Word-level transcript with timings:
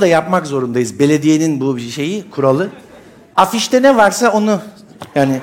Da 0.00 0.06
yapmak 0.06 0.46
zorundayız. 0.46 0.98
Belediyenin 0.98 1.60
bu 1.60 1.78
şeyi, 1.78 2.30
kuralı. 2.30 2.68
Afişte 3.36 3.82
ne 3.82 3.96
varsa 3.96 4.30
onu 4.32 4.60
yani 5.14 5.40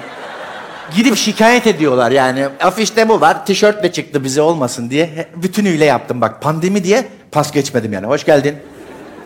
gidip 0.95 1.15
şikayet 1.15 1.67
ediyorlar 1.67 2.11
yani. 2.11 2.47
Afişte 2.59 3.09
bu 3.09 3.21
var, 3.21 3.45
tişörtle 3.45 3.91
çıktı 3.91 4.23
bize 4.23 4.41
olmasın 4.41 4.89
diye. 4.89 5.27
Bütünüyle 5.35 5.85
yaptım 5.85 6.21
bak. 6.21 6.41
Pandemi 6.41 6.83
diye 6.83 7.07
pas 7.31 7.51
geçmedim 7.51 7.93
yani. 7.93 8.07
Hoş 8.07 8.25
geldin. 8.25 8.55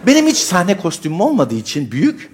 Benim 0.07 0.27
hiç 0.27 0.37
sahne 0.37 0.77
kostümüm 0.77 1.21
olmadığı 1.21 1.55
için 1.55 1.91
büyük. 1.91 2.31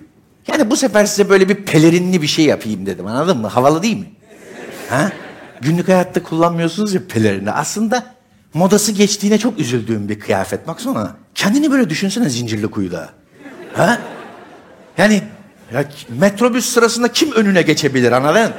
Yani 0.47 0.71
bu 0.71 0.75
sefer 0.75 1.05
size 1.05 1.29
böyle 1.29 1.49
bir 1.49 1.55
pelerinli 1.55 2.21
bir 2.21 2.27
şey 2.27 2.45
yapayım 2.45 2.85
dedim. 2.85 3.07
Anladın 3.07 3.37
mı? 3.37 3.47
Havalı 3.47 3.83
değil 3.83 3.97
mi? 3.97 4.05
Ha? 4.89 5.11
Günlük 5.61 5.87
hayatta 5.87 6.23
kullanmıyorsunuz 6.23 6.93
ya 6.93 7.01
pelerini. 7.07 7.51
Aslında 7.51 8.14
modası 8.55 8.91
geçtiğine 8.91 9.37
çok 9.37 9.59
üzüldüğüm 9.59 10.09
bir 10.09 10.19
kıyafet. 10.19 10.67
Baksana. 10.67 11.15
Kendini 11.35 11.71
böyle 11.71 11.89
düşünsene 11.89 12.29
zincirli 12.29 12.67
kuyuda. 12.67 13.09
Ha? 13.73 13.99
Yani 14.97 15.21
ya, 15.73 15.85
metrobüs 16.09 16.65
sırasında 16.65 17.11
kim 17.11 17.31
önüne 17.31 17.61
geçebilir 17.61 18.11
anladın? 18.11 18.51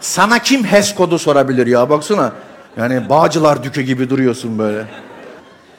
Sana 0.00 0.38
kim 0.38 0.64
HES 0.64 0.94
kodu 0.94 1.18
sorabilir 1.18 1.66
ya 1.66 1.90
baksana. 1.90 2.32
Yani 2.76 3.08
Bağcılar 3.08 3.64
Dükü 3.64 3.82
gibi 3.82 4.10
duruyorsun 4.10 4.58
böyle. 4.58 4.86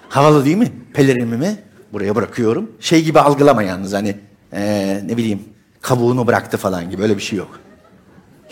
Havalı 0.09 0.45
değil 0.45 0.57
mi? 0.57 0.71
Pelerinimi 0.93 1.55
buraya 1.93 2.15
bırakıyorum. 2.15 2.71
Şey 2.79 3.03
gibi 3.03 3.19
algılama 3.19 3.63
yalnız 3.63 3.93
hani 3.93 4.15
eee, 4.53 5.03
ne 5.07 5.17
bileyim 5.17 5.43
kabuğunu 5.81 6.27
bıraktı 6.27 6.57
falan 6.57 6.89
gibi 6.89 7.01
öyle 7.03 7.17
bir 7.17 7.21
şey 7.21 7.37
yok. 7.37 7.59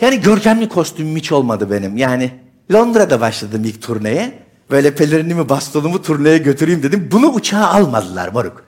Yani 0.00 0.20
görkemli 0.20 0.68
kostümüm 0.68 1.16
hiç 1.16 1.32
olmadı 1.32 1.70
benim. 1.70 1.96
Yani 1.96 2.30
Londra'da 2.72 3.20
başladım 3.20 3.64
ilk 3.64 3.82
turneye. 3.82 4.41
Böyle 4.72 4.94
pelerinimi 4.94 5.48
bastonumu 5.48 6.02
turneye 6.02 6.38
götüreyim 6.38 6.82
dedim. 6.82 7.08
Bunu 7.12 7.26
uçağa 7.28 7.66
almadılar 7.66 8.28
moruk. 8.28 8.64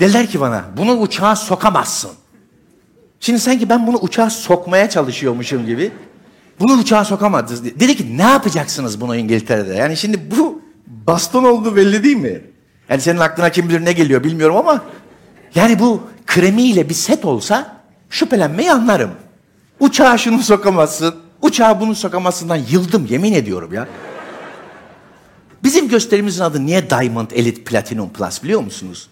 Dediler 0.00 0.26
ki 0.26 0.40
bana 0.40 0.64
bunu 0.76 0.92
uçağa 0.92 1.36
sokamazsın. 1.36 2.10
Şimdi 3.20 3.40
sanki 3.40 3.68
ben 3.68 3.86
bunu 3.86 3.96
uçağa 3.96 4.30
sokmaya 4.30 4.90
çalışıyormuşum 4.90 5.66
gibi. 5.66 5.92
Bunu 6.60 6.72
uçağa 6.72 7.04
sokamadınız. 7.04 7.64
Dedi 7.64 7.96
ki 7.96 8.18
ne 8.18 8.22
yapacaksınız 8.22 9.00
bunu 9.00 9.16
İngiltere'de? 9.16 9.74
Yani 9.74 9.96
şimdi 9.96 10.30
bu 10.38 10.62
baston 10.86 11.44
olduğu 11.44 11.76
belli 11.76 12.04
değil 12.04 12.16
mi? 12.16 12.40
Yani 12.88 13.00
senin 13.00 13.18
aklına 13.18 13.50
kim 13.50 13.68
bilir 13.68 13.84
ne 13.84 13.92
geliyor 13.92 14.24
bilmiyorum 14.24 14.56
ama 14.56 14.82
yani 15.54 15.78
bu 15.78 16.02
kremiyle 16.26 16.88
bir 16.88 16.94
set 16.94 17.24
olsa 17.24 17.76
şüphelenmeyi 18.10 18.72
anlarım. 18.72 19.10
Uçağa 19.80 20.18
şunu 20.18 20.42
sokamazsın, 20.42 21.14
uçağa 21.42 21.80
bunu 21.80 21.94
sokamazsından 21.94 22.56
yıldım 22.56 23.06
yemin 23.10 23.32
ediyorum 23.32 23.72
ya. 23.72 23.88
Bizim 25.62 25.88
gösterimizin 25.88 26.42
adı 26.42 26.66
niye 26.66 26.90
Diamond 26.90 27.30
Elite 27.30 27.64
Platinum 27.64 28.10
Plus 28.10 28.42
biliyor 28.42 28.60
musunuz? 28.60 29.08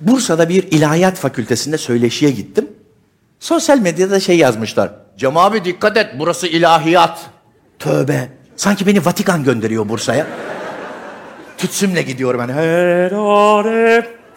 Bursa'da 0.00 0.48
bir 0.48 0.62
ilahiyat 0.62 1.16
fakültesinde 1.16 1.78
söyleşiye 1.78 2.30
gittim. 2.30 2.68
Sosyal 3.40 3.78
medyada 3.78 4.20
şey 4.20 4.38
yazmışlar. 4.38 4.90
Cem 5.16 5.36
abi 5.36 5.64
dikkat 5.64 5.96
et 5.96 6.06
burası 6.18 6.46
ilahiyat. 6.46 7.20
Tövbe. 7.78 8.28
Sanki 8.56 8.86
beni 8.86 9.04
Vatikan 9.04 9.44
gönderiyor 9.44 9.88
Bursa'ya. 9.88 10.26
Tütsümle 11.58 12.02
gidiyorum 12.02 12.40
hani. 12.40 12.52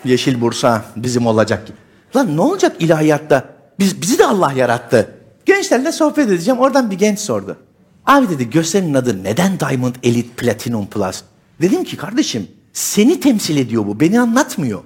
Yeşil 0.06 0.42
Bursa 0.42 0.86
bizim 0.96 1.28
olacak. 1.28 1.68
Lan 2.16 2.38
ne 2.38 2.42
olacak 2.42 2.76
ilahiyatta? 2.80 3.44
Biz, 3.80 4.02
bizi 4.02 4.20
de 4.20 4.26
Allah 4.26 4.52
yarattı. 4.52 5.12
Gençlerle 5.46 5.92
sohbet 5.92 6.28
edeceğim. 6.28 6.60
Oradan 6.60 6.92
bir 6.92 6.98
genç 6.98 7.20
sordu. 7.20 7.58
Abi 8.06 8.30
dedi 8.30 8.50
gösterinin 8.50 8.94
adı 8.94 9.24
neden 9.24 9.60
Diamond 9.60 9.96
Elite 10.04 10.30
Platinum 10.30 10.86
Plus? 10.86 11.22
Dedim 11.62 11.84
ki 11.84 11.98
kardeşim 11.98 12.48
seni 12.74 13.20
temsil 13.20 13.58
ediyor 13.58 13.88
bu. 13.88 14.00
Beni 14.00 14.20
anlatmıyor. 14.20 14.82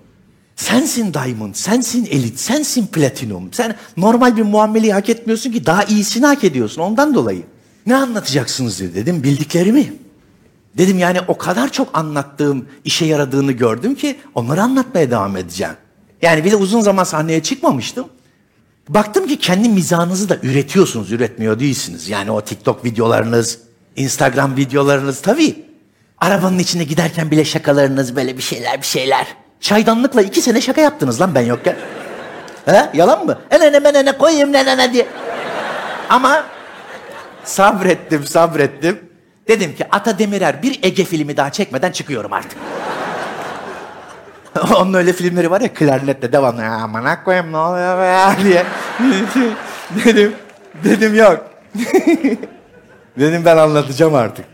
Sensin 0.55 1.13
Diamond, 1.13 1.55
sensin 1.55 2.05
Elite, 2.05 2.37
sensin 2.37 2.87
Platinum. 2.87 3.53
Sen 3.53 3.75
normal 3.97 4.37
bir 4.37 4.41
muameleyi 4.41 4.93
hak 4.93 5.09
etmiyorsun 5.09 5.51
ki 5.51 5.65
daha 5.65 5.83
iyisini 5.83 6.25
hak 6.25 6.43
ediyorsun 6.43 6.81
ondan 6.81 7.13
dolayı. 7.13 7.43
Ne 7.85 7.95
anlatacaksınız 7.95 8.79
dedi. 8.79 8.95
Dedim 8.95 9.23
bildiklerimi. 9.23 9.93
Dedim 10.77 10.99
yani 10.99 11.19
o 11.27 11.37
kadar 11.37 11.71
çok 11.71 11.97
anlattığım 11.97 12.65
işe 12.85 13.05
yaradığını 13.05 13.51
gördüm 13.51 13.95
ki 13.95 14.15
onları 14.35 14.61
anlatmaya 14.61 15.11
devam 15.11 15.37
edeceğim. 15.37 15.73
Yani 16.21 16.43
bir 16.43 16.51
de 16.51 16.55
uzun 16.55 16.81
zaman 16.81 17.03
sahneye 17.03 17.43
çıkmamıştım. 17.43 18.07
Baktım 18.89 19.27
ki 19.27 19.39
kendi 19.39 19.69
mizahınızı 19.69 20.29
da 20.29 20.37
üretiyorsunuz, 20.43 21.11
üretmiyor 21.11 21.59
değilsiniz. 21.59 22.09
Yani 22.09 22.31
o 22.31 22.41
TikTok 22.41 22.85
videolarınız, 22.85 23.59
Instagram 23.95 24.57
videolarınız 24.57 25.21
tabii. 25.21 25.65
Arabanın 26.17 26.59
içinde 26.59 26.83
giderken 26.83 27.31
bile 27.31 27.45
şakalarınız 27.45 28.15
böyle 28.15 28.37
bir 28.37 28.41
şeyler 28.41 28.81
bir 28.81 28.85
şeyler. 28.85 29.27
Çaydanlıkla 29.61 30.21
iki 30.21 30.41
sene 30.41 30.61
şaka 30.61 30.81
yaptınız 30.81 31.21
lan 31.21 31.35
ben 31.35 31.41
yokken. 31.41 31.75
He? 32.65 32.89
Yalan 32.93 33.25
mı? 33.25 33.39
Enene 33.51 33.79
menene 33.79 34.17
koyayım 34.17 34.51
nenene 34.51 34.93
diye. 34.93 35.07
Ama 36.09 36.43
sabrettim 37.43 38.25
sabrettim. 38.25 38.99
Dedim 39.47 39.75
ki 39.75 39.85
Ata 39.91 40.19
Demirer 40.19 40.63
bir 40.63 40.79
Ege 40.83 41.05
filmi 41.05 41.37
daha 41.37 41.51
çekmeden 41.51 41.91
çıkıyorum 41.91 42.33
artık. 42.33 42.57
Onun 44.75 44.93
öyle 44.93 45.13
filmleri 45.13 45.51
var 45.51 45.61
ya 45.61 45.73
klarnetle 45.73 46.33
devamlı 46.33 46.61
"Ya 46.61 46.71
amına 46.73 47.23
koyayım 47.23 47.51
ne 47.51 47.57
oluyor 47.57 47.99
be 47.99 48.05
ya?" 48.05 48.35
diye. 48.43 48.65
dedim, 50.05 50.33
dedim 50.83 51.15
yok. 51.15 51.45
dedim 53.19 53.41
ben 53.45 53.57
anlatacağım 53.57 54.15
artık. 54.15 54.45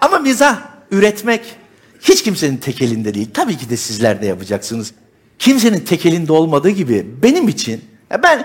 Ama 0.00 0.18
mizah, 0.18 0.58
üretmek 0.90 1.56
hiç 2.00 2.22
kimsenin 2.22 2.56
tek 2.56 2.82
elinde 2.82 3.14
değil. 3.14 3.30
Tabii 3.34 3.56
ki 3.56 3.70
de 3.70 3.76
sizler 3.76 4.22
de 4.22 4.26
yapacaksınız. 4.26 4.92
Kimsenin 5.38 5.80
tek 5.80 6.06
elinde 6.06 6.32
olmadığı 6.32 6.70
gibi 6.70 7.06
benim 7.22 7.48
için 7.48 7.84
ben 8.22 8.44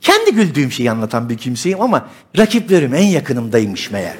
kendi 0.00 0.34
güldüğüm 0.34 0.72
şeyi 0.72 0.90
anlatan 0.90 1.28
bir 1.28 1.38
kimseyim 1.38 1.80
ama 1.80 2.08
rakiplerim 2.38 2.94
en 2.94 3.06
yakınımdaymış 3.06 3.90
meğer. 3.90 4.14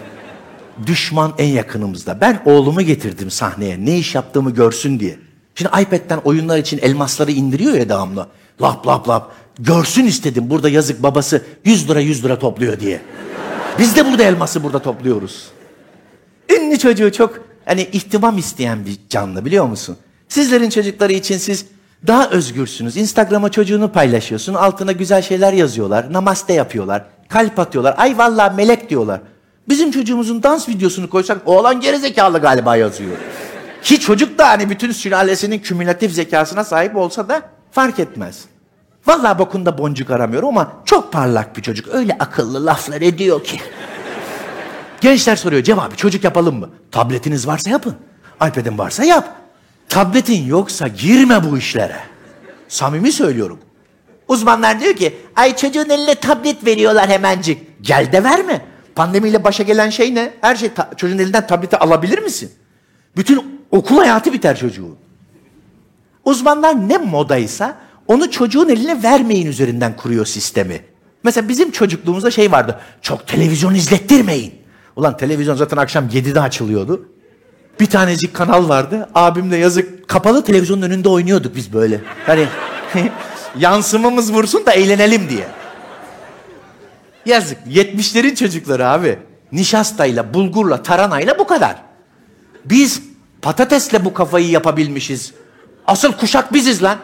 Düşman 0.87 1.35
en 1.39 1.49
yakınımızda. 1.49 2.21
Ben 2.21 2.43
oğlumu 2.45 2.83
getirdim 2.83 3.31
sahneye 3.31 3.85
ne 3.85 3.99
iş 3.99 4.15
yaptığımı 4.15 4.51
görsün 4.51 5.01
diye. 5.01 5.19
Şimdi 5.55 5.71
iPad'den 5.83 6.19
oyunlar 6.19 6.59
için 6.59 6.79
elmasları 6.79 7.33
indiriyor 7.33 7.75
ya 7.75 7.89
devamlı. 7.89 8.27
Lap 8.63 8.87
lap 8.87 9.09
lap. 9.09 9.33
Görsün 9.59 10.05
istedim 10.05 10.51
burada 10.51 10.69
yazık 10.69 11.03
babası 11.03 11.45
100 11.65 11.91
lira 11.91 12.01
100 12.01 12.25
lira 12.25 12.39
topluyor 12.39 12.81
diye. 12.81 13.01
Biz 13.79 13.97
de 13.97 14.07
burada 14.07 14.23
elması 14.23 14.63
burada 14.63 14.79
topluyoruz. 14.79 15.49
Ünlü 16.59 16.79
çocuğu 16.79 17.13
çok 17.13 17.41
hani 17.65 17.89
ihtimam 17.93 18.39
isteyen 18.39 18.87
bir 18.87 18.99
canlı 19.09 19.45
biliyor 19.45 19.65
musun? 19.65 19.97
Sizlerin 20.29 20.71
çocukları 20.71 21.13
için 21.13 21.39
siz 21.39 21.67
daha 22.07 22.31
özgürsünüz. 22.31 22.97
Instagram'a 22.97 23.51
çocuğunu 23.51 23.93
paylaşıyorsun. 23.93 24.55
Altına 24.55 24.93
güzel 24.93 25.23
şeyler 25.23 25.53
yazıyorlar. 25.53 26.13
Namaste 26.13 26.53
yapıyorlar. 26.53 27.05
Kalp 27.29 27.59
atıyorlar. 27.59 27.95
Ay 27.99 28.19
vallahi 28.19 28.57
melek 28.57 28.91
diyorlar. 28.91 29.21
Bizim 29.71 29.91
çocuğumuzun 29.91 30.43
dans 30.43 30.69
videosunu 30.69 31.11
koysak 31.11 31.39
oğlan 31.45 31.81
gerizekalı 31.81 32.39
galiba 32.39 32.77
yazıyor. 32.77 33.17
Ki 33.83 34.01
çocuk 34.01 34.39
da 34.39 34.49
hani 34.49 34.71
bütün 34.71 34.93
sülalesinin 34.93 35.59
kümülatif 35.59 36.13
zekasına 36.13 36.65
sahip 36.65 36.97
olsa 36.97 37.29
da 37.29 37.43
fark 37.71 37.99
etmez. 37.99 38.45
Vallahi 39.07 39.39
bokunda 39.39 39.79
boncuk 39.79 40.11
aramıyorum 40.11 40.49
ama 40.49 40.73
çok 40.85 41.13
parlak 41.13 41.57
bir 41.57 41.63
çocuk. 41.63 41.89
Öyle 41.89 42.17
akıllı 42.19 42.67
laflar 42.67 43.01
ediyor 43.01 43.45
ki. 43.45 43.61
Gençler 45.01 45.37
soruyor 45.37 45.63
Cem 45.63 45.79
abi 45.79 45.97
çocuk 45.97 46.25
yapalım 46.25 46.59
mı? 46.59 46.71
Tabletiniz 46.91 47.47
varsa 47.47 47.71
yapın. 47.71 47.95
iPad'in 48.37 48.79
varsa 48.79 49.05
yap. 49.05 49.35
Tabletin 49.89 50.47
yoksa 50.47 50.89
girme 50.89 51.51
bu 51.51 51.59
işlere. 51.59 51.97
Samimi 52.69 53.13
söylüyorum. 53.13 53.59
Uzmanlar 54.29 54.81
diyor 54.81 54.95
ki 54.95 55.17
ay 55.37 55.57
çocuğun 55.57 55.89
eline 55.89 56.15
tablet 56.15 56.67
veriyorlar 56.67 57.09
hemencik. 57.09 57.83
Gel 57.83 58.13
de 58.13 58.25
verme. 58.25 58.71
Pandemiyle 59.01 59.45
başa 59.45 59.63
gelen 59.63 59.91
şey 59.91 60.15
ne? 60.15 60.33
Her 60.41 60.57
şey 60.57 60.71
çocuğun 60.97 61.19
elinden 61.19 61.47
tableti 61.47 61.77
alabilir 61.77 62.19
misin? 62.19 62.53
Bütün 63.17 63.61
okul 63.71 63.99
hayatı 63.99 64.33
biter 64.33 64.57
çocuğun. 64.57 64.97
Uzmanlar 66.25 66.89
ne 66.89 66.99
modaysa 66.99 67.77
onu 68.07 68.31
çocuğun 68.31 68.69
eline 68.69 69.03
vermeyin 69.03 69.47
üzerinden 69.47 69.97
kuruyor 69.97 70.27
sistemi. 70.27 70.81
Mesela 71.23 71.49
bizim 71.49 71.71
çocukluğumuzda 71.71 72.31
şey 72.31 72.53
vardı. 72.53 72.81
Çok 73.03 73.27
televizyon 73.27 73.75
izlettirmeyin. 73.75 74.55
Ulan 74.97 75.17
televizyon 75.17 75.57
zaten 75.57 75.77
akşam 75.77 76.09
7'de 76.09 76.41
açılıyordu. 76.41 77.09
Bir 77.81 77.87
tanecik 77.87 78.35
kanal 78.35 78.69
vardı. 78.69 79.09
Abimle 79.15 79.57
yazık 79.57 80.09
kapalı 80.09 80.45
televizyonun 80.45 80.83
önünde 80.83 81.09
oynuyorduk 81.09 81.57
biz 81.57 81.73
böyle. 81.73 82.01
Hani 82.27 82.47
yansımamız 83.59 84.33
vursun 84.33 84.67
da 84.67 84.73
eğlenelim 84.73 85.31
diye. 85.31 85.60
Yazık. 87.27 87.59
70'lerin 87.67 88.35
çocukları 88.35 88.89
abi. 88.89 89.19
Nişastayla, 89.53 90.35
bulgurla, 90.35 90.83
taranayla 90.83 91.39
bu 91.39 91.47
kadar. 91.47 91.77
Biz 92.65 93.03
patatesle 93.43 94.05
bu 94.05 94.15
kafayı 94.15 94.51
yapabilmişiz. 94.51 95.35
Asıl 95.87 96.13
kuşak 96.13 96.53
biziz 96.53 96.83
lan. 96.83 96.99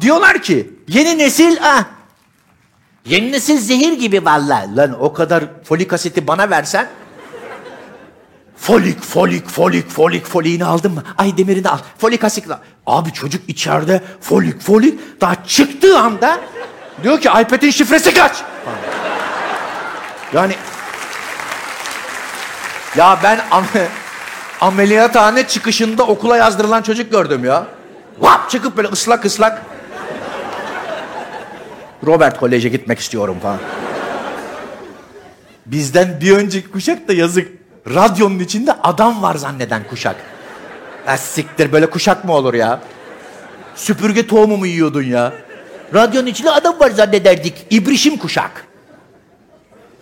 Diyorlar 0.00 0.42
ki 0.42 0.70
yeni 0.88 1.18
nesil 1.18 1.56
ah. 1.62 1.84
Yeni 3.06 3.32
nesil 3.32 3.58
zehir 3.58 3.92
gibi 3.92 4.24
vallahi. 4.24 4.76
Lan 4.76 5.02
o 5.02 5.12
kadar 5.12 5.44
folik 5.64 5.92
asiti 5.92 6.26
bana 6.26 6.50
versen 6.50 6.88
Folik, 8.60 9.02
folik, 9.02 9.48
folik, 9.48 9.88
folik, 9.88 10.26
foliğini 10.26 10.64
aldın 10.64 10.92
mı? 10.92 11.02
Ay 11.18 11.38
demirini 11.38 11.68
al. 11.68 11.78
Folik 11.98 12.24
asikla. 12.24 12.60
Abi 12.86 13.12
çocuk 13.12 13.48
içeride 13.48 14.02
folik, 14.20 14.60
folik. 14.60 15.20
Daha 15.20 15.44
çıktığı 15.44 15.98
anda 15.98 16.40
diyor 17.02 17.20
ki 17.20 17.28
iPad'in 17.28 17.70
şifresi 17.70 18.14
kaç? 18.14 18.36
Yani 20.32 20.54
ya 22.96 23.18
ben 23.22 23.40
am 23.50 23.64
ameliyathane 24.60 25.46
çıkışında 25.46 26.06
okula 26.06 26.36
yazdırılan 26.36 26.82
çocuk 26.82 27.10
gördüm 27.10 27.44
ya. 27.44 27.66
Vap 28.18 28.50
çıkıp 28.50 28.76
böyle 28.76 28.88
ıslak 28.88 29.24
ıslak. 29.24 29.62
Robert 32.06 32.38
Kolej'e 32.40 32.68
gitmek 32.68 32.98
istiyorum 32.98 33.36
falan. 33.42 33.58
Bizden 35.66 36.20
bir 36.20 36.32
önceki 36.32 36.70
kuşak 36.70 37.08
da 37.08 37.12
yazık. 37.12 37.48
Radyonun 37.94 38.38
içinde 38.38 38.72
adam 38.72 39.22
var 39.22 39.34
zanneden 39.34 39.82
kuşak. 39.90 40.16
Ha 41.06 41.16
siktir 41.16 41.72
böyle 41.72 41.90
kuşak 41.90 42.24
mı 42.24 42.32
olur 42.32 42.54
ya? 42.54 42.80
Süpürge 43.74 44.26
tohumu 44.26 44.56
mu 44.56 44.66
yiyordun 44.66 45.02
ya? 45.02 45.32
Radyonun 45.94 46.26
içinde 46.26 46.50
adam 46.50 46.80
var 46.80 46.90
zannederdik. 46.90 47.66
İbrişim 47.70 48.16
kuşak. 48.16 48.64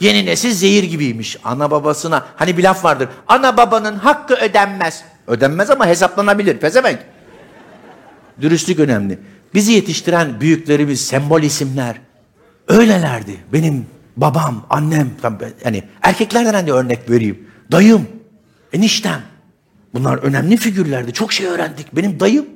Yeni 0.01 0.27
nesil 0.27 0.53
zehir 0.53 0.83
gibiymiş. 0.85 1.37
Ana 1.45 1.71
babasına. 1.71 2.27
Hani 2.37 2.59
bir 2.59 2.63
laf 2.63 2.85
vardır. 2.85 3.09
Ana 3.29 3.57
babanın 3.57 3.97
hakkı 3.97 4.35
ödenmez. 4.35 5.05
Ödenmez 5.27 5.71
ama 5.71 5.87
hesaplanabilir. 5.87 6.59
Pezevenk. 6.59 6.99
Dürüstlük 8.41 8.79
önemli. 8.79 9.19
Bizi 9.55 9.73
yetiştiren 9.73 10.41
büyüklerimiz, 10.41 11.07
sembol 11.07 11.43
isimler. 11.43 11.97
Öylelerdi. 12.69 13.37
Benim 13.53 13.87
babam, 14.17 14.67
annem. 14.71 15.11
Yani 15.65 15.85
erkeklerden 16.03 16.55
hani 16.55 16.73
örnek 16.73 17.11
vereyim. 17.11 17.49
Dayım, 17.73 18.09
eniştem. 18.73 19.23
Bunlar 19.95 20.19
önemli 20.19 20.57
figürlerdi. 20.57 21.13
Çok 21.13 21.33
şey 21.33 21.47
öğrendik. 21.47 21.97
Benim 21.97 22.21
dayım 22.21 22.47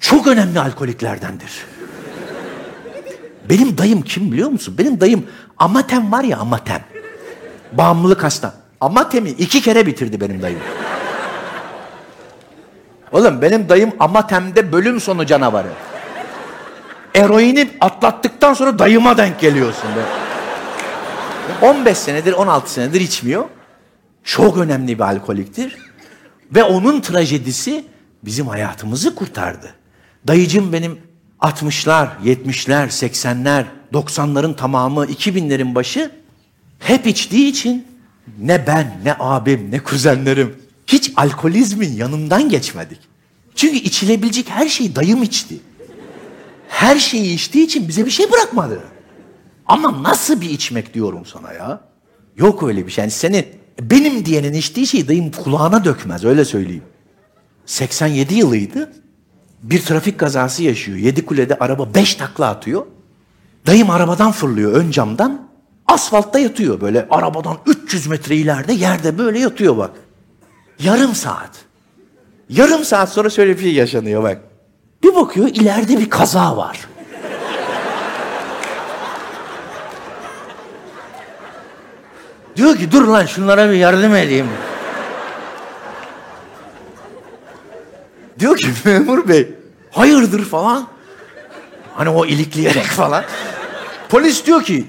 çok 0.00 0.26
önemli 0.26 0.60
alkoliklerdendir. 0.60 1.50
Benim 3.52 3.78
dayım 3.78 4.02
kim 4.02 4.32
biliyor 4.32 4.48
musun? 4.48 4.74
Benim 4.78 5.00
dayım 5.00 5.26
Amatem 5.58 6.12
var 6.12 6.24
ya 6.24 6.38
Amatem. 6.38 6.84
Bağımlılık 7.72 8.24
hasta. 8.24 8.54
Amatem'i 8.80 9.30
iki 9.30 9.62
kere 9.62 9.86
bitirdi 9.86 10.20
benim 10.20 10.42
dayım. 10.42 10.58
Oğlum 13.12 13.42
benim 13.42 13.68
dayım 13.68 13.92
Amatem'de 14.00 14.72
bölüm 14.72 15.00
sonu 15.00 15.26
canavarı. 15.26 15.68
Eroini 17.14 17.70
atlattıktan 17.80 18.54
sonra 18.54 18.78
dayıma 18.78 19.16
denk 19.16 19.40
geliyorsun 19.40 19.90
be. 19.96 20.00
15 21.66 21.98
senedir 21.98 22.32
16 22.32 22.72
senedir 22.72 23.00
içmiyor. 23.00 23.44
Çok 24.24 24.58
önemli 24.58 24.98
bir 24.98 25.04
alkoliktir. 25.04 25.76
Ve 26.54 26.64
onun 26.64 27.00
trajedisi 27.00 27.84
bizim 28.24 28.46
hayatımızı 28.46 29.14
kurtardı. 29.14 29.74
Dayıcım 30.26 30.72
benim 30.72 31.11
60'lar, 31.42 32.08
70'ler, 32.24 32.86
80'ler, 32.86 33.64
90'ların 33.92 34.56
tamamı, 34.56 35.04
2000'lerin 35.06 35.74
başı 35.74 36.10
hep 36.78 37.06
içtiği 37.06 37.48
için 37.48 37.86
ne 38.38 38.66
ben, 38.66 39.00
ne 39.04 39.14
abim, 39.18 39.70
ne 39.70 39.78
kuzenlerim 39.78 40.56
hiç 40.86 41.12
alkolizmin 41.16 41.92
yanından 41.92 42.48
geçmedik. 42.48 42.98
Çünkü 43.54 43.76
içilebilecek 43.76 44.50
her 44.50 44.68
şeyi 44.68 44.96
dayım 44.96 45.22
içti. 45.22 45.60
Her 46.68 46.98
şeyi 46.98 47.34
içtiği 47.34 47.64
için 47.64 47.88
bize 47.88 48.06
bir 48.06 48.10
şey 48.10 48.32
bırakmadı. 48.32 48.80
Ama 49.66 50.02
nasıl 50.02 50.40
bir 50.40 50.50
içmek 50.50 50.94
diyorum 50.94 51.26
sana 51.26 51.52
ya? 51.52 51.80
Yok 52.36 52.62
öyle 52.62 52.86
bir 52.86 52.92
şey. 52.92 53.02
Yani 53.02 53.10
seni 53.10 53.44
benim 53.80 54.24
diyenin 54.24 54.52
içtiği 54.52 54.86
şeyi 54.86 55.08
dayım 55.08 55.30
kulağına 55.30 55.84
dökmez 55.84 56.24
öyle 56.24 56.44
söyleyeyim. 56.44 56.84
87 57.66 58.34
yılıydı. 58.34 58.92
Bir 59.62 59.82
trafik 59.82 60.20
kazası 60.20 60.62
yaşıyor. 60.62 60.98
Yedi 60.98 61.26
kulede 61.26 61.58
araba 61.58 61.94
beş 61.94 62.14
takla 62.14 62.46
atıyor. 62.48 62.86
Dayım 63.66 63.90
arabadan 63.90 64.32
fırlıyor 64.32 64.72
ön 64.72 64.90
camdan. 64.90 65.48
Asfaltta 65.86 66.38
yatıyor 66.38 66.80
böyle 66.80 67.06
arabadan 67.10 67.56
300 67.66 68.06
metre 68.06 68.36
ileride 68.36 68.72
yerde 68.72 69.18
böyle 69.18 69.38
yatıyor 69.38 69.76
bak. 69.76 69.90
Yarım 70.78 71.14
saat. 71.14 71.50
Yarım 72.48 72.84
saat 72.84 73.12
sonra 73.12 73.30
şöyle 73.30 73.56
bir 73.56 73.62
şey 73.62 73.74
yaşanıyor 73.74 74.22
bak. 74.22 74.40
Bir 75.02 75.14
bakıyor 75.14 75.48
ileride 75.48 75.98
bir 75.98 76.10
kaza 76.10 76.56
var. 76.56 76.80
Diyor 82.56 82.76
ki 82.76 82.92
dur 82.92 83.08
lan 83.08 83.26
şunlara 83.26 83.70
bir 83.70 83.74
yardım 83.74 84.14
edeyim. 84.14 84.46
Diyor 88.42 88.56
ki 88.56 88.68
memur 88.84 89.28
bey 89.28 89.54
hayırdır 89.90 90.44
falan. 90.44 90.86
Hani 91.94 92.08
o 92.08 92.26
ilikleyerek 92.26 92.84
falan. 92.96 93.24
Polis 94.08 94.46
diyor 94.46 94.62
ki 94.62 94.86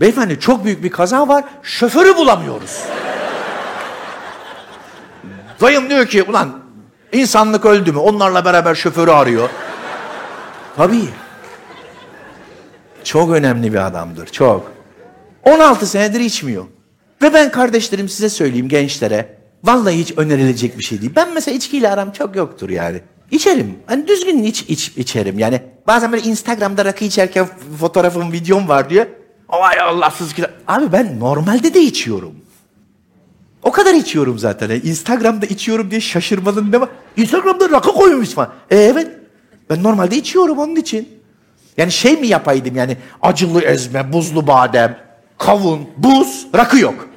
beyefendi 0.00 0.40
çok 0.40 0.64
büyük 0.64 0.82
bir 0.82 0.90
kaza 0.90 1.28
var 1.28 1.44
şoförü 1.62 2.16
bulamıyoruz. 2.16 2.82
Dayım 5.60 5.90
diyor 5.90 6.06
ki 6.06 6.22
ulan 6.22 6.60
insanlık 7.12 7.64
öldü 7.66 7.92
mü 7.92 7.98
onlarla 7.98 8.44
beraber 8.44 8.74
şoförü 8.74 9.10
arıyor. 9.10 9.48
Tabii. 10.76 11.08
Çok 13.04 13.30
önemli 13.30 13.72
bir 13.72 13.86
adamdır 13.86 14.26
çok. 14.26 14.72
16 15.42 15.86
senedir 15.86 16.20
içmiyor. 16.20 16.64
Ve 17.22 17.34
ben 17.34 17.50
kardeşlerim 17.50 18.08
size 18.08 18.28
söyleyeyim 18.28 18.68
gençlere. 18.68 19.37
Vallahi 19.64 19.98
hiç 19.98 20.12
önerilecek 20.16 20.78
bir 20.78 20.82
şey 20.82 21.00
değil. 21.00 21.12
Ben 21.16 21.34
mesela 21.34 21.56
içkiyle 21.56 21.90
aram 21.90 22.12
çok 22.12 22.36
yoktur 22.36 22.70
yani. 22.70 23.00
İçerim. 23.30 23.78
Hani 23.86 24.08
düzgün 24.08 24.42
iç, 24.42 24.62
iç 24.68 24.92
içerim 24.96 25.38
yani. 25.38 25.62
Bazen 25.86 26.12
böyle 26.12 26.22
Instagram'da 26.22 26.84
rakı 26.84 27.04
içerken 27.04 27.46
fotoğrafım, 27.80 28.32
videom 28.32 28.68
var 28.68 28.90
diyor. 28.90 29.06
Ay 29.48 29.80
Allahsız 29.80 30.34
ki. 30.34 30.44
Abi 30.66 30.92
ben 30.92 31.20
normalde 31.20 31.74
de 31.74 31.80
içiyorum. 31.80 32.34
O 33.62 33.72
kadar 33.72 33.94
içiyorum 33.94 34.38
zaten. 34.38 34.70
Yani 34.70 34.80
Instagram'da 34.84 35.46
içiyorum 35.46 35.90
diye 35.90 36.00
şaşırmanın 36.00 36.72
ne 36.72 36.80
var? 36.80 36.88
Instagram'da 37.16 37.70
rakı 37.70 37.92
koymuş 37.92 38.28
falan. 38.28 38.52
E, 38.70 38.76
evet. 38.76 39.10
Ben 39.70 39.82
normalde 39.82 40.16
içiyorum 40.16 40.58
onun 40.58 40.76
için. 40.76 41.08
Yani 41.76 41.92
şey 41.92 42.16
mi 42.16 42.26
yapaydım 42.26 42.76
yani 42.76 42.96
acılı 43.22 43.62
ezme, 43.62 44.12
buzlu 44.12 44.46
badem, 44.46 44.98
kavun, 45.38 45.88
buz, 45.96 46.46
rakı 46.54 46.78
yok. 46.78 47.08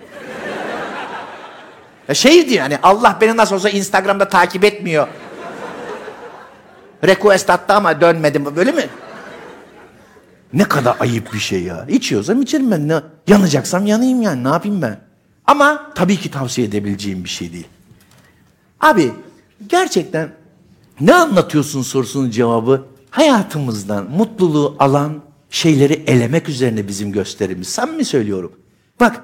Ya 2.11 2.15
şeydi 2.15 2.53
yani 2.53 2.77
Allah 2.83 3.17
beni 3.21 3.37
nasıl 3.37 3.55
olsa 3.55 3.69
Instagram'da 3.69 4.29
takip 4.29 4.63
etmiyor. 4.63 5.07
Request 7.03 7.49
attı 7.49 7.73
ama 7.73 8.01
dönmedim. 8.01 8.55
Böyle 8.55 8.71
mi? 8.71 8.89
Ne 10.53 10.63
kadar 10.63 10.95
ayıp 10.99 11.33
bir 11.33 11.39
şey 11.39 11.63
ya. 11.63 11.85
İçiyorsam 11.89 12.41
içerim 12.41 12.71
ben. 12.71 12.87
Ne, 12.87 13.01
yanacaksam 13.27 13.85
yanayım 13.85 14.21
yani. 14.21 14.43
Ne 14.43 14.47
yapayım 14.47 14.81
ben? 14.81 14.99
Ama 15.47 15.91
tabii 15.95 16.17
ki 16.17 16.31
tavsiye 16.31 16.67
edebileceğim 16.67 17.23
bir 17.23 17.29
şey 17.29 17.53
değil. 17.53 17.67
Abi 18.79 19.11
gerçekten 19.67 20.29
ne 21.01 21.13
anlatıyorsun 21.13 21.81
sorusunun 21.81 22.29
cevabı 22.29 22.85
hayatımızdan 23.09 24.09
mutluluğu 24.09 24.75
alan 24.79 25.21
şeyleri 25.49 25.93
elemek 26.07 26.49
üzerine 26.49 26.87
bizim 26.87 27.11
gösterimiz. 27.11 27.67
Sen 27.67 27.89
mi 27.89 28.05
söylüyorum? 28.05 28.51
Bak 28.99 29.23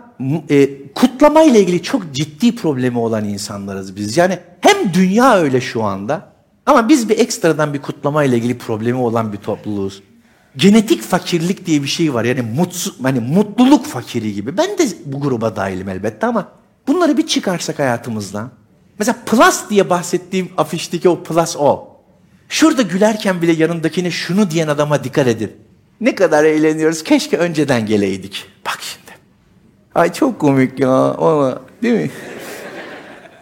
e, 0.50 0.88
kutlama 1.18 1.44
ile 1.44 1.60
ilgili 1.62 1.84
çok 1.84 2.14
ciddi 2.14 2.56
problemi 2.56 2.98
olan 2.98 3.26
insanlarız 3.26 3.96
biz. 3.96 4.18
Yani 4.18 4.40
hem 4.62 4.94
dünya 4.94 5.38
öyle 5.38 5.62
şu 5.62 5.84
anda 5.84 6.34
ama 6.66 6.90
biz 6.90 7.10
bir 7.10 7.20
ekstradan 7.20 7.74
bir 7.74 7.82
kutlama 7.82 8.24
ile 8.24 8.38
ilgili 8.38 8.58
problemi 8.58 8.98
olan 8.98 9.34
bir 9.34 9.38
topluluğuz. 9.38 10.04
Genetik 10.58 11.02
fakirlik 11.02 11.66
diye 11.66 11.84
bir 11.84 11.88
şey 11.88 12.14
var. 12.14 12.24
Yani 12.24 12.42
mutsuz, 12.42 12.96
hani 13.04 13.20
mutluluk 13.20 13.86
fakiri 13.86 14.34
gibi. 14.34 14.58
Ben 14.58 14.78
de 14.78 14.88
bu 15.06 15.22
gruba 15.22 15.56
dahilim 15.56 15.90
elbette 15.90 16.28
ama 16.28 16.48
bunları 16.88 17.18
bir 17.18 17.28
çıkarsak 17.28 17.80
hayatımızdan. 17.80 18.52
Mesela 19.00 19.18
plus 19.26 19.70
diye 19.70 19.90
bahsettiğim 19.90 20.50
afişteki 20.58 21.10
o 21.10 21.24
plus 21.24 21.56
o. 21.60 21.88
Şurada 22.50 22.82
gülerken 22.82 23.42
bile 23.42 23.52
yanındakine 23.52 24.12
şunu 24.12 24.52
diyen 24.52 24.68
adama 24.68 25.04
dikkat 25.04 25.28
edin. 25.28 25.52
Ne 26.02 26.16
kadar 26.16 26.44
eğleniyoruz. 26.44 27.04
Keşke 27.04 27.38
önceden 27.38 27.86
geleydik. 27.86 28.46
Bak 28.66 28.78
şimdi. 28.82 29.07
Ay 29.98 30.14
çok 30.14 30.40
komik 30.40 30.80
ya. 30.80 30.90
Ama, 31.14 31.60
değil 31.84 31.94
mi? 31.94 32.12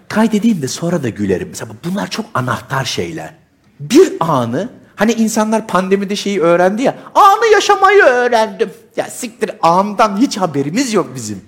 Kaydedeyim 0.09 0.61
de 0.61 0.67
sonra 0.67 1.03
da 1.03 1.09
gülerim. 1.09 1.47
Mesela 1.49 1.71
bunlar 1.85 2.09
çok 2.09 2.25
anahtar 2.33 2.85
şeyler. 2.85 3.33
Bir 3.79 4.13
anı 4.19 4.69
Hani 4.95 5.13
insanlar 5.13 5.67
pandemide 5.67 6.15
şeyi 6.15 6.41
öğrendi 6.41 6.83
ya. 6.83 6.95
Anı 7.15 7.45
yaşamayı 7.53 8.03
öğrendim. 8.03 8.69
Ya 8.95 9.05
siktir 9.05 9.51
andan 9.61 10.17
hiç 10.17 10.37
haberimiz 10.37 10.93
yok 10.93 11.11
bizim. 11.15 11.41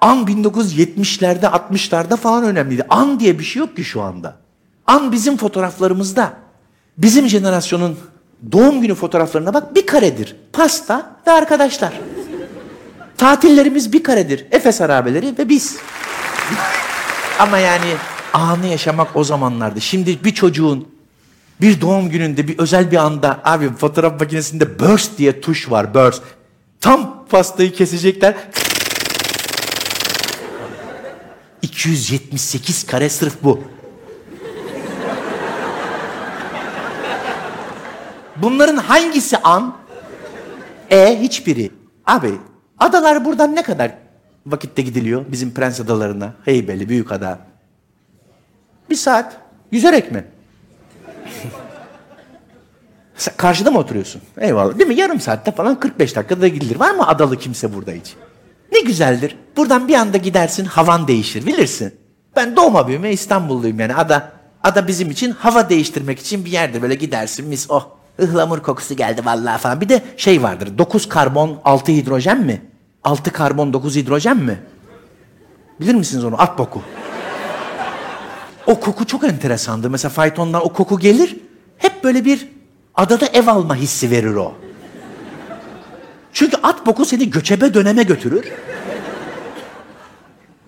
An 0.00 0.24
1970'lerde 0.24 1.46
60'larda 1.46 2.16
falan 2.16 2.44
önemliydi. 2.44 2.86
An 2.88 3.20
diye 3.20 3.38
bir 3.38 3.44
şey 3.44 3.60
yok 3.60 3.76
ki 3.76 3.84
şu 3.84 4.02
anda. 4.02 4.36
An 4.86 5.12
bizim 5.12 5.36
fotoğraflarımızda. 5.36 6.32
Bizim 6.98 7.28
jenerasyonun 7.28 7.98
doğum 8.52 8.80
günü 8.80 8.94
fotoğraflarına 8.94 9.54
bak 9.54 9.74
bir 9.74 9.86
karedir. 9.86 10.36
Pasta 10.52 11.16
ve 11.26 11.30
arkadaşlar. 11.30 11.92
Tatillerimiz 13.20 13.92
bir 13.92 14.02
karedir. 14.02 14.46
Efes 14.50 14.80
harabeleri 14.80 15.38
ve 15.38 15.48
biz. 15.48 15.76
Ama 17.38 17.58
yani 17.58 17.94
anı 18.32 18.66
yaşamak 18.66 19.16
o 19.16 19.24
zamanlardı. 19.24 19.80
Şimdi 19.80 20.24
bir 20.24 20.34
çocuğun 20.34 20.88
bir 21.60 21.80
doğum 21.80 22.10
gününde 22.10 22.48
bir 22.48 22.58
özel 22.58 22.90
bir 22.90 22.96
anda 22.96 23.40
abi 23.44 23.74
fotoğraf 23.76 24.20
makinesinde 24.20 24.78
burst 24.78 25.18
diye 25.18 25.40
tuş 25.40 25.70
var 25.70 25.94
burst. 25.94 26.22
Tam 26.80 27.26
pastayı 27.30 27.72
kesecekler. 27.72 28.34
278 31.62 32.86
kare 32.86 33.08
sırf 33.08 33.34
bu. 33.42 33.64
Bunların 38.36 38.76
hangisi 38.76 39.36
an? 39.38 39.76
E 40.90 41.18
hiçbiri. 41.20 41.70
Abi 42.06 42.32
adalar 42.80 43.24
buradan 43.24 43.56
ne 43.56 43.62
kadar 43.62 43.92
vakitte 44.46 44.82
gidiliyor 44.82 45.24
bizim 45.28 45.54
Prens 45.54 45.80
Adalarına? 45.80 46.34
Heybeli, 46.44 46.88
Büyükada. 46.88 47.38
Bir 48.90 48.96
saat. 48.96 49.36
Yüzerek 49.72 50.12
mi? 50.12 50.24
Sen 53.16 53.34
karşıda 53.36 53.70
mı 53.70 53.78
oturuyorsun? 53.78 54.22
Eyvallah. 54.38 54.78
Değil 54.78 54.88
mi? 54.88 54.94
Yarım 54.94 55.20
saatte 55.20 55.52
falan 55.52 55.80
45 55.80 56.16
dakikada 56.16 56.48
gidilir. 56.48 56.76
Var 56.76 56.90
mı 56.90 57.08
adalı 57.08 57.38
kimse 57.38 57.74
burada 57.74 57.90
hiç? 57.92 58.14
Ne 58.72 58.80
güzeldir. 58.80 59.36
Buradan 59.56 59.88
bir 59.88 59.94
anda 59.94 60.16
gidersin 60.16 60.64
havan 60.64 61.08
değişir 61.08 61.46
bilirsin. 61.46 61.94
Ben 62.36 62.56
doğma 62.56 62.88
büyüme 62.88 63.12
İstanbulluyum 63.12 63.80
yani. 63.80 63.94
Ada 63.94 64.32
ada 64.62 64.88
bizim 64.88 65.10
için 65.10 65.30
hava 65.30 65.68
değiştirmek 65.68 66.18
için 66.18 66.44
bir 66.44 66.50
yerdir. 66.50 66.82
Böyle 66.82 66.94
gidersin 66.94 67.46
mis 67.48 67.66
oh 67.70 67.88
ıhlamur 68.22 68.58
kokusu 68.62 68.96
geldi 68.96 69.24
vallahi 69.24 69.60
falan. 69.60 69.80
Bir 69.80 69.88
de 69.88 70.02
şey 70.16 70.42
vardır 70.42 70.78
9 70.78 71.08
karbon 71.08 71.60
6 71.64 71.92
hidrojen 71.92 72.40
mi? 72.40 72.62
6 73.04 73.32
karbon 73.32 73.72
9 73.72 73.96
hidrojen 73.96 74.36
mi? 74.36 74.58
Bilir 75.80 75.94
misiniz 75.94 76.24
onu? 76.24 76.42
At 76.42 76.58
boku. 76.58 76.82
O 78.66 78.80
koku 78.80 79.06
çok 79.06 79.24
enteresandır. 79.24 79.88
Mesela 79.88 80.10
faytondan 80.10 80.66
o 80.66 80.72
koku 80.72 80.98
gelir. 80.98 81.36
Hep 81.78 82.04
böyle 82.04 82.24
bir 82.24 82.48
adada 82.94 83.26
ev 83.26 83.46
alma 83.46 83.76
hissi 83.76 84.10
verir 84.10 84.34
o. 84.34 84.54
Çünkü 86.32 86.56
at 86.62 86.86
boku 86.86 87.04
seni 87.04 87.30
göçebe 87.30 87.74
döneme 87.74 88.02
götürür. 88.02 88.52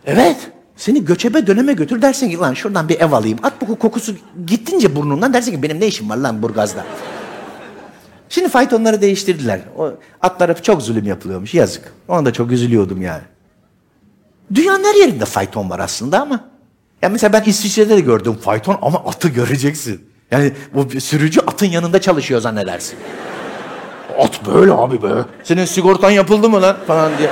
Evet. 0.07 0.51
Seni 0.77 1.05
göçebe 1.05 1.47
döneme 1.47 1.73
götür 1.73 2.03
dersin 2.03 2.31
ki 2.31 2.39
lan 2.39 2.55
şuradan 2.55 2.89
bir 2.89 3.01
ev 3.01 3.13
alayım. 3.13 3.39
At 3.43 3.61
boku 3.61 3.79
kokusu 3.79 4.15
gittince 4.47 4.97
burnundan 4.97 5.35
dersin 5.35 5.53
ki 5.53 5.63
benim 5.63 5.81
ne 5.81 5.87
işim 5.87 6.11
var 6.11 6.17
lan 6.17 6.43
Burgaz'da. 6.43 6.85
Şimdi 8.33 8.49
faytonları 8.49 9.03
değiştirdiler. 9.03 9.61
O 9.79 9.93
atlara 10.21 10.55
çok 10.55 10.83
zulüm 10.83 11.05
yapılıyormuş. 11.07 11.55
Yazık. 11.55 11.93
Ona 12.09 12.25
da 12.25 12.33
çok 12.33 12.53
üzülüyordum 12.53 13.03
yani. 13.03 13.23
Dünyanın 14.55 14.85
her 14.85 14.95
yerinde 14.95 15.25
fayton 15.25 15.71
var 15.71 15.79
aslında 15.79 16.21
ama. 16.21 16.41
Ya 17.03 17.09
mesela 17.09 17.33
ben 17.33 17.43
İsviçre'de 17.43 17.97
de 17.97 18.01
gördüm 18.01 18.37
fayton 18.41 18.79
ama 18.83 18.99
atı 18.99 19.29
göreceksin. 19.29 20.09
Yani 20.31 20.53
bu 20.75 21.01
sürücü 21.01 21.41
atın 21.41 21.67
yanında 21.67 22.01
çalışıyor 22.01 22.41
zannedersin. 22.41 22.99
At 24.19 24.47
böyle 24.47 24.73
abi 24.73 25.03
be. 25.03 25.09
Senin 25.45 25.65
sigortan 25.65 26.11
yapıldı 26.11 26.49
mı 26.49 26.63
lan 26.63 26.77
falan 26.87 27.13
diye. 27.19 27.31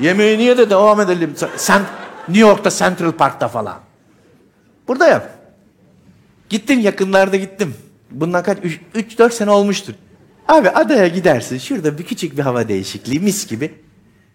Yemeği 0.00 0.38
niye 0.38 0.58
de 0.58 0.70
devam 0.70 1.00
edelim. 1.00 1.34
Sen 1.56 1.82
New 2.28 2.48
York'ta 2.48 2.70
Central 2.70 3.12
Park'ta 3.12 3.48
falan. 3.48 3.76
Burada 4.88 5.06
yap. 5.06 5.30
Gittim 6.48 6.80
yakınlarda 6.80 7.36
gittim. 7.36 7.74
Bundan 8.20 8.42
kaç? 8.42 8.58
3-4 8.94 9.32
sene 9.32 9.50
olmuştur. 9.50 9.94
Abi 10.48 10.70
adaya 10.70 11.08
gidersin. 11.08 11.58
Şurada 11.58 11.98
bir 11.98 12.04
küçük 12.04 12.36
bir 12.36 12.42
hava 12.42 12.68
değişikliği 12.68 13.20
mis 13.20 13.46
gibi. 13.46 13.74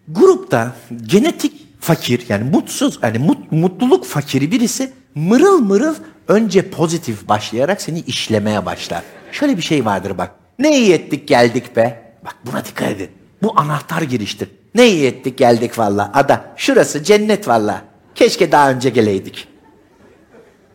Grupta 0.08 0.72
genetik 1.06 1.66
fakir 1.80 2.26
yani 2.28 2.50
mutsuz 2.50 2.98
yani 3.02 3.18
mut, 3.18 3.52
mutluluk 3.52 4.04
fakiri 4.04 4.52
birisi 4.52 4.92
mırıl 5.14 5.58
mırıl 5.58 5.94
önce 6.28 6.70
pozitif 6.70 7.28
başlayarak 7.28 7.82
seni 7.82 8.00
işlemeye 8.00 8.66
başlar. 8.66 9.02
Şöyle 9.32 9.56
bir 9.56 9.62
şey 9.62 9.84
vardır 9.84 10.18
bak. 10.18 10.30
Ne 10.58 10.78
iyi 10.78 10.92
ettik 10.92 11.28
geldik 11.28 11.76
be. 11.76 12.14
Bak 12.24 12.36
buna 12.46 12.64
dikkat 12.64 12.88
edin. 12.88 13.08
Bu 13.42 13.60
anahtar 13.60 14.02
giriştir. 14.02 14.48
Ne 14.74 14.88
iyi 14.88 15.06
ettik 15.06 15.38
geldik 15.38 15.78
valla. 15.78 16.10
Ada 16.14 16.44
şurası 16.56 17.04
cennet 17.04 17.48
valla. 17.48 17.82
Keşke 18.14 18.52
daha 18.52 18.70
önce 18.70 18.90
geleydik. 18.90 19.48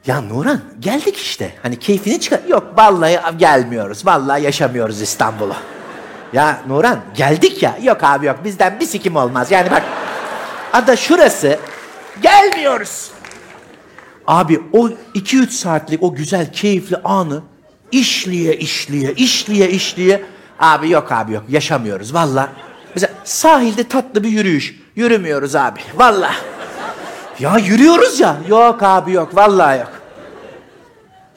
Ya 0.07 0.21
Nuran 0.21 0.61
geldik 0.79 1.17
işte. 1.17 1.53
Hani 1.63 1.79
keyfini 1.79 2.19
çıkar. 2.19 2.39
Yok 2.47 2.73
vallahi 2.77 3.19
gelmiyoruz. 3.37 4.05
Vallahi 4.05 4.43
yaşamıyoruz 4.43 5.01
İstanbul'u. 5.01 5.55
Ya 6.33 6.61
Nuran 6.67 6.99
geldik 7.15 7.63
ya. 7.63 7.77
Yok 7.83 8.03
abi 8.03 8.25
yok 8.25 8.39
bizden 8.43 8.79
bir 8.79 8.85
sikim 8.85 9.15
olmaz. 9.15 9.51
Yani 9.51 9.71
bak 9.71 9.83
ada 10.73 10.95
şurası. 10.95 11.59
Gelmiyoruz. 12.21 13.11
Abi 14.27 14.61
o 14.73 14.89
2-3 15.15 15.49
saatlik 15.49 16.03
o 16.03 16.15
güzel 16.15 16.51
keyifli 16.53 16.97
anı 16.97 17.43
işliye 17.91 18.55
işliye 18.55 19.13
işliye 19.13 19.69
işliye. 19.69 20.25
Abi 20.59 20.89
yok 20.89 21.11
abi 21.11 21.33
yok 21.33 21.43
yaşamıyoruz 21.49 22.13
valla. 22.13 22.49
Mesela 22.95 23.13
sahilde 23.23 23.83
tatlı 23.83 24.23
bir 24.23 24.29
yürüyüş. 24.29 24.75
Yürümüyoruz 24.95 25.55
abi 25.55 25.79
valla. 25.95 26.31
Ya 27.39 27.57
yürüyoruz 27.57 28.19
ya. 28.19 28.37
Yok 28.47 28.83
abi 28.83 29.11
yok 29.11 29.35
vallahi 29.35 29.79
yok. 29.79 29.91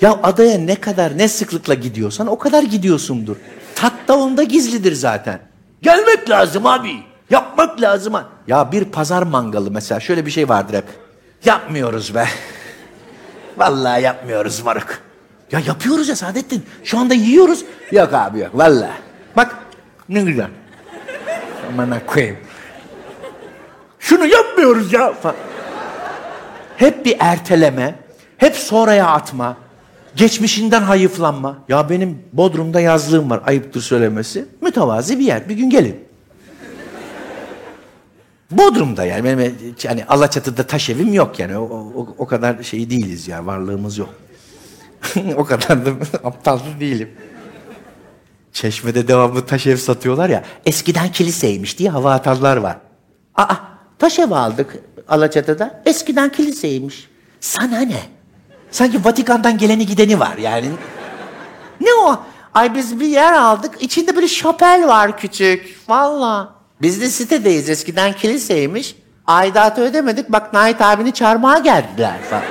Ya 0.01 0.21
adaya 0.23 0.59
ne 0.59 0.75
kadar 0.75 1.19
ne 1.19 1.29
sıklıkla 1.29 1.75
gidiyorsan 1.75 2.27
o 2.27 2.39
kadar 2.39 2.63
gidiyorsundur. 2.63 3.37
Tat 3.75 3.93
da 4.09 4.19
onda 4.19 4.43
gizlidir 4.43 4.93
zaten. 4.93 5.41
Gelmek 5.83 6.31
lazım 6.31 6.67
abi. 6.67 7.03
Yapmak 7.31 7.81
lazım. 7.81 8.15
Ya 8.47 8.73
bir 8.73 8.85
pazar 8.85 9.23
mangalı 9.23 9.71
mesela 9.71 10.01
şöyle 10.01 10.27
bir 10.27 10.31
şey 10.31 10.49
vardır 10.49 10.75
hep. 10.75 10.85
Yapmıyoruz 11.45 12.15
be. 12.15 12.25
Vallahi 13.59 14.03
yapmıyoruz 14.03 14.61
Maruk. 14.61 14.99
Ya 15.53 15.61
yapıyoruz 15.67 16.09
ya 16.09 16.17
Saadettin. 16.17 16.67
Şu 16.85 16.99
anda 16.99 17.15
yiyoruz. 17.15 17.65
Yok 17.93 18.13
abi 18.13 18.39
yok 18.39 18.51
vallahi. 18.55 18.93
Bak 19.37 19.57
ne 20.09 20.23
güzel. 20.23 20.49
Aman 21.73 22.01
koyayım. 22.07 22.37
Şunu 23.99 24.27
yapmıyoruz 24.27 24.93
ya. 24.93 25.15
Hep 26.77 27.05
bir 27.05 27.17
erteleme, 27.21 27.95
hep 28.37 28.57
sonraya 28.57 29.07
atma, 29.07 29.57
geçmişinden 30.19 30.83
hayıflanma. 30.83 31.59
Ya 31.69 31.91
benim 31.91 32.19
Bodrum'da 32.33 32.81
yazlığım 32.81 33.31
var, 33.31 33.41
ayıptır 33.47 33.81
söylemesi. 33.81 34.45
Mütevazi 34.61 35.19
bir 35.19 35.25
yer, 35.25 35.49
bir 35.49 35.55
gün 35.55 35.71
gelin. 35.71 36.09
Bodrum'da 38.51 39.05
yani 39.05 39.25
benim 39.25 39.55
yani 39.83 40.05
Alaçatı'da 40.05 40.63
taş 40.63 40.91
evim 40.91 41.15
yok 41.15 41.39
yani 41.39 41.59
o, 41.59 41.65
o, 41.97 42.15
o 42.19 42.27
kadar 42.27 42.63
şey 42.63 42.91
değiliz 42.91 43.29
ya 43.29 43.47
varlığımız 43.47 43.99
yok. 43.99 44.15
o 45.37 45.45
kadar 45.45 45.87
da 45.87 45.91
aptal 46.25 46.59
değilim. 46.81 47.11
Çeşmede 48.53 49.09
devamlı 49.09 49.47
taş 49.47 49.67
ev 49.67 49.77
satıyorlar 49.77 50.29
ya. 50.29 50.45
Eskiden 50.67 51.13
kiliseymiş 51.13 51.79
diye 51.79 51.91
hava 51.91 52.13
atanlar 52.13 52.57
var. 52.57 52.77
Aa 53.35 53.55
taş 53.99 54.19
ev 54.19 54.31
aldık 54.31 54.79
Alaçatı'da. 55.09 55.83
Eskiden 55.87 56.33
kiliseymiş. 56.33 57.09
Sana 57.41 57.81
ne? 57.81 58.18
Sanki 58.71 59.05
Vatikan'dan 59.05 59.59
geleni 59.59 59.87
gideni 59.87 60.21
var 60.21 60.37
yani. 60.37 60.71
Ne 61.81 61.95
o? 61.95 62.21
Ay 62.55 62.75
biz 62.75 63.01
bir 63.01 63.07
yer 63.07 63.33
aldık. 63.33 63.75
İçinde 63.81 64.17
böyle 64.17 64.29
şapel 64.29 64.89
var 64.89 65.19
küçük. 65.19 65.77
Valla. 65.89 66.55
Biz 66.83 67.01
de 67.01 67.09
sitedeyiz. 67.09 67.71
Eskiden 67.71 68.13
kiliseymiş. 68.13 68.97
Aidatı 69.27 69.81
ödemedik. 69.83 70.33
Bak 70.33 70.53
Nait 70.53 70.81
abini 70.81 71.13
çarmıha 71.13 71.59
geldiler 71.59 72.17
falan. 72.31 72.43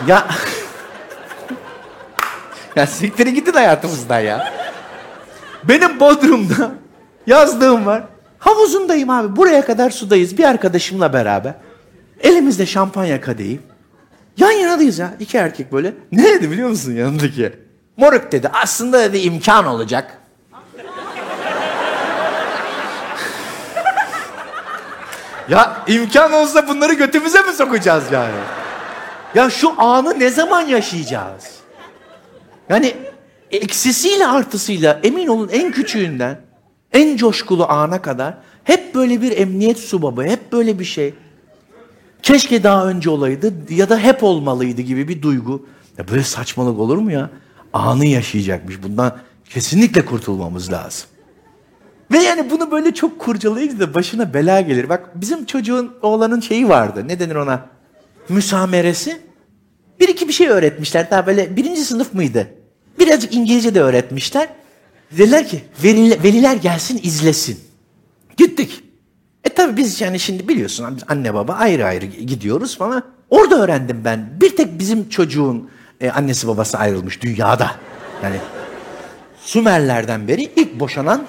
ya... 0.06 0.26
ya 2.76 2.86
siktirin 2.86 3.34
gidin 3.34 3.52
hayatımızdan 3.52 4.20
ya. 4.20 4.52
Benim 5.64 6.00
Bodrum'da 6.00 6.70
yazdığım 7.26 7.86
var. 7.86 8.02
Havuzundayım 8.38 9.10
abi. 9.10 9.36
Buraya 9.36 9.64
kadar 9.64 9.90
sudayız. 9.90 10.38
Bir 10.38 10.44
arkadaşımla 10.44 11.12
beraber. 11.12 11.54
Elimizde 12.20 12.66
şampanya 12.66 13.20
kadehi. 13.20 13.60
Yan 14.76 14.82
yanadayız 14.82 14.98
ya. 14.98 15.14
iki 15.20 15.36
erkek 15.36 15.72
böyle. 15.72 15.94
Ne 16.12 16.24
dedi 16.24 16.50
biliyor 16.50 16.68
musun 16.68 16.92
yanındaki? 16.92 17.52
Moruk 17.96 18.32
dedi. 18.32 18.50
Aslında 18.52 19.02
dedi 19.02 19.18
imkan 19.18 19.66
olacak. 19.66 20.18
ya 25.48 25.84
imkan 25.86 26.32
olsa 26.32 26.68
bunları 26.68 26.94
götümüze 26.94 27.42
mi 27.42 27.52
sokacağız 27.52 28.04
yani? 28.12 28.34
Ya 29.34 29.50
şu 29.50 29.80
anı 29.80 30.20
ne 30.20 30.30
zaman 30.30 30.60
yaşayacağız? 30.60 31.44
Yani 32.68 32.96
eksisiyle 33.50 34.26
artısıyla 34.26 35.00
emin 35.02 35.26
olun 35.26 35.48
en 35.52 35.72
küçüğünden 35.72 36.40
en 36.92 37.16
coşkulu 37.16 37.66
ana 37.68 38.02
kadar 38.02 38.34
hep 38.64 38.94
böyle 38.94 39.22
bir 39.22 39.38
emniyet 39.38 39.78
subabı, 39.78 40.22
hep 40.22 40.52
böyle 40.52 40.78
bir 40.78 40.84
şey. 40.84 41.14
Keşke 42.26 42.62
daha 42.62 42.88
önce 42.88 43.10
olaydı 43.10 43.54
ya 43.70 43.88
da 43.88 43.98
hep 43.98 44.22
olmalıydı 44.22 44.82
gibi 44.82 45.08
bir 45.08 45.22
duygu. 45.22 45.66
Ya 45.98 46.08
böyle 46.08 46.22
saçmalık 46.22 46.78
olur 46.78 46.96
mu 46.96 47.12
ya? 47.12 47.30
Anı 47.72 48.06
yaşayacakmış. 48.06 48.82
Bundan 48.82 49.18
kesinlikle 49.50 50.04
kurtulmamız 50.04 50.72
lazım. 50.72 51.08
Ve 52.12 52.18
yani 52.18 52.50
bunu 52.50 52.70
böyle 52.70 52.94
çok 52.94 53.18
kurcalayınca 53.18 53.80
da 53.80 53.94
başına 53.94 54.34
bela 54.34 54.60
gelir. 54.60 54.88
Bak 54.88 55.10
bizim 55.20 55.44
çocuğun 55.44 55.94
oğlanın 56.02 56.40
şeyi 56.40 56.68
vardı. 56.68 57.08
Ne 57.08 57.20
denir 57.20 57.34
ona? 57.34 57.66
Müsameresi. 58.28 59.20
Bir 60.00 60.08
iki 60.08 60.28
bir 60.28 60.32
şey 60.32 60.48
öğretmişler. 60.48 61.10
Daha 61.10 61.26
böyle 61.26 61.56
birinci 61.56 61.84
sınıf 61.84 62.14
mıydı? 62.14 62.48
Birazcık 62.98 63.34
İngilizce 63.34 63.74
de 63.74 63.80
öğretmişler. 63.80 64.48
Dediler 65.18 65.48
ki 65.48 65.64
veliler, 65.84 66.22
veliler 66.22 66.56
gelsin 66.56 67.00
izlesin. 67.02 67.58
Gittik. 68.36 68.85
E 69.46 69.48
tabi 69.48 69.76
biz 69.76 70.00
yani 70.00 70.20
şimdi 70.20 70.48
biliyorsun 70.48 70.98
anne 71.08 71.34
baba 71.34 71.52
ayrı 71.52 71.86
ayrı 71.86 72.06
gidiyoruz 72.06 72.78
falan. 72.78 73.02
Orada 73.30 73.62
öğrendim 73.62 74.02
ben. 74.04 74.28
Bir 74.40 74.56
tek 74.56 74.78
bizim 74.78 75.08
çocuğun 75.08 75.70
e, 76.00 76.10
annesi 76.10 76.48
babası 76.48 76.78
ayrılmış 76.78 77.22
dünyada. 77.22 77.70
Yani 78.22 78.36
Sümerlerden 79.46 80.28
beri 80.28 80.42
ilk 80.42 80.80
boşanan. 80.80 81.26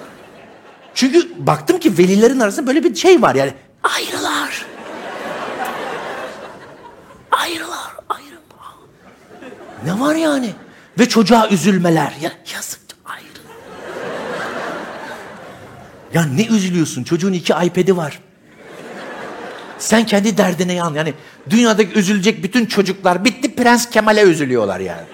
Çünkü 0.94 1.46
baktım 1.46 1.78
ki 1.78 1.98
velilerin 1.98 2.40
arasında 2.40 2.66
böyle 2.66 2.84
bir 2.84 2.94
şey 2.94 3.22
var 3.22 3.34
yani. 3.34 3.52
Ayrılar. 3.82 4.66
Ayrılar, 7.30 7.92
ayrı. 8.08 8.38
Ne 9.84 10.00
var 10.00 10.14
yani? 10.14 10.50
Ve 10.98 11.08
çocuğa 11.08 11.48
üzülmeler. 11.48 12.12
Ya 12.22 12.32
yazık 12.54 12.80
ayrı. 13.04 13.24
Ya 16.14 16.24
ne 16.24 16.46
üzülüyorsun? 16.46 17.04
Çocuğun 17.04 17.32
iki 17.32 17.52
iPad'i 17.52 17.96
var. 17.96 18.20
Sen 19.78 20.06
kendi 20.06 20.36
derdine 20.36 20.72
yan. 20.72 20.94
Yani 20.94 21.14
dünyadaki 21.50 21.98
üzülecek 21.98 22.42
bütün 22.42 22.66
çocuklar 22.66 23.24
bitti 23.24 23.54
Prens 23.54 23.90
Kemal'e 23.90 24.22
üzülüyorlar 24.22 24.80
yani. 24.80 25.06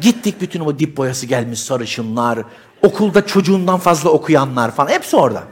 Gittik 0.00 0.40
bütün 0.40 0.60
o 0.60 0.78
dip 0.78 0.96
boyası 0.96 1.26
gelmiş 1.26 1.60
sarışınlar, 1.60 2.38
okulda 2.82 3.26
çocuğundan 3.26 3.78
fazla 3.78 4.10
okuyanlar 4.10 4.74
falan 4.74 4.90
hepsi 4.90 5.16
orada. 5.16 5.42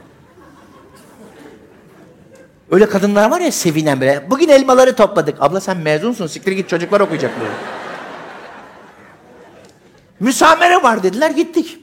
Öyle 2.71 2.89
kadınlar 2.89 3.31
var 3.31 3.39
ya 3.39 3.51
sevinen 3.51 4.01
böyle. 4.01 4.27
Bugün 4.29 4.49
elmaları 4.49 4.95
topladık. 4.95 5.35
Abla 5.39 5.61
sen 5.61 5.77
mezunsun 5.77 6.27
siktir 6.27 6.51
git 6.51 6.69
çocuklar 6.69 7.01
okuyacak 7.01 7.39
böyle. 7.39 7.51
Müsamere 10.19 10.83
var 10.83 11.03
dediler 11.03 11.31
gittik. 11.31 11.80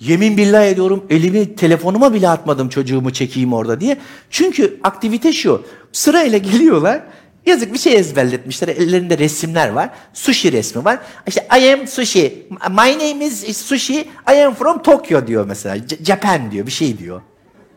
Yemin 0.00 0.36
billah 0.36 0.64
ediyorum 0.64 1.06
elimi 1.10 1.56
telefonuma 1.56 2.14
bile 2.14 2.28
atmadım 2.28 2.68
çocuğumu 2.68 3.12
çekeyim 3.12 3.52
orada 3.52 3.80
diye. 3.80 3.96
Çünkü 4.30 4.80
aktivite 4.84 5.32
şu. 5.32 5.62
Sırayla 5.92 6.38
geliyorlar. 6.52 7.02
Yazık 7.46 7.72
bir 7.72 7.78
şey 7.78 7.96
ezberletmişler. 7.96 8.68
Ellerinde 8.68 9.18
resimler 9.18 9.68
var. 9.68 9.90
Sushi 10.14 10.52
resmi 10.52 10.84
var. 10.84 10.98
İşte 11.26 11.48
I 11.60 11.72
am 11.72 11.86
sushi. 11.86 12.46
My 12.70 12.92
name 12.98 13.24
is 13.26 13.56
sushi. 13.56 14.08
I 14.34 14.44
am 14.44 14.54
from 14.54 14.82
Tokyo 14.82 15.26
diyor 15.26 15.46
mesela. 15.46 15.76
J- 15.76 16.04
Japan 16.04 16.50
diyor 16.50 16.66
bir 16.66 16.72
şey 16.72 16.98
diyor. 16.98 17.22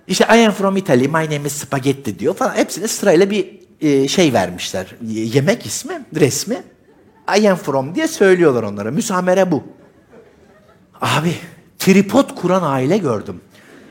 İşte 0.08 0.25
I 0.25 0.46
am 0.48 0.51
from 0.54 0.78
Italy. 0.78 1.08
My 1.08 1.13
name 1.13 1.42
is 1.46 1.54
spaghetti 1.54 2.20
diyor 2.20 2.34
falan. 2.36 2.56
Hepsine 2.56 2.88
sırayla 2.88 3.30
bir 3.30 3.60
e, 3.82 4.08
şey 4.08 4.34
vermişler. 4.34 4.96
Yemek 5.07 5.66
ismi, 5.66 6.05
resmi. 6.20 6.57
I 7.40 7.50
am 7.50 7.57
from 7.57 7.96
diye 7.96 8.07
söylüyorlar 8.07 8.64
onlara. 8.64 8.92
Müsamere 8.92 9.51
bu. 9.51 9.64
Abi 11.01 11.34
tripod 11.81 12.35
kuran 12.35 12.63
aile 12.63 12.98
gördüm. 12.98 13.41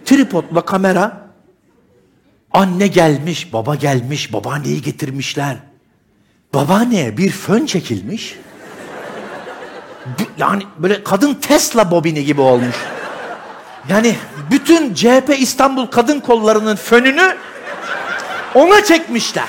Tripodla 0.05 0.65
kamera 0.65 1.31
Anne 2.53 2.87
gelmiş, 2.87 3.53
baba 3.53 3.75
gelmiş, 3.75 4.33
babaanneyi 4.33 4.83
getirmişler. 4.83 5.57
Babaanneye 6.55 7.17
bir 7.17 7.31
fön 7.31 7.67
çekilmiş. 7.67 8.37
Yani 10.39 10.63
böyle 10.79 11.05
kadın 11.05 11.35
Tesla 11.35 11.91
bobini 11.91 12.25
gibi 12.25 12.41
olmuş. 12.41 12.77
Yani 13.89 14.17
bütün 14.51 14.95
CHP 14.95 15.37
İstanbul 15.39 15.87
kadın 15.87 16.21
kollarının 16.21 16.77
fönünü 16.77 17.37
ona 18.55 18.85
çekmişler. 18.85 19.49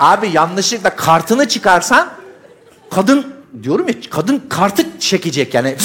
Abi 0.00 0.30
yanlışlıkla 0.32 0.96
kartını 0.96 1.48
çıkarsan 1.48 2.08
kadın 2.90 3.34
diyorum 3.62 3.88
ya 3.88 3.94
kadın 4.10 4.42
kartı 4.48 4.98
çekecek 5.00 5.54
yani. 5.54 5.76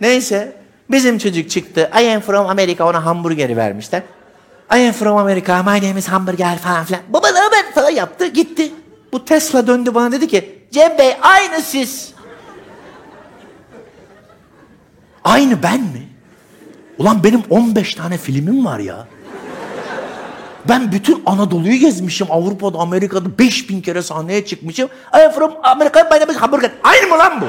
Neyse 0.00 0.56
bizim 0.90 1.18
çocuk 1.18 1.50
çıktı. 1.50 1.90
I 2.02 2.14
am 2.14 2.20
from 2.20 2.46
America 2.46 2.84
ona 2.84 3.04
hamburgeri 3.04 3.56
vermişler. 3.56 4.02
I 4.74 4.86
am 4.86 4.92
from 4.92 5.16
America 5.16 5.62
my 5.62 5.88
name 5.88 5.98
is 5.98 6.08
hamburger 6.08 6.58
falan 6.58 6.84
filan. 6.84 7.02
Baba 7.08 7.30
ne 7.30 7.38
haber 7.38 7.72
falan 7.74 7.90
yaptı 7.90 8.26
gitti. 8.26 8.72
Bu 9.12 9.24
Tesla 9.24 9.66
döndü 9.66 9.94
bana 9.94 10.12
dedi 10.12 10.28
ki 10.28 10.64
Cem 10.70 10.98
Bey 10.98 11.16
aynı 11.22 11.62
siz. 11.62 12.12
Aynı 15.24 15.62
ben 15.62 15.80
mi? 15.80 16.08
Ulan 16.98 17.24
benim 17.24 17.42
15 17.50 17.94
tane 17.94 18.18
filmim 18.18 18.64
var 18.64 18.78
ya. 18.78 19.06
Ben 20.68 20.92
bütün 20.92 21.22
Anadolu'yu 21.26 21.76
gezmişim. 21.76 22.26
Avrupa'da, 22.30 22.78
Amerika'da 22.78 23.38
5000 23.38 23.80
kere 23.80 24.02
sahneye 24.02 24.46
çıkmışım. 24.46 24.88
I 25.14 25.22
am 25.22 25.32
from 25.32 25.52
America, 25.62 26.08
my 26.28 26.34
hamburger. 26.34 26.70
Aynı 26.84 27.06
mı 27.06 27.18
lan 27.18 27.40
bu? 27.40 27.46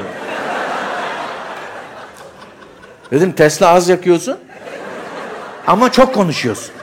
Dedim 3.10 3.32
Tesla 3.32 3.68
az 3.68 3.88
yakıyorsun. 3.88 4.38
Ama 5.66 5.92
çok 5.92 6.14
konuşuyorsun. 6.14 6.74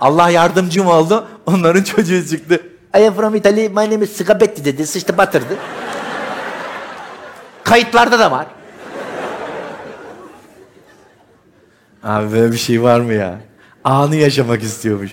Allah 0.00 0.30
yardımcım 0.30 0.86
oldu. 0.86 1.28
Onların 1.46 1.82
çocuğu 1.82 2.28
çıktı. 2.28 2.60
I 2.98 3.06
am 3.06 3.14
from 3.14 3.34
Italy, 3.34 3.68
my 3.68 3.74
name 3.74 4.04
is 4.04 4.16
Scabetti 4.16 4.64
dedi. 4.64 4.86
Sıçtı 4.86 5.18
batırdı. 5.18 5.56
Kayıtlarda 7.64 8.18
da 8.18 8.30
var. 8.30 8.46
Abi 12.04 12.32
böyle 12.32 12.52
bir 12.52 12.58
şey 12.58 12.82
var 12.82 13.00
mı 13.00 13.12
ya? 13.14 13.40
Anı 13.86 14.16
yaşamak 14.16 14.62
istiyormuş. 14.62 15.10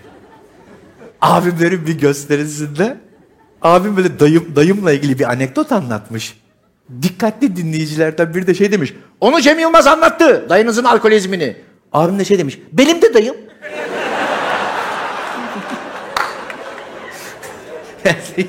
Abimlerin 1.22 1.88
bir 1.88 2.00
gösterisinde 2.00 2.98
abim 3.62 3.98
böyle 3.98 4.20
dayım, 4.20 4.56
dayımla 4.56 4.92
ilgili 4.92 5.20
bir 5.20 5.32
anekdot 5.32 5.72
anlatmış. 5.72 6.38
Dikkatli 7.02 7.56
dinleyicilerden 7.56 8.34
biri 8.34 8.48
de 8.48 8.54
şey 8.54 8.72
demiş. 8.72 8.94
Onu 9.22 9.42
Cem 9.42 9.60
Yılmaz 9.60 9.88
anlattı. 9.88 10.46
Dayınızın 10.50 10.84
alkolizmini. 10.84 11.58
Abim 11.92 12.20
de 12.20 12.26
şey 12.26 12.38
demiş. 12.38 12.60
Benim 12.72 13.02
de 13.02 13.14
dayım. 13.14 13.36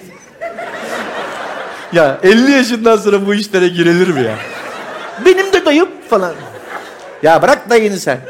ya 1.93 2.21
50 2.23 2.51
yaşından 2.51 2.97
sonra 2.97 3.27
bu 3.27 3.35
işlere 3.35 3.69
girilir 3.69 4.09
mi 4.09 4.23
ya? 4.23 4.39
Benim 5.25 5.53
de 5.53 5.65
dayım 5.65 5.89
falan. 6.11 6.35
Ya 7.23 7.43
bırak 7.43 7.71
dayını 7.71 7.99
sen. 7.99 8.21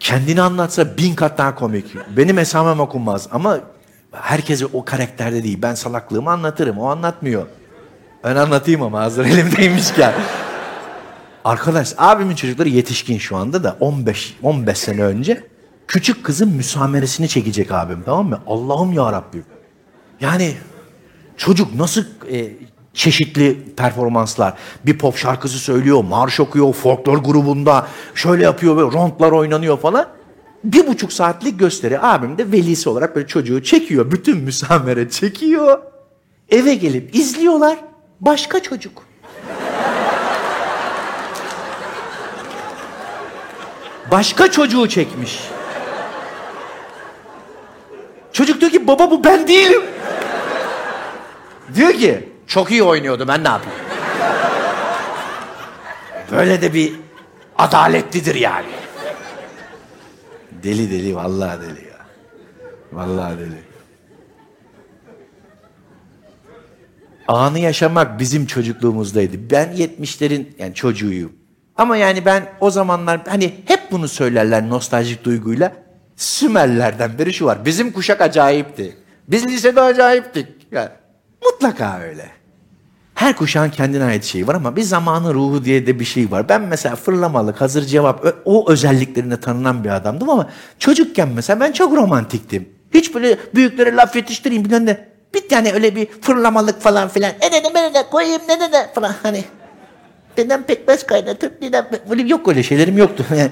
Kendini 0.00 0.42
anlatsa 0.42 0.96
bin 0.96 1.14
kat 1.14 1.38
daha 1.38 1.54
komik. 1.54 1.86
Benim 2.16 2.36
hesabım 2.36 2.80
okunmaz 2.80 3.28
ama 3.30 3.60
herkese 4.12 4.66
o 4.66 4.84
karakterde 4.84 5.44
değil. 5.44 5.58
Ben 5.62 5.74
salaklığımı 5.74 6.30
anlatırım. 6.30 6.78
O 6.78 6.86
anlatmıyor. 6.86 7.46
Ben 8.24 8.36
anlatayım 8.36 8.82
ama 8.82 9.00
hazır 9.00 9.24
elimdeymişken. 9.24 10.12
Arkadaş 11.44 11.94
abimin 11.98 12.34
çocukları 12.34 12.68
yetişkin 12.68 13.18
şu 13.18 13.36
anda 13.36 13.64
da 13.64 13.76
15 13.80 14.36
15 14.42 14.78
sene 14.78 15.02
önce 15.02 15.44
küçük 15.86 16.24
kızın 16.24 16.48
müsameresini 16.48 17.28
çekecek 17.28 17.72
abim 17.72 18.02
tamam 18.04 18.28
mı? 18.28 18.40
Allah'ım 18.46 18.92
ya 18.92 19.12
Rabbim. 19.12 19.44
Yani 20.20 20.54
çocuk 21.36 21.74
nasıl 21.74 22.04
e, 22.32 22.52
çeşitli 22.94 23.74
performanslar. 23.76 24.54
Bir 24.86 24.98
pop 24.98 25.16
şarkısı 25.16 25.58
söylüyor, 25.58 26.04
marş 26.04 26.40
okuyor, 26.40 26.72
folklor 26.72 27.18
grubunda 27.18 27.86
şöyle 28.14 28.44
yapıyor 28.44 28.76
ve 28.76 28.80
rondlar 28.80 29.32
oynanıyor 29.32 29.78
falan. 29.78 30.06
Bir 30.64 30.86
buçuk 30.86 31.12
saatlik 31.12 31.58
gösteri 31.58 32.00
abim 32.00 32.38
de 32.38 32.52
velisi 32.52 32.88
olarak 32.88 33.16
böyle 33.16 33.26
çocuğu 33.26 33.62
çekiyor. 33.62 34.10
Bütün 34.10 34.38
müsamere 34.38 35.10
çekiyor. 35.10 35.78
Eve 36.48 36.74
gelip 36.74 37.14
izliyorlar. 37.14 37.78
Başka 38.20 38.62
çocuk. 38.62 39.02
Başka 44.10 44.50
çocuğu 44.50 44.88
çekmiş. 44.88 45.40
Çocuk 48.32 48.60
diyor 48.60 48.72
ki 48.72 48.86
baba 48.86 49.10
bu 49.10 49.24
ben 49.24 49.48
değilim. 49.48 49.82
Diyor 51.74 51.92
ki 51.92 52.29
çok 52.50 52.70
iyi 52.70 52.82
oynuyordu 52.82 53.28
ben 53.28 53.44
ne 53.44 53.48
yapayım? 53.48 53.78
Böyle 56.32 56.62
de 56.62 56.74
bir 56.74 56.92
adaletlidir 57.58 58.34
yani. 58.34 58.66
Deli 60.62 60.90
deli 60.90 61.16
vallahi 61.16 61.60
deli 61.60 61.88
ya. 61.88 62.06
Vallahi 62.92 63.38
deli. 63.38 63.62
Anı 67.28 67.58
yaşamak 67.58 68.20
bizim 68.20 68.46
çocukluğumuzdaydı. 68.46 69.50
Ben 69.50 69.68
70'lerin 69.72 70.46
yani 70.58 70.74
çocuğuyum. 70.74 71.32
Ama 71.76 71.96
yani 71.96 72.24
ben 72.24 72.46
o 72.60 72.70
zamanlar 72.70 73.20
hani 73.28 73.54
hep 73.66 73.80
bunu 73.90 74.08
söylerler 74.08 74.68
nostaljik 74.68 75.24
duyguyla. 75.24 75.72
Sümerlerden 76.16 77.18
beri 77.18 77.32
şu 77.32 77.44
var. 77.44 77.64
Bizim 77.64 77.92
kuşak 77.92 78.20
acayipti. 78.20 78.96
Biz 79.28 79.46
lisede 79.46 79.80
acayiptik. 79.80 80.46
Ya, 80.72 80.96
mutlaka 81.42 82.00
öyle. 82.00 82.39
Her 83.20 83.36
kuşağın 83.36 83.70
kendine 83.70 84.04
ait 84.04 84.24
şeyi 84.24 84.46
var 84.46 84.54
ama 84.54 84.76
bir 84.76 84.82
zamanın 84.82 85.34
ruhu 85.34 85.64
diye 85.64 85.86
de 85.86 86.00
bir 86.00 86.04
şey 86.04 86.30
var. 86.30 86.48
Ben 86.48 86.62
mesela 86.62 86.96
fırlamalık, 86.96 87.60
hazır 87.60 87.82
cevap 87.82 88.26
o 88.44 88.70
özelliklerine 88.70 89.40
tanınan 89.40 89.84
bir 89.84 89.88
adamdım 89.88 90.30
ama 90.30 90.50
çocukken 90.78 91.28
mesela 91.28 91.60
ben 91.60 91.72
çok 91.72 91.96
romantiktim. 91.96 92.68
Hiç 92.94 93.14
böyle 93.14 93.38
büyüklere 93.54 93.96
laf 93.96 94.16
yetiştireyim 94.16 94.64
bilmem 94.64 94.86
ne. 94.86 95.08
Bir 95.34 95.48
tane 95.48 95.72
öyle 95.72 95.96
bir 95.96 96.08
fırlamalık 96.20 96.80
falan 96.80 97.08
filan. 97.08 97.32
E 97.40 97.50
ne 97.50 97.62
ne 97.62 97.92
ne 97.92 98.10
koyayım 98.10 98.42
ne 98.48 98.58
ne 98.58 98.70
ne 98.72 98.92
falan 98.94 99.14
hani. 99.22 99.44
Dedem 100.36 100.62
pekmez 100.62 101.06
kaynatır, 101.06 101.52
dedem 101.62 101.88
böyle 102.10 102.22
yok 102.22 102.48
öyle 102.48 102.62
şeylerim 102.62 102.98
yoktu. 102.98 103.24
Yani 103.36 103.50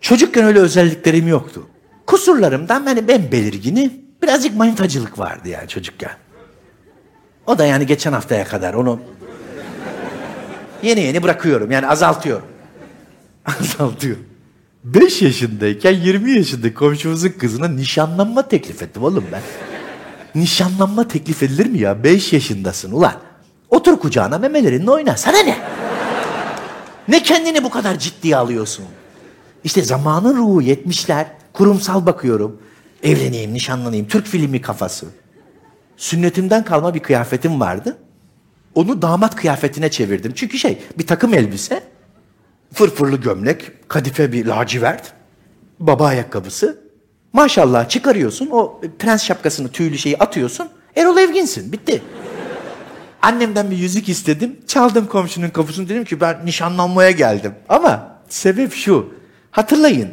çocukken 0.00 0.44
öyle 0.44 0.58
özelliklerim 0.58 1.28
yoktu. 1.28 1.66
Kusurlarımdan 2.06 2.86
hani 2.86 3.08
ben 3.08 3.32
belirgini 3.32 3.90
birazcık 4.22 4.56
manitacılık 4.56 5.18
vardı 5.18 5.48
yani 5.48 5.68
çocukken. 5.68 6.21
O 7.46 7.58
da 7.58 7.66
yani 7.66 7.86
geçen 7.86 8.12
haftaya 8.12 8.44
kadar 8.44 8.74
onu 8.74 9.00
yeni 10.82 11.00
yeni 11.00 11.22
bırakıyorum 11.22 11.70
yani 11.70 11.88
azaltıyorum. 11.88 12.46
Azaltıyorum. 13.60 14.24
5 14.84 15.22
yaşındayken 15.22 15.92
20 15.92 16.30
yaşında 16.30 16.74
komşumuzun 16.74 17.28
kızına 17.28 17.68
nişanlanma 17.68 18.48
teklif 18.48 18.82
ettim 18.82 19.02
oğlum 19.04 19.24
ben. 19.32 19.40
Nişanlanma 20.34 21.08
teklif 21.08 21.42
edilir 21.42 21.66
mi 21.66 21.78
ya? 21.78 22.04
5 22.04 22.32
yaşındasın 22.32 22.92
ulan. 22.92 23.14
Otur 23.70 23.98
kucağına 23.98 24.38
memelerinle 24.38 24.90
oyna. 24.90 25.16
Sana 25.16 25.38
ne? 25.38 25.58
Ne 27.08 27.22
kendini 27.22 27.64
bu 27.64 27.70
kadar 27.70 27.98
ciddiye 27.98 28.36
alıyorsun? 28.36 28.84
İşte 29.64 29.82
zamanın 29.82 30.36
ruhu 30.36 30.62
70'ler. 30.62 31.26
Kurumsal 31.52 32.06
bakıyorum. 32.06 32.60
Evleneyim, 33.02 33.52
nişanlanayım. 33.54 34.08
Türk 34.08 34.26
filmi 34.26 34.60
kafası. 34.60 35.06
Sünnetimden 35.96 36.64
kalma 36.64 36.94
bir 36.94 37.00
kıyafetim 37.00 37.60
vardı. 37.60 37.96
Onu 38.74 39.02
damat 39.02 39.36
kıyafetine 39.36 39.90
çevirdim. 39.90 40.32
Çünkü 40.34 40.58
şey 40.58 40.82
bir 40.98 41.06
takım 41.06 41.34
elbise, 41.34 41.82
fırfırlı 42.72 43.16
gömlek, 43.16 43.88
kadife 43.88 44.32
bir 44.32 44.46
lacivert, 44.46 45.12
baba 45.80 46.06
ayakkabısı. 46.06 46.82
Maşallah 47.32 47.88
çıkarıyorsun 47.88 48.48
o 48.52 48.80
prens 48.98 49.24
şapkasını 49.24 49.68
tüylü 49.68 49.98
şeyi 49.98 50.18
atıyorsun. 50.18 50.68
Erol 50.96 51.18
Evgin'sin 51.18 51.72
bitti. 51.72 52.02
Annemden 53.22 53.70
bir 53.70 53.76
yüzük 53.76 54.08
istedim. 54.08 54.56
Çaldım 54.66 55.06
komşunun 55.06 55.48
kapısını 55.48 55.88
dedim 55.88 56.04
ki 56.04 56.20
ben 56.20 56.46
nişanlanmaya 56.46 57.10
geldim. 57.10 57.54
Ama 57.68 58.18
sebep 58.28 58.74
şu. 58.74 59.14
Hatırlayın. 59.50 60.08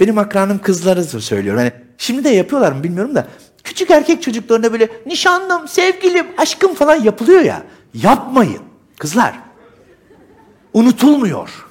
Benim 0.00 0.18
akranım 0.18 0.58
kızları 0.58 1.04
söylüyorum. 1.04 1.60
Hani 1.60 1.72
şimdi 1.98 2.24
de 2.24 2.28
yapıyorlar 2.28 2.72
mı 2.72 2.84
bilmiyorum 2.84 3.14
da. 3.14 3.26
Küçük 3.72 3.90
erkek 3.90 4.22
çocuklarına 4.22 4.72
böyle 4.72 4.88
nişanlım, 5.06 5.68
sevgilim, 5.68 6.26
aşkım 6.38 6.74
falan 6.74 6.94
yapılıyor 6.94 7.40
ya. 7.40 7.62
Yapmayın. 7.94 8.60
Kızlar. 8.98 9.34
Unutulmuyor. 10.74 11.66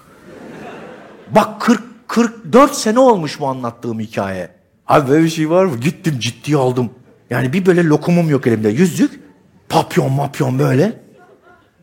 Bak 1.30 1.62
40 1.62 1.82
44 2.08 2.76
sene 2.76 3.00
olmuş 3.00 3.40
bu 3.40 3.48
anlattığım 3.48 4.00
hikaye. 4.00 4.50
Abi 4.88 5.10
böyle 5.10 5.24
bir 5.24 5.30
şey 5.30 5.50
var 5.50 5.66
mı? 5.66 5.78
Gittim 5.78 6.20
ciddiye 6.20 6.58
aldım. 6.58 6.90
Yani 7.30 7.54
bir 7.54 7.66
böyle 7.66 7.84
lokumum 7.84 8.30
yok 8.30 8.48
elimde. 8.48 8.70
Yüzük, 8.70 9.20
papyon 9.70 10.12
mapyon 10.12 10.60
böyle. 10.60 11.00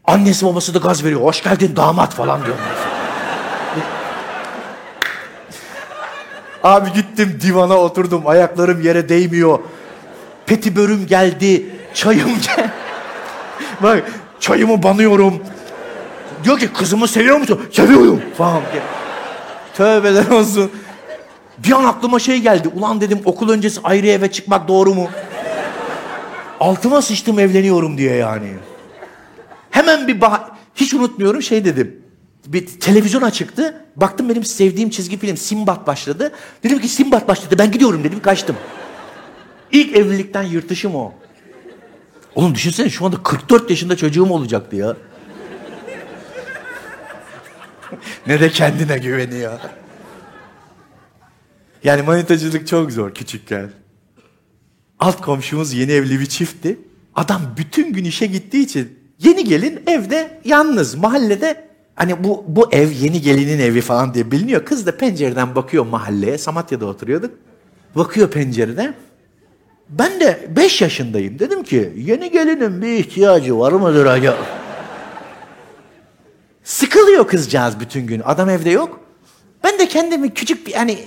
Annesi 0.05 0.47
babası 0.47 0.75
da 0.75 0.79
gaz 0.79 1.05
veriyor. 1.05 1.21
Hoş 1.21 1.43
geldin 1.43 1.77
damat 1.77 2.15
falan 2.15 2.45
diyorlar. 2.47 2.67
Abi 6.63 6.93
gittim 6.93 7.39
divana 7.43 7.77
oturdum. 7.77 8.23
Ayaklarım 8.27 8.83
yere 8.83 9.09
değmiyor. 9.09 9.59
Petibörüm 10.49 11.07
geldi. 11.07 11.67
Çayım 11.95 12.31
gel. 12.47 12.71
Bak 13.83 14.13
çayımı 14.41 14.83
banıyorum. 14.83 15.43
Diyor 16.45 16.59
ki 16.59 16.73
kızımı 16.73 17.09
seviyor 17.09 17.39
musun? 17.39 17.61
Seviyorum 17.73 18.23
falan. 18.39 18.63
Tövbeler 19.75 20.27
olsun. 20.31 20.71
Bir 21.59 21.73
an 21.73 21.85
aklıma 21.85 22.19
şey 22.19 22.39
geldi. 22.39 22.69
Ulan 22.75 23.01
dedim 23.01 23.21
okul 23.25 23.49
öncesi 23.51 23.81
ayrı 23.85 24.07
eve 24.07 24.31
çıkmak 24.33 24.69
doğru 24.69 24.95
mu? 24.95 25.09
Altıma 26.61 27.03
sıçtım 27.03 27.39
evleniyorum 27.39 27.99
diye 27.99 28.15
yani. 28.15 28.49
Hemen 29.71 30.09
bir 30.09 30.21
bah 30.21 30.41
hiç 30.75 30.95
unutmuyorum 30.95 31.43
şey 31.43 31.65
dedim. 31.65 32.03
Bir 32.47 32.67
televizyon 32.81 33.23
açıktı. 33.23 33.85
Baktım 33.97 34.29
benim 34.29 34.45
sevdiğim 34.45 34.91
çizgi 34.91 35.19
film 35.19 35.37
Simbat 35.37 35.87
başladı. 35.87 36.33
Dedim 36.65 36.79
ki 36.79 36.89
Simbat 36.89 37.29
başladı 37.29 37.57
ben 37.59 37.71
gidiyorum 37.71 38.05
dedim 38.05 38.23
kaçtım. 38.23 38.57
İlk 39.73 39.97
evlilikten 39.97 40.43
yırtışım 40.43 40.95
o. 40.95 41.15
Oğlum 42.35 42.55
düşünsene 42.55 42.91
şu 42.91 43.05
anda 43.07 43.23
44 43.23 43.71
yaşında 43.71 43.97
çocuğum 43.97 44.31
olacaktı 44.31 44.77
ya. 44.77 44.97
ne 48.27 48.41
de 48.41 48.51
kendine 48.51 48.99
güveniyor. 48.99 49.59
Yani 51.85 52.03
manitacılık 52.03 52.67
çok 52.67 52.93
zor 52.93 53.15
küçükken. 53.15 53.71
Alt 55.01 55.21
komşumuz 55.21 55.73
yeni 55.75 55.93
evli 55.93 56.21
bir 56.21 56.27
çiftti. 56.27 56.79
Adam 57.15 57.43
bütün 57.57 57.93
gün 57.93 58.05
işe 58.05 58.27
gittiği 58.27 58.65
için 58.65 58.99
yeni 59.19 59.45
gelin 59.45 59.83
evde 59.87 60.41
yalnız 60.45 60.95
mahallede 60.95 61.69
hani 61.95 62.25
bu 62.25 62.45
bu 62.49 62.73
ev 62.73 62.91
yeni 62.91 63.21
gelinin 63.21 63.59
evi 63.59 63.81
falan 63.81 64.15
diye 64.15 64.31
biliniyor. 64.31 64.65
Kız 64.65 64.87
da 64.87 64.97
pencereden 64.97 65.55
bakıyor 65.55 65.87
mahalleye. 65.87 66.39
Samatya'da 66.39 66.87
oturuyorduk. 66.87 67.35
Bakıyor 67.97 68.31
pencereden. 68.31 68.95
Ben 69.89 70.21
de 70.21 70.49
5 70.57 70.83
yaşındayım. 70.83 71.39
Dedim 71.39 71.63
ki 71.63 71.93
yeni 71.97 72.31
gelinin 72.31 72.83
bir 72.83 72.93
ihtiyacı 72.93 73.59
var 73.59 73.73
mıdır 73.73 74.07
acaba? 74.07 74.37
Sıkılıyor 76.65 77.29
kızcağız 77.29 77.81
bütün 77.81 78.07
gün. 78.07 78.23
Adam 78.25 78.51
evde 78.51 78.71
yok. 78.71 79.01
Ben 79.65 79.79
de 79.79 79.89
kendimi 79.89 80.35
küçük 80.35 80.67
bir 80.67 80.73
hani 80.73 80.99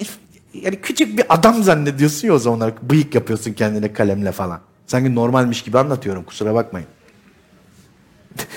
yani 0.54 0.82
küçük 0.82 1.18
bir 1.18 1.26
adam 1.30 1.64
zannediyorsun 1.64 2.28
ya 2.28 2.34
o 2.34 2.40
zamanlar. 2.40 2.74
Bıyık 2.82 3.16
yapıyorsun 3.16 3.54
kendine 3.54 3.94
kalemle 3.94 4.32
falan. 4.32 4.60
Sanki 4.88 5.16
normalmiş 5.16 5.62
gibi 5.62 5.80
anlatıyorum 5.80 6.24
kusura 6.24 6.54
bakmayın. 6.54 6.88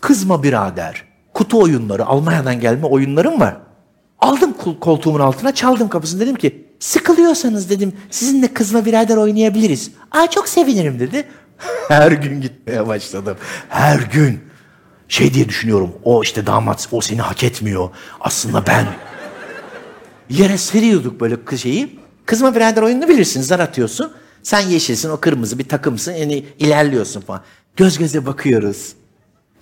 Kızma 0.00 0.42
birader. 0.42 1.04
Kutu 1.34 1.60
oyunları, 1.60 2.06
Almanya'dan 2.06 2.60
gelme 2.60 2.86
oyunlarım 2.86 3.40
var. 3.40 3.56
Aldım 4.18 4.52
kol- 4.52 4.78
koltuğumun 4.80 5.20
altına, 5.20 5.54
çaldım 5.54 5.88
kapısını 5.88 6.20
dedim 6.20 6.36
ki 6.36 6.64
sıkılıyorsanız 6.78 7.70
dedim 7.70 7.92
sizinle 8.10 8.54
kızma 8.54 8.84
birader 8.84 9.16
oynayabiliriz. 9.16 9.90
Aa 10.10 10.30
çok 10.30 10.48
sevinirim 10.48 11.00
dedi. 11.00 11.24
Her 11.88 12.12
gün 12.12 12.40
gitmeye 12.40 12.86
başladım. 12.86 13.36
Her 13.68 14.00
gün. 14.00 14.40
Şey 15.08 15.34
diye 15.34 15.48
düşünüyorum. 15.48 15.90
O 16.04 16.22
işte 16.22 16.46
damat 16.46 16.88
o 16.92 17.00
seni 17.00 17.20
hak 17.20 17.44
etmiyor. 17.44 17.90
Aslında 18.20 18.66
ben. 18.66 18.86
Yere 20.30 20.58
seriyorduk 20.58 21.20
böyle 21.20 21.56
şeyi. 21.56 21.98
Kızma 22.26 22.54
birader 22.54 22.82
oyununu 22.82 23.08
bilirsin. 23.08 23.40
Zar 23.42 23.60
atıyorsun. 23.60 24.12
Sen 24.42 24.60
yeşilsin, 24.60 25.10
o 25.10 25.16
kırmızı 25.20 25.58
bir 25.58 25.68
takımsın. 25.68 26.12
Yani 26.12 26.44
ilerliyorsun 26.58 27.20
falan. 27.20 27.42
Göz 27.76 27.98
göze 27.98 28.26
bakıyoruz. 28.26 28.92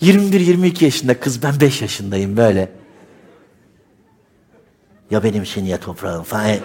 21-22 0.03 0.85
yaşında 0.85 1.21
kız, 1.21 1.43
ben 1.43 1.61
5 1.61 1.83
yaşındayım 1.83 2.37
böyle. 2.37 2.73
Ya 5.13 5.23
benim 5.23 5.43
için 5.43 5.65
ya 5.65 5.81
toprağım 5.81 6.23
falan. 6.23 6.57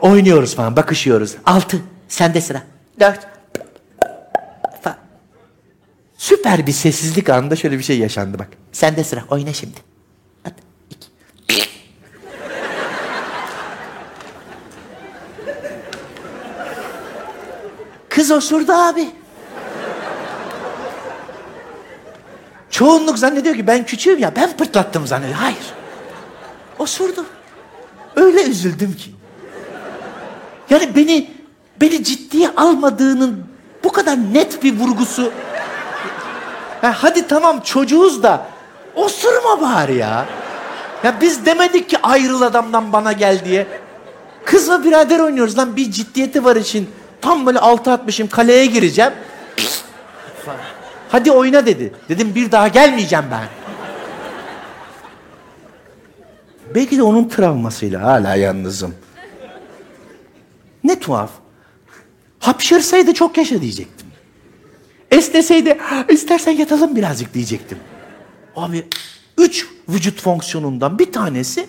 Oynuyoruz 0.00 0.56
falan, 0.56 0.76
bakışıyoruz. 0.76 1.36
Altı, 1.46 1.80
sende 2.08 2.40
sıra. 2.40 2.62
Dört. 3.00 3.26
Falan. 4.82 4.96
Süper 6.16 6.66
bir 6.66 6.72
sessizlik 6.72 7.30
anında 7.30 7.56
şöyle 7.56 7.78
bir 7.78 7.82
şey 7.82 7.98
yaşandı 7.98 8.38
bak. 8.38 8.48
Sende 8.72 9.04
sıra, 9.04 9.24
oyna 9.30 9.52
şimdi. 9.52 9.76
At, 10.44 10.52
iki. 10.90 11.08
Kız 18.08 18.30
osurdu 18.30 18.72
abi. 18.72 19.08
Çoğunluk 22.70 23.18
zannediyor 23.18 23.54
ki 23.54 23.66
ben 23.66 23.86
küçüğüm 23.86 24.18
ya 24.18 24.36
ben 24.36 24.56
pırtlattım 24.56 25.06
zannediyor. 25.06 25.38
Hayır. 25.38 25.74
Osurdu. 26.78 27.24
Öyle 28.16 28.42
üzüldüm 28.42 28.96
ki. 28.96 29.10
Yani 30.70 30.96
beni 30.96 31.30
beni 31.80 32.04
ciddiye 32.04 32.50
almadığının 32.56 33.44
bu 33.84 33.92
kadar 33.92 34.16
net 34.16 34.62
bir 34.62 34.78
vurgusu. 34.78 35.32
Ha, 36.80 36.94
hadi 36.96 37.26
tamam 37.26 37.60
çocuğuz 37.60 38.22
da 38.22 38.46
osurma 38.94 39.60
bari 39.60 39.94
ya. 39.94 40.26
Ya 41.04 41.20
biz 41.20 41.46
demedik 41.46 41.88
ki 41.88 41.98
ayrıl 42.02 42.42
adamdan 42.42 42.92
bana 42.92 43.12
gel 43.12 43.44
diye. 43.44 43.66
Kızla 44.44 44.84
birader 44.84 45.18
oynuyoruz 45.20 45.58
lan 45.58 45.76
bir 45.76 45.90
ciddiyeti 45.90 46.44
var 46.44 46.56
için. 46.56 46.90
Tam 47.20 47.46
böyle 47.46 47.58
altı 47.58 47.92
atmışım 47.92 48.28
kaleye 48.28 48.66
gireceğim. 48.66 49.12
Hadi 51.08 51.32
oyna 51.32 51.66
dedi. 51.66 51.92
Dedim 52.08 52.34
bir 52.34 52.52
daha 52.52 52.68
gelmeyeceğim 52.68 53.24
ben. 53.30 53.57
Belki 56.74 56.98
de 56.98 57.02
onun 57.02 57.28
travmasıyla 57.28 58.02
hala 58.02 58.34
yalnızım. 58.34 58.94
Ne 60.84 60.98
tuhaf. 61.00 61.30
Hapşırsaydı 62.38 63.14
çok 63.14 63.38
yaşa 63.38 63.60
diyecektim. 63.60 64.06
Esneseydi 65.10 65.78
istersen 66.08 66.52
yatalım 66.52 66.96
birazcık 66.96 67.34
diyecektim. 67.34 67.78
Abi 68.56 68.86
üç 69.38 69.66
vücut 69.88 70.22
fonksiyonundan 70.22 70.98
bir 70.98 71.12
tanesi 71.12 71.66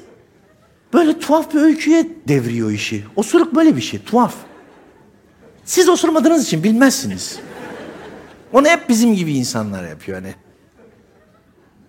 böyle 0.93 1.19
tuhaf 1.19 1.53
bir 1.53 1.59
öyküye 1.59 2.07
devriyor 2.27 2.71
işi. 2.71 3.05
Osuruk 3.15 3.55
böyle 3.55 3.75
bir 3.75 3.81
şey 3.81 3.99
tuhaf. 4.03 4.33
Siz 5.65 5.89
osurmadığınız 5.89 6.45
için 6.45 6.63
bilmezsiniz. 6.63 7.39
Onu 8.53 8.67
hep 8.67 8.89
bizim 8.89 9.15
gibi 9.15 9.33
insanlar 9.33 9.87
yapıyor 9.89 10.21
hani. 10.21 10.33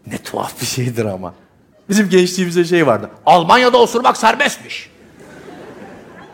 Ne 0.07 0.19
tuhaf 0.19 0.61
bir 0.61 0.67
şeydir 0.67 1.05
ama. 1.05 1.35
Bizim 1.91 2.09
gençliğimizde 2.09 2.65
şey 2.65 2.87
vardı. 2.87 3.11
Almanya'da 3.27 3.79
osurmak 3.79 4.17
serbestmiş. 4.17 4.91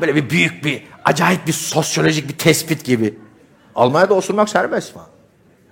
Böyle 0.01 0.15
bir 0.15 0.31
büyük 0.31 0.65
bir, 0.65 0.83
acayip 1.05 1.47
bir 1.47 1.53
sosyolojik 1.53 2.29
bir 2.29 2.39
tespit 2.39 2.85
gibi. 2.85 3.19
Almanya'da 3.75 4.15
osurmak 4.15 4.49
serbest 4.49 4.93
falan. 4.93 5.07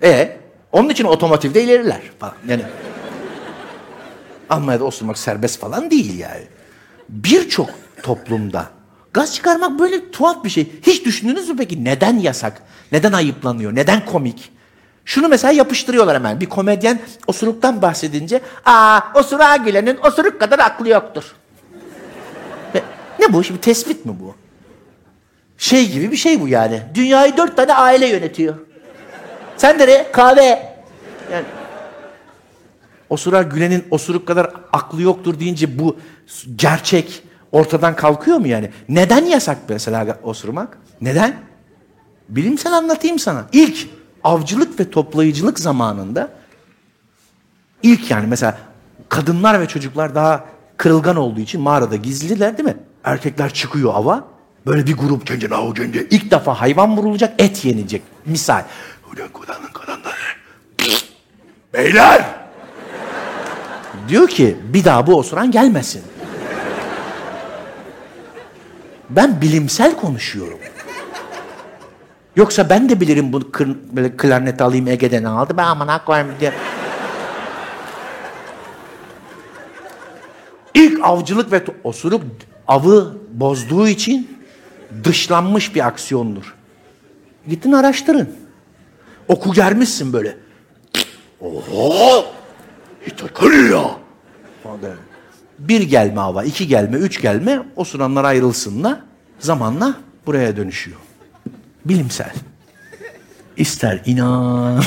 E 0.03 0.37
onun 0.71 0.89
için 0.89 1.05
otomotivde 1.05 1.63
ileriler 1.63 2.01
falan. 2.19 2.33
Yani 2.47 2.61
Almanya'da 4.49 4.83
osurmak 4.83 5.17
serbest 5.17 5.59
falan 5.59 5.91
değil 5.91 6.19
yani. 6.19 6.43
Birçok 7.09 7.69
toplumda 8.03 8.69
gaz 9.13 9.35
çıkarmak 9.35 9.79
böyle 9.79 10.11
tuhaf 10.11 10.43
bir 10.43 10.49
şey. 10.49 10.71
Hiç 10.81 11.05
düşündünüz 11.05 11.49
mü 11.49 11.55
peki 11.57 11.83
neden 11.83 12.19
yasak? 12.19 12.61
Neden 12.91 13.13
ayıplanıyor? 13.13 13.75
Neden 13.75 14.05
komik? 14.05 14.51
Şunu 15.05 15.27
mesela 15.27 15.51
yapıştırıyorlar 15.51 16.15
hemen. 16.15 16.39
Bir 16.39 16.45
komedyen 16.45 16.99
osuruktan 17.27 17.81
bahsedince, 17.81 18.41
aa 18.65 18.99
osuruğa 19.15 19.55
gülenin 19.55 19.97
osuruk 19.97 20.39
kadar 20.39 20.59
aklı 20.59 20.89
yoktur. 20.89 21.23
Ne 23.19 23.33
bu? 23.33 23.43
Şimdi 23.43 23.61
tespit 23.61 24.05
mi 24.05 24.15
bu? 24.19 24.35
Şey 25.57 25.91
gibi 25.91 26.11
bir 26.11 26.17
şey 26.17 26.41
bu 26.41 26.47
yani. 26.47 26.81
Dünyayı 26.93 27.37
dört 27.37 27.57
tane 27.57 27.73
aile 27.73 28.07
yönetiyor. 28.07 28.55
Sen 29.57 29.79
de 29.79 30.11
kahve. 30.11 30.75
Yani 31.31 31.45
osura 33.09 33.41
gülenin 33.41 33.85
osuruk 33.91 34.27
kadar 34.27 34.51
aklı 34.73 35.01
yoktur 35.01 35.39
deyince 35.39 35.79
bu 35.79 35.97
gerçek 36.55 37.23
ortadan 37.51 37.95
kalkıyor 37.95 38.37
mu 38.37 38.47
yani? 38.47 38.69
Neden 38.89 39.25
yasak 39.25 39.57
mesela 39.69 40.19
osurmak? 40.23 40.77
Neden? 41.01 41.35
Bilimsel 42.29 42.73
anlatayım 42.73 43.19
sana. 43.19 43.45
İlk 43.51 43.87
avcılık 44.25 44.79
ve 44.79 44.89
toplayıcılık 44.89 45.59
zamanında 45.59 46.29
ilk 47.83 48.11
yani 48.11 48.27
mesela 48.27 48.57
kadınlar 49.09 49.59
ve 49.61 49.67
çocuklar 49.67 50.15
daha 50.15 50.45
kırılgan 50.77 51.15
olduğu 51.15 51.39
için 51.39 51.61
mağarada 51.61 51.95
gizliler 51.95 52.57
değil 52.57 52.69
mi? 52.69 52.77
Erkekler 53.03 53.53
çıkıyor 53.53 53.93
ava. 53.95 54.27
Böyle 54.67 54.87
bir 54.87 54.97
grup 54.97 55.27
kendine 55.27 55.55
avcınca 55.55 56.01
ilk 56.09 56.31
defa 56.31 56.61
hayvan 56.61 56.97
vurulacak, 56.97 57.41
et 57.41 57.65
yenecek. 57.65 58.01
Misal. 58.25 58.63
Ulan 59.13 59.29
kudanın 59.33 59.67
kadınları. 59.73 60.15
Beyler! 61.73 62.25
Diyor 64.07 64.27
ki 64.27 64.57
bir 64.73 64.85
daha 64.85 65.07
bu 65.07 65.15
osuran 65.15 65.51
gelmesin. 65.51 66.01
Ben 69.09 69.41
bilimsel 69.41 69.95
konuşuyorum. 69.95 70.59
Yoksa 72.35 72.69
ben 72.69 72.89
de 72.89 73.01
bilirim 73.01 73.33
bu 73.33 73.51
kır, 73.51 73.69
böyle 73.91 74.17
klarnet 74.17 74.61
alayım 74.61 74.87
Ege'den 74.87 75.23
aldı. 75.23 75.53
Ben 75.57 75.63
aman 75.63 76.05
koyayım 76.05 76.29
diye. 76.39 76.53
İlk 80.73 80.99
avcılık 81.03 81.51
ve 81.51 81.63
osuruk 81.83 82.21
avı 82.67 83.17
bozduğu 83.31 83.87
için 83.87 84.37
dışlanmış 85.03 85.75
bir 85.75 85.87
aksiyondur. 85.87 86.55
Gittin 87.47 87.71
araştırın. 87.71 88.29
Oku 89.27 89.53
germişsin 89.53 90.13
böyle. 90.13 90.37
Oho! 91.41 92.25
Hitakırıyor. 93.07 93.85
Bir 95.59 95.81
gelme 95.81 96.19
hava, 96.19 96.43
iki 96.43 96.67
gelme, 96.67 96.97
üç 96.97 97.21
gelme 97.21 97.59
osuranlar 97.75 98.23
ayrılsınlar. 98.23 98.99
Zamanla 99.39 99.95
buraya 100.25 100.57
dönüşüyor. 100.57 101.04
Bilimsel. 101.85 102.33
İster 103.57 104.01
inan, 104.05 104.83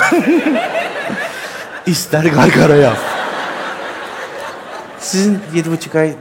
ister 1.86 2.24
gargara 2.24 2.76
yap. 2.76 2.98
Sizin 5.00 5.38
yedi 5.54 5.70
buçuk 5.70 5.94
ay 5.94 6.14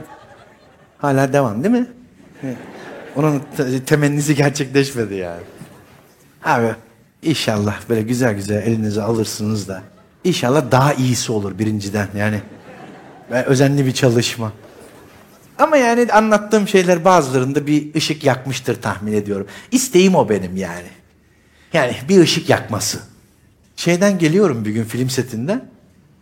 hala 0.98 1.32
devam 1.32 1.64
değil 1.64 1.74
mi? 1.74 1.86
Onun 3.16 3.42
temennisi 3.86 4.34
gerçekleşmedi 4.34 5.14
yani. 5.14 5.42
Abi 6.44 6.74
inşallah 7.22 7.76
böyle 7.88 8.02
güzel 8.02 8.34
güzel 8.34 8.56
elinize 8.56 9.02
alırsınız 9.02 9.68
da 9.68 9.82
inşallah 10.24 10.70
daha 10.70 10.92
iyisi 10.92 11.32
olur 11.32 11.58
birinciden 11.58 12.08
yani. 12.16 12.40
Özenli 13.30 13.86
bir 13.86 13.92
çalışma. 13.92 14.52
Ama 15.58 15.76
yani 15.76 16.12
anlattığım 16.12 16.68
şeyler 16.68 17.04
bazılarında 17.04 17.66
bir 17.66 17.94
ışık 17.94 18.24
yakmıştır 18.24 18.82
tahmin 18.82 19.12
ediyorum. 19.12 19.46
İsteğim 19.70 20.14
o 20.14 20.28
benim 20.28 20.56
yani. 20.56 20.88
Yani 21.72 21.96
bir 22.08 22.20
ışık 22.20 22.48
yakması. 22.48 22.98
Şeyden 23.76 24.18
geliyorum 24.18 24.64
bir 24.64 24.70
gün 24.70 24.84
film 24.84 25.10
setinden. 25.10 25.64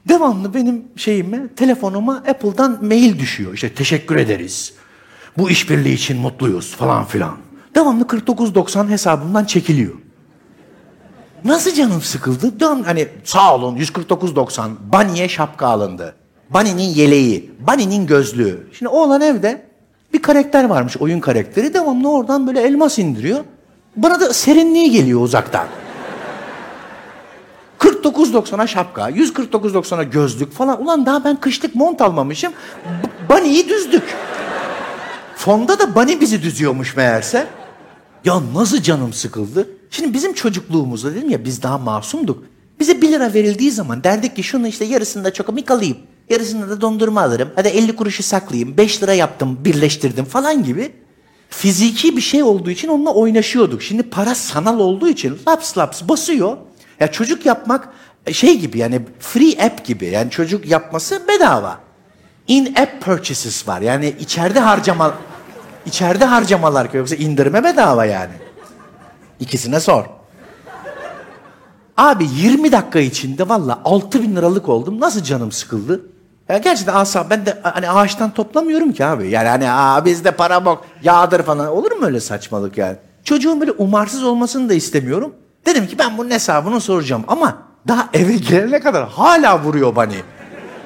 Devamlı 0.08 0.54
benim 0.54 0.84
şeyime, 0.96 1.48
telefonuma 1.56 2.16
Apple'dan 2.16 2.84
mail 2.84 3.18
düşüyor. 3.18 3.54
İşte 3.54 3.74
teşekkür 3.74 4.16
ederiz. 4.16 4.72
Bu 5.38 5.50
işbirliği 5.50 5.94
için 5.94 6.18
mutluyuz 6.18 6.76
falan 6.76 7.04
filan. 7.04 7.36
Devamlı 7.74 8.04
49.90 8.04 8.88
hesabımdan 8.88 9.44
çekiliyor. 9.44 9.94
Nasıl 11.44 11.74
canım 11.74 12.02
sıkıldı? 12.02 12.60
Dön 12.60 12.82
hani 12.82 13.08
sağ 13.24 13.54
olun 13.54 13.76
149.90 13.76 14.70
Bunny'e 14.92 15.28
şapka 15.28 15.66
alındı. 15.66 16.14
Bunny'nin 16.50 16.82
yeleği, 16.82 17.50
Bunny'nin 17.60 18.06
gözlüğü. 18.06 18.66
Şimdi 18.72 18.88
oğlan 18.88 19.20
evde 19.20 19.62
bir 20.12 20.22
karakter 20.22 20.64
varmış, 20.64 20.96
oyun 20.96 21.20
karakteri. 21.20 21.74
Devamlı 21.74 22.12
oradan 22.12 22.46
böyle 22.46 22.60
elmas 22.60 22.98
indiriyor. 22.98 23.44
Bana 23.96 24.20
da 24.20 24.32
serinliği 24.32 24.90
geliyor 24.90 25.20
uzaktan. 25.20 25.66
49.90'a 27.78 28.66
şapka, 28.66 29.10
149.90'a 29.10 30.02
gözlük 30.02 30.52
falan. 30.52 30.82
Ulan 30.82 31.06
daha 31.06 31.24
ben 31.24 31.40
kışlık 31.40 31.74
mont 31.74 32.00
almamışım. 32.00 32.52
B- 33.30 33.68
düzdük. 33.68 34.16
Fonda 35.36 35.78
da 35.78 35.94
Bunny 35.94 36.20
bizi 36.20 36.42
düzüyormuş 36.42 36.96
meğerse. 36.96 37.46
Ya 38.24 38.40
nasıl 38.54 38.82
canım 38.82 39.12
sıkıldı. 39.12 39.68
Şimdi 39.90 40.14
bizim 40.14 40.34
çocukluğumuzda 40.34 41.14
dedim 41.14 41.30
ya 41.30 41.44
biz 41.44 41.62
daha 41.62 41.78
masumduk. 41.78 42.44
Bize 42.80 43.02
1 43.02 43.12
lira 43.12 43.34
verildiği 43.34 43.70
zaman 43.70 44.04
derdik 44.04 44.36
ki 44.36 44.42
şunu 44.42 44.66
işte 44.66 44.84
yarısını 44.84 45.24
da 45.24 45.32
çokomik 45.32 45.70
alayım. 45.70 45.96
Yarısını 46.30 46.70
da 46.70 46.80
dondurma 46.80 47.22
alırım. 47.22 47.48
Hadi 47.56 47.68
50 47.68 47.96
kuruşu 47.96 48.22
saklayayım. 48.22 48.76
5 48.76 49.02
lira 49.02 49.14
yaptım, 49.14 49.58
birleştirdim 49.64 50.24
falan 50.24 50.64
gibi. 50.64 50.92
Fiziki 51.50 52.16
bir 52.16 52.20
şey 52.20 52.42
olduğu 52.42 52.70
için 52.70 52.88
onunla 52.88 53.14
oynaşıyorduk. 53.14 53.82
Şimdi 53.82 54.02
para 54.02 54.34
sanal 54.34 54.78
olduğu 54.78 55.08
için 55.08 55.38
laps 55.48 55.78
laps 55.78 56.02
basıyor. 56.02 56.56
Ya 57.00 57.12
çocuk 57.12 57.46
yapmak 57.46 57.88
şey 58.32 58.58
gibi 58.58 58.78
yani 58.78 59.00
free 59.18 59.64
app 59.66 59.84
gibi. 59.84 60.06
Yani 60.06 60.30
çocuk 60.30 60.66
yapması 60.66 61.22
bedava. 61.28 61.80
In 62.48 62.74
app 62.74 63.02
purchases 63.04 63.68
var. 63.68 63.80
Yani 63.80 64.14
içeride 64.20 64.60
harcama 64.60 65.14
içeride 65.86 66.24
harcamalar 66.24 66.94
yoksa 66.94 67.16
indirme 67.16 67.64
bedava 67.64 68.04
yani. 68.04 68.34
İkisine 69.40 69.80
sor. 69.80 70.04
Abi 71.96 72.28
20 72.36 72.72
dakika 72.72 72.98
içinde 72.98 73.48
valla 73.48 73.80
6 73.84 74.22
bin 74.22 74.36
liralık 74.36 74.68
oldum. 74.68 75.00
Nasıl 75.00 75.22
canım 75.22 75.52
sıkıldı? 75.52 76.15
Ya 76.48 76.58
gerçekten 76.58 76.94
asa 76.94 77.30
ben 77.30 77.46
de 77.46 77.58
hani 77.62 77.90
ağaçtan 77.90 78.30
toplamıyorum 78.30 78.92
ki 78.92 79.04
abi. 79.04 79.30
Yani 79.30 79.48
hani 79.48 79.70
aa 79.70 80.04
bizde 80.04 80.30
para 80.30 80.64
bok 80.64 80.84
yağdır 81.02 81.42
falan. 81.42 81.68
Olur 81.68 81.92
mu 81.92 82.06
öyle 82.06 82.20
saçmalık 82.20 82.78
yani? 82.78 82.96
Çocuğun 83.24 83.60
böyle 83.60 83.72
umarsız 83.72 84.24
olmasını 84.24 84.68
da 84.68 84.74
istemiyorum. 84.74 85.34
Dedim 85.66 85.86
ki 85.86 85.98
ben 85.98 86.18
bunun 86.18 86.30
hesabını 86.30 86.80
soracağım 86.80 87.24
ama 87.28 87.58
daha 87.88 88.08
eve 88.12 88.36
gelene 88.36 88.80
kadar 88.80 89.08
hala 89.08 89.62
vuruyor 89.62 89.96
bani. 89.96 90.16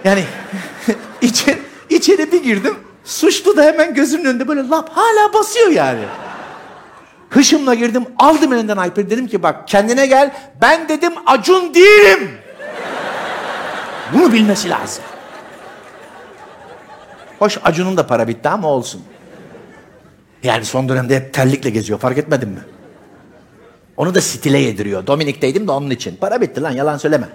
Yani 0.05 0.25
içeri, 1.23 1.59
içeri 1.90 2.33
bir 2.33 2.42
girdim. 2.42 2.75
Suçlu 3.05 3.57
da 3.57 3.62
hemen 3.62 3.94
gözümün 3.94 4.25
önünde 4.25 4.49
böyle 4.49 4.68
lap 4.68 4.90
hala 4.94 5.35
basıyor 5.35 5.68
yani. 5.68 6.05
Hışımla 7.31 7.75
girdim 7.75 8.05
aldım 8.18 8.53
elinden 8.53 8.87
iPad 8.87 9.11
dedim 9.11 9.27
ki 9.27 9.42
bak 9.42 9.68
kendine 9.68 10.07
gel 10.07 10.33
ben 10.62 10.88
dedim 10.88 11.12
Acun 11.27 11.75
değilim. 11.75 12.31
Bunu 14.14 14.33
bilmesi 14.33 14.70
lazım. 14.70 15.05
Hoş 17.40 17.59
Acun'un 17.64 17.96
da 17.96 18.07
para 18.07 18.29
bitti 18.29 18.48
ama 18.48 18.68
olsun. 18.68 19.03
Yani 20.42 20.64
son 20.64 20.88
dönemde 20.88 21.16
hep 21.16 21.35
terlikle 21.35 21.70
geziyor 21.70 21.98
fark 21.98 22.18
etmedin 22.18 22.48
mi? 22.48 22.61
Onu 23.96 24.14
da 24.14 24.20
stile 24.20 24.59
yediriyor. 24.59 25.07
Dominik'teydim 25.07 25.68
de 25.68 25.72
onun 25.72 25.90
için. 25.90 26.16
Para 26.16 26.40
bitti 26.40 26.62
lan 26.62 26.70
yalan 26.70 26.96
söyleme. 26.96 27.29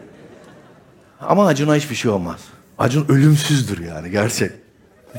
Ama 1.22 1.48
Acun'a 1.48 1.76
hiçbir 1.76 1.96
şey 1.96 2.12
olmaz. 2.12 2.40
Acun 2.78 3.06
ölümsüzdür 3.10 3.86
yani 3.86 4.12
gerçek. 4.12 4.52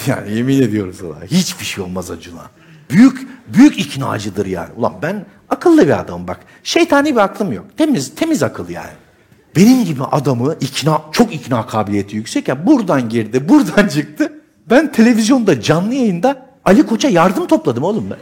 Yani 0.07 0.33
yemin 0.33 0.63
ediyoruz 0.63 0.97
sana. 1.01 1.25
Hiçbir 1.27 1.65
şey 1.65 1.85
olmaz 1.85 2.11
Acun'a. 2.11 2.51
büyük 2.91 3.29
büyük 3.49 3.79
iknacıdır 3.79 4.47
yani. 4.47 4.69
Ulan 4.77 4.95
ben 5.03 5.27
akıllı 5.51 5.87
bir 5.87 6.01
adamım 6.01 6.29
bak. 6.29 6.41
Şeytani 6.63 7.15
bir 7.15 7.21
aklım 7.21 7.53
yok. 7.53 7.65
Temiz 7.77 8.15
temiz 8.15 8.43
akıl 8.43 8.69
yani. 8.69 8.93
Benim 9.57 9.85
gibi 9.85 10.05
adamı 10.05 10.55
ikna 10.61 11.03
çok 11.13 11.35
ikna 11.35 11.67
kabiliyeti 11.67 12.17
yüksek 12.17 12.49
ya 12.49 12.67
buradan 12.67 13.09
girdi, 13.09 13.49
buradan 13.49 13.89
çıktı. 13.95 14.33
Ben 14.71 14.93
televizyonda 14.93 15.61
canlı 15.61 15.95
yayında 15.95 16.47
Ali 16.65 16.87
Koç'a 16.87 17.09
yardım 17.09 17.47
topladım 17.47 17.85
oğlum 17.85 18.11
ben. 18.11 18.19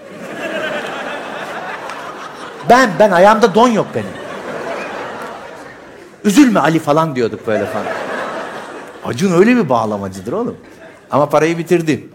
Ben 2.70 2.90
ben 2.98 3.10
ayağımda 3.10 3.54
don 3.54 3.68
yok 3.68 3.86
benim. 3.94 4.06
Üzülme 6.24 6.60
Ali 6.60 6.78
falan 6.78 7.16
diyorduk 7.16 7.46
böyle 7.46 7.66
falan. 7.66 7.86
Acun 9.04 9.32
öyle 9.32 9.56
bir 9.56 9.68
bağlamacıdır 9.68 10.32
oğlum. 10.32 10.56
Ama 11.10 11.28
parayı 11.28 11.58
bitirdi. 11.58 12.08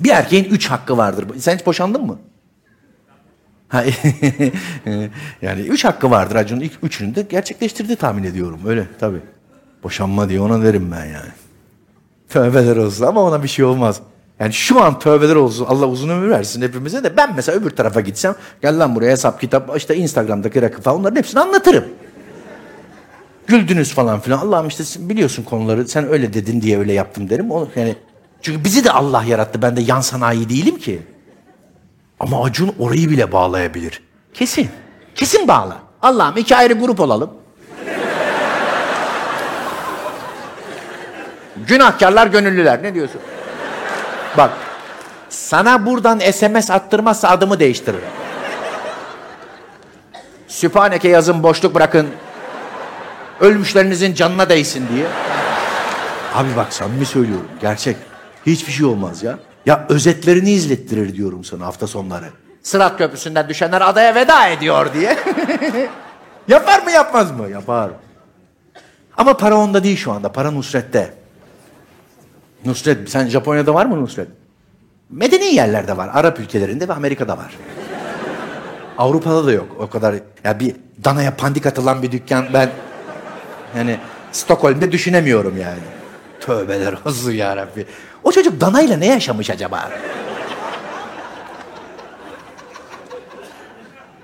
Bir 0.00 0.10
erkeğin 0.10 0.44
üç 0.44 0.70
hakkı 0.70 0.96
vardır. 0.96 1.26
Sen 1.38 1.56
hiç 1.56 1.66
boşandın 1.66 2.06
mı? 2.06 2.18
Ha, 3.68 3.84
yani 5.42 5.60
üç 5.60 5.84
hakkı 5.84 6.10
vardır 6.10 6.36
Acun'un 6.36 6.60
ilk 6.60 6.72
üçünü 6.82 7.14
de 7.14 7.22
gerçekleştirdi 7.22 7.96
tahmin 7.96 8.24
ediyorum. 8.24 8.60
Öyle 8.66 8.86
tabii. 9.00 9.20
Boşanma 9.82 10.28
diye 10.28 10.40
ona 10.40 10.62
derim 10.64 10.92
ben 10.92 11.04
yani. 11.04 11.41
Tövbeler 12.32 12.76
olsun 12.76 13.06
ama 13.06 13.22
ona 13.22 13.42
bir 13.42 13.48
şey 13.48 13.64
olmaz. 13.64 14.00
Yani 14.40 14.52
şu 14.52 14.82
an 14.82 14.98
tövbeler 14.98 15.34
olsun 15.34 15.66
Allah 15.68 15.86
uzun 15.86 16.08
ömür 16.08 16.30
versin 16.30 16.62
hepimize 16.62 17.04
de 17.04 17.16
ben 17.16 17.32
mesela 17.36 17.58
öbür 17.58 17.70
tarafa 17.70 18.00
gitsem 18.00 18.34
gel 18.62 18.78
lan 18.78 18.94
buraya 18.94 19.10
hesap 19.10 19.40
kitap 19.40 19.76
işte 19.76 19.96
Instagram'daki 19.96 20.62
rakı 20.62 20.82
falan 20.82 21.00
onların 21.00 21.16
hepsini 21.16 21.40
anlatırım. 21.40 21.84
Güldünüz 23.46 23.94
falan 23.94 24.20
filan. 24.20 24.38
Allah'ım 24.38 24.68
işte 24.68 24.84
biliyorsun 24.98 25.42
konuları 25.42 25.88
sen 25.88 26.08
öyle 26.08 26.32
dedin 26.32 26.60
diye 26.60 26.78
öyle 26.78 26.92
yaptım 26.92 27.30
derim. 27.30 27.50
Onu, 27.50 27.68
yani, 27.76 27.96
çünkü 28.42 28.64
bizi 28.64 28.84
de 28.84 28.90
Allah 28.90 29.24
yarattı. 29.24 29.62
Ben 29.62 29.76
de 29.76 29.80
yan 29.80 30.00
sanayi 30.00 30.48
değilim 30.48 30.78
ki. 30.78 31.02
Ama 32.20 32.44
Acun 32.44 32.74
orayı 32.78 33.10
bile 33.10 33.32
bağlayabilir. 33.32 34.02
Kesin. 34.34 34.68
Kesin 35.14 35.48
bağla. 35.48 35.78
Allah'ım 36.02 36.36
iki 36.36 36.56
ayrı 36.56 36.72
grup 36.74 37.00
olalım. 37.00 37.30
Günahkarlar, 41.66 42.26
gönüllüler. 42.26 42.82
Ne 42.82 42.94
diyorsun? 42.94 43.20
Bak. 44.36 44.50
Sana 45.28 45.86
buradan 45.86 46.18
SMS 46.18 46.70
attırmazsa 46.70 47.28
adımı 47.28 47.60
değiştiririm. 47.60 48.08
Sübhaneke 50.48 51.08
yazın 51.08 51.42
boşluk 51.42 51.74
bırakın. 51.74 52.08
Ölmüşlerinizin 53.40 54.14
canına 54.14 54.48
değsin 54.48 54.88
diye. 54.94 55.06
Abi 56.34 56.48
bak 56.56 56.72
samimi 56.72 57.06
söylüyorum. 57.06 57.48
Gerçek. 57.60 57.96
Hiçbir 58.46 58.72
şey 58.72 58.86
olmaz 58.86 59.22
ya. 59.22 59.38
Ya 59.66 59.86
özetlerini 59.88 60.50
izlettirir 60.50 61.14
diyorum 61.16 61.44
sana 61.44 61.66
hafta 61.66 61.86
sonları. 61.86 62.26
Sırat 62.62 62.98
köprüsünden 62.98 63.48
düşenler 63.48 63.80
adaya 63.80 64.14
veda 64.14 64.48
ediyor 64.48 64.94
diye. 64.94 65.16
Yapar 66.48 66.82
mı 66.82 66.90
yapmaz 66.90 67.30
mı? 67.30 67.48
Yapar. 67.50 67.90
Ama 69.16 69.36
para 69.36 69.56
onda 69.56 69.84
değil 69.84 69.96
şu 69.96 70.12
anda. 70.12 70.32
Para 70.32 70.50
Nusret'te. 70.50 71.14
Nusret, 72.64 73.10
sen 73.10 73.28
Japonya'da 73.28 73.74
var 73.74 73.86
mı 73.86 74.02
Nusret? 74.02 74.28
Medeni 75.10 75.44
yerlerde 75.54 75.96
var. 75.96 76.10
Arap 76.12 76.40
ülkelerinde 76.40 76.88
ve 76.88 76.92
Amerika'da 76.92 77.38
var. 77.38 77.56
Avrupa'da 78.98 79.46
da 79.46 79.52
yok 79.52 79.76
o 79.78 79.88
kadar. 79.90 80.14
Ya 80.44 80.60
bir 80.60 80.76
danaya 81.04 81.36
pandik 81.36 81.66
atılan 81.66 82.02
bir 82.02 82.12
dükkan 82.12 82.46
ben 82.52 82.70
yani 83.76 83.96
Stockholm'de 84.32 84.92
düşünemiyorum 84.92 85.56
yani. 85.60 85.80
Tövbeler 86.40 86.94
olsun 87.06 87.32
ya 87.32 87.56
Rabbi. 87.56 87.86
O 88.24 88.32
çocuk 88.32 88.60
danayla 88.60 88.96
ne 88.96 89.06
yaşamış 89.06 89.50
acaba? 89.50 89.90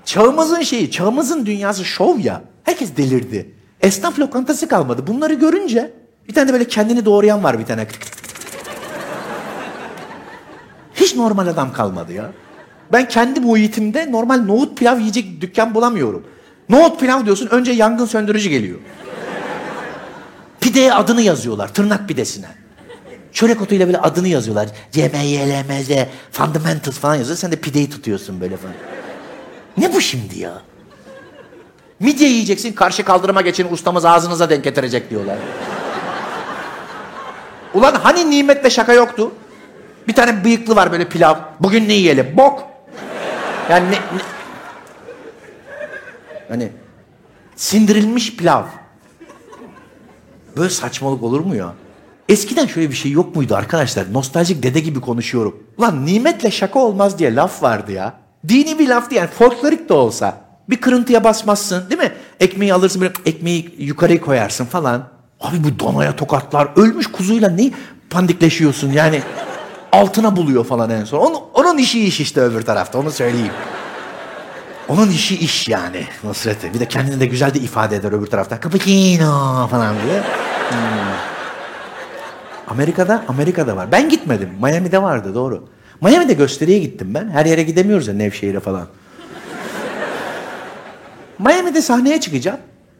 Çağımızın 0.05 0.61
şeyi, 0.61 0.91
çağımızın 0.91 1.45
dünyası 1.45 1.85
şov 1.85 2.19
ya. 2.19 2.41
Herkes 2.63 2.97
delirdi. 2.97 3.51
Esnaf 3.81 4.19
lokantası 4.19 4.67
kalmadı. 4.67 5.07
Bunları 5.07 5.33
görünce 5.33 5.91
bir 6.27 6.33
tane 6.33 6.53
böyle 6.53 6.67
kendini 6.67 7.05
doğrayan 7.05 7.43
var 7.43 7.59
bir 7.59 7.65
tane. 7.65 7.85
Hiç 7.85 8.18
normal 11.19 11.47
adam 11.47 11.73
kalmadı 11.73 12.13
ya. 12.13 12.31
Ben 12.91 13.07
kendi 13.07 13.39
muhitimde 13.39 14.11
normal 14.11 14.37
nohut 14.37 14.77
pilav 14.77 14.99
yiyecek 14.99 15.41
dükkan 15.41 15.75
bulamıyorum. 15.75 16.23
Nohut 16.69 16.99
pilav 16.99 17.25
diyorsun 17.25 17.47
önce 17.51 17.71
yangın 17.71 18.05
söndürücü 18.05 18.49
geliyor. 18.49 18.79
Pideye 20.59 20.93
adını 20.93 21.21
yazıyorlar 21.21 21.73
tırnak 21.73 22.07
pidesine. 22.07 22.47
Çörek 23.33 23.61
otuyla 23.61 23.87
böyle 23.87 23.97
adını 23.97 24.27
yazıyorlar. 24.27 24.69
CMYLMZ, 24.91 26.07
Fundamentals 26.31 26.97
falan 26.97 27.15
yazıyor. 27.15 27.37
Sen 27.37 27.51
de 27.51 27.55
pideyi 27.55 27.89
tutuyorsun 27.89 28.41
böyle 28.41 28.57
falan. 28.57 28.75
Ne 29.77 29.93
bu 29.93 30.01
şimdi 30.01 30.39
ya? 30.39 30.61
Midye 31.99 32.29
yiyeceksin, 32.29 32.73
karşı 32.73 33.03
kaldırıma 33.03 33.41
geçin, 33.41 33.67
ustamız 33.71 34.05
ağzınıza 34.05 34.49
denk 34.49 34.63
getirecek 34.63 35.09
diyorlar. 35.09 35.37
Ulan 37.73 37.95
hani 38.03 38.29
nimetle 38.29 38.69
şaka 38.69 38.93
yoktu? 38.93 39.31
Bir 40.09 40.13
tane 40.13 40.43
bıyıklı 40.43 40.75
var 40.75 40.91
böyle 40.91 41.09
pilav. 41.09 41.35
Bugün 41.59 41.89
ne 41.89 41.93
yiyelim? 41.93 42.37
Bok. 42.37 42.63
Yani 43.69 43.85
ne, 43.85 43.91
ne... 43.91 44.21
Hani 46.49 46.71
sindirilmiş 47.55 48.35
pilav. 48.35 48.63
Böyle 50.57 50.69
saçmalık 50.69 51.23
olur 51.23 51.39
mu 51.39 51.55
ya? 51.55 51.73
Eskiden 52.29 52.65
şöyle 52.65 52.89
bir 52.89 52.95
şey 52.95 53.11
yok 53.11 53.35
muydu 53.35 53.55
arkadaşlar? 53.55 54.13
Nostaljik 54.13 54.63
dede 54.63 54.79
gibi 54.79 55.01
konuşuyorum. 55.01 55.63
Ulan 55.77 56.05
nimetle 56.05 56.51
şaka 56.51 56.79
olmaz 56.79 57.19
diye 57.19 57.35
laf 57.35 57.63
vardı 57.63 57.91
ya. 57.91 58.13
Dini 58.47 58.79
bir 58.79 58.87
laftı 58.87 59.15
yani 59.15 59.29
folklorik 59.29 59.89
de 59.89 59.93
olsa. 59.93 60.41
Bir 60.69 60.81
kırıntıya 60.81 61.23
basmazsın 61.23 61.89
değil 61.89 62.01
mi? 62.01 62.11
Ekmeği 62.39 62.73
alırsın 62.73 63.01
böyle 63.01 63.13
ekmeği 63.25 63.75
yukarı 63.77 64.21
koyarsın 64.21 64.65
falan. 64.65 65.07
Abi 65.39 65.63
bu 65.63 65.79
donaya 65.79 66.15
tokatlar 66.15 66.67
ölmüş 66.75 67.07
kuzuyla 67.07 67.49
ne 67.49 67.71
pandikleşiyorsun 68.09 68.91
yani. 68.91 69.21
Altına 69.91 70.35
buluyor 70.35 70.65
falan 70.65 70.89
en 70.89 71.03
son. 71.03 71.19
Onun, 71.19 71.39
onun 71.53 71.77
işi 71.77 72.05
iş 72.05 72.19
işte 72.19 72.41
öbür 72.41 72.61
tarafta 72.61 72.99
onu 72.99 73.11
söyleyeyim. 73.11 73.53
Onun 74.87 75.09
işi 75.09 75.37
iş 75.37 75.67
yani 75.67 76.03
Nusret'e. 76.23 76.73
Bir 76.73 76.79
de 76.79 76.87
kendini 76.87 77.19
de 77.19 77.25
güzel 77.25 77.53
de 77.53 77.59
ifade 77.59 77.95
eder 77.95 78.11
öbür 78.11 78.27
tarafta. 78.27 78.61
Cappuccino 78.61 79.67
falan 79.71 79.95
diye. 80.05 80.19
Hmm. 80.69 81.29
Amerika'da, 82.67 83.23
Amerika'da 83.27 83.75
var. 83.75 83.91
Ben 83.91 84.09
gitmedim. 84.09 84.49
Miami'de 84.61 85.01
vardı 85.01 85.35
doğru. 85.35 85.69
Miami'de 86.01 86.33
gösteriye 86.33 86.79
gittim 86.79 87.13
ben. 87.13 87.29
Her 87.29 87.45
yere 87.45 87.63
gidemiyoruz 87.63 88.07
ya 88.07 88.13
Nevşehir'e 88.13 88.59
falan. 88.59 88.87
Miami'de 91.39 91.81
sahneye 91.81 92.21
çıkacağım. 92.21 92.59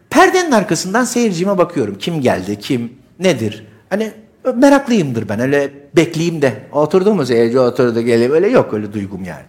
Perdenin 0.10 0.52
arkasından 0.52 1.04
seyircime 1.04 1.58
bakıyorum. 1.58 1.98
Kim 1.98 2.22
geldi, 2.22 2.60
kim, 2.60 2.94
nedir? 3.20 3.68
Hani 3.90 4.12
meraklıyımdır 4.56 5.30
ben. 5.30 5.40
Öyle 5.40 5.72
bekleyeyim 5.96 6.42
de 6.42 6.64
oturdu 6.72 7.14
mu 7.14 7.26
seyirci 7.26 7.60
oturdu 7.60 8.02
gelip 8.02 8.32
öyle 8.32 8.48
yok 8.48 8.74
öyle 8.74 8.94
duygum 8.94 9.24
yani. 9.24 9.46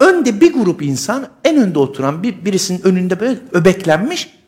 Önde 0.00 0.40
bir 0.40 0.52
grup 0.52 0.82
insan 0.82 1.26
en 1.44 1.56
önde 1.56 1.78
oturan 1.78 2.22
bir 2.22 2.44
birisinin 2.44 2.82
önünde 2.82 3.20
böyle 3.20 3.38
öbeklenmiş 3.52 4.38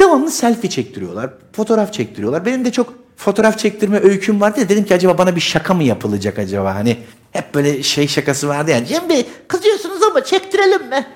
devamlı 0.00 0.30
selfie 0.30 0.70
çektiriyorlar. 0.70 1.30
Fotoğraf 1.52 1.92
çektiriyorlar. 1.92 2.46
Benim 2.46 2.64
de 2.64 2.72
çok 2.72 2.94
fotoğraf 3.16 3.58
çektirme 3.58 4.00
öyküm 4.00 4.40
vardı 4.40 4.60
ya 4.60 4.68
dedim 4.68 4.84
ki 4.84 4.94
acaba 4.94 5.18
bana 5.18 5.36
bir 5.36 5.40
şaka 5.40 5.74
mı 5.74 5.82
yapılacak 5.82 6.38
acaba 6.38 6.74
hani 6.74 6.96
hep 7.32 7.54
böyle 7.54 7.82
şey 7.82 8.08
şakası 8.08 8.48
vardı 8.48 8.70
yani 8.70 8.86
Cem 8.86 9.08
Bey 9.08 9.26
kızıyorsunuz 9.48 10.02
ama 10.02 10.24
çektirelim 10.24 10.88
mi? 10.88 11.06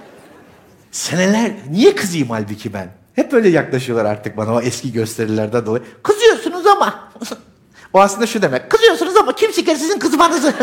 Seneler 0.92 1.52
niye 1.70 1.94
kızayım 1.94 2.30
halbuki 2.30 2.72
ben? 2.72 2.88
Hep 3.14 3.32
böyle 3.32 3.48
yaklaşıyorlar 3.48 4.04
artık 4.04 4.36
bana 4.36 4.54
o 4.54 4.60
eski 4.60 4.92
gösterilerden 4.92 5.66
dolayı. 5.66 5.82
Kızıyorsunuz 6.02 6.66
ama. 6.66 7.12
o 7.94 8.00
aslında 8.00 8.26
şu 8.26 8.42
demek. 8.42 8.70
Kızıyorsunuz 8.70 9.16
ama 9.16 9.34
kim 9.34 9.52
çeker 9.52 9.76
sizin 9.76 9.98
kızmanızı? 9.98 10.54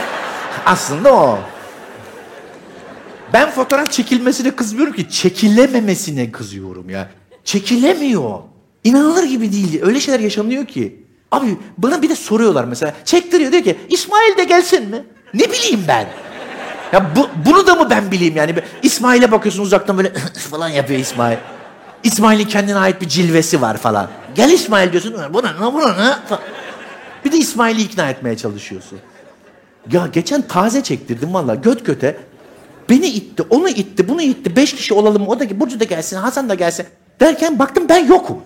aslında 0.66 1.14
o. 1.14 1.38
Ben 3.32 3.50
fotoğraf 3.50 3.92
çekilmesine 3.92 4.50
kızmıyorum 4.50 4.92
ki 4.92 5.10
çekilememesine 5.10 6.32
kızıyorum 6.32 6.90
ya. 6.90 7.08
Çekilemiyor. 7.44 8.38
İnanılır 8.84 9.24
gibi 9.24 9.52
değil. 9.52 9.82
Öyle 9.82 10.00
şeyler 10.00 10.20
yaşanıyor 10.20 10.66
ki. 10.66 11.06
Abi 11.32 11.56
bana 11.78 12.02
bir 12.02 12.08
de 12.08 12.16
soruyorlar 12.16 12.64
mesela. 12.64 12.94
Çektiriyor 13.04 13.52
diyor 13.52 13.64
ki 13.64 13.78
İsmail 13.88 14.36
de 14.36 14.44
gelsin 14.44 14.88
mi? 14.88 15.04
Ne 15.34 15.52
bileyim 15.52 15.84
ben. 15.88 16.06
Ya 16.92 17.16
bu, 17.16 17.28
bunu 17.46 17.66
da 17.66 17.74
mı 17.74 17.90
ben 17.90 18.10
bileyim 18.10 18.36
yani? 18.36 18.54
İsmail'e 18.82 19.32
bakıyorsun 19.32 19.62
uzaktan 19.62 19.98
böyle 19.98 20.12
falan 20.50 20.68
yapıyor 20.68 21.00
İsmail. 21.00 21.36
İsmail'in 22.02 22.44
kendine 22.44 22.78
ait 22.78 23.00
bir 23.00 23.08
cilvesi 23.08 23.62
var 23.62 23.76
falan. 23.76 24.08
Gel 24.34 24.50
İsmail 24.50 24.92
diyorsun. 24.92 25.14
Buna 25.30 25.52
ne 25.52 25.72
buna 25.72 25.94
ne? 25.94 26.36
Bir 27.26 27.32
de 27.32 27.36
İsmail'i 27.36 27.82
ikna 27.82 28.10
etmeye 28.10 28.36
çalışıyorsun. 28.36 28.98
Ya 29.92 30.06
geçen 30.12 30.42
taze 30.42 30.82
çektirdim 30.82 31.34
valla 31.34 31.54
göt 31.54 31.86
göte. 31.86 32.16
Beni 32.90 33.06
itti, 33.06 33.42
onu 33.50 33.68
itti, 33.68 34.08
bunu 34.08 34.22
itti. 34.22 34.56
Beş 34.56 34.74
kişi 34.74 34.94
olalım, 34.94 35.28
o 35.28 35.40
da 35.40 35.60
Burcu 35.60 35.80
da 35.80 35.84
gelsin, 35.84 36.16
Hasan 36.16 36.48
da 36.48 36.54
gelsin. 36.54 36.86
Derken 37.20 37.58
baktım 37.58 37.84
ben 37.88 38.06
yokum. 38.06 38.38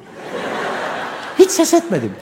Hiç 1.39 1.51
ses 1.51 1.75
etmedim. 1.75 2.13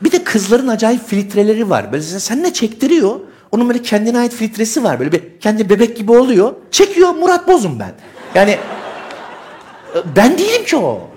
Bir 0.00 0.12
de 0.12 0.24
kızların 0.24 0.68
acayip 0.68 1.08
filtreleri 1.08 1.70
var. 1.70 1.92
Böyle 1.92 2.02
sen 2.02 2.42
ne 2.42 2.52
çektiriyor. 2.52 3.20
Onun 3.52 3.68
böyle 3.68 3.82
kendine 3.82 4.18
ait 4.18 4.32
filtresi 4.34 4.84
var. 4.84 4.98
Böyle 4.98 5.12
bir 5.12 5.40
kendi 5.40 5.70
bebek 5.70 5.96
gibi 5.96 6.12
oluyor. 6.12 6.54
Çekiyor 6.70 7.10
Murat 7.10 7.48
Bozum 7.48 7.78
ben. 7.78 7.92
Yani 8.34 8.50
e, 8.50 9.98
ben 10.16 10.38
değilim 10.38 10.64
ki 10.64 10.76
o. 10.76 11.10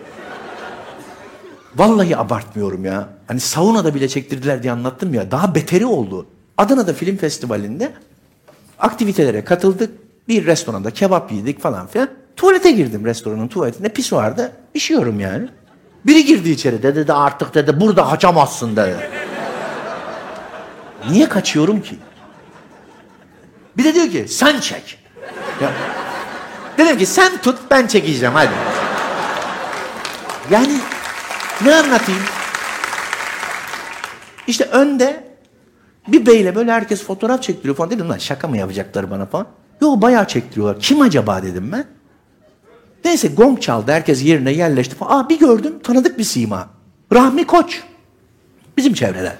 Vallahi 1.75 2.17
abartmıyorum 2.17 2.85
ya. 2.85 3.09
Hani 3.33 3.41
saunada 3.41 3.95
bile 3.95 4.07
çektirdiler 4.07 4.63
diye 4.63 4.73
anlattım 4.73 5.13
ya. 5.13 5.31
Daha 5.31 5.55
beteri 5.55 5.85
oldu. 5.85 6.25
Adana'da 6.57 6.93
film 6.93 7.17
festivalinde 7.17 7.93
aktivitelere 8.79 9.43
katıldık. 9.43 9.91
Bir 10.27 10.45
restoranda 10.45 10.91
kebap 10.91 11.31
yedik 11.31 11.61
falan 11.61 11.87
filan. 11.87 12.09
Tuvalete 12.35 12.71
girdim 12.71 13.05
restoranın 13.05 13.47
tuvaletinde. 13.47 13.89
Pis 13.89 14.13
vardı. 14.13 14.51
İşiyorum 14.73 15.19
yani. 15.19 15.49
Biri 16.05 16.25
girdi 16.25 16.49
içeri 16.49 16.83
dedi 16.83 17.07
de 17.07 17.13
artık 17.13 17.55
dedi 17.55 17.79
burada 17.79 18.09
kaçamazsın 18.09 18.75
dedi. 18.75 19.09
Niye 21.09 21.29
kaçıyorum 21.29 21.81
ki? 21.81 21.95
Bir 23.77 23.83
de 23.83 23.93
diyor 23.93 24.09
ki 24.09 24.25
sen 24.27 24.59
çek. 24.59 24.99
Ya, 25.61 25.71
dedim 26.77 26.97
ki 26.97 27.05
sen 27.05 27.37
tut 27.37 27.59
ben 27.71 27.87
çekeceğim 27.87 28.33
hadi. 28.33 28.53
Yani 30.51 30.79
ne 31.65 31.75
anlatayım? 31.75 32.23
İşte 34.47 34.63
önde 34.63 35.23
bir 36.07 36.25
beyle 36.25 36.55
böyle 36.55 36.71
herkes 36.71 37.03
fotoğraf 37.03 37.43
çektiriyor 37.43 37.75
falan. 37.75 37.91
Dedim 37.91 38.09
lan 38.09 38.17
şaka 38.17 38.47
mı 38.47 38.57
yapacaklar 38.57 39.11
bana 39.11 39.25
falan. 39.25 39.47
Yok 39.81 40.01
bayağı 40.01 40.27
çektiriyorlar. 40.27 40.79
Kim 40.79 41.01
acaba 41.01 41.43
dedim 41.43 41.71
ben. 41.71 41.85
Neyse 43.05 43.27
gong 43.27 43.61
çaldı. 43.61 43.91
Herkes 43.91 44.23
yerine 44.23 44.51
yerleşti 44.51 44.95
falan. 44.95 45.19
Aa 45.19 45.29
bir 45.29 45.39
gördüm 45.39 45.79
tanıdık 45.83 46.17
bir 46.17 46.23
sima. 46.23 46.69
Rahmi 47.13 47.47
Koç. 47.47 47.83
Bizim 48.77 48.93
çevreden. 48.93 49.35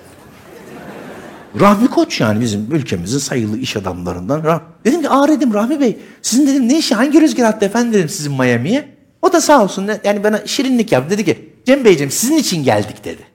Rahmi 1.60 1.88
Koç 1.88 2.22
yani 2.22 2.42
bizim 2.42 2.72
ülkemizin 2.72 3.18
sayılı 3.18 3.58
iş 3.58 3.78
adamlarından. 3.78 4.62
Dedim 4.86 5.02
ki 5.02 5.10
aa 5.10 5.28
dedim 5.28 5.54
Rahmi 5.54 5.80
Bey 5.80 6.00
sizin 6.22 6.48
dedim 6.48 6.70
ne 6.70 6.78
işi 6.78 6.96
hangi 6.96 7.22
rüzgar 7.22 7.46
attı 7.46 7.66
efendim 7.66 7.94
dedim 7.94 8.10
sizin 8.10 8.34
Miami'ye. 8.34 8.90
O 9.22 9.34
da 9.34 9.42
sağ 9.42 9.64
olsun 9.64 9.90
yani 10.04 10.24
bana 10.24 10.48
şirinlik 10.48 10.92
yaptı. 10.92 11.10
Dedi 11.10 11.26
ki 11.26 11.54
Cem 11.66 11.86
Beyciğim 11.86 12.12
sizin 12.12 12.38
için 12.38 12.64
geldik 12.64 13.06
dedi. 13.06 13.33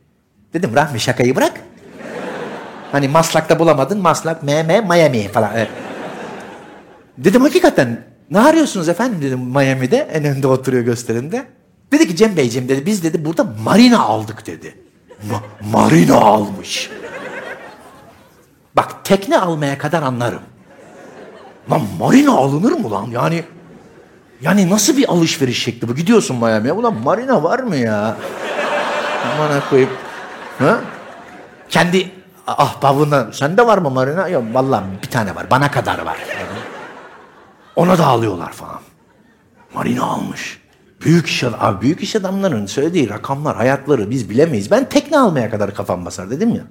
Dedim 0.54 0.70
Rahmi 0.74 1.00
şakayı 1.00 1.36
bırak. 1.36 1.52
Hani 2.92 3.08
Maslak'ta 3.08 3.58
bulamadın 3.58 3.98
Maslak, 4.00 4.42
MM, 4.42 4.66
Miami 4.88 5.28
falan. 5.28 5.50
Evet. 5.54 5.68
Dedim 7.18 7.42
hakikaten 7.42 8.04
ne 8.30 8.40
arıyorsunuz 8.40 8.88
efendim 8.88 9.22
dedim 9.22 9.38
Miami'de 9.40 9.96
en 9.96 10.24
önde 10.24 10.46
oturuyor 10.46 10.82
gösterimde. 10.82 11.44
Dedi 11.92 12.08
ki 12.08 12.16
Cem 12.16 12.36
Beyciğim 12.36 12.68
dedi 12.68 12.86
biz 12.86 13.02
dedi 13.04 13.24
burada 13.24 13.44
marina 13.64 14.00
aldık 14.00 14.46
dedi. 14.46 14.74
Ma- 15.30 15.70
marina 15.72 16.16
almış. 16.16 16.90
Bak 18.76 19.04
tekne 19.04 19.38
almaya 19.38 19.78
kadar 19.78 20.02
anlarım. 20.02 20.42
Lan 21.70 21.82
marina 21.98 22.32
alınır 22.32 22.72
mı 22.72 22.90
lan? 22.90 23.08
Yani 23.12 23.44
yani 24.40 24.70
nasıl 24.70 24.96
bir 24.96 25.08
alışveriş 25.12 25.62
şekli 25.62 25.88
bu? 25.88 25.94
Gidiyorsun 25.94 26.36
Miami'ye. 26.36 26.72
Ulan 26.72 26.94
marina 26.94 27.42
var 27.42 27.58
mı 27.58 27.76
ya? 27.76 28.16
Aman 29.34 29.62
koyup. 29.70 30.07
Ha? 30.58 30.80
Kendi 31.68 32.10
ahbabından. 32.46 33.30
Sende 33.30 33.66
var 33.66 33.78
mı 33.78 33.90
marina? 33.90 34.28
Yok 34.28 34.44
vallahi 34.52 34.84
bir 35.02 35.08
tane 35.08 35.34
var. 35.34 35.50
Bana 35.50 35.70
kadar 35.70 35.98
var. 35.98 36.16
Ona 37.76 37.98
da 37.98 38.06
alıyorlar 38.06 38.52
falan. 38.52 38.80
Marina 39.74 40.04
almış. 40.04 40.60
Büyük 41.00 41.26
iş 41.26 41.44
abi 41.44 41.80
büyük 41.82 42.02
iş 42.02 42.16
adamların 42.16 42.66
söylediği 42.66 43.10
rakamlar, 43.10 43.56
hayatları 43.56 44.10
biz 44.10 44.30
bilemeyiz. 44.30 44.70
Ben 44.70 44.88
tekne 44.88 45.18
almaya 45.18 45.50
kadar 45.50 45.74
kafam 45.74 46.06
basar 46.06 46.30
dedim 46.30 46.54
ya. 46.54 46.62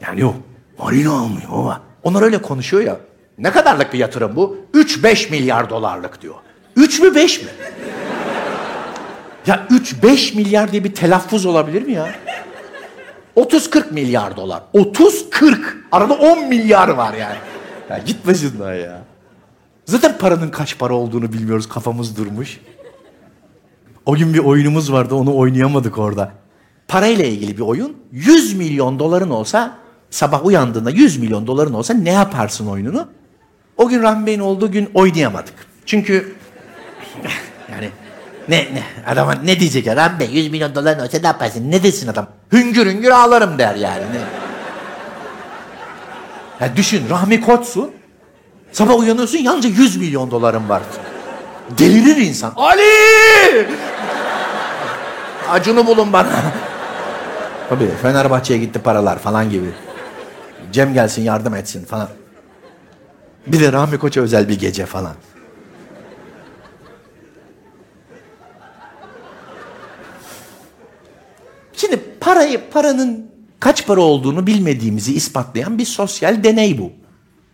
Yani 0.00 0.20
yok. 0.20 0.34
Marina 0.78 1.12
almıyor 1.12 1.50
baba. 1.52 1.80
Onlar 2.02 2.22
öyle 2.22 2.42
konuşuyor 2.42 2.82
ya. 2.82 2.96
Ne 3.38 3.50
kadarlık 3.50 3.92
bir 3.92 3.98
yatırım 3.98 4.36
bu? 4.36 4.56
3-5 4.74 5.30
milyar 5.30 5.70
dolarlık 5.70 6.22
diyor. 6.22 6.34
3 6.76 7.00
mü 7.00 7.14
5 7.14 7.42
mi? 7.42 7.48
Ya 9.46 9.66
3-5 9.70 10.36
milyar 10.36 10.72
diye 10.72 10.84
bir 10.84 10.94
telaffuz 10.94 11.46
olabilir 11.46 11.82
mi 11.82 11.92
ya? 11.92 12.14
30-40 13.36 13.92
milyar 13.92 14.36
dolar. 14.36 14.62
30-40. 14.74 15.58
Arada 15.92 16.14
10 16.14 16.48
milyar 16.48 16.88
var 16.88 17.14
yani. 17.14 17.36
Ya 17.90 17.98
git 17.98 18.26
başından 18.26 18.74
ya. 18.74 19.02
Zaten 19.84 20.18
paranın 20.18 20.48
kaç 20.48 20.78
para 20.78 20.94
olduğunu 20.94 21.32
bilmiyoruz. 21.32 21.68
Kafamız 21.68 22.16
durmuş. 22.16 22.60
O 24.06 24.14
gün 24.14 24.34
bir 24.34 24.38
oyunumuz 24.38 24.92
vardı. 24.92 25.14
Onu 25.14 25.36
oynayamadık 25.36 25.98
orada. 25.98 26.32
Parayla 26.88 27.24
ilgili 27.24 27.56
bir 27.56 27.62
oyun. 27.62 27.96
100 28.12 28.54
milyon 28.54 28.98
doların 28.98 29.30
olsa 29.30 29.78
sabah 30.10 30.46
uyandığında 30.46 30.90
100 30.90 31.18
milyon 31.18 31.46
doların 31.46 31.72
olsa 31.72 31.94
ne 31.94 32.10
yaparsın 32.10 32.66
oyununu? 32.66 33.08
O 33.76 33.88
gün 33.88 34.02
Rahmi 34.02 34.26
Bey'in 34.26 34.40
olduğu 34.40 34.72
gün 34.72 34.90
oynayamadık. 34.94 35.54
Çünkü 35.86 36.32
yani 37.72 37.90
ne 38.50 38.56
ne 38.56 38.82
adama 39.06 39.32
ne 39.32 39.60
diyecek 39.60 39.86
ya 39.86 39.96
Rahmi 39.96 40.20
Bey 40.20 40.28
100 40.32 40.50
milyon 40.50 40.74
doların 40.74 41.04
olsa 41.04 41.18
ne 41.18 41.26
yaparsın? 41.26 41.70
Ne 41.70 41.82
desin 41.82 42.08
adam? 42.08 42.26
Hüngür 42.52 42.86
hüngür 42.86 43.10
ağlarım 43.10 43.58
der 43.58 43.74
yani. 43.74 44.02
Ne? 44.02 44.20
Ya 46.60 46.76
düşün 46.76 47.10
Rahmi 47.10 47.40
Koçsun. 47.40 47.90
Sabah 48.72 48.98
uyanıyorsun 48.98 49.38
yalnızca 49.38 49.68
100 49.68 49.96
milyon 49.96 50.30
doların 50.30 50.68
var. 50.68 50.82
Delirir 51.78 52.16
insan. 52.16 52.52
Ali! 52.56 53.66
Acunu 55.50 55.86
bulun 55.86 56.12
bana. 56.12 56.28
Tabii 57.68 57.90
Fenerbahçe'ye 58.02 58.58
gitti 58.58 58.78
paralar 58.78 59.18
falan 59.18 59.50
gibi. 59.50 59.70
Cem 60.72 60.94
gelsin 60.94 61.22
yardım 61.22 61.54
etsin 61.54 61.84
falan. 61.84 62.08
Bir 63.46 63.60
de 63.60 63.72
Rahmi 63.72 63.98
Koç'a 63.98 64.20
özel 64.20 64.48
bir 64.48 64.58
gece 64.58 64.86
falan. 64.86 65.14
Şimdi 71.80 72.00
parayı, 72.20 72.60
paranın 72.70 73.30
kaç 73.60 73.86
para 73.86 74.00
olduğunu 74.00 74.46
bilmediğimizi 74.46 75.14
ispatlayan 75.14 75.78
bir 75.78 75.84
sosyal 75.84 76.44
deney 76.44 76.78
bu. 76.78 76.92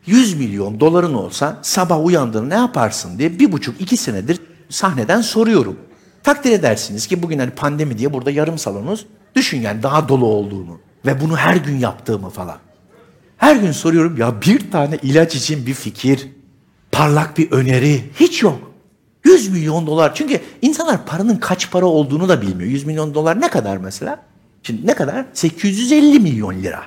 100 0.07 0.35
milyon 0.35 0.81
doların 0.81 1.15
olsa 1.15 1.59
sabah 1.63 2.05
uyandığında 2.05 2.47
ne 2.47 2.55
yaparsın 2.55 3.19
diye 3.19 3.39
bir 3.39 3.53
buçuk 3.53 3.81
iki 3.81 3.97
senedir 3.97 4.41
sahneden 4.69 5.21
soruyorum. 5.21 5.77
Takdir 6.23 6.51
edersiniz 6.51 7.07
ki 7.07 7.23
bugün 7.23 7.39
hani 7.39 7.51
pandemi 7.51 7.99
diye 7.99 8.13
burada 8.13 8.31
yarım 8.31 8.59
salonuz. 8.59 9.07
Düşün 9.35 9.61
yani 9.61 9.83
daha 9.83 10.09
dolu 10.09 10.27
olduğunu 10.27 10.81
ve 11.07 11.21
bunu 11.21 11.37
her 11.37 11.57
gün 11.57 11.79
yaptığımı 11.79 12.31
falan. 12.31 12.59
Her 13.37 13.57
gün 13.57 13.73
soruyorum 13.73 14.17
ya 14.17 14.43
bir 14.43 14.71
tane 14.71 14.99
ilaç 15.03 15.37
için 15.37 15.67
bir 15.67 15.75
fikir, 15.75 16.29
parlak 16.93 17.39
bir 17.39 17.53
öneri 17.53 18.05
hiç 18.21 18.43
yok. 18.43 18.73
100 19.27 19.49
milyon 19.49 19.87
dolar. 19.87 20.15
Çünkü 20.15 20.41
insanlar 20.63 21.07
paranın 21.07 21.37
kaç 21.37 21.71
para 21.71 21.87
olduğunu 21.87 22.29
da 22.29 22.43
bilmiyor. 22.43 22.71
100 22.71 22.85
milyon 22.85 23.15
dolar 23.15 23.41
ne 23.41 23.49
kadar 23.49 23.77
mesela? 23.77 24.23
Şimdi 24.63 24.87
ne 24.87 24.95
kadar? 24.95 25.25
850 25.33 26.21
milyon 26.21 26.63
lira. 26.63 26.83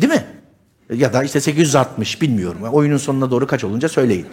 Değil 0.00 0.12
mi? 0.12 0.24
Ya 0.94 1.12
da 1.12 1.24
işte 1.24 1.40
860 1.40 2.22
bilmiyorum. 2.22 2.62
Oyunun 2.72 2.96
sonuna 2.96 3.30
doğru 3.30 3.46
kaç 3.46 3.64
olunca 3.64 3.88
söyleyin. 3.88 4.26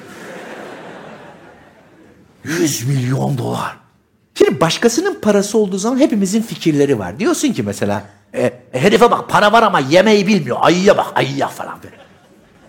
100 2.44 2.88
milyon 2.88 3.38
dolar. 3.38 3.78
Şimdi 4.36 4.62
başkasının 4.62 5.20
parası 5.22 5.58
olduğu 5.58 5.78
zaman 5.78 5.98
hepimizin 6.00 6.42
fikirleri 6.42 7.00
var. 7.00 7.20
Diyorsun 7.20 7.54
ki 7.54 7.64
mesela 7.64 8.04
e, 8.34 8.54
herife 8.72 9.12
bak 9.12 9.30
para 9.30 9.52
var 9.52 9.64
ama 9.64 9.80
yemeği 9.80 10.28
bilmiyor. 10.28 10.58
Ayıya 10.60 10.98
bak 10.98 11.08
ayıya 11.16 11.48
falan 11.48 11.76
böyle. 11.84 11.96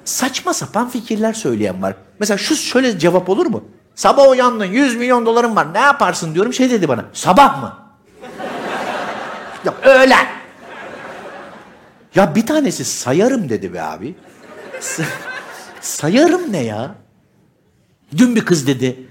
Saçma 0.04 0.54
sapan 0.54 0.88
fikirler 0.88 1.32
söyleyen 1.32 1.82
var. 1.82 1.94
Mesela 2.18 2.38
şu 2.38 2.56
şöyle 2.56 2.98
cevap 2.98 3.28
olur 3.28 3.46
mu? 3.46 3.64
Sabah 3.94 4.28
uyandın 4.30 4.64
100 4.64 4.96
milyon 4.96 5.26
doların 5.26 5.56
var 5.56 5.74
ne 5.74 5.78
yaparsın 5.78 6.34
diyorum 6.34 6.52
şey 6.52 6.70
dedi 6.70 6.88
bana. 6.88 7.04
Sabah 7.12 7.60
mı? 7.62 7.76
Yok 9.64 9.80
öğlen. 9.82 10.26
Ya 12.14 12.34
bir 12.34 12.46
tanesi 12.46 12.84
sayarım 12.84 13.48
dedi 13.48 13.74
be 13.74 13.82
abi. 13.82 14.14
Sa- 14.80 15.02
sayarım 15.80 16.52
ne 16.52 16.64
ya? 16.64 16.94
Dün 18.16 18.36
bir 18.36 18.44
kız 18.44 18.66
dedi. 18.66 19.06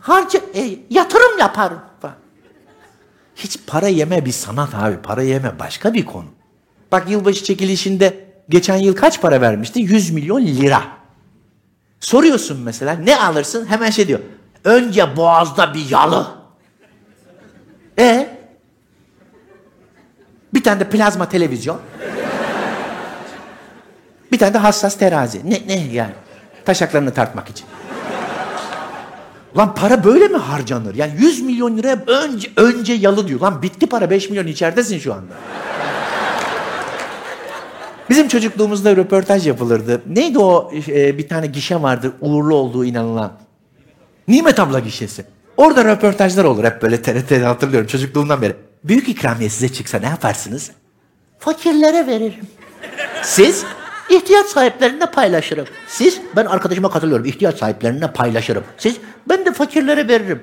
Harca, 0.00 0.40
e, 0.54 0.78
yatırım 0.90 1.38
yaparım. 1.38 1.80
Hiç 3.36 3.58
para 3.66 3.88
yeme 3.88 4.24
bir 4.24 4.32
sanat 4.32 4.74
abi. 4.74 4.96
Para 5.02 5.22
yeme 5.22 5.58
başka 5.58 5.94
bir 5.94 6.04
konu. 6.04 6.26
Bak 6.92 7.10
yılbaşı 7.10 7.44
çekilişinde 7.44 8.24
geçen 8.48 8.76
yıl 8.76 8.96
kaç 8.96 9.20
para 9.20 9.40
vermişti? 9.40 9.80
100 9.80 10.10
milyon 10.10 10.46
lira. 10.46 10.82
Soruyorsun 12.02 12.60
mesela 12.60 12.94
ne 12.94 13.16
alırsın? 13.16 13.66
Hemen 13.66 13.90
şey 13.90 14.08
diyor. 14.08 14.20
Önce 14.64 15.16
boğazda 15.16 15.74
bir 15.74 15.90
yalı. 15.90 16.26
E 17.98 18.38
bir 20.54 20.62
tane 20.62 20.80
de 20.80 20.90
plazma 20.90 21.28
televizyon. 21.28 21.80
Bir 24.32 24.38
tane 24.38 24.54
de 24.54 24.58
hassas 24.58 24.98
terazi. 24.98 25.50
Ne 25.50 25.62
ne 25.66 25.86
yani? 25.92 26.12
Taşaklarını 26.64 27.14
tartmak 27.14 27.48
için. 27.48 27.66
Lan 29.56 29.74
para 29.74 30.04
böyle 30.04 30.28
mi 30.28 30.36
harcanır? 30.36 30.94
Yani 30.94 31.12
100 31.18 31.42
milyon 31.42 31.78
liraya 31.78 32.04
önce 32.06 32.50
önce 32.56 32.92
yalı 32.92 33.28
diyor. 33.28 33.40
Lan 33.40 33.62
bitti 33.62 33.86
para 33.86 34.10
5 34.10 34.30
milyon 34.30 34.46
içeridesin 34.46 34.98
şu 34.98 35.14
anda. 35.14 35.34
Bizim 38.10 38.28
çocukluğumuzda 38.28 38.96
röportaj 38.96 39.46
yapılırdı. 39.46 40.02
Neydi 40.06 40.38
o 40.38 40.72
e, 40.88 41.18
bir 41.18 41.28
tane 41.28 41.46
gişe 41.46 41.82
vardı 41.82 42.12
uğurlu 42.20 42.54
olduğu 42.54 42.84
inanılan. 42.84 43.32
Nimet 44.28 44.60
abla 44.60 44.78
gişesi. 44.78 45.24
Orada 45.56 45.84
röportajlar 45.84 46.44
olur 46.44 46.64
hep 46.64 46.82
böyle 46.82 47.02
TRT'de 47.02 47.44
hatırlıyorum 47.44 47.86
çocukluğumdan 47.86 48.42
beri. 48.42 48.56
Büyük 48.84 49.08
ikramiye 49.08 49.50
size 49.50 49.68
çıksa 49.72 49.98
ne 49.98 50.06
yaparsınız? 50.06 50.70
Fakirlere 51.38 52.06
veririm. 52.06 52.46
Siz? 53.22 53.64
İhtiyaç 54.10 54.46
sahiplerine 54.46 55.06
paylaşırım. 55.06 55.66
Siz? 55.88 56.20
Ben 56.36 56.44
arkadaşıma 56.46 56.90
katılıyorum. 56.90 57.24
İhtiyaç 57.24 57.58
sahiplerine 57.58 58.12
paylaşırım. 58.12 58.64
Siz? 58.78 58.96
Ben 59.28 59.46
de 59.46 59.52
fakirlere 59.52 60.08
veririm. 60.08 60.42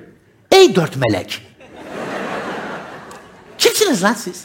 Ey 0.50 0.74
dört 0.76 0.96
melek. 0.96 1.46
Kimsiniz 3.58 4.02
lan 4.02 4.12
siz? 4.14 4.44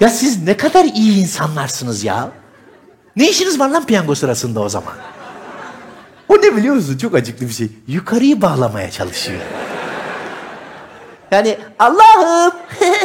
Ya 0.00 0.08
siz 0.08 0.42
ne 0.42 0.56
kadar 0.56 0.84
iyi 0.84 1.22
insanlarsınız 1.22 2.04
ya. 2.04 2.30
Ne 3.16 3.30
işiniz 3.30 3.60
var 3.60 3.68
lan 3.68 3.86
piyango 3.86 4.14
sırasında 4.14 4.60
o 4.60 4.68
zaman? 4.68 4.94
O 6.28 6.36
ne 6.36 6.56
biliyor 6.56 6.74
musun? 6.74 6.98
Çok 6.98 7.14
acıklı 7.14 7.48
bir 7.48 7.52
şey. 7.52 7.68
Yukarıyı 7.88 8.42
bağlamaya 8.42 8.90
çalışıyor. 8.90 9.40
Yani 11.30 11.58
Allah'ım. 11.78 12.52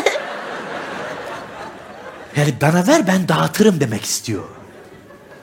Yani 2.36 2.54
bana 2.62 2.88
ver 2.88 3.08
ben 3.08 3.28
dağıtırım 3.28 3.80
demek 3.80 4.06
istiyor. 4.06 4.44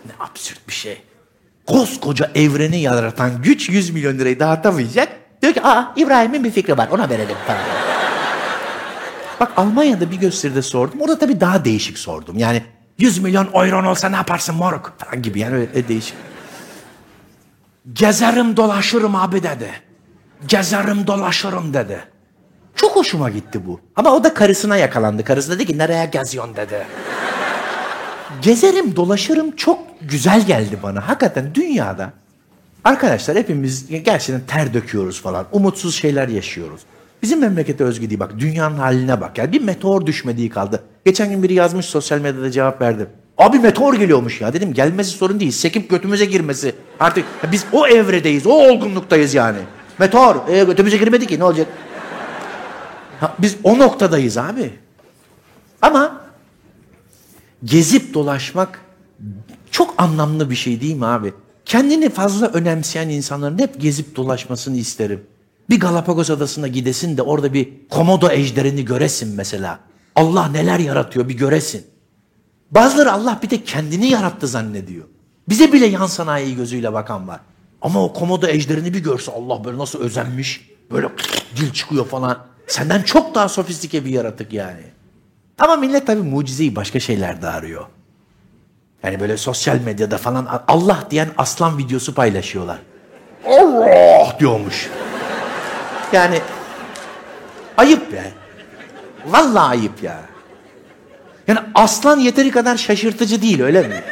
Ne 0.06 0.12
absürt 0.20 0.68
bir 0.68 0.72
şey. 0.72 1.02
Koskoca 1.66 2.30
evreni 2.34 2.80
yaratan 2.80 3.42
güç 3.42 3.68
100 3.68 3.90
milyon 3.90 4.18
lirayı 4.18 4.40
dağıtamayacak. 4.40 5.08
Diyor 5.42 5.54
ki 5.54 5.62
aa 5.62 5.92
İbrahim'in 5.96 6.44
bir 6.44 6.50
fikri 6.50 6.78
var 6.78 6.88
ona 6.90 7.08
verelim 7.08 7.36
falan. 7.46 7.87
Bak 9.40 9.52
Almanya'da 9.56 10.10
bir 10.10 10.16
gösteride 10.16 10.62
sordum. 10.62 11.00
Orada 11.00 11.18
tabii 11.18 11.40
daha 11.40 11.64
değişik 11.64 11.98
sordum. 11.98 12.38
Yani 12.38 12.62
100 12.98 13.18
milyon 13.18 13.48
euron 13.54 13.84
olsa 13.84 14.08
ne 14.08 14.16
yaparsın 14.16 14.54
moruk 14.54 14.92
falan 14.98 15.22
gibi 15.22 15.40
yani 15.40 15.54
öyle 15.54 15.88
değişik. 15.88 16.14
Gezerim 17.92 18.56
dolaşırım 18.56 19.16
abi 19.16 19.42
dedi. 19.42 19.70
Gezerim 20.48 21.06
dolaşırım 21.06 21.74
dedi. 21.74 22.00
Çok 22.74 22.96
hoşuma 22.96 23.30
gitti 23.30 23.66
bu. 23.66 23.80
Ama 23.96 24.10
o 24.10 24.24
da 24.24 24.34
karısına 24.34 24.76
yakalandı. 24.76 25.24
Karısı 25.24 25.50
dedi 25.50 25.66
ki 25.66 25.78
nereye 25.78 26.06
geziyorsun 26.06 26.56
dedi. 26.56 26.86
Gezerim 28.42 28.96
dolaşırım 28.96 29.56
çok 29.56 29.78
güzel 30.00 30.46
geldi 30.46 30.78
bana. 30.82 31.08
Hakikaten 31.08 31.54
dünyada 31.54 32.12
arkadaşlar 32.84 33.36
hepimiz 33.36 33.86
gerçekten 33.88 34.40
ter 34.46 34.74
döküyoruz 34.74 35.22
falan. 35.22 35.46
Umutsuz 35.52 35.94
şeyler 35.94 36.28
yaşıyoruz. 36.28 36.80
Bizim 37.22 37.40
memlekete 37.40 37.84
özgü 37.84 38.10
değil 38.10 38.20
bak. 38.20 38.38
Dünyanın 38.38 38.76
haline 38.76 39.20
bak. 39.20 39.38
Yani 39.38 39.52
bir 39.52 39.60
meteor 39.60 40.06
düşmediği 40.06 40.50
kaldı. 40.50 40.82
Geçen 41.04 41.30
gün 41.30 41.42
biri 41.42 41.54
yazmış 41.54 41.86
sosyal 41.86 42.20
medyada 42.20 42.50
cevap 42.50 42.80
verdi. 42.80 43.06
Abi 43.38 43.58
meteor 43.58 43.94
geliyormuş 43.94 44.40
ya. 44.40 44.52
Dedim 44.52 44.74
gelmesi 44.74 45.10
sorun 45.10 45.40
değil. 45.40 45.50
Sekip 45.50 45.90
götümüze 45.90 46.24
girmesi. 46.24 46.74
Artık 47.00 47.24
biz 47.52 47.64
o 47.72 47.86
evredeyiz. 47.86 48.46
O 48.46 48.50
olgunluktayız 48.50 49.34
yani. 49.34 49.58
Meteor. 49.98 50.48
E, 50.48 50.64
götümüze 50.64 50.96
girmedi 50.96 51.26
ki 51.26 51.38
ne 51.38 51.44
olacak? 51.44 51.66
Ha, 53.20 53.34
biz 53.38 53.56
o 53.64 53.78
noktadayız 53.78 54.38
abi. 54.38 54.70
Ama 55.82 56.20
gezip 57.64 58.14
dolaşmak 58.14 58.80
çok 59.70 59.94
anlamlı 59.98 60.50
bir 60.50 60.54
şey 60.54 60.80
değil 60.80 60.96
mi 60.96 61.06
abi? 61.06 61.32
Kendini 61.64 62.10
fazla 62.10 62.46
önemseyen 62.46 63.08
insanların 63.08 63.58
hep 63.58 63.80
gezip 63.80 64.16
dolaşmasını 64.16 64.76
isterim. 64.76 65.22
Bir 65.70 65.80
Galapagos 65.80 66.30
adasına 66.30 66.68
gidesin 66.68 67.16
de 67.16 67.22
orada 67.22 67.52
bir 67.52 67.72
komodo 67.90 68.30
ejderini 68.30 68.84
göresin 68.84 69.34
mesela. 69.36 69.78
Allah 70.16 70.48
neler 70.48 70.78
yaratıyor 70.78 71.28
bir 71.28 71.34
göresin. 71.36 71.86
Bazıları 72.70 73.12
Allah 73.12 73.38
bir 73.42 73.50
de 73.50 73.64
kendini 73.64 74.06
yarattı 74.06 74.48
zannediyor. 74.48 75.04
Bize 75.48 75.72
bile 75.72 75.86
yan 75.86 76.06
sanayi 76.06 76.56
gözüyle 76.56 76.92
bakan 76.92 77.28
var. 77.28 77.40
Ama 77.82 78.04
o 78.04 78.12
komodo 78.12 78.46
ejderini 78.46 78.94
bir 78.94 78.98
görse 78.98 79.32
Allah 79.32 79.64
böyle 79.64 79.78
nasıl 79.78 80.00
özenmiş. 80.00 80.70
Böyle 80.90 81.08
dil 81.56 81.72
çıkıyor 81.72 82.06
falan. 82.06 82.38
Senden 82.66 83.02
çok 83.02 83.34
daha 83.34 83.48
sofistike 83.48 84.04
bir 84.04 84.10
yaratık 84.10 84.52
yani. 84.52 84.82
Ama 85.58 85.76
millet 85.76 86.06
tabii 86.06 86.22
mucizeyi 86.22 86.76
başka 86.76 87.00
şeylerde 87.00 87.48
arıyor. 87.48 87.86
Yani 89.02 89.20
böyle 89.20 89.36
sosyal 89.36 89.80
medyada 89.80 90.18
falan 90.18 90.62
Allah 90.68 91.04
diyen 91.10 91.28
aslan 91.36 91.78
videosu 91.78 92.14
paylaşıyorlar. 92.14 92.78
Allah 93.46 94.36
diyormuş. 94.40 94.90
Yani 96.12 96.40
ayıp 97.76 98.12
be. 98.12 98.32
Vallahi 99.26 99.70
ayıp 99.70 100.02
ya. 100.02 100.20
Yani 101.48 101.58
aslan 101.74 102.18
yeteri 102.18 102.50
kadar 102.50 102.76
şaşırtıcı 102.76 103.42
değil 103.42 103.62
öyle 103.62 103.82
mi? 103.82 104.02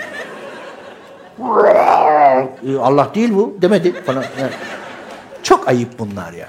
Ee, 2.67 2.77
Allah 2.79 3.09
değil 3.15 3.35
bu 3.35 3.57
demedi 3.63 4.03
falan. 4.03 4.25
Yani 4.41 4.53
çok 5.43 5.69
ayıp 5.69 5.99
bunlar 5.99 6.33
ya. 6.33 6.49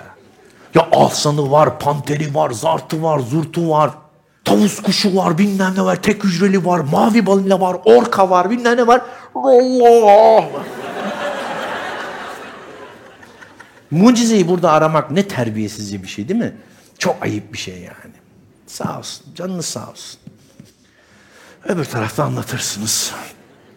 Ya 0.75 0.87
aslanı 0.91 1.51
var, 1.51 1.79
panteri 1.79 2.35
var, 2.35 2.51
zartı 2.51 3.03
var, 3.03 3.19
zurtu 3.19 3.69
var. 3.69 3.91
Tavus 4.45 4.81
kuşu 4.81 5.15
var, 5.15 5.37
bilmem 5.37 5.73
ne 5.77 5.81
var, 5.81 5.95
tek 5.95 6.23
hücreli 6.23 6.65
var, 6.65 6.79
mavi 6.79 7.25
balina 7.25 7.61
var, 7.61 7.77
orka 7.85 8.29
var, 8.29 8.49
bilmem 8.49 8.77
ne 8.77 8.87
var. 8.87 9.01
Allah! 9.35 10.43
Mucizeyi 13.91 14.47
burada 14.47 14.71
aramak 14.71 15.11
ne 15.11 15.27
terbiyesizce 15.27 16.03
bir 16.03 16.07
şey 16.07 16.29
değil 16.29 16.39
mi? 16.39 16.55
Çok 16.97 17.23
ayıp 17.23 17.53
bir 17.53 17.57
şey 17.57 17.75
yani. 17.75 18.15
Sağ 18.67 18.99
olsun, 18.99 19.25
canınız 19.35 19.65
sağ 19.65 19.89
olsun. 19.89 20.19
Öbür 21.65 21.85
tarafta 21.85 22.23
anlatırsınız. 22.23 23.13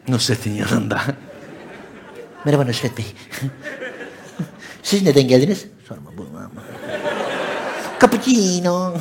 Nusret'in 0.09 0.53
yanında. 0.53 1.03
Merhaba 2.45 2.65
Nusret 2.65 2.99
Bey. 2.99 3.07
Siz 4.83 5.03
neden 5.03 5.29
geldiniz? 5.29 5.67
Sorma 5.89 6.11
bu. 6.17 6.27
Cappuccino. 8.01 8.95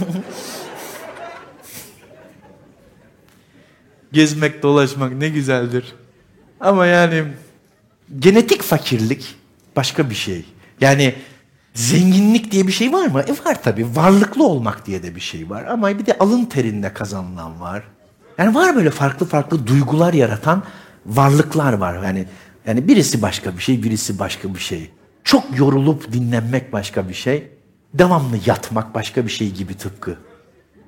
Gezmek, 4.11 4.63
dolaşmak 4.63 5.11
ne 5.11 5.29
güzeldir. 5.29 5.95
Ama 6.59 6.85
yani 6.85 7.23
genetik 8.19 8.61
fakirlik 8.61 9.35
başka 9.75 10.09
bir 10.09 10.15
şey. 10.15 10.45
Yani 10.81 11.15
zenginlik 11.73 12.51
diye 12.51 12.67
bir 12.67 12.71
şey 12.71 12.93
var 12.93 13.07
mı? 13.07 13.21
E 13.21 13.31
var 13.45 13.63
tabii. 13.63 13.95
Varlıklı 13.95 14.47
olmak 14.47 14.85
diye 14.85 15.03
de 15.03 15.15
bir 15.15 15.21
şey 15.21 15.49
var. 15.49 15.65
Ama 15.65 15.89
bir 15.99 16.05
de 16.05 16.17
alın 16.17 16.45
terinde 16.45 16.93
kazanılan 16.93 17.61
var. 17.61 17.83
Yani 18.37 18.55
var 18.55 18.75
böyle 18.75 18.91
farklı 18.91 19.25
farklı 19.25 19.67
duygular 19.67 20.13
yaratan 20.13 20.63
varlıklar 21.05 21.73
var. 21.73 22.03
Yani 22.03 22.25
yani 22.65 22.87
birisi 22.87 23.21
başka 23.21 23.57
bir 23.57 23.61
şey, 23.61 23.83
birisi 23.83 24.19
başka 24.19 24.53
bir 24.55 24.59
şey. 24.59 24.91
Çok 25.23 25.43
yorulup 25.57 26.13
dinlenmek 26.13 26.73
başka 26.73 27.09
bir 27.09 27.13
şey. 27.13 27.51
Devamlı 27.93 28.37
yatmak 28.45 28.95
başka 28.95 29.25
bir 29.25 29.31
şey 29.31 29.51
gibi 29.51 29.73
tıpkı. 29.73 30.17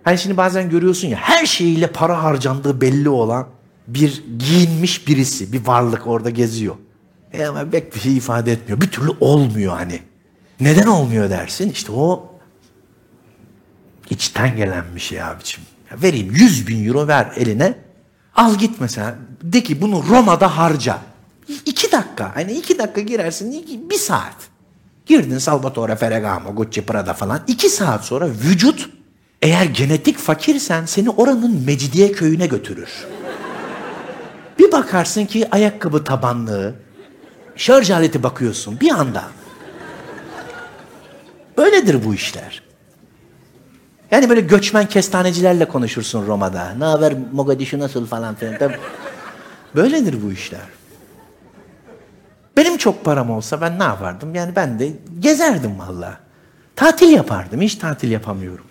Hani 0.04 0.18
şimdi 0.18 0.38
bazen 0.38 0.70
görüyorsun 0.70 1.08
ya 1.08 1.18
her 1.18 1.46
şeyiyle 1.46 1.88
para 1.88 2.24
harcandığı 2.24 2.82
belli 2.82 3.10
olan 3.10 3.48
bir 3.88 4.24
giyinmiş 4.40 5.08
birisi, 5.08 5.54
bir 5.54 5.68
varlık 5.68 6.08
orada 6.08 6.30
geziyor. 6.30 6.76
Ama 7.48 7.70
pek 7.70 7.96
bir 7.96 8.00
şey 8.00 8.18
ifade 8.18 8.52
etmiyor. 8.52 8.82
Bir 8.82 8.92
türlü 8.92 9.12
olmuyor 9.20 9.74
hani. 9.74 10.00
Neden 10.60 10.88
olmuyor 10.88 11.30
dersin? 11.30 11.70
İşte 11.70 11.92
o 11.92 12.32
içten 14.10 14.56
gelen 14.58 14.84
bir 14.96 15.00
şey 15.00 15.24
abicim. 15.24 15.64
Ya 15.92 16.02
vereyim 16.02 16.32
100 16.32 16.68
bin 16.68 16.88
euro 16.88 17.08
ver 17.08 17.32
eline. 17.36 17.78
Al 18.36 18.56
git 18.56 18.82
mesela. 18.82 19.16
De 19.44 19.64
ki 19.64 19.82
bunu 19.82 20.04
Roma'da 20.10 20.58
harca. 20.58 20.98
İki 21.66 21.92
dakika. 21.92 22.36
Hani 22.36 22.54
iki 22.54 22.80
dakika 22.80 23.02
girersin. 23.02 23.66
bir 23.90 23.96
saat. 23.96 24.36
Girdin 25.06 25.38
Salvatore 25.38 25.96
Ferragamo, 25.96 26.56
Gucci, 26.56 26.82
Prada 26.82 27.14
falan. 27.14 27.42
iki 27.48 27.70
saat 27.70 28.06
sonra 28.06 28.30
vücut 28.30 28.90
eğer 29.42 29.66
genetik 29.66 30.18
fakirsen 30.18 30.86
seni 30.86 31.10
oranın 31.10 31.64
Mecidiye 31.66 32.12
köyüne 32.12 32.48
götürür. 32.48 32.90
Bir 34.60 34.72
bakarsın 34.72 35.26
ki 35.26 35.48
ayakkabı 35.52 36.04
tabanlığı, 36.04 36.76
şarj 37.62 37.92
aleti 37.92 38.24
bakıyorsun 38.24 38.80
bir 38.80 38.92
anda. 38.92 39.24
Böyledir 41.58 42.06
bu 42.06 42.14
işler. 42.14 42.64
Yani 44.12 44.30
böyle 44.30 44.42
göçmen 44.42 44.86
kestanecilerle 44.86 45.68
konuşursun 45.68 46.28
Roma'da. 46.28 46.74
Ne 46.78 46.86
haber 46.86 47.14
Mogadishu 47.32 47.80
nasıl 47.80 48.06
falan 48.06 48.36
filan. 48.36 48.72
Böyledir 49.76 50.24
bu 50.24 50.32
işler. 50.32 50.60
Benim 52.58 52.78
çok 52.78 53.06
param 53.06 53.30
olsa 53.30 53.62
ben 53.62 53.80
ne 53.80 53.84
yapardım? 53.84 54.36
Yani 54.36 54.56
ben 54.56 54.80
de 54.80 54.92
gezerdim 55.20 55.80
valla. 55.80 56.18
Tatil 56.76 57.10
yapardım. 57.10 57.62
Hiç 57.62 57.76
tatil 57.76 58.12
yapamıyorum. 58.12 58.66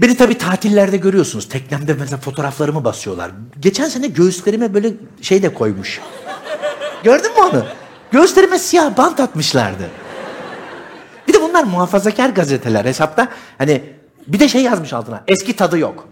Beni 0.00 0.16
tabii 0.16 0.38
tatillerde 0.38 0.96
görüyorsunuz. 0.96 1.48
Teknemde 1.48 1.94
mesela 1.94 2.18
fotoğraflarımı 2.18 2.84
basıyorlar. 2.84 3.30
Geçen 3.60 3.88
sene 3.88 4.06
göğüslerime 4.06 4.74
böyle 4.74 4.92
şey 5.22 5.42
de 5.42 5.54
koymuş. 5.54 6.00
Gördün 7.04 7.32
mü 7.32 7.40
onu? 7.40 7.64
Göğüslerime 8.10 8.58
siyah 8.58 8.96
bant 8.96 9.20
atmışlardı. 9.20 9.90
Bir 11.28 11.32
de 11.34 11.42
bunlar 11.42 11.64
muhafazakar 11.64 12.28
gazeteler 12.28 12.84
hesapta. 12.84 13.28
Hani 13.58 13.82
bir 14.26 14.40
de 14.40 14.48
şey 14.48 14.62
yazmış 14.62 14.92
altına. 14.92 15.24
Eski 15.28 15.56
tadı 15.56 15.78
yok. 15.78 16.08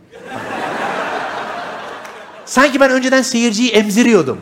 Sanki 2.45 2.80
ben 2.80 2.91
önceden 2.91 3.22
seyirciyi 3.22 3.70
emziriyordum. 3.70 4.41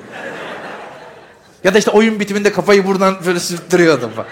Ya 1.65 1.75
da 1.75 1.79
işte 1.79 1.91
oyun 1.91 2.21
bitiminde 2.21 2.53
kafayı 2.53 2.87
buradan 2.87 3.17
böyle 3.27 3.41
sürttürüyordum 3.41 4.11
falan. 4.11 4.29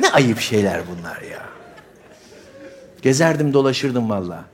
Ne 0.00 0.10
ayıp 0.10 0.40
şeyler 0.40 0.80
bunlar 0.90 1.22
ya. 1.22 1.42
Gezerdim 3.02 3.52
dolaşırdım 3.52 4.10
valla. 4.10 4.44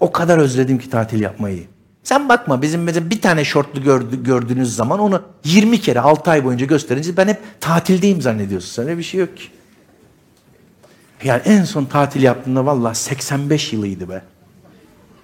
O 0.00 0.12
kadar 0.12 0.38
özledim 0.38 0.78
ki 0.78 0.90
tatil 0.90 1.20
yapmayı. 1.20 1.66
Sen 2.04 2.28
bakma 2.28 2.62
bizim 2.62 2.82
mesela 2.82 3.10
bir 3.10 3.20
tane 3.20 3.44
şortlu 3.44 3.82
gördü, 3.82 4.22
gördüğünüz 4.22 4.76
zaman 4.76 5.00
onu 5.00 5.22
20 5.44 5.80
kere 5.80 6.00
6 6.00 6.30
ay 6.30 6.44
boyunca 6.44 6.66
gösterince 6.66 7.16
ben 7.16 7.28
hep 7.28 7.40
tatildeyim 7.60 8.20
zannediyorsun. 8.20 8.84
Sen 8.84 8.98
bir 8.98 9.02
şey 9.02 9.20
yok 9.20 9.36
ki. 9.36 9.44
Yani 11.24 11.42
en 11.44 11.64
son 11.64 11.84
tatil 11.84 12.22
yaptığımda 12.22 12.66
valla 12.66 12.94
85 12.94 13.72
yılıydı 13.72 14.08
be. 14.08 14.22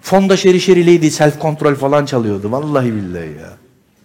Fonda 0.02 0.36
şeri 0.36 0.60
şerileydi, 0.60 1.10
self 1.10 1.38
kontrol 1.38 1.74
falan 1.74 2.06
çalıyordu. 2.06 2.52
Vallahi 2.52 2.94
billahi 2.94 3.28
ya. 3.40 3.52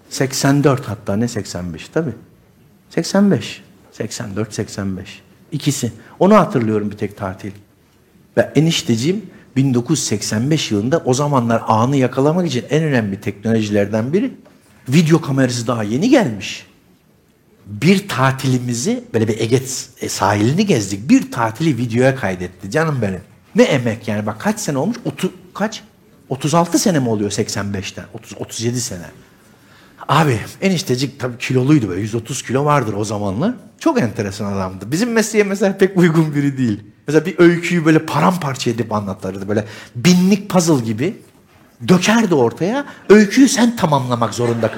84 0.09 0.85
hatta 0.85 1.15
ne 1.15 1.27
85 1.27 1.89
tabi. 1.89 2.11
85. 2.89 3.63
84, 3.91 4.53
85. 4.53 5.21
İkisi. 5.51 5.91
Onu 6.19 6.35
hatırlıyorum 6.35 6.91
bir 6.91 6.97
tek 6.97 7.17
tatil. 7.17 7.51
Ve 8.37 8.51
enişteciğim 8.55 9.25
1985 9.55 10.71
yılında 10.71 11.01
o 11.05 11.13
zamanlar 11.13 11.63
anı 11.67 11.97
yakalamak 11.97 12.47
için 12.47 12.65
en 12.69 12.83
önemli 12.83 13.21
teknolojilerden 13.21 14.13
biri 14.13 14.31
video 14.89 15.21
kamerası 15.21 15.67
daha 15.67 15.83
yeni 15.83 16.09
gelmiş. 16.09 16.65
Bir 17.65 18.07
tatilimizi 18.07 19.03
böyle 19.13 19.27
bir 19.27 19.39
Ege 19.39 19.59
sahilini 20.07 20.65
gezdik. 20.65 21.09
Bir 21.09 21.31
tatili 21.31 21.77
videoya 21.77 22.15
kaydetti 22.15 22.71
canım 22.71 23.01
benim. 23.01 23.21
Ne 23.55 23.63
emek 23.63 24.07
yani 24.07 24.25
bak 24.25 24.39
kaç 24.39 24.59
sene 24.59 24.77
olmuş? 24.77 24.97
Otu, 25.05 25.33
kaç? 25.53 25.83
36 26.29 26.79
sene 26.79 26.99
mi 26.99 27.09
oluyor 27.09 27.31
85'ten? 27.31 28.05
30, 28.13 28.37
37 28.39 28.81
sene. 28.81 29.05
Abi 30.09 30.39
eniştecik 30.61 31.19
tabii 31.19 31.37
kiloluydu 31.37 31.89
böyle 31.89 32.01
130 32.01 32.43
kilo 32.43 32.65
vardır 32.65 32.93
o 32.93 33.03
zamanlar. 33.03 33.53
Çok 33.79 34.01
enteresan 34.01 34.53
adamdı. 34.53 34.91
Bizim 34.91 35.11
mesleğe 35.11 35.43
mesela 35.43 35.77
pek 35.77 35.97
uygun 35.97 36.35
biri 36.35 36.57
değil. 36.57 36.83
Mesela 37.07 37.25
bir 37.25 37.39
öyküyü 37.39 37.85
böyle 37.85 37.99
paramparça 37.99 38.71
edip 38.71 38.93
anlatırdı. 38.93 39.47
Böyle 39.47 39.65
binlik 39.95 40.49
puzzle 40.49 40.85
gibi 40.85 41.17
dökerdi 41.87 42.35
ortaya. 42.35 42.85
Öyküyü 43.09 43.49
sen 43.49 43.75
tamamlamak 43.75 44.33
zorunda. 44.33 44.71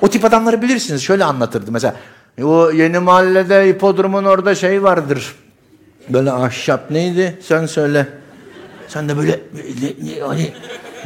O 0.00 0.08
tip 0.08 0.24
adamları 0.24 0.62
bilirsiniz. 0.62 1.02
Şöyle 1.02 1.24
anlatırdı 1.24 1.72
mesela. 1.72 1.96
O 2.42 2.70
yeni 2.70 2.98
mahallede 2.98 3.68
hipodromun 3.68 4.24
orada 4.24 4.54
şey 4.54 4.82
vardır. 4.82 5.34
Böyle 6.08 6.32
ahşap 6.32 6.90
neydi? 6.90 7.38
Sen 7.42 7.66
söyle. 7.66 8.08
Sen 8.88 9.08
de 9.08 9.16
böyle 9.16 9.40
hani, 10.26 10.52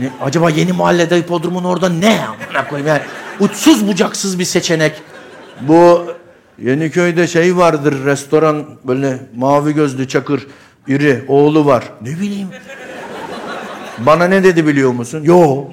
ne, 0.00 0.10
acaba 0.22 0.50
yeni 0.50 0.72
mahallede 0.72 1.16
hipodromun 1.16 1.64
orada 1.64 1.88
ne? 1.88 2.20
Amına 2.24 2.68
koyayım 2.68 2.88
yani. 2.88 3.02
Uçsuz 3.40 3.88
bucaksız 3.88 4.38
bir 4.38 4.44
seçenek. 4.44 4.92
Bu 5.60 6.06
Yeniköy'de 6.58 7.26
şey 7.26 7.56
vardır 7.56 8.04
restoran 8.04 8.64
böyle 8.84 9.18
mavi 9.36 9.74
gözlü 9.74 10.08
çakır 10.08 10.46
iri 10.88 11.24
oğlu 11.28 11.66
var. 11.66 11.84
Ne 12.00 12.10
bileyim. 12.10 12.48
Bana 13.98 14.24
ne 14.24 14.44
dedi 14.44 14.66
biliyor 14.66 14.92
musun? 14.92 15.22
Yo. 15.24 15.64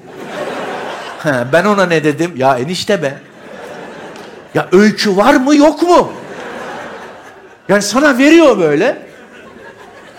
He, 1.23 1.33
ben 1.53 1.65
ona 1.65 1.85
ne 1.85 2.03
dedim? 2.03 2.31
Ya 2.35 2.57
enişte 2.57 3.03
be. 3.03 3.13
Ya 4.53 4.67
öykü 4.71 5.17
var 5.17 5.33
mı 5.33 5.55
yok 5.55 5.81
mu? 5.81 6.11
Yani 7.69 7.81
sana 7.81 8.17
veriyor 8.17 8.59
böyle. 8.59 8.97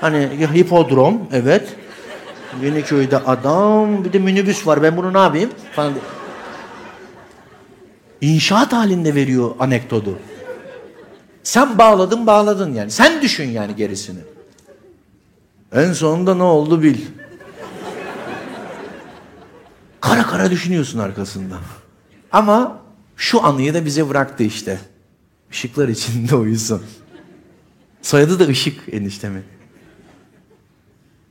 Hani 0.00 0.28
hipodrom 0.54 1.28
evet. 1.32 1.68
Yeniköy'de 2.62 3.18
adam 3.18 4.04
bir 4.04 4.12
de 4.12 4.18
minibüs 4.18 4.66
var 4.66 4.82
ben 4.82 4.96
bunu 4.96 5.12
ne 5.12 5.18
yapayım 5.18 5.50
falan. 5.72 5.92
İnşaat 8.20 8.72
halinde 8.72 9.14
veriyor 9.14 9.50
anekdotu. 9.58 10.18
Sen 11.42 11.78
bağladın 11.78 12.26
bağladın 12.26 12.74
yani. 12.74 12.90
Sen 12.90 13.22
düşün 13.22 13.48
yani 13.50 13.76
gerisini. 13.76 14.18
En 15.72 15.92
sonunda 15.92 16.34
ne 16.34 16.42
oldu 16.42 16.82
bil. 16.82 16.98
Kara 20.00 20.22
kara 20.22 20.50
düşünüyorsun 20.50 20.98
arkasında. 20.98 21.58
Ama 22.32 22.78
şu 23.16 23.44
anıyı 23.44 23.74
da 23.74 23.84
bize 23.84 24.08
bıraktı 24.08 24.42
işte. 24.42 24.78
Işıklar 25.52 25.88
içinde 25.88 26.36
uyusun. 26.36 26.82
Soyadı 28.02 28.38
da 28.38 28.44
ışık 28.44 28.94
eniştemin. 28.94 29.42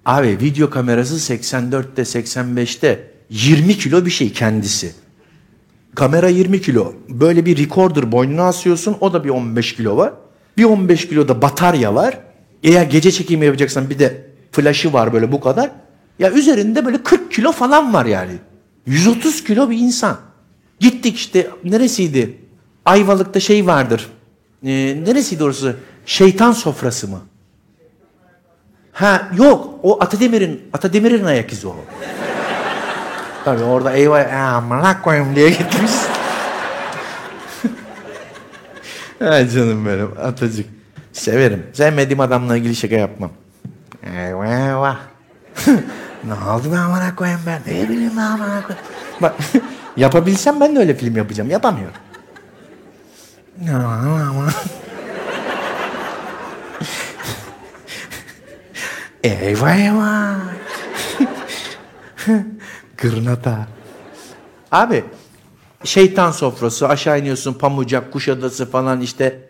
Abi 0.05 0.27
video 0.41 0.69
kamerası 0.69 1.33
84'te 1.33 2.01
85'te 2.01 3.11
20 3.29 3.77
kilo 3.77 4.05
bir 4.05 4.11
şey 4.11 4.31
kendisi. 4.33 4.93
Kamera 5.95 6.29
20 6.29 6.61
kilo. 6.61 6.93
Böyle 7.09 7.45
bir 7.45 7.57
recorder 7.57 8.11
boynuna 8.11 8.43
asıyorsun. 8.43 8.97
O 8.99 9.13
da 9.13 9.23
bir 9.23 9.29
15 9.29 9.75
kilo 9.75 9.97
var. 9.97 10.13
Bir 10.57 10.63
15 10.63 11.07
kilo 11.07 11.27
da 11.27 11.41
batarya 11.41 11.95
var. 11.95 12.19
Eğer 12.63 12.85
gece 12.85 13.11
çekimi 13.11 13.45
yapacaksan 13.45 13.89
bir 13.89 13.99
de 13.99 14.25
flaşı 14.51 14.93
var 14.93 15.13
böyle 15.13 15.31
bu 15.31 15.39
kadar. 15.39 15.71
Ya 16.19 16.31
üzerinde 16.31 16.85
böyle 16.85 17.03
40 17.03 17.31
kilo 17.31 17.51
falan 17.51 17.93
var 17.93 18.05
yani. 18.05 18.33
130 18.85 19.43
kilo 19.43 19.69
bir 19.69 19.77
insan. 19.77 20.17
Gittik 20.79 21.15
işte 21.15 21.49
neresiydi? 21.63 22.37
Ayvalık'ta 22.85 23.39
şey 23.39 23.67
vardır. 23.67 24.07
Ee, 24.65 24.69
neresiydi 25.05 25.43
orası? 25.43 25.75
Şeytan 26.05 26.51
sofrası 26.51 27.07
mı? 27.07 27.21
Ha 29.01 29.27
yok 29.33 29.79
o 29.83 29.97
Atademir'in 30.03 30.69
Atademir'in 30.73 31.25
ayak 31.25 31.53
izi 31.53 31.67
o. 31.67 31.75
Tabii 33.45 33.63
orada 33.63 33.91
eyvah 33.91 34.33
amına 34.33 35.01
koyayım 35.01 35.35
diye 35.35 35.49
gitmiş. 35.49 35.91
Ay 39.21 39.49
canım 39.49 39.85
benim 39.85 40.11
atacık. 40.23 40.65
Severim. 41.13 41.65
Sevmediğim 41.73 42.19
adamla 42.19 42.57
ilgili 42.57 42.75
şaka 42.75 42.95
yapmam. 42.95 43.31
Eyvah 44.03 44.67
eyvah. 44.67 44.97
ne 46.23 46.33
oldu 46.33 46.71
be 46.71 46.77
amına 46.77 47.15
koyayım 47.15 47.41
ben? 47.45 47.61
Ne 47.67 47.89
bileyim 47.89 48.11
ben 48.17 48.21
amına 48.21 48.63
koyayım. 48.63 48.87
Bak 49.21 49.35
yapabilsem 49.97 50.59
ben 50.59 50.75
de 50.75 50.79
öyle 50.79 50.95
film 50.95 51.17
yapacağım. 51.17 51.49
Yapamıyorum. 51.49 51.95
Eyvah 59.23 59.75
eyvah. 59.75 60.35
Abi 64.71 65.03
şeytan 65.83 66.31
sofrası 66.31 66.87
aşağı 66.87 67.19
iniyorsun 67.19 67.53
Pamucak, 67.53 68.13
Kuşadası 68.13 68.71
falan 68.71 69.01
işte 69.01 69.49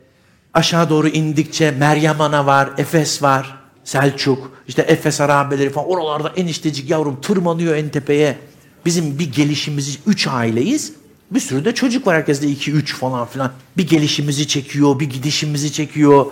aşağı 0.53 0.89
doğru 0.89 1.07
indikçe 1.07 1.71
Meryem 1.71 2.21
Ana 2.21 2.45
var, 2.45 2.69
Efes 2.77 3.23
var, 3.23 3.57
Selçuk, 3.83 4.51
işte 4.67 4.81
Efes 4.81 5.19
harabeleri 5.19 5.69
falan 5.69 5.89
oralarda 5.89 6.29
eniştecik 6.35 6.89
yavrum 6.89 7.21
tırmanıyor 7.21 7.75
en 7.75 7.89
tepeye. 7.89 8.37
Bizim 8.85 9.19
bir 9.19 9.31
gelişimizi, 9.31 9.99
üç 10.07 10.27
aileyiz. 10.27 10.93
Bir 11.31 11.39
sürü 11.39 11.65
de 11.65 11.75
çocuk 11.75 12.07
var 12.07 12.15
herkeste 12.15 12.47
iki, 12.47 12.71
üç 12.71 12.95
falan 12.95 13.25
filan. 13.27 13.51
Bir 13.77 13.87
gelişimizi 13.87 14.47
çekiyor, 14.47 14.99
bir 14.99 15.09
gidişimizi 15.09 15.71
çekiyor. 15.71 16.25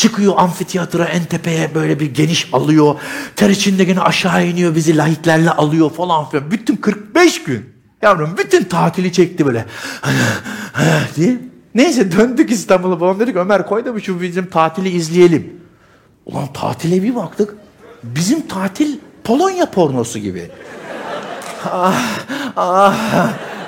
Çıkıyor 0.00 0.34
amfiteyatra 0.36 1.04
en 1.04 1.24
tepeye 1.24 1.74
böyle 1.74 2.00
bir 2.00 2.14
geniş 2.14 2.48
alıyor. 2.52 2.94
Ter 3.36 3.50
içinde 3.50 3.84
gene 3.84 4.00
aşağı 4.00 4.46
iniyor 4.46 4.74
bizi 4.74 4.96
lahitlerle 4.96 5.50
alıyor 5.50 5.90
falan 5.90 6.30
filan. 6.30 6.50
Bütün 6.50 6.76
45 6.76 7.44
gün. 7.44 7.74
Yavrum 8.02 8.34
bütün 8.38 8.64
tatili 8.64 9.12
çekti 9.12 9.46
böyle. 9.46 9.66
diye. 11.16 11.38
Neyse 11.74 12.12
döndük 12.12 12.50
İstanbul'a 12.50 13.00
babam 13.00 13.20
dedik 13.20 13.36
Ömer 13.36 13.66
koy 13.66 13.84
da 13.84 14.00
şu 14.00 14.20
bizim 14.20 14.46
tatili 14.46 14.88
izleyelim. 14.88 15.60
Ulan 16.26 16.52
tatile 16.52 17.02
bir 17.02 17.14
baktık. 17.14 17.54
Bizim 18.02 18.46
tatil 18.48 18.98
Polonya 19.24 19.66
pornosu 19.66 20.18
gibi. 20.18 20.50
ah, 21.72 21.94
ah, 22.56 22.94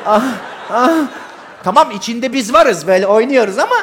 ah, 0.06 0.24
ah. 0.70 1.08
Tamam 1.64 1.90
içinde 1.90 2.32
biz 2.32 2.52
varız 2.52 2.86
böyle 2.86 3.06
oynuyoruz 3.06 3.58
ama 3.58 3.76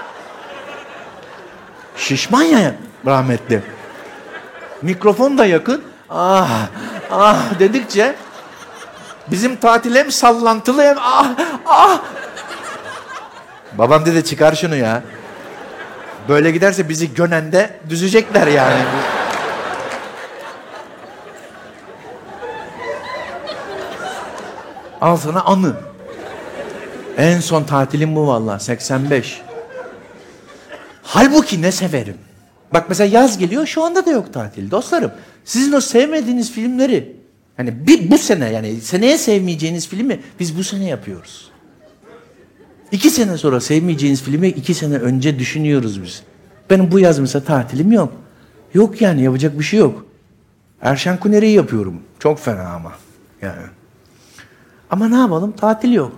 Şişman 2.00 2.44
ya 2.44 2.76
rahmetli. 3.06 3.62
Mikrofon 4.82 5.38
da 5.38 5.46
yakın. 5.46 5.84
Ah, 6.10 6.68
ah 7.12 7.60
dedikçe 7.60 8.16
bizim 9.28 9.56
tatil 9.56 9.96
hem 9.96 10.12
sallantılı 10.12 10.84
hem 10.84 10.98
ah, 11.00 11.28
ah. 11.66 12.02
Babam 13.74 14.06
dedi 14.06 14.26
çıkar 14.26 14.56
şunu 14.56 14.76
ya. 14.76 15.04
Böyle 16.30 16.52
giderse 16.52 16.90
bizi 16.90 17.14
Gönen'de 17.14 17.80
düzecekler 17.90 18.48
yani. 18.48 18.82
Al 25.02 25.18
sana 25.18 25.42
anı. 25.42 25.74
En 27.18 27.40
son 27.40 27.64
tatilim 27.64 28.16
bu 28.16 28.28
vallahi 28.28 28.64
85. 28.64 29.49
Halbuki 31.12 31.62
ne 31.62 31.72
severim. 31.72 32.18
Bak 32.74 32.86
mesela 32.90 33.18
yaz 33.18 33.38
geliyor 33.38 33.66
şu 33.66 33.84
anda 33.84 34.06
da 34.06 34.12
yok 34.12 34.34
tatil 34.34 34.72
dostlarım. 34.72 35.12
Sizin 35.46 35.74
o 35.74 35.82
sevmediğiniz 35.82 36.52
filmleri 36.52 37.20
Hani 37.58 37.88
bir, 37.88 38.12
bu 38.12 38.18
sene 38.18 38.50
yani 38.52 38.82
seneye 38.82 39.18
sevmeyeceğiniz 39.18 39.88
filmi 39.88 40.20
biz 40.40 40.58
bu 40.58 40.64
sene 40.64 40.86
yapıyoruz. 40.86 41.52
İki 42.92 43.10
sene 43.10 43.38
sonra 43.38 43.62
sevmeyeceğiniz 43.62 44.24
filmi 44.24 44.48
iki 44.48 44.74
sene 44.74 44.96
önce 44.96 45.40
düşünüyoruz 45.40 46.04
biz. 46.04 46.24
Benim 46.70 46.92
bu 46.92 47.00
yaz 47.00 47.20
mesela 47.20 47.44
tatilim 47.44 47.92
yok. 47.92 48.14
Yok 48.74 49.02
yani 49.02 49.24
yapacak 49.24 49.60
bir 49.60 49.64
şey 49.64 49.80
yok. 49.80 50.06
Erşen 50.82 51.20
Kuneri'yi 51.20 51.56
yapıyorum. 51.56 52.02
Çok 52.20 52.40
fena 52.40 52.70
ama. 52.70 52.94
Yani. 53.42 53.62
Ama 54.90 55.08
ne 55.08 55.18
yapalım? 55.18 55.52
Tatil 55.52 55.92
yok. 55.92 56.12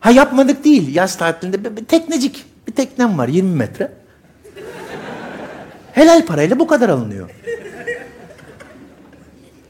Ha 0.00 0.10
yapmadık 0.10 0.64
değil. 0.64 0.94
Yaz 0.94 1.18
tatilinde 1.18 1.84
teknecik. 1.84 2.49
Bir 2.68 2.72
teknem 2.72 3.18
var 3.18 3.28
20 3.28 3.56
metre. 3.56 3.92
Helal 5.92 6.26
parayla 6.26 6.58
bu 6.58 6.66
kadar 6.66 6.88
alınıyor. 6.88 7.30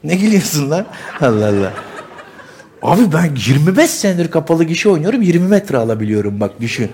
Ne 0.03 0.15
gülüyorsun 0.15 0.69
lan? 0.69 0.85
Allah 1.21 1.47
Allah. 1.47 1.73
Abi 2.81 3.13
ben 3.13 3.35
25 3.47 3.89
senedir 3.89 4.31
kapalı 4.31 4.63
gişe 4.63 4.89
oynuyorum 4.89 5.21
20 5.21 5.47
metre 5.47 5.77
alabiliyorum 5.77 6.39
bak 6.39 6.61
düşün. 6.61 6.91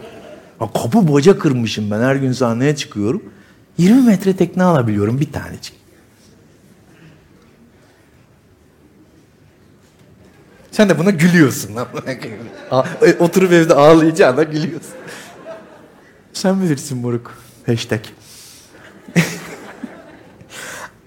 Ya 0.62 0.70
kapı 0.74 1.08
boca 1.08 1.40
kırmışım 1.40 1.92
ben 1.92 2.00
her 2.02 2.16
gün 2.16 2.32
sahneye 2.32 2.76
çıkıyorum. 2.76 3.24
20 3.78 4.02
metre 4.02 4.36
tekne 4.36 4.64
alabiliyorum 4.64 5.20
bir 5.20 5.32
tanecik. 5.32 5.74
Sen 10.72 10.90
de 10.90 11.00
buna 11.00 11.10
gülüyorsun. 11.10 11.76
lan. 11.76 11.88
Oturup 13.20 13.52
evde 13.52 13.74
ağlayacağına 13.74 14.44
gülüyorsun. 14.44 14.94
Sen 16.38 16.62
bilirsin 16.62 16.98
moruk. 16.98 17.34
Hashtag. 17.66 18.00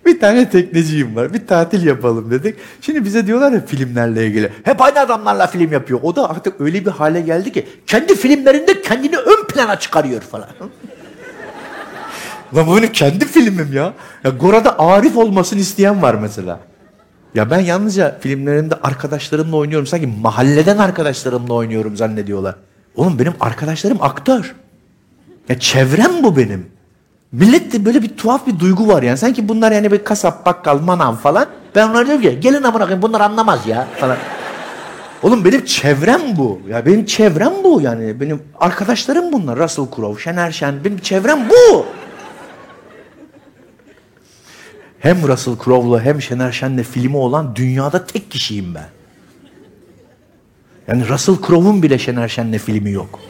bir 0.06 0.20
tane 0.20 0.50
tekneciyim 0.50 1.16
var. 1.16 1.34
Bir 1.34 1.46
tatil 1.46 1.86
yapalım 1.86 2.30
dedik. 2.30 2.56
Şimdi 2.80 3.04
bize 3.04 3.26
diyorlar 3.26 3.52
ya 3.52 3.66
filmlerle 3.66 4.26
ilgili. 4.26 4.52
Hep 4.62 4.82
aynı 4.82 5.00
adamlarla 5.00 5.46
film 5.46 5.72
yapıyor. 5.72 6.00
O 6.02 6.16
da 6.16 6.30
artık 6.30 6.60
öyle 6.60 6.86
bir 6.86 6.90
hale 6.90 7.20
geldi 7.20 7.52
ki 7.52 7.66
kendi 7.86 8.14
filmlerinde 8.14 8.82
kendini 8.82 9.16
ön 9.16 9.46
plana 9.46 9.78
çıkarıyor 9.78 10.20
falan. 10.20 10.48
Lan 12.54 12.66
bu 12.66 12.76
benim 12.76 12.92
kendi 12.92 13.24
filmim 13.24 13.72
ya. 13.72 13.94
ya 14.24 14.30
Gora'da 14.30 14.78
Arif 14.78 15.16
olmasını 15.16 15.60
isteyen 15.60 16.02
var 16.02 16.14
mesela. 16.14 16.60
Ya 17.34 17.50
ben 17.50 17.60
yalnızca 17.60 18.18
filmlerimde 18.20 18.74
arkadaşlarımla 18.82 19.56
oynuyorum. 19.56 19.86
Sanki 19.86 20.06
mahalleden 20.06 20.78
arkadaşlarımla 20.78 21.54
oynuyorum 21.54 21.96
zannediyorlar. 21.96 22.54
Oğlum 22.96 23.18
benim 23.18 23.34
arkadaşlarım 23.40 23.98
aktör. 24.00 24.54
Ya 25.50 25.58
çevrem 25.58 26.22
bu 26.22 26.36
benim. 26.36 26.66
Millette 27.32 27.84
böyle 27.84 28.02
bir 28.02 28.16
tuhaf 28.16 28.46
bir 28.46 28.58
duygu 28.58 28.88
var 28.88 29.02
yani. 29.02 29.18
Sanki 29.18 29.48
bunlar 29.48 29.72
yani 29.72 29.92
bir 29.92 30.04
kasap, 30.04 30.46
bakkal, 30.46 30.78
manav 30.80 31.14
falan. 31.14 31.46
Ben 31.74 31.88
onlara 31.88 32.06
diyorum 32.06 32.22
ki 32.22 32.40
gelin 32.40 32.62
amına 32.62 32.82
koyayım 32.82 33.02
bunlar 33.02 33.20
anlamaz 33.20 33.66
ya 33.66 33.88
falan. 33.96 34.16
Oğlum 35.22 35.44
benim 35.44 35.64
çevrem 35.64 36.20
bu. 36.36 36.60
Ya 36.68 36.86
benim 36.86 37.04
çevrem 37.04 37.52
bu 37.64 37.80
yani. 37.80 38.20
Benim 38.20 38.42
arkadaşlarım 38.60 39.32
bunlar. 39.32 39.58
Russell 39.58 39.86
Crowe, 39.96 40.22
Şener 40.22 40.50
Şen. 40.50 40.84
Benim 40.84 40.98
çevrem 40.98 41.48
bu. 41.50 41.86
Hem 44.98 45.28
Russell 45.28 45.54
Crowe'la 45.64 46.00
hem 46.00 46.22
Şener 46.22 46.52
Şen'le 46.52 46.82
filmi 46.82 47.16
olan 47.16 47.56
dünyada 47.56 48.06
tek 48.06 48.30
kişiyim 48.30 48.74
ben. 48.74 48.88
Yani 50.88 51.08
Russell 51.08 51.36
Crowe'un 51.46 51.82
bile 51.82 51.98
Şener 51.98 52.28
Şen'le 52.28 52.58
filmi 52.58 52.90
yok. 52.90 53.20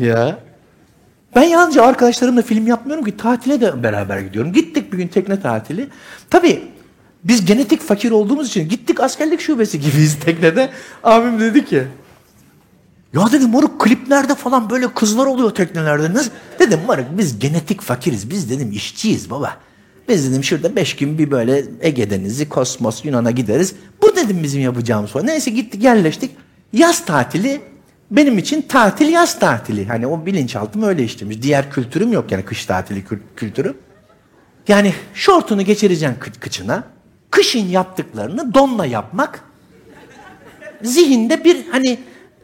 Ya. 0.00 0.38
Ben 1.36 1.42
yalnızca 1.42 1.82
arkadaşlarımla 1.82 2.42
film 2.42 2.66
yapmıyorum 2.66 3.04
ki 3.04 3.16
tatile 3.16 3.60
de 3.60 3.82
beraber 3.82 4.18
gidiyorum. 4.18 4.52
Gittik 4.52 4.92
bir 4.92 4.98
gün 4.98 5.08
tekne 5.08 5.40
tatili. 5.40 5.88
Tabii 6.30 6.62
biz 7.24 7.44
genetik 7.44 7.82
fakir 7.82 8.10
olduğumuz 8.10 8.48
için 8.48 8.68
gittik 8.68 9.00
askerlik 9.00 9.40
şubesi 9.40 9.80
gibiyiz 9.80 10.18
teknede. 10.24 10.70
Abim 11.04 11.40
dedi 11.40 11.64
ki 11.64 11.82
ya 13.14 13.32
dedim 13.32 13.50
moruk 13.50 13.80
kliplerde 13.80 14.34
falan 14.34 14.70
böyle 14.70 14.94
kızlar 14.94 15.26
oluyor 15.26 15.50
teknelerde. 15.50 16.14
Nasıl? 16.14 16.30
Dedim 16.58 16.80
moruk 16.86 17.04
biz 17.10 17.38
genetik 17.38 17.80
fakiriz. 17.80 18.30
Biz 18.30 18.50
dedim 18.50 18.72
işçiyiz 18.72 19.30
baba. 19.30 19.56
Biz 20.08 20.30
dedim 20.30 20.44
şurada 20.44 20.76
beş 20.76 20.96
gün 20.96 21.18
bir 21.18 21.30
böyle 21.30 21.64
Ege 21.80 22.10
Denizi, 22.10 22.48
Kosmos, 22.48 23.04
Yunan'a 23.04 23.30
gideriz. 23.30 23.74
Bu 24.02 24.16
dedim 24.16 24.42
bizim 24.42 24.62
yapacağımız 24.62 25.10
falan. 25.10 25.26
Neyse 25.26 25.50
gittik 25.50 25.82
yerleştik. 25.82 26.30
Yaz 26.72 27.04
tatili 27.04 27.60
benim 28.10 28.38
için 28.38 28.62
tatil 28.62 29.08
yaz 29.08 29.38
tatili. 29.38 29.86
Hani 29.86 30.06
o 30.06 30.26
bilinçaltım 30.26 30.82
öyle 30.82 31.04
işlemiş. 31.04 31.42
Diğer 31.42 31.70
kültürüm 31.70 32.12
yok 32.12 32.32
yani 32.32 32.44
kış 32.44 32.66
tatili 32.66 33.00
kül- 33.04 33.18
kültürü. 33.36 33.74
Yani 34.68 34.94
şortunu 35.14 35.62
geçireceksin 35.62 36.16
kı- 36.20 36.40
kıçına. 36.40 36.84
Kışın 37.30 37.66
yaptıklarını 37.68 38.54
donla 38.54 38.86
yapmak 38.86 39.44
zihinde 40.82 41.44
bir 41.44 41.66
hani 41.70 41.98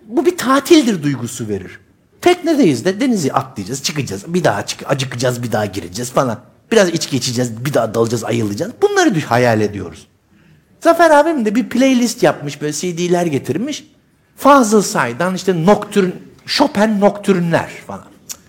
bu 0.07 0.27
bir 0.27 0.37
tatildir 0.37 1.03
duygusu 1.03 1.49
verir. 1.49 1.81
Teknedeyiz 2.21 2.85
de 2.85 3.01
denizi 3.01 3.33
atlayacağız, 3.33 3.83
çıkacağız, 3.83 4.35
bir 4.35 4.45
daha 4.45 4.67
çık, 4.67 4.91
acıkacağız, 4.91 5.43
bir 5.43 5.53
daha 5.53 5.67
gireceğiz 5.67 6.11
falan. 6.11 6.41
Biraz 6.73 6.89
içki 6.89 7.17
içeceğiz, 7.17 7.65
bir 7.65 7.75
daha 7.75 7.95
dalacağız, 7.95 8.25
ayılacağız. 8.25 8.73
Bunları 8.83 9.21
hayal 9.21 9.61
ediyoruz. 9.61 10.07
Zafer 10.81 11.11
abim 11.11 11.45
de 11.45 11.55
bir 11.55 11.69
playlist 11.69 12.23
yapmış, 12.23 12.61
böyle 12.63 12.73
CD'ler 12.73 13.27
getirmiş. 13.27 13.85
Fazıl 14.37 14.83
Say'dan 14.83 15.35
işte 15.35 15.67
Nocturne, 15.67 16.13
Chopin 16.47 17.01
Nocturne'ler 17.01 17.71
falan. 17.87 18.05
Cık. 18.29 18.41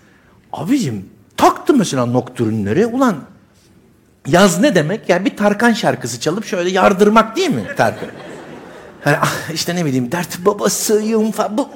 Abicim 0.52 1.08
taktı 1.36 1.74
mesela 1.74 2.06
Nocturne'leri. 2.06 2.86
Ulan 2.86 3.16
yaz 4.26 4.60
ne 4.60 4.74
demek? 4.74 5.08
Yani 5.08 5.24
bir 5.24 5.36
Tarkan 5.36 5.72
şarkısı 5.72 6.20
çalıp 6.20 6.44
şöyle 6.44 6.70
yardırmak 6.70 7.36
değil 7.36 7.50
mi 7.50 7.62
Tarkan? 7.76 8.08
Hani 9.04 9.16
ah, 9.20 9.50
işte 9.54 9.76
ne 9.76 9.84
bileyim 9.84 10.12
dert 10.12 10.38
babasıyım 10.38 11.32
falan. 11.32 11.58
Bu, 11.58 11.68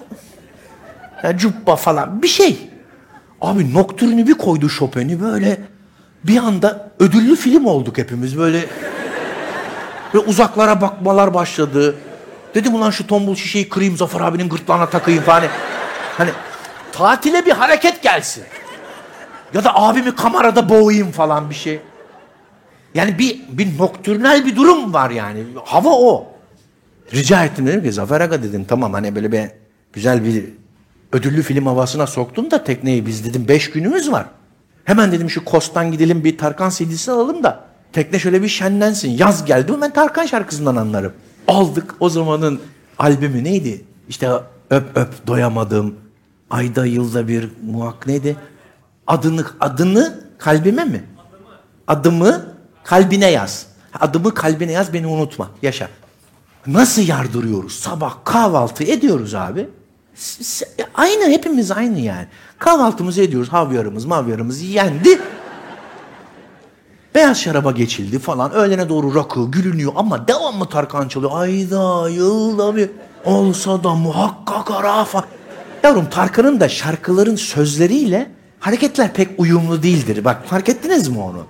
yani 1.23 1.39
cubba 1.39 1.77
falan 1.77 2.23
bir 2.23 2.29
şey. 2.29 2.69
Abi 3.41 3.75
Nocturne'ü 3.75 4.27
bir 4.27 4.35
koydu 4.35 4.69
Chopin'i 4.69 5.21
böyle 5.21 5.61
bir 6.25 6.37
anda 6.37 6.91
ödüllü 6.99 7.37
film 7.37 7.67
olduk 7.67 7.99
hepimiz 7.99 8.39
böyle. 8.39 8.65
Ve 10.15 10.19
uzaklara 10.19 10.81
bakmalar 10.81 11.35
başladı. 11.35 11.95
Dedim 12.55 12.75
ulan 12.75 12.91
şu 12.91 13.07
tombul 13.07 13.35
şişeyi 13.35 13.69
kırayım 13.69 13.97
Zafer 13.97 14.21
abinin 14.21 14.49
gırtlağına 14.49 14.91
takayım 14.91 15.23
falan. 15.23 15.43
Hani 16.19 16.31
tatile 16.93 17.47
bir 17.47 17.51
hareket 17.51 18.03
gelsin. 18.03 18.45
Ya 19.55 19.65
da 19.65 19.77
abimi 19.77 20.15
kamerada 20.15 20.69
boğayım 20.69 21.13
falan 21.13 21.51
bir 21.51 21.55
şey. 21.55 21.81
Yani 22.95 23.19
bir, 23.19 23.41
bir 23.49 23.79
noktürnel 23.79 24.47
bir 24.47 24.57
durum 24.57 24.95
var 24.95 25.11
yani. 25.11 25.45
Hava 25.65 25.89
o. 25.89 26.27
Rica 27.13 27.45
ettim 27.45 27.67
dedim 27.67 27.83
ki 27.83 27.93
Zafer 27.93 28.21
Aga 28.21 28.43
dedim 28.43 28.65
tamam 28.65 28.93
hani 28.93 29.15
böyle 29.15 29.33
bir 29.33 29.43
güzel 29.93 30.25
bir 30.25 30.45
ödüllü 31.13 31.43
film 31.43 31.67
havasına 31.67 32.07
soktun 32.07 32.51
da 32.51 32.65
tekneyi 32.65 33.07
biz 33.07 33.25
dedim 33.25 33.49
beş 33.49 33.71
günümüz 33.71 34.13
var. 34.13 34.27
Hemen 34.85 35.13
dedim 35.13 35.31
şu 35.31 35.45
Kost'tan 35.45 35.93
gidelim 35.93 36.25
bir 36.25 36.39
Tarkan 36.39 36.71
CD'si 36.71 37.11
alalım 37.11 37.43
da 37.43 37.65
tekne 37.93 38.19
şöyle 38.19 38.43
bir 38.43 38.49
şenlensin. 38.49 39.11
Yaz 39.11 39.45
geldi 39.45 39.73
mi 39.73 39.81
ben 39.81 39.93
Tarkan 39.93 40.27
şarkısından 40.27 40.77
anlarım. 40.77 41.13
Aldık 41.49 41.95
o 42.01 42.09
zamanın 42.09 42.61
albümü 42.99 43.45
neydi? 43.45 43.85
İşte 44.09 44.31
öp 44.71 44.97
öp 44.97 45.27
doyamadım. 45.27 45.95
Ayda 46.51 46.87
yılda 46.87 47.29
bir 47.29 47.49
muhak 47.67 48.07
neydi? 48.07 48.37
Adını 49.07 49.45
adını 49.61 50.25
kalbime 50.39 50.85
mi? 50.85 51.05
Adımı 51.89 52.47
kalbine 52.85 53.31
yaz. 53.31 53.67
Adımı 54.01 54.35
kalbine 54.35 54.73
yaz 54.73 54.93
beni 54.93 55.07
unutma. 55.07 55.51
Yaşa. 55.63 55.89
Nasıl 56.67 57.03
yardırıyoruz? 57.03 57.73
Sabah 57.73 58.15
kahvaltı 58.25 58.85
ediyoruz 58.85 59.35
abi. 59.35 59.69
Aynı 60.95 61.25
hepimiz 61.25 61.71
aynı 61.71 62.01
yani. 62.01 62.27
Kahvaltımızı 62.59 63.23
ediyoruz. 63.23 63.49
Havyarımız 63.49 64.05
mavyarımız 64.05 64.63
yendi. 64.63 65.21
Beyaz 67.15 67.41
şaraba 67.41 67.71
geçildi 67.71 68.19
falan. 68.19 68.53
Öğlene 68.53 68.89
doğru 68.89 69.15
rakı 69.15 69.51
gülünüyor 69.51 69.93
ama 69.97 70.29
devamlı 70.29 70.67
Tarkan 70.67 71.09
çalıyor. 71.09 71.31
Ayda 71.35 72.09
yılda 72.09 72.77
bir 72.77 72.91
olsa 73.25 73.85
da 73.85 73.95
muhakkak 73.95 74.71
ara 74.71 75.05
falan. 75.05 75.27
Yavrum 75.83 76.11
Tarkan'ın 76.11 76.61
da 76.61 76.69
şarkıların 76.69 77.37
sözleriyle 77.37 78.31
hareketler 78.61 79.13
pek 79.13 79.29
uyumlu 79.41 79.83
değildir. 79.83 80.25
Bak 80.25 80.47
fark 80.47 80.69
ettiniz 80.69 81.09
mi 81.09 81.19
onu? 81.19 81.47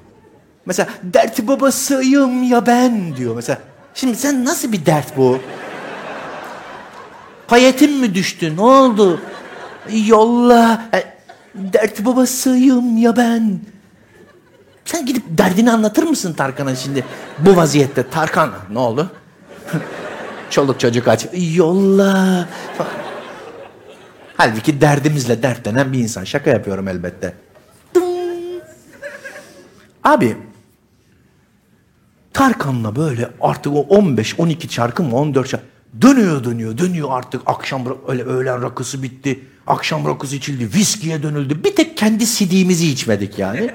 Mesela 0.66 0.88
dert 1.02 1.46
babasıyım 1.48 2.42
ya 2.42 2.66
ben 2.66 3.16
diyor 3.16 3.36
mesela. 3.36 3.58
Şimdi 3.94 4.16
sen 4.16 4.44
nasıl 4.44 4.72
bir 4.72 4.86
dert 4.86 5.16
bu? 5.16 5.38
Payetin 7.48 8.00
mi 8.00 8.14
düştü? 8.14 8.56
Ne 8.56 8.60
oldu? 8.60 9.20
Yolla. 10.06 10.82
E, 10.94 11.04
Dert 11.54 12.04
babasıyım 12.04 12.98
ya 12.98 13.16
ben. 13.16 13.60
Sen 14.84 15.06
gidip 15.06 15.22
derdini 15.28 15.72
anlatır 15.72 16.02
mısın 16.02 16.32
Tarkan'a 16.32 16.76
şimdi? 16.76 17.04
Bu 17.38 17.56
vaziyette 17.56 18.10
Tarkan 18.10 18.50
ne 18.72 18.78
oldu? 18.78 19.10
Çoluk 20.50 20.80
çocuk 20.80 21.08
aç. 21.08 21.26
Yolla. 21.54 22.48
Halbuki 24.36 24.80
derdimizle 24.80 25.42
dertlenen 25.42 25.92
bir 25.92 25.98
insan. 25.98 26.24
Şaka 26.24 26.50
yapıyorum 26.50 26.88
elbette. 26.88 27.34
Abi 30.04 30.36
Tarkan'la 32.32 32.96
böyle 32.96 33.30
artık 33.40 33.72
o 33.72 33.80
15-12 33.80 34.70
şarkı 34.70 35.02
mı 35.02 35.16
14 35.16 35.48
şarkı 35.48 35.66
dönüyor 36.02 36.44
dönüyor 36.44 36.78
dönüyor 36.78 37.08
artık 37.10 37.42
akşam 37.46 37.98
öyle 38.08 38.22
öğlen 38.22 38.62
rakısı 38.62 39.02
bitti. 39.02 39.44
Akşam 39.66 40.06
rakısı 40.06 40.36
içildi. 40.36 40.74
Viskiye 40.74 41.22
dönüldü. 41.22 41.64
Bir 41.64 41.76
tek 41.76 41.96
kendi 41.96 42.26
sidiğimizi 42.26 42.88
içmedik 42.88 43.38
yani. 43.38 43.70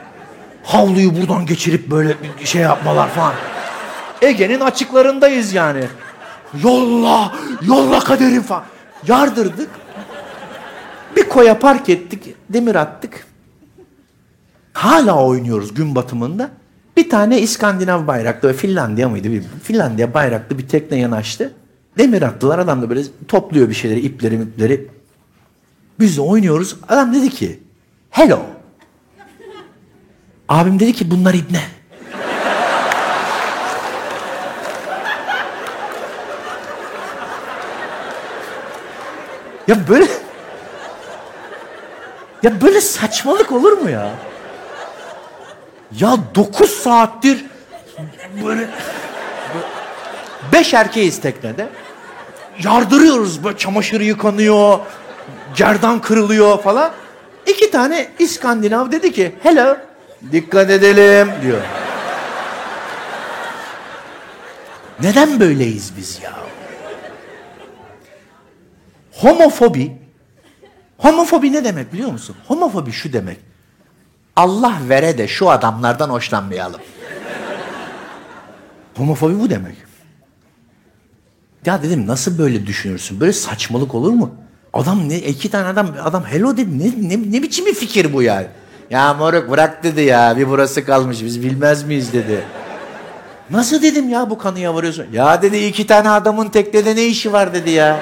Havluyu 0.67 1.15
buradan 1.15 1.45
geçirip 1.45 1.91
böyle 1.91 2.15
bir 2.39 2.45
şey 2.45 2.61
yapmalar 2.61 3.09
falan. 3.09 3.33
Ege'nin 4.21 4.59
açıklarındayız 4.59 5.53
yani. 5.53 5.83
Yolla, 6.63 7.35
yolla 7.61 7.99
kaderim 7.99 8.41
falan. 8.41 8.63
Yardırdık. 9.07 9.69
Bir 11.15 11.29
koya 11.29 11.59
park 11.59 11.89
ettik, 11.89 12.35
demir 12.49 12.75
attık. 12.75 13.27
Hala 14.73 15.25
oynuyoruz 15.25 15.73
gün 15.73 15.95
batımında. 15.95 16.49
Bir 16.97 17.09
tane 17.09 17.41
İskandinav 17.41 18.07
bayraklı, 18.07 18.53
Finlandiya 18.53 19.09
mıydı? 19.09 19.31
Bir, 19.31 19.43
Finlandiya 19.63 20.13
bayraklı 20.13 20.57
bir 20.57 20.67
tekne 20.67 20.97
yanaştı. 20.97 21.53
Demir 21.97 22.21
attılar, 22.21 22.59
adam 22.59 22.81
da 22.81 22.89
böyle 22.89 23.01
topluyor 23.27 23.69
bir 23.69 23.73
şeyleri, 23.73 23.99
ipleri 23.99 24.41
ipleri. 24.43 24.87
Biz 25.99 26.17
de 26.17 26.21
oynuyoruz. 26.21 26.75
Adam 26.87 27.13
dedi 27.13 27.29
ki, 27.29 27.59
hello. 28.09 28.56
Abim 30.49 30.79
dedi 30.79 30.93
ki 30.93 31.11
bunlar 31.11 31.33
ibne. 31.33 31.61
Ya 39.67 39.87
böyle... 39.87 40.07
Ya 42.43 42.61
böyle 42.61 42.81
saçmalık 42.81 43.51
olur 43.51 43.71
mu 43.71 43.89
ya? 43.89 44.09
Ya 45.99 46.17
9 46.35 46.69
saattir 46.69 47.45
böyle... 48.45 48.69
Beş 50.53 50.73
erkeğiz 50.73 51.21
teknede. 51.21 51.69
Yardırıyoruz 52.63 53.43
böyle 53.43 53.57
çamaşır 53.57 54.01
yıkanıyor, 54.01 54.79
gerdan 55.55 56.01
kırılıyor 56.01 56.61
falan. 56.61 56.91
İki 57.45 57.71
tane 57.71 58.07
İskandinav 58.19 58.91
dedi 58.91 59.11
ki 59.13 59.35
hello 59.43 59.77
dikkat 60.31 60.69
edelim 60.69 61.33
diyor. 61.41 61.61
Neden 64.99 65.39
böyleyiz 65.39 65.93
biz 65.97 66.19
ya? 66.23 66.33
Homofobi. 69.11 69.91
Homofobi 70.97 71.53
ne 71.53 71.63
demek 71.63 71.93
biliyor 71.93 72.11
musun? 72.11 72.35
Homofobi 72.47 72.91
şu 72.91 73.13
demek. 73.13 73.37
Allah 74.35 74.77
vere 74.89 75.17
de 75.17 75.27
şu 75.27 75.49
adamlardan 75.49 76.09
hoşlanmayalım. 76.09 76.81
Homofobi 78.95 79.39
bu 79.39 79.49
demek. 79.49 79.75
Ya 81.65 81.83
dedim 81.83 82.07
nasıl 82.07 82.37
böyle 82.37 82.65
düşünürsün? 82.67 83.19
Böyle 83.19 83.33
saçmalık 83.33 83.95
olur 83.95 84.11
mu? 84.11 84.35
Adam 84.73 85.09
ne 85.09 85.19
iki 85.19 85.51
tane 85.51 85.67
adam 85.67 85.95
adam 86.03 86.25
hello 86.25 86.57
dedi. 86.57 86.79
Ne, 86.79 87.09
ne, 87.09 87.31
ne 87.31 87.41
biçim 87.43 87.65
bir 87.65 87.73
fikir 87.73 88.13
bu 88.13 88.21
yani? 88.21 88.47
Ya 88.89 89.13
moruk 89.13 89.49
bırak 89.49 89.83
dedi 89.83 90.01
ya. 90.01 90.37
Bir 90.37 90.49
burası 90.49 90.85
kalmış. 90.85 91.23
Biz 91.23 91.43
bilmez 91.43 91.83
miyiz 91.83 92.13
dedi. 92.13 92.43
Nasıl 93.49 93.81
dedim 93.81 94.09
ya 94.09 94.29
bu 94.29 94.37
kanıya 94.37 94.75
varıyorsun? 94.75 95.05
Ya 95.13 95.41
dedi 95.41 95.57
iki 95.57 95.87
tane 95.87 96.09
adamın 96.09 96.49
teknede 96.49 96.95
ne 96.95 97.05
işi 97.05 97.33
var 97.33 97.53
dedi 97.53 97.69
ya. 97.69 97.99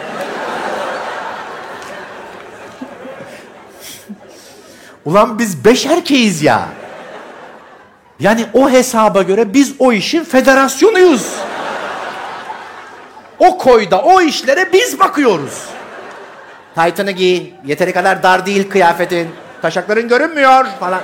Ulan 5.06 5.40
biz 5.40 5.66
beş 5.66 5.86
erkeğiz 5.86 6.42
ya. 6.42 6.70
Yani 8.20 8.46
o 8.54 8.70
hesaba 8.70 9.22
göre 9.22 9.54
biz 9.54 9.74
o 9.80 9.92
işin 9.92 10.24
federasyonuyuz. 10.24 11.34
O 13.40 13.58
koyda 13.58 14.02
o 14.02 14.22
işlere 14.22 14.74
biz 14.74 15.00
bakıyoruz. 15.00 15.64
Taytını 16.76 17.12
giy, 17.12 17.54
yeteri 17.66 17.94
kadar 17.94 18.24
dar 18.24 18.46
değil 18.46 18.70
kıyafetin, 18.70 19.30
taşakların 19.66 20.08
görünmüyor 20.08 20.66
falan. 20.80 21.02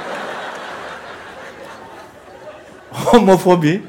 Homofobi 2.91 3.83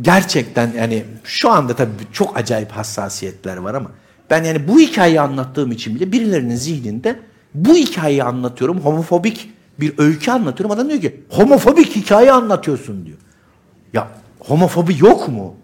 gerçekten 0.00 0.72
yani 0.76 1.04
şu 1.24 1.50
anda 1.50 1.74
tabii 1.76 1.90
çok 2.12 2.36
acayip 2.36 2.70
hassasiyetler 2.70 3.56
var 3.56 3.74
ama 3.74 3.90
ben 4.30 4.44
yani 4.44 4.68
bu 4.68 4.80
hikayeyi 4.80 5.20
anlattığım 5.20 5.72
için 5.72 5.94
bile 5.94 6.12
birilerinin 6.12 6.56
zihninde 6.56 7.20
bu 7.54 7.74
hikayeyi 7.74 8.24
anlatıyorum 8.24 8.80
homofobik 8.80 9.50
bir 9.80 9.98
öykü 9.98 10.30
anlatıyorum 10.30 10.70
adam 10.70 10.88
diyor 10.88 11.00
ki 11.00 11.20
homofobik 11.30 11.96
hikaye 11.96 12.32
anlatıyorsun 12.32 13.06
diyor. 13.06 13.18
Ya 13.92 14.08
homofobi 14.38 14.98
yok 14.98 15.28
mu? 15.28 15.54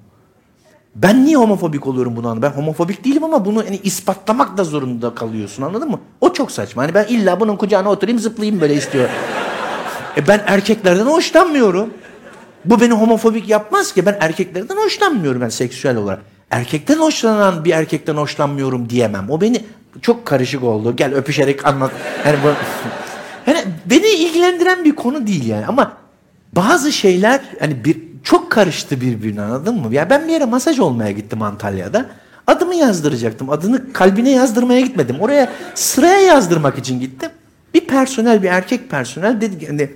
Ben 1.03 1.25
niye 1.25 1.37
homofobik 1.37 1.87
oluyorum 1.87 2.17
bunu 2.17 2.29
anladım? 2.29 2.43
Ben 2.43 2.57
homofobik 2.57 3.05
değilim 3.05 3.25
ama 3.25 3.45
bunu 3.45 3.65
hani 3.67 3.77
ispatlamak 3.77 4.57
da 4.57 4.65
zorunda 4.65 5.15
kalıyorsun 5.15 5.63
anladın 5.63 5.91
mı? 5.91 6.01
O 6.21 6.33
çok 6.33 6.51
saçma. 6.51 6.83
Hani 6.83 6.95
ben 6.95 7.05
illa 7.05 7.41
bunun 7.41 7.57
kucağına 7.57 7.91
oturayım 7.91 8.19
zıplayayım 8.19 8.61
böyle 8.61 8.75
istiyor. 8.75 9.09
e 10.17 10.29
ben 10.29 10.43
erkeklerden 10.47 11.07
hoşlanmıyorum. 11.07 11.91
Bu 12.65 12.81
beni 12.81 12.93
homofobik 12.93 13.49
yapmaz 13.49 13.93
ki. 13.93 14.07
Ben 14.07 14.17
erkeklerden 14.21 14.77
hoşlanmıyorum 14.77 15.41
ben 15.41 15.49
seksüel 15.49 15.97
olarak. 15.97 16.23
Erkekten 16.51 16.99
hoşlanan 16.99 17.65
bir 17.65 17.71
erkekten 17.71 18.15
hoşlanmıyorum 18.17 18.91
diyemem. 18.91 19.31
O 19.31 19.41
beni 19.41 19.65
çok 20.03 20.27
karışık 20.27 20.63
oldu. 20.65 20.97
Gel 20.97 21.15
öpüşerek 21.15 21.67
anlat. 21.67 21.93
Yani 22.27 22.37
bu 22.45 22.49
yani 23.51 23.65
beni 23.87 24.07
ilgilendiren 24.07 24.85
bir 24.85 24.97
konu 24.97 25.27
değil 25.27 25.47
yani 25.47 25.67
ama 25.67 25.93
bazı 26.53 26.93
şeyler 26.93 27.41
hani 27.61 27.85
bir 27.85 28.16
çok 28.27 28.53
karıştı 28.53 29.01
birbirine 29.01 29.41
anladın 29.41 29.75
mı? 29.75 29.95
Ya 29.95 30.11
ben 30.11 30.29
bir 30.29 30.33
yere 30.33 30.45
masaj 30.45 30.79
olmaya 30.79 31.11
gittim 31.11 31.43
Antalya'da. 31.43 32.07
Adımı 32.47 32.75
yazdıracaktım. 32.75 33.51
Adını 33.51 33.93
kalbine 33.93 34.31
yazdırmaya 34.31 34.81
gitmedim. 34.81 35.17
Oraya 35.21 35.53
sıraya 35.75 36.21
yazdırmak 36.21 36.79
için 36.79 37.01
gittim. 37.01 37.31
Bir 37.75 37.87
personel, 37.87 38.43
bir 38.43 38.49
erkek 38.49 38.91
personel 38.91 39.41
dedi 39.41 39.67
hani 39.67 39.91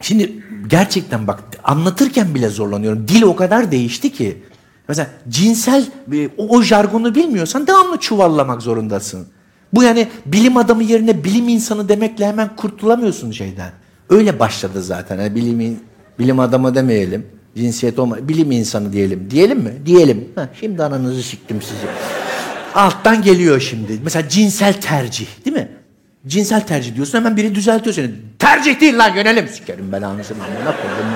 Şimdi 0.00 0.42
gerçekten 0.66 1.26
bak 1.26 1.42
anlatırken 1.64 2.34
bile 2.34 2.48
zorlanıyorum. 2.48 3.08
Dil 3.08 3.22
o 3.22 3.36
kadar 3.36 3.70
değişti 3.70 4.12
ki. 4.12 4.42
Mesela 4.88 5.08
cinsel 5.28 5.84
e, 6.12 6.28
o, 6.38 6.56
o 6.56 6.62
jargonu 6.62 7.14
bilmiyorsan 7.14 7.66
devamlı 7.66 7.96
çuvallamak 7.96 8.62
zorundasın. 8.62 9.26
Bu 9.72 9.82
yani 9.82 10.08
bilim 10.26 10.56
adamı 10.56 10.82
yerine 10.82 11.24
bilim 11.24 11.48
insanı 11.48 11.88
demekle 11.88 12.26
hemen 12.26 12.56
kurtulamıyorsun 12.56 13.30
şeyden. 13.30 13.72
Öyle 14.10 14.40
başladı 14.40 14.82
zaten. 14.82 15.20
Yani 15.20 15.34
bilim, 15.34 15.80
bilim 16.22 16.40
adamı 16.40 16.74
demeyelim. 16.74 17.26
Cinsiyet 17.56 17.98
olma. 17.98 18.28
Bilim 18.28 18.50
insanı 18.52 18.92
diyelim. 18.92 19.30
Diyelim 19.30 19.58
mi? 19.58 19.72
Diyelim. 19.86 20.28
Heh, 20.34 20.42
şimdi 20.60 20.82
ananızı 20.84 21.22
siktim 21.22 21.62
sizi. 21.62 21.86
Alttan 22.74 23.22
geliyor 23.22 23.60
şimdi. 23.60 24.00
Mesela 24.04 24.28
cinsel 24.28 24.80
tercih 24.80 25.26
değil 25.44 25.56
mi? 25.56 25.68
Cinsel 26.26 26.66
tercih 26.66 26.94
diyorsun 26.94 27.18
hemen 27.18 27.36
biri 27.36 27.54
düzeltiyor 27.54 27.94
seni. 27.94 28.10
Tercih 28.38 28.80
değil 28.80 28.98
lan 28.98 29.14
yönelim. 29.14 29.48
Sikerim 29.48 29.92
ben 29.92 30.02
anasını 30.02 30.38
amına 30.44 30.76
koydum. 30.76 31.06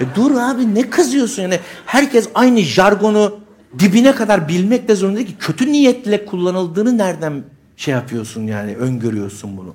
E 0.00 0.04
dur 0.16 0.40
abi 0.40 0.74
ne 0.74 0.90
kızıyorsun 0.90 1.42
yani. 1.42 1.58
Herkes 1.86 2.28
aynı 2.34 2.60
jargonu 2.60 3.38
dibine 3.78 4.14
kadar 4.14 4.48
bilmek 4.48 4.88
de 4.88 4.94
zorunda 4.94 5.16
değil 5.16 5.28
ki. 5.28 5.36
Kötü 5.38 5.72
niyetle 5.72 6.24
kullanıldığını 6.24 6.98
nereden 6.98 7.42
şey 7.76 7.94
yapıyorsun 7.94 8.46
yani 8.46 8.76
öngörüyorsun 8.76 9.56
bunu. 9.56 9.74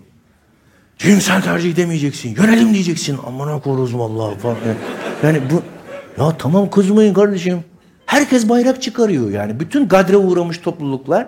Cinsel 1.00 1.42
tercih 1.42 1.76
demeyeceksin. 1.76 2.36
Yönelim 2.36 2.74
diyeceksin. 2.74 3.18
Amına 3.28 3.60
koyarız 3.60 3.98
vallahi 3.98 4.38
falan. 4.38 4.58
Yani 5.24 5.42
bu 5.52 5.62
ya 6.24 6.38
tamam 6.38 6.70
kızmayın 6.70 7.14
kardeşim. 7.14 7.64
Herkes 8.06 8.50
bayrak 8.50 8.82
çıkarıyor 8.82 9.30
yani. 9.32 9.60
Bütün 9.60 9.88
gadre 9.88 10.18
uğramış 10.18 10.58
topluluklar 10.58 11.28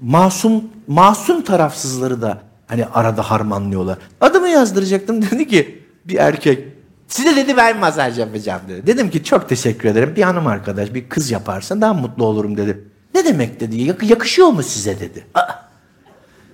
masum 0.00 0.64
masum 0.86 1.42
tarafsızları 1.42 2.22
da 2.22 2.38
hani 2.66 2.86
arada 2.86 3.22
harmanlıyorlar. 3.30 3.98
Adımı 4.20 4.48
yazdıracaktım 4.48 5.22
dedi 5.30 5.48
ki 5.48 5.82
bir 6.04 6.16
erkek 6.16 6.64
size 7.08 7.36
dedi 7.36 7.56
ben 7.56 7.78
masaj 7.78 8.18
yapacağım 8.18 8.60
dedi. 8.68 8.86
Dedim 8.86 9.10
ki 9.10 9.24
çok 9.24 9.48
teşekkür 9.48 9.88
ederim. 9.88 10.12
Bir 10.16 10.22
hanım 10.22 10.46
arkadaş 10.46 10.94
bir 10.94 11.08
kız 11.08 11.30
yaparsan 11.30 11.80
daha 11.80 11.94
mutlu 11.94 12.24
olurum 12.24 12.56
dedi. 12.56 12.84
Ne 13.14 13.24
demek 13.24 13.60
dedi. 13.60 13.76
Yak- 13.82 14.10
yakışıyor 14.10 14.48
mu 14.48 14.62
size 14.62 15.00
dedi. 15.00 15.24
Aa, 15.34 15.65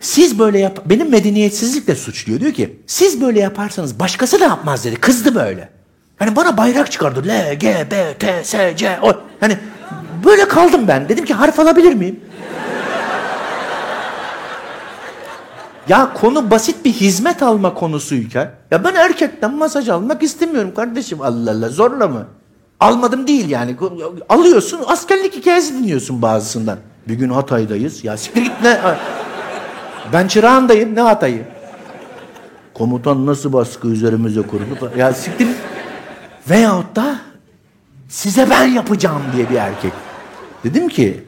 siz 0.03 0.39
böyle 0.39 0.59
yap 0.59 0.81
benim 0.87 1.11
medeniyetsizlikle 1.11 1.95
suçluyor. 1.95 2.41
Diyor 2.41 2.53
ki 2.53 2.81
siz 2.87 3.21
böyle 3.21 3.41
yaparsanız 3.41 4.01
başkası 4.01 4.41
da 4.41 4.45
yapmaz 4.45 4.85
dedi. 4.85 4.97
Kızdı 4.97 5.35
böyle. 5.35 5.69
Hani 6.17 6.37
bana 6.37 6.57
bayrak 6.57 6.93
çıkardı. 6.93 7.29
L, 7.29 7.55
G, 7.55 7.87
B, 7.91 8.15
T, 8.19 8.45
S, 8.45 8.75
C, 8.77 8.99
O. 9.03 9.13
Hani 9.41 9.59
böyle 10.25 10.49
kaldım 10.49 10.89
ben. 10.89 11.09
Dedim 11.09 11.25
ki 11.25 11.35
harf 11.35 11.61
alabilir 11.61 11.95
miyim? 11.95 12.21
Ya 15.89 16.13
konu 16.15 16.51
basit 16.51 16.85
bir 16.85 16.93
hizmet 16.93 17.43
alma 17.43 17.75
konusuyken 17.75 18.51
ya 18.71 18.85
ben 18.85 18.95
erkekten 18.95 19.55
masaj 19.55 19.89
almak 19.89 20.23
istemiyorum 20.23 20.75
kardeşim 20.75 21.23
Allah 21.23 21.51
Allah 21.51 21.69
zorla 21.69 22.09
mı? 22.09 22.27
Almadım 22.81 23.27
değil 23.27 23.49
yani. 23.51 23.77
Alıyorsun 24.29 24.81
askerlik 24.87 25.37
hikayesi 25.37 25.75
dinliyorsun 25.75 26.23
bazısından. 26.23 26.79
Bir 27.09 27.15
gün 27.15 27.31
Hatay'dayız. 27.31 28.05
Ya 28.05 28.17
siktir 28.17 28.43
git 28.43 28.53
ne? 28.63 28.81
Ben 30.13 30.29
çırağındayım 30.29 30.95
ne 30.95 31.01
Hatay'ı? 31.01 31.45
Komutan 32.75 33.27
nasıl 33.27 33.53
baskı 33.53 33.89
üzerimize 33.89 34.43
kurdu? 34.43 34.93
Ya 34.97 35.13
siktir. 35.13 35.49
Veyahut 36.51 36.97
da 36.97 37.19
Size 38.13 38.51
ben 38.51 38.67
yapacağım 38.67 39.23
diye 39.37 39.51
bir 39.51 39.55
erkek. 39.55 39.93
Dedim 40.65 40.89
ki 40.89 41.25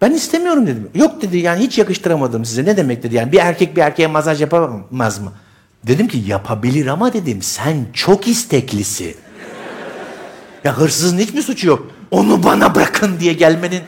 ben 0.00 0.12
istemiyorum 0.12 0.66
dedim. 0.66 0.90
Yok 0.94 1.22
dedi 1.22 1.38
yani 1.38 1.60
hiç 1.60 1.78
yakıştıramadım 1.78 2.44
size. 2.44 2.64
Ne 2.64 2.76
demek 2.76 3.02
dedi 3.02 3.14
yani 3.14 3.32
bir 3.32 3.38
erkek 3.38 3.76
bir 3.76 3.80
erkeğe 3.80 4.06
masaj 4.06 4.40
yapamaz 4.40 5.18
mı? 5.18 5.32
Dedim 5.86 6.08
ki 6.08 6.22
yapabilir 6.26 6.86
ama 6.86 7.12
dedim 7.12 7.42
sen 7.42 7.86
çok 7.92 8.28
isteklisin. 8.28 9.14
Ya 10.64 10.78
hırsızın 10.78 11.18
hiç 11.18 11.34
mi 11.34 11.42
suçu 11.42 11.66
yok? 11.68 11.86
Onu 12.10 12.42
bana 12.42 12.74
bırakın 12.74 13.20
diye 13.20 13.32
gelmenin. 13.32 13.82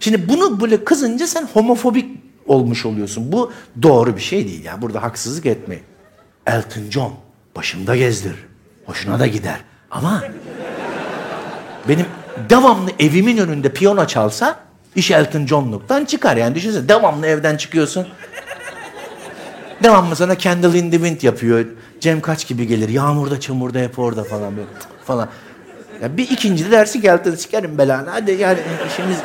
Şimdi 0.00 0.28
bunu 0.28 0.60
böyle 0.60 0.84
kızınca 0.84 1.26
sen 1.26 1.48
homofobik 1.52 2.27
olmuş 2.48 2.86
oluyorsun. 2.86 3.32
Bu 3.32 3.52
doğru 3.82 4.16
bir 4.16 4.20
şey 4.20 4.48
değil. 4.48 4.64
Yani 4.64 4.82
burada 4.82 5.02
haksızlık 5.02 5.46
etmeyin. 5.46 5.84
Elton 6.46 6.90
John 6.90 7.12
başımda 7.56 7.96
gezdir. 7.96 8.34
Hoşuna 8.86 9.18
da 9.20 9.26
gider. 9.26 9.60
Ama 9.90 10.22
benim 11.88 12.06
devamlı 12.50 12.90
evimin 12.98 13.36
önünde 13.36 13.72
piyano 13.72 14.06
çalsa 14.06 14.56
iş 14.96 15.10
Elton 15.10 15.46
John'luktan 15.46 16.04
çıkar. 16.04 16.36
Yani 16.36 16.54
düşünsene 16.54 16.88
devamlı 16.88 17.26
evden 17.26 17.56
çıkıyorsun. 17.56 18.06
Devamlı 19.82 20.16
sana 20.16 20.38
Candle 20.38 20.78
in 20.78 20.90
the 20.90 20.96
Wind 20.96 21.22
yapıyor. 21.22 21.66
Cem 22.00 22.20
Kaç 22.20 22.46
gibi 22.46 22.66
gelir. 22.66 22.88
Yağmurda 22.88 23.40
çamurda 23.40 23.78
hep 23.78 23.98
orada 23.98 24.24
falan 24.24 24.56
böyle 24.56 24.68
falan. 25.04 25.28
Ya 26.02 26.16
bir 26.16 26.30
ikinci 26.30 26.66
de 26.66 26.70
dersi 26.70 27.00
geldi 27.00 27.36
sikerim 27.36 27.78
belanı. 27.78 28.10
Hadi 28.10 28.32
yani 28.32 28.58
işimiz... 28.88 29.18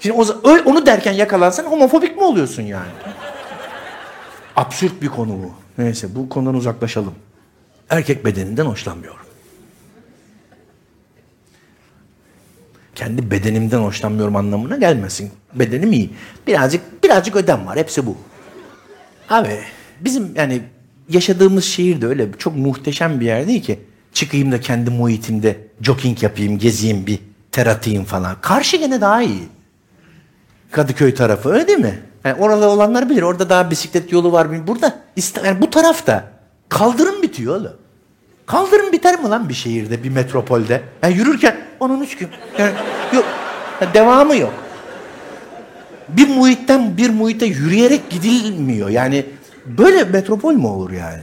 Şimdi 0.00 0.22
o, 0.22 0.50
onu 0.64 0.86
derken 0.86 1.12
yakalansan 1.12 1.64
homofobik 1.64 2.16
mi 2.16 2.22
oluyorsun 2.22 2.62
yani? 2.62 2.90
Absürt 4.56 5.02
bir 5.02 5.08
konu 5.08 5.32
bu. 5.32 5.52
Neyse 5.82 6.14
bu 6.14 6.28
konudan 6.28 6.54
uzaklaşalım. 6.54 7.14
Erkek 7.90 8.24
bedeninden 8.24 8.66
hoşlanmıyorum. 8.66 9.20
Kendi 12.94 13.30
bedenimden 13.30 13.78
hoşlanmıyorum 13.78 14.36
anlamına 14.36 14.76
gelmesin. 14.76 15.30
Bedenim 15.54 15.92
iyi. 15.92 16.10
Birazcık 16.46 17.04
birazcık 17.04 17.36
ödem 17.36 17.66
var. 17.66 17.78
Hepsi 17.78 18.06
bu. 18.06 18.16
Abi 19.30 19.60
bizim 20.00 20.34
yani 20.36 20.62
yaşadığımız 21.08 21.64
şehir 21.64 22.00
de 22.00 22.06
öyle 22.06 22.28
çok 22.38 22.56
muhteşem 22.56 23.20
bir 23.20 23.26
yer 23.26 23.46
değil 23.46 23.62
ki. 23.62 23.80
Çıkayım 24.12 24.52
da 24.52 24.60
kendi 24.60 24.90
muhitimde 24.90 25.58
jogging 25.80 26.22
yapayım, 26.22 26.58
gezeyim 26.58 27.06
bir 27.06 27.18
ter 27.52 27.66
atayım 27.66 28.04
falan. 28.04 28.36
Karşı 28.40 28.76
gene 28.76 29.00
daha 29.00 29.22
iyi. 29.22 29.48
Kadıköy 30.70 31.14
tarafı 31.14 31.50
öyle 31.52 31.68
değil 31.68 31.78
mi? 31.78 31.98
Yani 32.24 32.42
oralı 32.42 32.68
olanlar 32.68 33.10
bilir. 33.10 33.22
Orada 33.22 33.48
daha 33.48 33.70
bisiklet 33.70 34.12
yolu 34.12 34.32
var. 34.32 34.66
Burada 34.66 34.98
yani 35.44 35.60
bu 35.60 35.70
tarafta 35.70 36.24
kaldırım 36.68 37.22
bitiyor 37.22 37.56
oğlum. 37.56 37.72
Kaldırım 38.46 38.92
biter 38.92 39.20
mi 39.20 39.28
lan 39.28 39.48
bir 39.48 39.54
şehirde, 39.54 40.04
bir 40.04 40.10
metropolde? 40.10 40.82
Yani 41.02 41.16
yürürken 41.16 41.56
onun 41.80 42.00
üç 42.00 42.16
gün. 42.16 42.28
Yani 42.58 42.72
yok. 43.12 43.24
Yani 43.80 43.94
devamı 43.94 44.36
yok. 44.36 44.52
Bir 46.08 46.28
muhitten 46.28 46.96
bir 46.96 47.10
muhite 47.10 47.46
yürüyerek 47.46 48.10
gidilmiyor. 48.10 48.88
Yani 48.88 49.26
böyle 49.66 50.04
metropol 50.04 50.52
mü 50.54 50.66
olur 50.66 50.90
yani? 50.90 51.22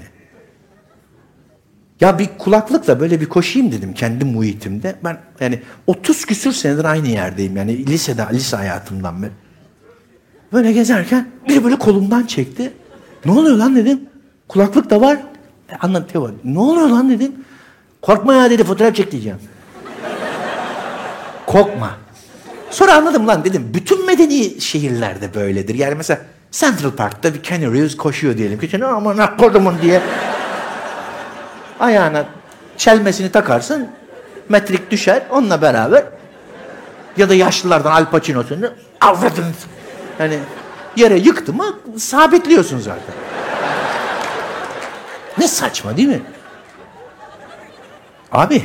Ya 2.02 2.20
bir 2.20 2.30
kulaklıkla 2.38 3.00
böyle 3.00 3.22
bir 3.22 3.26
koşayım 3.26 3.72
dedim 3.72 3.94
kendi 3.94 4.26
muhitimde. 4.26 4.96
Ben 5.04 5.18
yani 5.40 5.62
30 5.88 6.26
küsür 6.26 6.52
senedir 6.52 6.86
aynı 6.86 7.08
yerdeyim. 7.08 7.58
Yani 7.58 7.88
lisede, 7.88 8.26
lise 8.34 8.58
hayatımdan 8.58 9.24
beri. 9.24 9.32
Böyle 10.54 10.72
gezerken 10.72 11.28
biri 11.50 11.64
böyle 11.64 11.80
kolumdan 11.80 12.26
çekti. 12.26 12.74
Ne 13.26 13.32
oluyor 13.32 13.58
lan 13.58 13.76
dedim. 13.76 14.02
Kulaklık 14.48 14.90
da 14.90 15.02
var. 15.02 15.18
E, 15.72 15.76
Anlatıyor. 15.76 16.34
Ne 16.44 16.60
oluyor 16.60 16.88
lan 16.88 17.10
dedim. 17.10 17.32
Korkma 18.02 18.34
ya 18.34 18.50
dedi 18.50 18.64
fotoğraf 18.64 18.96
çek 18.96 19.12
diyeceğim. 19.12 19.40
Korkma. 21.48 21.98
Sonra 22.72 22.94
anladım 22.96 23.28
lan 23.28 23.46
dedim. 23.46 23.72
Bütün 23.74 24.06
medeni 24.06 24.62
şehirlerde 24.62 25.34
böyledir. 25.34 25.76
Yani 25.76 25.96
mesela 25.96 26.22
Central 26.52 26.92
Park'ta 26.92 27.34
bir 27.34 27.44
Kenny 27.44 27.66
Reeves 27.66 27.98
koşuyor 27.98 28.38
diyelim 28.38 28.60
ki. 28.60 28.86
Aman 28.86 29.18
akkodumun 29.18 29.76
diye. 29.82 30.02
Ayağına 31.80 32.26
çelmesini 32.78 33.32
takarsın. 33.32 33.88
Metrik 34.50 34.92
düşer 34.92 35.24
onunla 35.30 35.62
beraber. 35.62 36.04
Ya 37.18 37.30
da 37.30 37.34
yaşlılardan 37.34 37.92
Al 37.92 38.06
Pacino'sunu 38.06 38.74
avradın. 39.02 39.46
Yani 40.20 40.40
yere 40.96 41.18
yıktı 41.18 41.54
mı 41.54 41.80
sabitliyorsun 41.98 42.80
zaten. 42.80 43.16
Ne 45.38 45.48
saçma 45.48 45.98
değil 45.98 46.08
mi? 46.08 46.22
Abi 48.32 48.64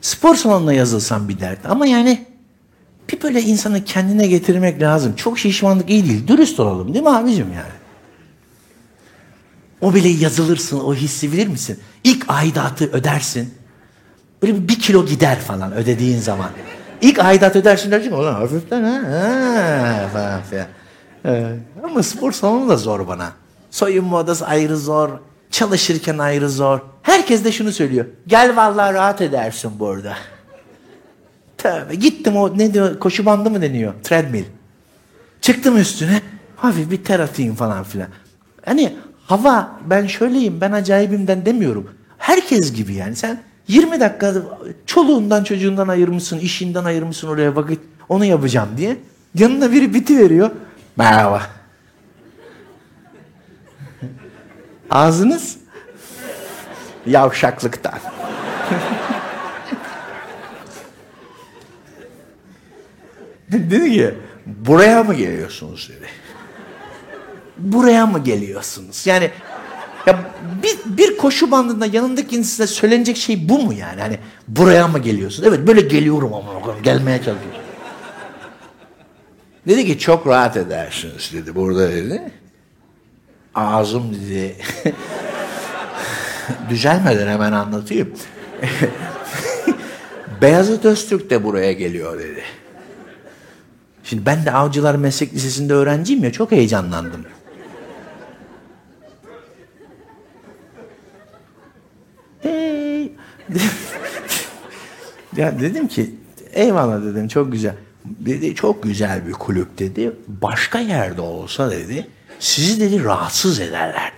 spor 0.00 0.34
salonuna 0.34 0.72
yazılsam 0.72 1.28
bir 1.28 1.40
dert 1.40 1.66
ama 1.66 1.86
yani 1.86 2.26
bir 3.08 3.22
böyle 3.22 3.42
insanı 3.42 3.84
kendine 3.84 4.26
getirmek 4.26 4.82
lazım. 4.82 5.16
Çok 5.16 5.38
şişmanlık 5.38 5.90
iyi 5.90 6.08
değil. 6.08 6.28
Dürüst 6.28 6.60
olalım 6.60 6.94
değil 6.94 7.04
mi 7.04 7.10
abicim 7.10 7.52
yani? 7.52 7.79
O 9.80 9.94
bile 9.94 10.08
yazılırsın, 10.08 10.80
o 10.80 10.94
hissi 10.94 11.32
bilir 11.32 11.46
misin? 11.46 11.80
İlk 12.04 12.24
aidatı 12.28 12.84
ödersin. 12.92 13.54
Böyle 14.42 14.68
bir, 14.68 14.78
kilo 14.80 15.06
gider 15.06 15.38
falan 15.40 15.72
ödediğin 15.72 16.18
zaman. 16.18 16.50
İlk 17.00 17.18
aidat 17.18 17.56
ödersin 17.56 17.90
dersin 17.90 18.12
ulan 18.12 18.32
hafiften 18.34 18.82
ha, 18.82 18.92
ha 18.92 20.08
falan 20.12 20.42
filan. 20.42 20.66
Ee, 21.24 21.56
ama 21.84 22.02
spor 22.02 22.32
salonu 22.32 22.68
da 22.68 22.76
zor 22.76 23.08
bana. 23.08 23.32
Soyunma 23.70 24.18
odası 24.18 24.46
ayrı 24.46 24.76
zor. 24.76 25.10
Çalışırken 25.50 26.18
ayrı 26.18 26.50
zor. 26.50 26.80
Herkes 27.02 27.44
de 27.44 27.52
şunu 27.52 27.72
söylüyor. 27.72 28.06
Gel 28.26 28.56
vallahi 28.56 28.94
rahat 28.94 29.20
edersin 29.20 29.72
burada. 29.78 30.14
Tövbe 31.58 31.94
gittim 31.94 32.36
o 32.36 32.58
ne 32.58 32.74
diyor 32.74 32.98
koşu 32.98 33.26
bandı 33.26 33.50
mı 33.50 33.62
deniyor? 33.62 33.94
Treadmill. 34.02 34.44
Çıktım 35.40 35.76
üstüne 35.78 36.22
hafif 36.56 36.90
bir 36.90 37.04
ter 37.04 37.20
atayım 37.20 37.54
falan 37.54 37.84
filan. 37.84 38.08
Hani 38.64 38.96
hava 39.30 39.78
ben 39.86 40.06
şöyleyim 40.06 40.60
ben 40.60 40.72
acayibimden 40.72 41.46
demiyorum. 41.46 41.90
Herkes 42.18 42.72
gibi 42.72 42.94
yani 42.94 43.16
sen 43.16 43.40
20 43.68 44.00
dakika 44.00 44.34
çoluğundan 44.86 45.44
çocuğundan 45.44 45.88
ayırmışsın, 45.88 46.38
işinden 46.38 46.84
ayırmışsın 46.84 47.28
oraya 47.28 47.56
vakit 47.56 47.80
onu 48.08 48.24
yapacağım 48.24 48.68
diye. 48.76 48.96
Yanına 49.34 49.72
biri 49.72 49.94
biti 49.94 50.18
veriyor. 50.18 50.50
Merhaba. 50.96 51.42
Ağzınız 54.90 55.58
yavşaklıktan. 57.06 57.98
dedi 63.52 63.92
ki 63.92 64.14
buraya 64.46 65.02
mı 65.02 65.14
geliyorsunuz 65.14 65.90
dedi. 65.96 66.06
Buraya 67.60 68.06
mı 68.06 68.18
geliyorsunuz? 68.18 69.06
Yani 69.06 69.30
ya 70.06 70.18
bir, 70.62 70.96
bir 70.96 71.16
koşu 71.16 71.50
bandında 71.50 71.86
yanındaki 71.86 72.36
insana 72.36 72.66
söylenecek 72.66 73.16
şey 73.16 73.48
bu 73.48 73.58
mu 73.58 73.72
yani? 73.72 74.00
Hani 74.00 74.18
buraya 74.48 74.88
mı 74.88 74.98
geliyorsun? 74.98 75.44
Evet 75.48 75.66
böyle 75.66 75.80
geliyorum 75.80 76.34
ama 76.34 76.76
gelmeye 76.82 77.18
çalışıyorum. 77.18 77.60
Dedi 79.68 79.86
ki 79.86 79.98
çok 79.98 80.26
rahat 80.26 80.56
edersiniz 80.56 81.30
dedi 81.34 81.54
burada 81.54 81.90
dedi. 81.90 82.32
Ağzım 83.54 84.14
dedi. 84.14 84.56
Düzelmeden 86.70 87.28
hemen 87.28 87.52
anlatayım. 87.52 88.12
Beyazıt 90.42 90.84
Öztürk 90.84 91.30
de 91.30 91.44
buraya 91.44 91.72
geliyor 91.72 92.18
dedi. 92.18 92.42
Şimdi 94.04 94.26
ben 94.26 94.44
de 94.46 94.52
Avcılar 94.52 94.94
Meslek 94.94 95.34
Lisesi'nde 95.34 95.74
öğrenciyim 95.74 96.24
ya 96.24 96.32
çok 96.32 96.52
heyecanlandım. 96.52 97.24
Hey. 102.42 103.12
ya 105.36 105.60
dedim 105.60 105.88
ki 105.88 106.14
eyvallah 106.52 107.02
dedim 107.02 107.28
çok 107.28 107.52
güzel. 107.52 107.74
Dedi 108.04 108.54
çok 108.54 108.82
güzel 108.82 109.26
bir 109.26 109.32
kulüp 109.32 109.78
dedi. 109.78 110.12
Başka 110.28 110.78
yerde 110.78 111.20
olsa 111.20 111.70
dedi 111.70 112.06
sizi 112.38 112.80
dedi 112.80 113.04
rahatsız 113.04 113.60
ederler. 113.60 114.12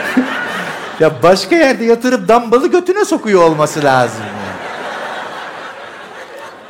ya 1.00 1.22
başka 1.22 1.56
yerde 1.56 1.84
yatırıp 1.84 2.28
dambalı 2.28 2.70
götüne 2.70 3.04
sokuyor 3.04 3.42
olması 3.42 3.84
lazım. 3.84 4.22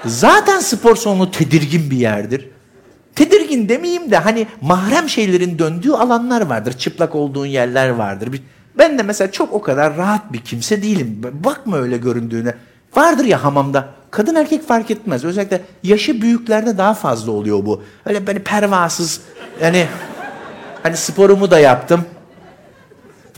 Zaten 0.04 0.60
spor 0.60 0.96
salonu 0.96 1.30
tedirgin 1.30 1.90
bir 1.90 1.96
yerdir. 1.96 2.48
Tedirgin 3.14 3.68
demeyeyim 3.68 4.10
de 4.10 4.16
hani 4.16 4.46
mahrem 4.60 5.08
şeylerin 5.08 5.58
döndüğü 5.58 5.92
alanlar 5.92 6.40
vardır. 6.46 6.72
Çıplak 6.72 7.14
olduğun 7.14 7.46
yerler 7.46 7.88
vardır. 7.88 8.32
Bir- 8.32 8.42
Ben 8.78 8.98
de 8.98 9.02
mesela 9.02 9.32
çok 9.32 9.52
o 9.52 9.62
kadar 9.62 9.96
rahat 9.96 10.32
bir 10.32 10.38
kimse 10.38 10.82
değilim. 10.82 11.20
Bakma 11.44 11.78
öyle 11.78 11.96
göründüğüne. 11.96 12.54
Vardır 12.96 13.24
ya 13.24 13.44
hamamda. 13.44 13.88
Kadın 14.10 14.34
erkek 14.34 14.68
fark 14.68 14.90
etmez. 14.90 15.24
Özellikle 15.24 15.60
yaşı 15.82 16.22
büyüklerde 16.22 16.78
daha 16.78 16.94
fazla 16.94 17.32
oluyor 17.32 17.66
bu. 17.66 17.82
Öyle 18.06 18.26
böyle 18.26 18.38
pervasız 18.38 19.20
yani 19.62 19.86
hani 20.82 20.96
sporumu 20.96 21.50
da 21.50 21.58
yaptım. 21.58 22.04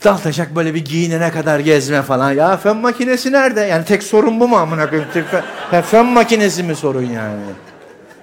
Daltaşak 0.04 0.56
böyle 0.56 0.74
bir 0.74 0.84
giyinene 0.84 1.30
kadar 1.30 1.60
gezme 1.60 2.02
falan. 2.02 2.32
Ya 2.32 2.56
fön 2.56 2.76
makinesi 2.76 3.32
nerede? 3.32 3.60
Yani 3.60 3.84
tek 3.84 4.02
sorun 4.02 4.40
bu 4.40 4.48
mu 4.48 4.56
amına 4.56 4.90
koyayım? 4.90 5.08
Ya 5.72 5.82
fön 5.82 6.06
makinesi 6.06 6.62
mi 6.62 6.74
sorun 6.76 7.02
yani? 7.02 7.40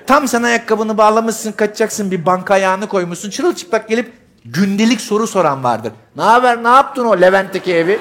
Tam 0.08 0.28
sen 0.28 0.44
ayakkabını 0.44 0.98
bağlamışsın, 0.98 1.52
kaçacaksın 1.52 2.12
bir 2.12 2.26
banka 2.26 2.54
ayağını 2.54 2.88
koymuşsun. 2.88 3.30
Çırılçıplak 3.30 3.90
gelip 3.90 4.12
gündelik 4.46 5.02
soru 5.02 5.28
soran 5.28 5.64
vardır. 5.64 5.94
Ne 6.16 6.24
haber, 6.24 6.64
ne 6.64 6.68
yaptın 6.68 7.06
o 7.06 7.22
Levent'teki 7.22 7.74
evi? 7.74 8.00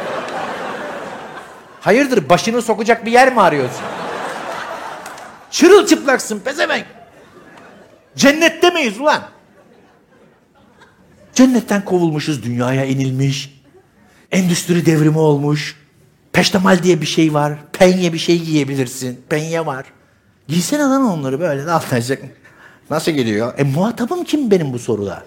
Hayırdır, 1.80 2.28
başını 2.28 2.62
sokacak 2.62 3.06
bir 3.06 3.12
yer 3.12 3.32
mi 3.32 3.40
arıyorsun? 3.40 3.84
Çırılçıplaksın 5.50 6.40
pezevenk. 6.40 6.86
Cennette 8.16 8.70
miyiz 8.70 9.00
ulan? 9.00 9.22
Cennetten 11.34 11.84
kovulmuşuz, 11.84 12.42
dünyaya 12.42 12.84
inilmiş. 12.84 13.62
Endüstri 14.32 14.86
devrimi 14.86 15.18
olmuş. 15.18 15.76
Peştemal 16.32 16.82
diye 16.82 17.00
bir 17.00 17.06
şey 17.06 17.34
var. 17.34 17.52
Penye 17.72 18.12
bir 18.12 18.18
şey 18.18 18.42
giyebilirsin. 18.42 19.20
Penye 19.28 19.66
var. 19.66 19.84
Giysene 20.48 20.82
lan 20.82 21.04
onları 21.04 21.40
böyle 21.40 21.70
altlanacak. 21.70 22.22
Nasıl 22.90 23.12
geliyor? 23.12 23.54
E 23.58 23.62
muhatabım 23.64 24.24
kim 24.24 24.50
benim 24.50 24.72
bu 24.72 24.78
soruda? 24.78 25.22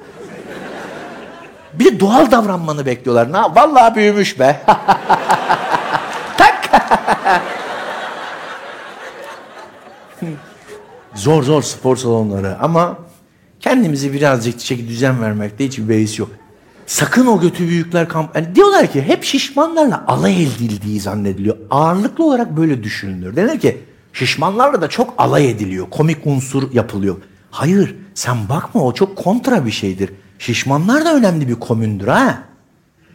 Bir 1.74 1.86
de 1.86 2.00
doğal 2.00 2.32
davranmanı 2.32 2.86
bekliyorlar. 2.86 3.32
Na, 3.32 3.56
vallahi 3.56 3.96
büyümüş 3.96 4.40
be. 4.40 4.62
tak. 6.38 6.72
zor 11.16 11.44
zor 11.44 11.62
spor 11.62 11.98
salonları 11.98 12.58
ama 12.62 12.98
kendimizi 13.60 14.14
birazcık 14.14 14.60
çeki 14.60 14.88
düzen 14.88 15.22
vermekte 15.22 15.66
hiçbir 15.66 15.90
beis 15.90 16.20
yok. 16.20 16.30
Sakın 16.86 17.26
o 17.26 17.42
götü 17.42 17.68
büyükler 17.68 18.10
kamp... 18.10 18.36
Yani 18.36 18.56
diyorlar 18.56 18.92
ki 18.92 19.02
hep 19.02 19.24
şişmanlarla 19.24 20.04
alay 20.08 20.44
edildiği 20.44 21.00
zannediliyor. 21.00 21.58
Ağırlıklı 21.70 22.26
olarak 22.26 22.58
böyle 22.58 22.84
düşünülür. 22.84 23.36
Denir 23.36 23.60
ki 23.60 23.78
şişmanlarla 24.14 24.82
da 24.82 24.88
çok 24.88 25.14
alay 25.18 25.50
ediliyor. 25.52 25.90
Komik 25.90 26.28
unsur 26.28 26.72
yapılıyor. 26.74 27.16
Hayır 27.52 27.96
sen 28.14 28.38
bakma 28.50 28.82
o 28.82 28.94
çok 28.94 29.16
kontra 29.16 29.66
bir 29.66 29.72
şeydir. 29.72 30.10
Şişmanlar 30.42 31.06
da 31.06 31.16
önemli 31.16 31.48
bir 31.48 31.56
komündür 31.56 32.08
ha. 32.08 32.44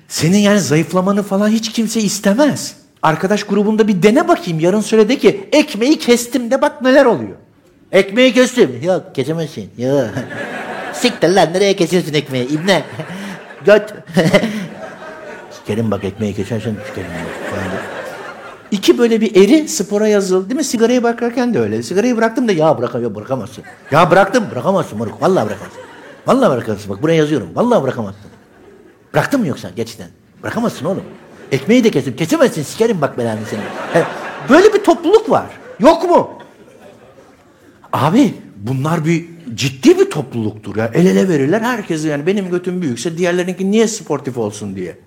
Senin 0.08 0.38
yani 0.38 0.60
zayıflamanı 0.60 1.22
falan 1.22 1.48
hiç 1.48 1.72
kimse 1.72 2.00
istemez. 2.00 2.76
Arkadaş 3.02 3.44
grubunda 3.44 3.88
bir 3.88 4.02
dene 4.02 4.28
bakayım. 4.28 4.60
Yarın 4.60 4.80
söyle 4.80 5.08
de 5.08 5.18
ki 5.18 5.48
ekmeği 5.52 5.98
kestim 5.98 6.50
de 6.50 6.62
bak 6.62 6.82
neler 6.82 7.04
oluyor. 7.04 7.36
Ekmeği 7.92 8.32
kestim. 8.32 8.82
Yok 8.82 9.14
kesemezsin. 9.14 9.70
Yok. 9.78 10.10
Siktir 10.92 11.28
lan 11.28 11.52
nereye 11.52 11.76
kesiyorsun 11.76 12.14
ekmeği 12.14 12.48
İbne. 12.48 12.84
Göt. 13.64 13.94
Sikerim 15.50 15.90
bak 15.90 16.04
ekmeği 16.04 16.34
kesersen 16.34 16.74
sikerim. 16.88 17.10
İki 18.70 18.98
böyle 18.98 19.20
bir 19.20 19.36
eri 19.36 19.68
spora 19.68 20.08
yazıldı 20.08 20.50
değil 20.50 20.58
mi? 20.58 20.64
Sigarayı 20.64 21.02
bırakırken 21.02 21.54
de 21.54 21.60
öyle. 21.60 21.82
Sigarayı 21.82 22.16
bıraktım 22.16 22.48
da 22.48 22.52
ya 22.52 22.78
bırak 22.78 22.94
ya 22.94 23.14
bırakamazsın. 23.14 23.64
Ya 23.90 24.10
bıraktım 24.10 24.44
bırakamazsın 24.50 24.98
moruk. 24.98 25.22
Vallahi 25.22 25.46
bırakamazsın. 25.46 25.85
Vallahi 26.26 26.50
bırakamazsın. 26.50 26.90
Bak 26.90 27.02
buraya 27.02 27.14
yazıyorum. 27.14 27.48
Vallahi 27.54 27.82
bırakamazsın. 27.82 28.30
Bıraktın 29.14 29.40
mı 29.40 29.46
yoksa 29.46 29.70
gerçekten? 29.76 30.08
Bırakamazsın 30.42 30.84
oğlum. 30.84 31.04
Ekmeği 31.52 31.84
de 31.84 31.90
kesim. 31.90 32.16
Kesemezsin 32.16 32.62
sikerim 32.62 33.00
bak 33.00 33.18
belanı 33.18 33.40
seni. 33.50 33.60
Böyle 34.48 34.74
bir 34.74 34.84
topluluk 34.84 35.30
var. 35.30 35.46
Yok 35.80 36.10
mu? 36.10 36.30
Abi 37.92 38.34
bunlar 38.56 39.04
bir 39.04 39.24
ciddi 39.54 39.98
bir 39.98 40.10
topluluktur 40.10 40.76
ya. 40.76 40.90
El 40.94 41.06
ele 41.06 41.28
verirler 41.28 41.60
herkese 41.60 42.08
yani 42.08 42.26
benim 42.26 42.50
götüm 42.50 42.82
büyükse 42.82 43.18
diğerlerinki 43.18 43.70
niye 43.70 43.88
sportif 43.88 44.38
olsun 44.38 44.76
diye. 44.76 44.98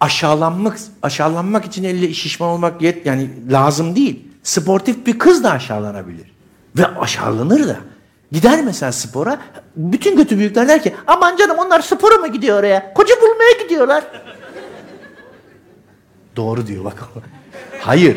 Aşağılanmak 0.00 0.78
aşağılanmak 1.02 1.64
için 1.64 1.84
elle 1.84 2.14
şişman 2.14 2.48
olmak 2.48 2.82
yet 2.82 3.06
yani 3.06 3.30
lazım 3.50 3.96
değil. 3.96 4.24
Sportif 4.42 5.06
bir 5.06 5.18
kız 5.18 5.44
da 5.44 5.50
aşağılanabilir. 5.50 6.32
Ve 6.78 6.86
aşağılanır 6.86 7.68
da. 7.68 7.76
Gider 8.36 8.62
mesela 8.64 8.92
spora. 8.92 9.38
Bütün 9.76 10.16
götü 10.16 10.38
büyükler 10.38 10.68
der 10.68 10.82
ki 10.82 10.94
aman 11.06 11.36
canım 11.36 11.58
onlar 11.58 11.80
spora 11.80 12.14
mı 12.14 12.28
gidiyor 12.28 12.58
oraya? 12.58 12.94
Koca 12.94 13.14
bulmaya 13.22 13.62
gidiyorlar. 13.62 14.04
Doğru 16.36 16.66
diyor 16.66 16.84
bak. 16.84 17.04
Hayır. 17.80 18.16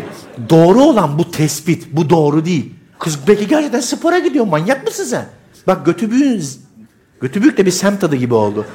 Doğru 0.50 0.82
olan 0.82 1.20
bu 1.20 1.32
tespit. 1.32 1.88
Bu 1.92 2.10
doğru 2.10 2.46
değil. 2.46 2.74
Kız 3.00 3.28
belki 3.28 3.48
gerçekten 3.48 3.80
spora 3.80 4.20
gidiyor. 4.20 4.46
Manyak 4.46 4.86
mısın 4.86 5.04
sen? 5.04 5.26
Bak 5.68 5.86
götü 5.86 6.12
büyüğün... 6.12 6.44
Götü 7.22 7.42
büyük 7.42 7.58
de 7.58 7.66
bir 7.66 7.72
semt 7.72 8.04
adı 8.04 8.16
gibi 8.16 8.34
oldu. 8.34 8.66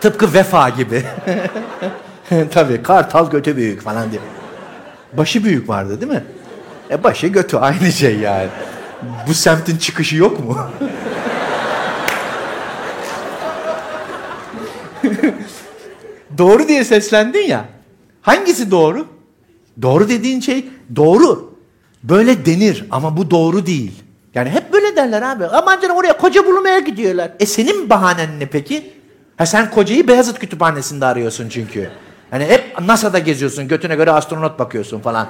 Tıpkı 0.00 0.34
vefa 0.34 0.68
gibi. 0.68 1.04
Tabii 2.50 2.82
kartal 2.82 3.30
götü 3.30 3.56
büyük 3.56 3.82
falan 3.82 4.10
diye. 4.10 4.20
Başı 5.12 5.44
büyük 5.44 5.68
vardı 5.68 6.00
değil 6.00 6.12
mi? 6.12 6.24
E 6.90 7.04
başı 7.04 7.26
götü 7.26 7.56
aynı 7.56 7.92
şey 7.92 8.18
yani. 8.18 8.48
Bu 9.28 9.34
semtin 9.34 9.76
çıkışı 9.76 10.16
yok 10.16 10.44
mu? 10.44 10.58
doğru 16.38 16.68
diye 16.68 16.84
seslendin 16.84 17.48
ya. 17.48 17.64
Hangisi 18.22 18.70
doğru? 18.70 19.06
Doğru 19.82 20.08
dediğin 20.08 20.40
şey 20.40 20.68
doğru. 20.96 21.54
Böyle 22.02 22.46
denir 22.46 22.86
ama 22.90 23.16
bu 23.16 23.30
doğru 23.30 23.66
değil. 23.66 23.92
Yani 24.34 24.50
hep 24.50 24.72
böyle 24.72 24.96
derler 24.96 25.22
abi. 25.22 25.46
Aman 25.46 25.80
canım 25.80 25.96
oraya 25.96 26.16
koca 26.16 26.46
bulmaya 26.46 26.78
gidiyorlar. 26.78 27.30
E 27.40 27.46
senin 27.46 27.90
bahanen 27.90 28.40
ne 28.40 28.46
peki? 28.46 28.92
Ha 29.36 29.46
sen 29.46 29.70
kocayı 29.70 30.08
Beyazıt 30.08 30.38
Kütüphanesi'nde 30.38 31.06
arıyorsun 31.06 31.48
çünkü. 31.48 31.90
Hani 32.30 32.44
hep 32.44 32.80
NASA'da 32.80 33.18
geziyorsun. 33.18 33.68
Götüne 33.68 33.94
göre 33.94 34.10
astronot 34.10 34.58
bakıyorsun 34.58 35.00
falan. 35.00 35.28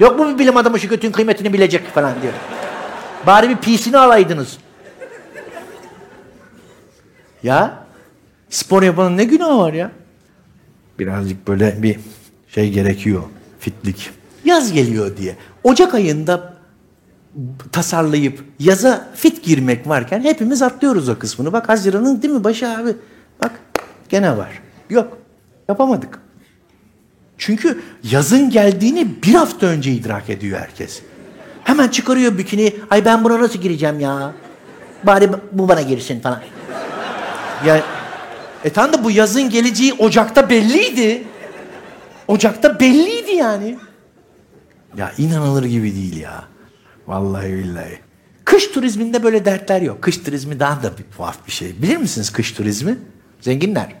Yok 0.00 0.18
mu 0.18 0.28
bir 0.28 0.38
bilim 0.38 0.56
adamı 0.56 0.80
şu 0.80 0.88
götün 0.88 1.12
kıymetini 1.12 1.52
bilecek 1.52 1.94
falan 1.94 2.12
diyor. 2.22 2.32
Bari 3.26 3.48
bir 3.48 3.56
pisini 3.56 3.98
alaydınız. 3.98 4.58
Ya 7.42 7.84
spor 8.50 8.82
yapanın 8.82 9.16
ne 9.16 9.24
günahı 9.24 9.58
var 9.58 9.72
ya? 9.72 9.90
Birazcık 10.98 11.48
böyle 11.48 11.82
bir 11.82 11.98
şey 12.48 12.70
gerekiyor. 12.70 13.22
Fitlik. 13.60 14.10
Yaz 14.44 14.72
geliyor 14.72 15.16
diye. 15.16 15.36
Ocak 15.64 15.94
ayında 15.94 16.54
tasarlayıp 17.72 18.44
yaza 18.58 19.08
fit 19.14 19.44
girmek 19.44 19.88
varken 19.88 20.20
hepimiz 20.20 20.62
atlıyoruz 20.62 21.08
o 21.08 21.18
kısmını. 21.18 21.52
Bak 21.52 21.68
Haziran'ın 21.68 22.22
değil 22.22 22.34
mi 22.34 22.44
başı 22.44 22.68
abi? 22.68 22.96
Bak 23.42 23.52
gene 24.08 24.36
var. 24.36 24.62
Yok. 24.90 25.18
Yapamadık. 25.68 26.18
Çünkü 27.38 27.82
yazın 28.02 28.50
geldiğini 28.50 29.22
bir 29.22 29.34
hafta 29.34 29.66
önce 29.66 29.92
idrak 29.92 30.30
ediyor 30.30 30.60
herkes. 30.60 31.02
Hemen 31.64 31.88
çıkarıyor 31.88 32.38
bikini. 32.38 32.74
Ay 32.90 33.04
ben 33.04 33.24
buna 33.24 33.40
nasıl 33.40 33.58
gireceğim 33.58 34.00
ya? 34.00 34.32
Bari 35.04 35.30
bu 35.52 35.68
bana 35.68 35.82
girsin 35.82 36.20
falan. 36.20 36.40
Ya 37.66 37.82
e 38.64 38.70
tamam 38.70 38.92
da 38.92 39.04
bu 39.04 39.10
yazın 39.10 39.50
geleceği 39.50 39.94
Ocak'ta 39.94 40.50
belliydi. 40.50 41.24
Ocak'ta 42.28 42.80
belliydi 42.80 43.30
yani. 43.30 43.78
Ya 44.96 45.12
inanılır 45.18 45.64
gibi 45.64 45.94
değil 45.94 46.16
ya. 46.16 46.44
Vallahi 47.06 47.52
billahi. 47.52 47.98
Kış 48.44 48.66
turizminde 48.66 49.22
böyle 49.22 49.44
dertler 49.44 49.82
yok. 49.82 50.02
Kış 50.02 50.18
turizmi 50.18 50.60
daha 50.60 50.82
da 50.82 50.98
bir 50.98 51.04
tuhaf 51.16 51.46
bir 51.46 51.52
şey. 51.52 51.82
Bilir 51.82 51.96
misiniz 51.96 52.32
kış 52.32 52.52
turizmi? 52.52 52.98
Zenginler. 53.40 53.92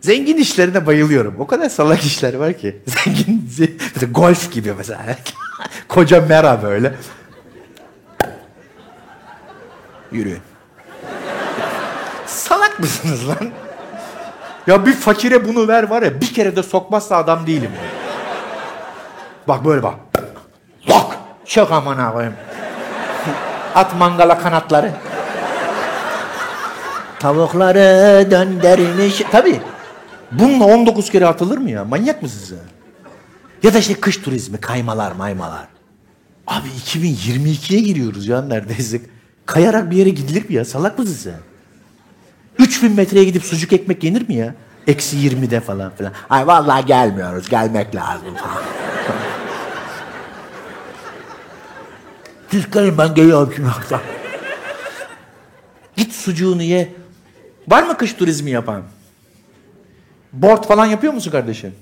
Zengin 0.00 0.36
işlerine 0.36 0.86
bayılıyorum. 0.86 1.34
O 1.38 1.46
kadar 1.46 1.68
salak 1.68 2.04
işler 2.04 2.34
var 2.34 2.58
ki. 2.58 2.76
Zengin, 2.86 3.50
golf 4.12 4.52
gibi 4.52 4.72
mesela. 4.78 5.16
Koca 5.88 6.20
mera 6.20 6.62
böyle. 6.62 6.94
Yürüyün. 10.12 10.40
Salak 12.26 12.80
mısınız 12.80 13.28
lan? 13.28 13.50
Ya 14.66 14.86
bir 14.86 14.92
fakire 14.92 15.48
bunu 15.48 15.68
ver 15.68 15.82
var 15.90 16.02
ya 16.02 16.20
bir 16.20 16.34
kere 16.34 16.56
de 16.56 16.62
sokmazsa 16.62 17.16
adam 17.16 17.46
değilim. 17.46 17.70
ya. 17.76 17.88
Bak 19.48 19.64
böyle 19.64 19.82
bak. 19.82 19.94
Lok. 20.88 21.16
Çok 21.46 21.72
aman 21.72 21.98
abim. 21.98 22.34
At 23.74 23.94
mangala 23.98 24.38
kanatları. 24.38 24.92
Tavukları 27.18 28.30
döndürmüş. 28.30 29.22
Tabii. 29.32 29.60
Bununla 30.32 30.64
19 30.64 31.10
kere 31.10 31.26
atılır 31.26 31.58
mı 31.58 31.70
ya? 31.70 31.84
Manyak 31.84 32.22
mısın 32.22 32.56
sen? 32.56 32.73
Ya 33.64 33.74
da 33.74 33.78
işte 33.78 33.94
kış 33.94 34.16
turizmi, 34.16 34.60
kaymalar, 34.60 35.12
maymalar. 35.12 35.68
Abi 36.46 36.68
2022'ye 36.68 37.80
giriyoruz 37.80 38.28
ya 38.28 38.42
neredeyse. 38.42 39.00
Kayarak 39.46 39.90
bir 39.90 39.96
yere 39.96 40.10
gidilir 40.10 40.48
mi 40.48 40.54
ya? 40.54 40.64
Salak 40.64 40.98
mısın 40.98 41.14
sen? 41.14 41.40
3000 42.64 42.92
metreye 42.92 43.24
gidip 43.24 43.44
sucuk 43.44 43.72
ekmek 43.72 44.04
yenir 44.04 44.28
mi 44.28 44.34
ya? 44.34 44.54
Eksi 44.86 45.16
20'de 45.16 45.60
falan 45.60 45.96
filan. 45.96 46.12
Ay 46.30 46.46
vallahi 46.46 46.86
gelmiyoruz, 46.86 47.48
gelmek 47.48 47.94
lazım 47.94 48.34
falan. 48.34 48.62
Siz 52.50 52.70
gelin 52.70 52.98
ben 52.98 53.14
geliyorum 53.14 53.52
şimdi. 53.56 53.68
Git 55.96 56.12
sucuğunu 56.12 56.62
ye. 56.62 56.94
Var 57.68 57.82
mı 57.82 57.96
kış 57.96 58.12
turizmi 58.12 58.50
yapan? 58.50 58.82
Board 60.32 60.64
falan 60.64 60.86
yapıyor 60.86 61.12
musun 61.12 61.30
kardeşim? 61.30 61.74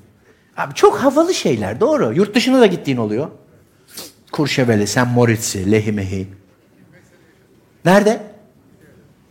Abi 0.56 0.74
çok 0.74 0.98
havalı 0.98 1.34
şeyler 1.34 1.80
doğru. 1.80 2.12
Yurt 2.12 2.34
dışına 2.34 2.60
da 2.60 2.66
gittiğin 2.66 2.96
oluyor. 2.96 3.28
Kurşeveli, 4.32 4.86
Sen 4.86 5.08
Moritz'i, 5.08 5.70
Lehimehi. 5.72 6.28
Nerede? 7.84 8.22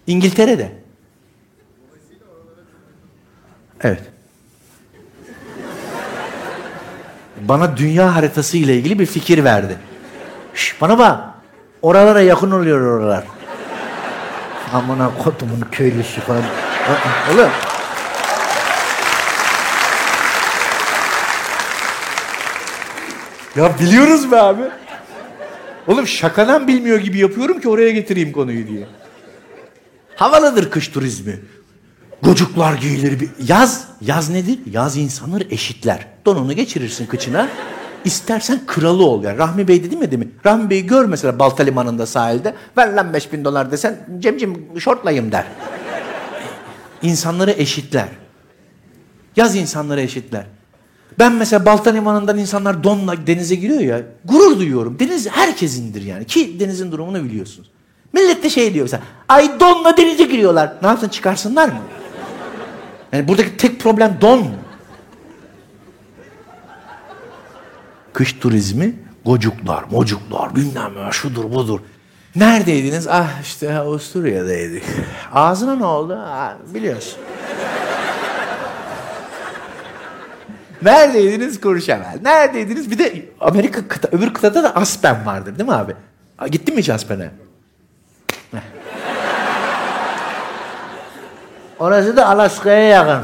İngiltere'de. 0.08 0.72
Evet. 3.84 4.02
Bana 7.42 7.78
dünya 7.78 8.16
haritası 8.16 8.58
ile 8.58 8.76
ilgili 8.76 9.00
bir 9.00 9.06
fikir 9.06 9.44
verdi. 9.44 9.78
Şş, 10.54 10.82
bana 10.82 10.98
bak. 10.98 11.24
Oralara 11.82 12.22
yakın 12.22 12.52
oluyor 12.52 12.82
oralar. 12.82 13.24
Amına 14.74 15.12
kodumun 15.24 15.68
köylüsü 15.72 16.22
falan. 16.22 16.44
Oğlum. 17.34 17.50
Ya 23.56 23.80
biliyoruz 23.80 24.32
be 24.32 24.38
abi. 24.42 24.62
Oğlum 25.88 26.08
şakadan 26.08 26.68
bilmiyor 26.68 27.00
gibi 27.00 27.18
yapıyorum 27.18 27.62
ki 27.62 27.70
oraya 27.70 27.92
getireyim 27.92 28.32
konuyu 28.32 28.68
diye. 28.68 28.88
Havalıdır 30.16 30.70
kış 30.70 30.88
turizmi. 30.88 31.40
Gocuklar 32.22 32.74
giyilir. 32.74 33.20
Bir... 33.20 33.30
Yaz, 33.48 33.88
yaz 34.02 34.30
nedir? 34.30 34.60
Yaz 34.72 34.98
insanları 34.98 35.44
eşitler. 35.50 36.08
Donunu 36.26 36.54
geçirirsin 36.54 37.06
kıçına. 37.06 37.48
İstersen 38.06 38.62
kralı 38.68 39.06
ol. 39.06 39.24
Yani 39.24 39.38
Rahmi 39.38 39.68
Bey 39.68 39.84
dedim 39.84 40.02
ya 40.02 40.12
değil 40.12 40.26
mi? 40.26 40.32
Rahmi 40.46 40.70
Bey'i 40.70 40.88
gör 40.88 41.06
mesela 41.06 41.40
Balta 41.40 41.64
Limanı'nda 41.64 42.06
sahilde. 42.06 42.56
Ver 42.78 42.94
lan 42.94 43.14
5000 43.14 43.46
dolar 43.46 43.72
desen 43.72 43.98
Cemcim 44.20 44.68
şortlayım 44.80 45.32
der. 45.32 45.46
İnsanları 47.02 47.52
eşitler. 47.52 48.08
Yaz 49.36 49.56
insanları 49.56 50.02
eşitler. 50.02 50.46
Ben 51.20 51.34
mesela 51.34 51.66
Balta 51.66 51.90
Limanı'ndan 51.90 52.38
insanlar 52.38 52.84
donla 52.84 53.28
denize 53.28 53.56
giriyor 53.56 53.80
ya. 53.80 54.02
Gurur 54.26 54.60
duyuyorum. 54.60 55.00
Deniz 55.00 55.30
herkesindir 55.30 56.02
yani. 56.02 56.26
Ki 56.26 56.60
denizin 56.60 56.92
durumunu 56.92 57.24
biliyorsunuz. 57.24 57.70
Millet 58.14 58.44
de 58.44 58.50
şey 58.50 58.74
diyor 58.74 58.86
mesela. 58.86 59.04
Ay 59.30 59.60
donla 59.60 59.98
denize 59.98 60.24
giriyorlar. 60.24 60.74
Ne 60.82 60.88
yapsın 60.88 61.10
çıkarsınlar 61.10 61.68
mı? 61.70 61.80
Yani 63.12 63.28
buradaki 63.28 63.58
tek 63.58 63.80
problem 63.80 64.18
don? 64.22 64.48
Kış 68.14 68.34
turizmi 68.34 68.96
gocuklar, 69.26 69.84
mocuklar, 69.92 70.56
bilmem 70.56 70.92
ne, 70.96 71.12
şudur 71.12 71.44
budur. 71.44 71.80
Neredeydiniz? 72.36 73.08
Ah 73.08 73.42
işte 73.42 73.74
Avusturya'daydık. 73.74 74.84
Ağzına 75.34 75.76
ne 75.76 75.86
oldu? 75.86 76.16
Ha, 76.16 76.58
biliyorsun. 76.74 77.20
Neredeydiniz 80.82 81.62
Kurşevel? 81.62 82.20
Neredeydiniz? 82.24 82.92
Bir 82.92 83.00
de 83.00 83.26
Amerika 83.40 83.88
kıta, 83.88 84.18
öbür 84.18 84.34
kıtada 84.34 84.64
da 84.64 84.76
Aspen 84.76 85.26
vardır 85.26 85.60
değil 85.60 85.70
mi 85.70 85.76
abi? 85.76 85.94
Gittin 86.52 86.76
mi 86.76 86.82
hiç 86.82 86.90
Aspen'e? 86.90 87.32
Orası 91.80 92.18
da 92.18 92.28
Alaska'ya 92.28 92.84
yakın. 92.84 93.24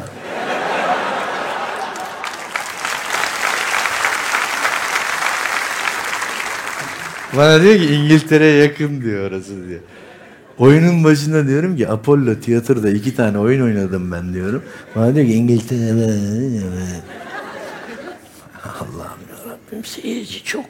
Bana 7.38 7.62
diyor 7.62 7.76
ki 7.76 7.86
İngiltere'ye 7.86 8.64
yakın 8.64 9.02
diyor 9.02 9.32
orası 9.32 9.68
diyor. 9.68 9.80
Oyunun 10.58 11.04
başında 11.04 11.48
diyorum 11.48 11.78
ki 11.78 11.90
Apollo 11.90 12.36
tiyatroda 12.36 12.90
iki 12.90 13.16
tane 13.16 13.38
oyun 13.40 13.66
oynadım 13.66 14.12
ben 14.12 14.34
diyorum. 14.34 14.64
Bana 14.96 15.16
diyor 15.16 15.26
ki 15.26 15.34
İngiltere... 15.34 16.08
Allah'ım 18.80 19.20
yarabbim 19.30 19.86
seyirci 19.86 20.44
çok... 20.44 20.66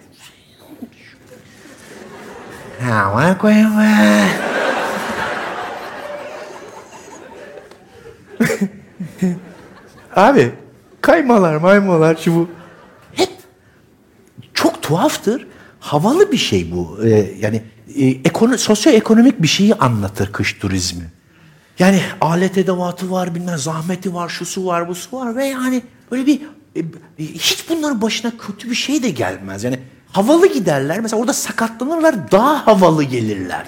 Koyayım 3.40 3.80
be. 3.80 4.28
Abi 10.16 10.52
kaymalar 11.02 11.56
maymalar 11.56 12.16
şu 12.16 12.36
bu. 12.36 12.50
Hep 13.14 13.30
çok 14.54 14.82
tuhaftır. 14.82 15.48
Havalı 15.80 16.32
bir 16.32 16.38
şey 16.38 16.72
bu. 16.72 17.00
Ee, 17.06 17.34
yani 17.40 17.64
e, 17.96 18.06
ekono, 18.06 18.58
sosyoekonomik 18.58 19.42
bir 19.42 19.48
şeyi 19.48 19.76
anlatır 19.76 20.32
kış 20.32 20.54
turizmi. 20.54 21.04
Yani 21.80 22.02
alet 22.22 22.58
edevatı 22.58 23.12
var, 23.12 23.36
bilmem 23.36 23.58
zahmeti 23.58 24.14
var, 24.14 24.30
şusu 24.30 24.66
var, 24.66 24.88
busu 24.88 25.18
var 25.18 25.36
ve 25.36 25.46
yani 25.46 25.82
böyle 26.12 26.26
bir 26.26 26.42
e, 26.76 26.82
hiç 27.20 27.70
bunların 27.70 28.02
başına 28.02 28.32
kötü 28.48 28.70
bir 28.70 28.76
şey 28.76 29.04
de 29.04 29.10
gelmez. 29.10 29.64
Yani 29.64 29.80
havalı 30.12 30.48
giderler. 30.48 31.00
Mesela 31.00 31.22
orada 31.22 31.34
sakatlanırlar, 31.34 32.32
daha 32.32 32.68
havalı 32.68 33.04
gelirler. 33.04 33.66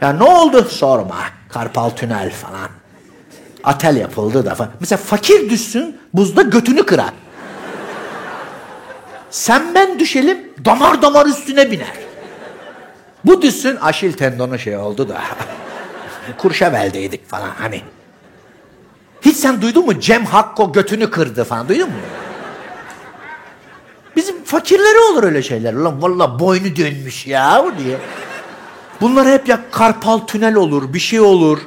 Ya 0.00 0.12
ne 0.12 0.22
oldu? 0.22 0.64
Sorma. 0.64 1.16
Karpal 1.48 1.90
tünel 1.90 2.30
falan. 2.30 2.68
Atel 3.64 3.96
yapıldı 3.96 4.46
da 4.46 4.54
falan. 4.54 4.70
Mesela 4.80 4.98
fakir 4.98 5.50
düşsün, 5.50 5.96
buzda 6.14 6.42
götünü 6.42 6.86
kırar. 6.86 7.12
Sen 9.30 9.74
ben 9.74 9.98
düşelim 9.98 10.38
damar 10.64 11.02
damar 11.02 11.26
üstüne 11.26 11.70
biner. 11.70 11.92
Bu 13.24 13.42
düşsün 13.42 13.76
aşil 13.76 14.12
tendonu 14.12 14.58
şey 14.58 14.76
oldu 14.76 15.08
da. 15.08 15.22
Kurşevel'deydik 16.38 17.28
falan 17.28 17.50
hani. 17.58 17.82
Hiç 19.22 19.36
sen 19.36 19.62
duydun 19.62 19.86
mu 19.86 20.00
Cem 20.00 20.24
Hakko 20.24 20.72
götünü 20.72 21.10
kırdı 21.10 21.44
falan 21.44 21.68
duydun 21.68 21.88
mu? 21.88 21.94
Bizim 24.18 24.44
fakirleri 24.44 24.98
olur 24.98 25.22
öyle 25.22 25.42
şeyler. 25.42 25.74
Ulan 25.74 26.02
valla 26.02 26.38
boynu 26.38 26.76
dönmüş 26.76 27.26
ya 27.26 27.64
diye. 27.78 27.98
Bunlar 29.00 29.28
hep 29.28 29.48
ya 29.48 29.60
karpal 29.70 30.18
tünel 30.18 30.54
olur, 30.54 30.94
bir 30.94 30.98
şey 30.98 31.20
olur. 31.20 31.58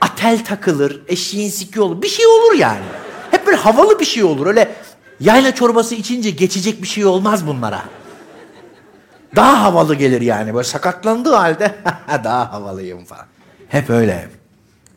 Atel 0.00 0.44
takılır, 0.44 1.02
eşeğin 1.08 1.50
siki 1.50 1.80
olur. 1.80 2.02
Bir 2.02 2.08
şey 2.08 2.26
olur 2.26 2.54
yani. 2.54 2.84
Hep 3.30 3.46
böyle 3.46 3.56
havalı 3.56 4.00
bir 4.00 4.04
şey 4.04 4.24
olur. 4.24 4.46
Öyle 4.46 4.74
yayla 5.20 5.54
çorbası 5.54 5.94
içince 5.94 6.30
geçecek 6.30 6.82
bir 6.82 6.88
şey 6.88 7.06
olmaz 7.06 7.46
bunlara. 7.46 7.82
Daha 9.36 9.62
havalı 9.62 9.94
gelir 9.94 10.20
yani. 10.20 10.54
Böyle 10.54 10.64
sakatlandığı 10.64 11.34
halde 11.34 11.74
daha 12.24 12.52
havalıyım 12.52 13.04
falan. 13.04 13.26
Hep 13.68 13.90
öyle. 13.90 14.28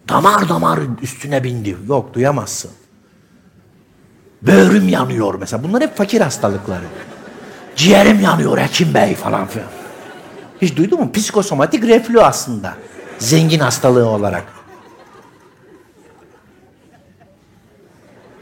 Damar 0.10 0.50
damar 0.50 0.80
üstüne 1.02 1.44
bindi. 1.44 1.78
Yok 1.88 2.14
duyamazsın. 2.14 2.72
Böğrüm 4.42 4.90
yanıyor 4.90 5.36
mesela. 5.40 5.64
Bunlar 5.64 5.82
hep 5.82 5.98
fakir 5.98 6.22
hastalıkları. 6.22 6.84
Ciğerim 7.76 8.20
yanıyor 8.20 8.58
Hekim 8.58 8.94
Bey 8.94 9.16
falan 9.16 9.48
filan. 9.48 9.68
Hiç 10.62 10.76
duydun 10.76 11.00
mu? 11.00 11.12
Psikosomatik 11.12 11.84
reflü 11.84 12.22
aslında. 12.22 12.74
Zengin 13.20 13.60
hastalığı 13.60 14.08
olarak. 14.10 14.44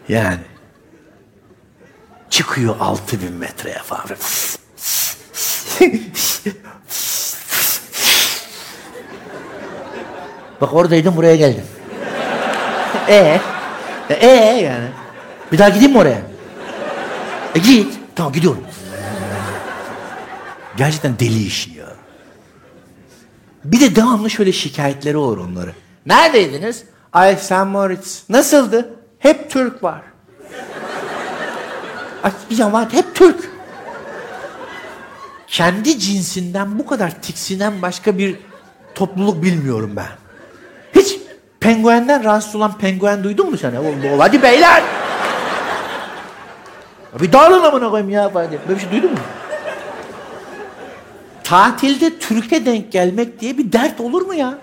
Yani. 0.09 0.39
Çıkıyor 2.29 2.75
altı 2.79 3.21
bin 3.21 3.33
metreye 3.33 3.79
falan. 3.83 4.05
Bak 10.61 10.73
oradaydım 10.73 11.15
buraya 11.15 11.35
geldim. 11.35 11.63
Ee? 13.09 13.39
E 14.09 14.27
yani. 14.63 14.87
Bir 15.51 15.57
daha 15.57 15.69
gideyim 15.69 15.91
mi 15.91 15.97
oraya? 15.97 16.21
E 17.55 17.59
git. 17.59 17.93
Tamam 18.15 18.33
gidiyorum. 18.33 18.63
Gerçekten 20.77 21.19
deli 21.19 21.43
işi 21.43 21.71
ya. 21.71 21.85
Bir 23.63 23.79
de 23.79 23.95
devamlı 23.95 24.29
şöyle 24.29 24.51
şikayetleri 24.51 25.17
olur 25.17 25.37
onları. 25.37 25.71
Neredeydiniz? 26.05 26.83
Ay 27.13 27.35
St. 27.37 27.51
Moritz. 27.51 28.23
Nasıldı? 28.29 28.89
Hep 29.19 29.51
Türk 29.51 29.83
var. 29.83 30.01
Ay 32.23 32.31
bir 32.49 32.55
zaman 32.55 32.89
hep 32.91 33.15
Türk. 33.15 33.49
Kendi 35.47 35.99
cinsinden 35.99 36.79
bu 36.79 36.85
kadar 36.85 37.21
tiksinen 37.21 37.81
başka 37.81 38.17
bir 38.17 38.35
topluluk 38.95 39.43
bilmiyorum 39.43 39.91
ben. 39.95 40.09
Hiç 40.95 41.17
penguenden 41.59 42.23
rahatsız 42.23 42.55
olan 42.55 42.77
penguen 42.77 43.23
duydun 43.23 43.49
mu 43.51 43.57
sen? 43.57 43.73
Hadi 44.19 44.43
beyler! 44.43 44.83
Bir 47.19 47.31
dağılın 47.31 47.63
amına 47.63 47.89
koyayım 47.89 48.09
ya 48.09 48.29
falan 48.29 48.49
diye. 48.49 48.59
Böyle 48.67 48.79
bir 48.79 48.83
şey 48.83 48.91
duydun 48.91 49.11
mu? 49.11 49.17
Tatilde 51.43 52.19
Türkiye 52.19 52.65
denk 52.65 52.91
gelmek 52.91 53.39
diye 53.39 53.57
bir 53.57 53.71
dert 53.71 53.99
olur 53.99 54.21
mu 54.21 54.33
ya? 54.33 54.57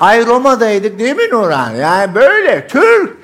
Ay 0.00 0.26
Roma'daydık 0.26 0.98
değil 0.98 1.16
mi 1.16 1.30
Nurhan? 1.32 1.70
Yani 1.74 2.14
böyle 2.14 2.68
Türk. 2.68 3.16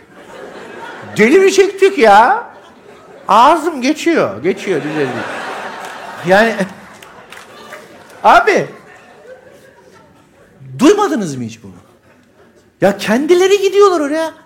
Deli 1.16 1.39
mi 1.39 1.53
çektik 1.53 1.99
ya? 1.99 2.51
Ağzım 3.28 3.82
geçiyor. 3.82 4.43
Geçiyor 4.43 4.82
güzel. 4.82 5.07
Yani 6.27 6.55
abi 8.24 8.66
duymadınız 10.78 11.36
mı 11.36 11.45
hiç 11.45 11.62
bunu? 11.62 11.73
Ya 12.81 12.99
kendileri 12.99 13.61
gidiyorlar 13.61 14.01
oraya. 14.01 14.43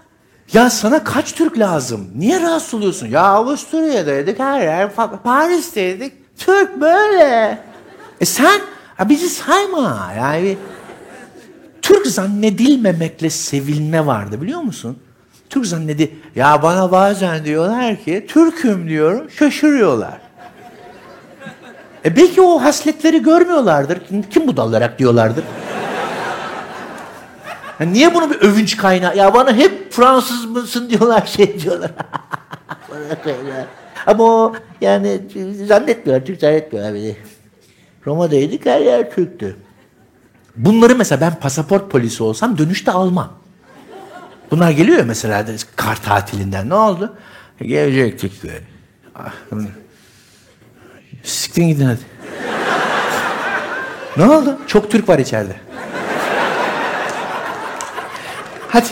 Ya 0.52 0.70
sana 0.70 1.04
kaç 1.04 1.32
Türk 1.32 1.58
lazım? 1.58 2.08
Niye 2.16 2.40
rahatsız 2.40 2.74
oluyorsun? 2.74 3.06
Ya 3.06 3.22
Avusturya'daydık 3.22 4.38
her 4.38 4.60
yer. 4.60 4.90
Paris'teydik. 5.24 6.12
Türk 6.38 6.80
böyle. 6.80 7.58
E 8.20 8.24
sen 8.24 8.60
ha 8.96 9.08
bizi 9.08 9.28
sayma. 9.28 10.12
Yani 10.16 10.56
Türk 11.82 12.06
zannedilmemekle 12.06 13.30
sevilme 13.30 14.06
vardı 14.06 14.42
biliyor 14.42 14.60
musun? 14.60 14.98
Türk 15.50 15.66
zannedi 15.66 16.16
ya 16.36 16.62
bana 16.62 16.92
bazen 16.92 17.44
diyorlar 17.44 17.96
ki 17.96 18.26
Türk'üm 18.28 18.88
diyorum 18.88 19.30
şaşırıyorlar. 19.30 20.20
E 22.04 22.16
belki 22.16 22.40
o 22.40 22.62
hasletleri 22.62 23.22
görmüyorlardır. 23.22 23.98
Kim 24.30 24.46
budalarak 24.46 24.98
diyorlardır. 24.98 25.44
Ya 27.80 27.86
niye 27.86 28.14
bunu 28.14 28.30
bir 28.30 28.36
övünç 28.36 28.76
kaynağı? 28.76 29.16
Ya 29.16 29.34
bana 29.34 29.52
hep 29.52 29.92
Fransız 29.92 30.44
mısın 30.44 30.90
diyorlar 30.90 31.26
şey 31.36 31.60
diyorlar. 31.60 31.90
Ama 34.06 34.24
o 34.24 34.54
yani 34.80 35.20
zannetmiyorlar, 35.66 36.26
Türk 36.26 36.40
zannetmiyorlar 36.40 36.94
beni. 36.94 37.16
Roma'daydık 38.06 38.66
her 38.66 38.80
yer 38.80 39.10
Türktü. 39.10 39.56
Bunları 40.56 40.96
mesela 40.96 41.20
ben 41.20 41.34
pasaport 41.34 41.90
polisi 41.90 42.22
olsam 42.22 42.58
dönüşte 42.58 42.92
almam. 42.92 43.32
Bunlar 44.50 44.70
geliyor 44.70 45.04
mesela 45.04 45.46
kar 45.76 46.02
tatilinden. 46.02 46.68
Ne 46.68 46.74
oldu? 46.74 47.16
Gelecektik 47.62 48.42
de. 48.42 48.60
Ah, 49.14 49.32
hı. 49.50 49.64
Siktin 51.22 51.68
gidin 51.68 51.84
hadi. 51.84 52.00
ne 54.16 54.24
oldu? 54.24 54.58
Çok 54.66 54.90
Türk 54.90 55.08
var 55.08 55.18
içeride. 55.18 55.56
Hadi. 58.78 58.88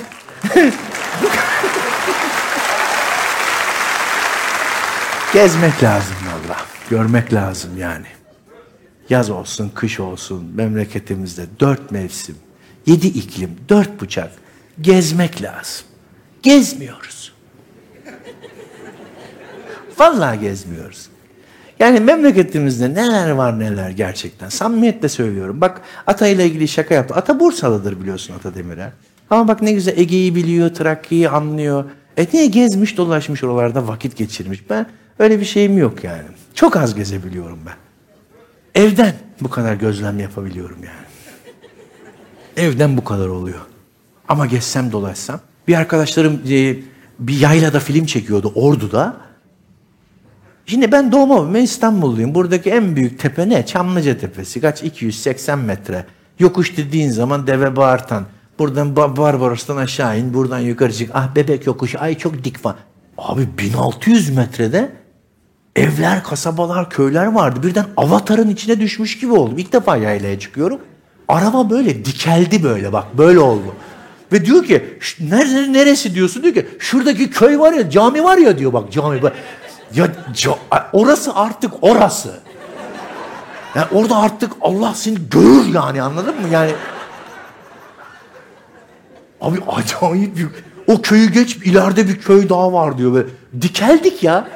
Gezmek 5.33 5.83
lazım 5.83 6.17
valla. 6.27 6.57
Görmek 6.91 7.35
lazım 7.35 7.71
yani. 7.79 8.07
Yaz 9.11 9.31
olsun, 9.31 9.69
kış 9.75 10.01
olsun, 10.01 10.53
memleketimizde 10.55 11.47
dört 11.61 11.91
mevsim, 11.91 12.37
yedi 12.87 13.07
iklim, 13.07 13.51
dört 13.69 14.01
bucak. 14.01 14.33
Gezmek 14.81 15.43
lazım. 15.43 15.87
Gezmiyoruz. 16.43 17.33
Vallahi 19.99 20.41
gezmiyoruz. 20.41 21.09
Yani 21.79 22.01
memleketimizde 22.01 22.95
neler 22.95 23.31
var 23.31 23.59
neler 23.59 23.91
gerçekten. 23.91 24.49
Samimiyetle 24.49 25.09
söylüyorum. 25.09 25.61
Bak 25.61 25.81
Ata 26.07 26.27
ile 26.27 26.47
ilgili 26.47 26.69
şaka 26.69 26.95
yaptı. 26.95 27.15
Ata 27.15 27.41
Bursalıdır 27.41 28.01
biliyorsun 28.01 28.35
Ata 28.35 28.55
Demirer. 28.55 28.91
Ama 29.31 29.49
bak 29.49 29.63
ne 29.63 29.73
güzel 29.73 29.99
Ege'yi 29.99 30.35
biliyor, 30.35 30.75
Trakya'yı 30.75 31.31
anlıyor. 31.31 31.85
E 32.17 32.27
niye 32.33 32.47
gezmiş 32.47 32.97
dolaşmış 32.97 33.45
oralarda 33.45 33.89
vakit 33.89 34.17
geçirmiş. 34.17 34.71
Ben 34.71 34.87
öyle 35.19 35.41
bir 35.41 35.45
şeyim 35.45 35.79
yok 35.79 36.05
yani. 36.05 36.23
Çok 36.55 36.77
az 36.77 36.95
gezebiliyorum 36.95 37.59
ben. 37.67 37.77
Evden 38.83 39.15
bu 39.41 39.51
kadar 39.51 39.75
gözlem 39.75 40.19
yapabiliyorum 40.19 40.79
yani. 40.85 41.07
Evden 42.57 42.97
bu 42.97 43.05
kadar 43.05 43.29
oluyor. 43.29 43.61
Ama 44.29 44.47
gezsem 44.47 44.93
dolaşsam. 44.93 45.41
Bir 45.69 45.75
arkadaşlarım 45.75 46.41
e, 46.51 46.77
bir 47.19 47.41
yaylada 47.41 47.81
film 47.81 48.07
çekiyordu 48.07 48.53
Ordu'da. 48.55 49.17
Şimdi 50.67 50.93
ben 50.93 51.13
doğma 51.13 51.55
ben 51.55 51.63
İstanbulluyum. 51.63 52.35
Buradaki 52.35 52.71
en 52.71 52.97
büyük 52.97 53.19
tepe 53.19 53.49
ne? 53.49 53.67
Çamlıca 53.67 54.19
Tepesi. 54.19 54.61
Kaç? 54.61 54.83
280 54.83 55.59
metre. 55.59 56.07
Yokuş 56.39 56.77
dediğin 56.77 57.11
zaman 57.11 57.47
deve 57.47 57.77
bağırtan. 57.77 58.25
Buradan 58.59 58.89
Ba- 58.89 59.17
Barbaros'tan 59.17 59.77
aşağı 59.77 60.19
in. 60.19 60.35
Buradan 60.35 60.59
yukarı 60.59 60.93
çık. 60.93 61.11
Ah 61.15 61.35
bebek 61.37 61.67
yokuşu. 61.67 62.01
Ay 62.01 62.19
çok 62.19 62.45
dik 62.45 62.59
falan. 62.63 62.77
Abi 63.19 63.49
1600 63.59 64.31
metrede 64.37 64.93
evler, 65.77 66.23
kasabalar, 66.25 66.91
köyler 66.91 67.27
vardı. 67.33 67.63
Birden 67.63 67.85
avatarın 67.97 68.51
içine 68.51 68.81
düşmüş 68.81 69.19
gibi 69.19 69.33
oldum. 69.33 69.59
İlk 69.59 69.73
defa 69.73 69.97
yaylaya 69.97 70.39
çıkıyorum. 70.39 70.79
Araba 71.29 71.71
böyle 71.71 72.05
dikeldi 72.05 72.63
böyle 72.63 72.93
bak 72.93 73.19
böyle 73.19 73.39
oldu. 73.39 73.75
Ve 74.33 74.45
diyor 74.47 74.65
ki 74.65 74.99
"Ş- 75.01 75.31
neresi, 75.31 75.73
neresi 75.73 76.15
diyorsun 76.15 76.43
diyor 76.43 76.55
ki 76.55 76.67
şuradaki 76.79 77.31
köy 77.31 77.59
var 77.59 77.73
ya 77.73 77.91
cami 77.91 78.25
var 78.25 78.37
ya 78.37 78.59
diyor 78.59 78.73
bak 78.73 78.93
cami. 78.93 79.23
Bak. 79.23 79.33
Ya 79.95 80.07
ca- 80.35 80.83
orası 80.93 81.35
artık 81.35 81.73
orası. 81.83 82.41
Yani 83.75 83.87
orada 83.93 84.17
artık 84.17 84.53
Allah 84.61 84.95
seni 84.95 85.17
görür 85.31 85.75
yani 85.75 86.03
anladın 86.03 86.35
mı? 86.35 86.49
Yani 86.53 86.71
Abi 89.47 89.59
acayip 89.69 90.37
bir... 90.37 90.47
O 90.87 91.03
köyü 91.03 91.33
geç 91.33 91.57
ileride 91.57 92.09
bir 92.09 92.19
köy 92.21 92.49
daha 92.49 92.73
var 92.73 92.99
diyor. 92.99 93.15
Böyle. 93.15 93.27
Dikeldik 93.61 94.23
ya. 94.23 94.49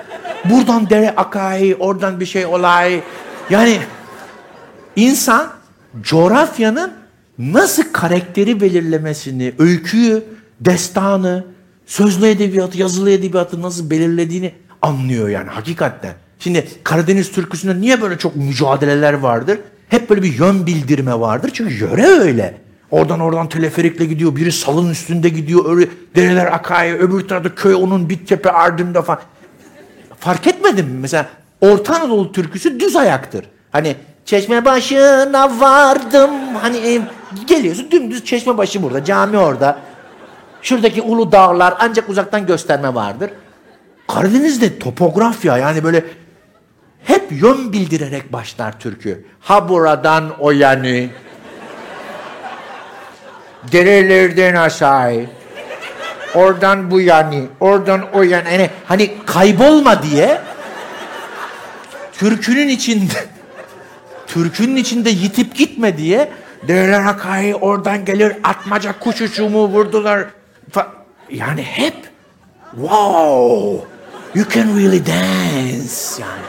Buradan 0.50 0.90
dere 0.90 1.10
akay, 1.10 1.76
oradan 1.78 2.20
bir 2.20 2.26
şey 2.26 2.46
olay. 2.46 3.00
Yani 3.50 3.78
insan 4.96 5.48
coğrafyanın 6.02 6.92
nasıl 7.38 7.82
karakteri 7.92 8.60
belirlemesini, 8.60 9.52
öyküyü, 9.58 10.24
destanı, 10.60 11.44
sözlü 11.86 12.26
edebiyatı, 12.26 12.78
yazılı 12.78 13.10
edebiyatı 13.10 13.62
nasıl 13.62 13.90
belirlediğini 13.90 14.52
anlıyor 14.82 15.28
yani 15.28 15.48
hakikaten. 15.48 16.14
Şimdi 16.38 16.68
Karadeniz 16.84 17.32
türküsünde 17.32 17.80
niye 17.80 18.02
böyle 18.02 18.18
çok 18.18 18.36
mücadeleler 18.36 19.12
vardır? 19.12 19.58
Hep 19.88 20.10
böyle 20.10 20.22
bir 20.22 20.38
yön 20.38 20.66
bildirme 20.66 21.20
vardır. 21.20 21.50
Çünkü 21.54 21.74
yöre 21.74 22.06
öyle. 22.06 22.69
Oradan 22.90 23.20
oradan 23.20 23.48
teleferikle 23.48 24.04
gidiyor. 24.04 24.36
Biri 24.36 24.52
salın 24.52 24.90
üstünde 24.90 25.28
gidiyor. 25.28 25.76
Öyle 25.76 25.88
dereler 26.16 26.46
akaya. 26.46 26.94
Öbür 26.94 27.28
tarafta 27.28 27.54
köy 27.54 27.74
onun 27.74 28.08
bit 28.08 28.28
tepe 28.28 28.50
ardında 28.50 29.02
falan. 29.02 29.20
Fark 30.18 30.46
etmedin 30.46 30.86
mi? 30.86 30.98
Mesela 31.00 31.26
Orta 31.60 31.96
Anadolu 31.96 32.32
türküsü 32.32 32.80
düz 32.80 32.96
ayaktır. 32.96 33.44
Hani 33.72 33.96
çeşme 34.24 34.64
başına 34.64 35.60
vardım. 35.60 36.30
Hani 36.62 36.76
e, 36.76 37.00
geliyorsun 37.46 37.90
dümdüz 37.90 38.24
çeşme 38.24 38.58
başı 38.58 38.82
burada. 38.82 39.04
Cami 39.04 39.38
orada. 39.38 39.78
Şuradaki 40.62 41.02
ulu 41.02 41.32
dağlar 41.32 41.74
ancak 41.78 42.08
uzaktan 42.08 42.46
gösterme 42.46 42.94
vardır. 42.94 43.30
Karadeniz'de 44.08 44.78
topografya 44.78 45.58
yani 45.58 45.84
böyle 45.84 46.04
hep 47.04 47.32
yön 47.32 47.72
bildirerek 47.72 48.32
başlar 48.32 48.80
türkü. 48.80 49.24
Ha 49.40 49.68
buradan 49.68 50.30
o 50.38 50.50
yani. 50.50 51.10
Derelerden 53.72 54.54
aşağı. 54.54 55.26
Oradan 56.34 56.90
bu 56.90 57.00
yani. 57.00 57.44
Oradan 57.60 58.02
o 58.12 58.22
yani. 58.22 58.48
Yani 58.52 58.70
hani 58.84 59.10
kaybolma 59.26 60.02
diye 60.02 60.40
türkünün 62.12 62.68
içinde 62.68 63.26
türkünün 64.26 64.76
içinde 64.76 65.10
yitip 65.10 65.54
gitme 65.54 65.98
diye 65.98 66.28
dereler 66.68 67.06
akayı 67.06 67.54
oradan 67.54 68.04
gelir 68.04 68.36
atmaca 68.44 68.98
kuş 68.98 69.20
uçumu 69.20 69.68
vurdular. 69.68 70.24
Yani 71.30 71.62
hep 71.62 71.94
wow 72.70 73.88
you 74.34 74.48
can 74.54 74.76
really 74.76 75.06
dance 75.06 76.20
yani. 76.20 76.42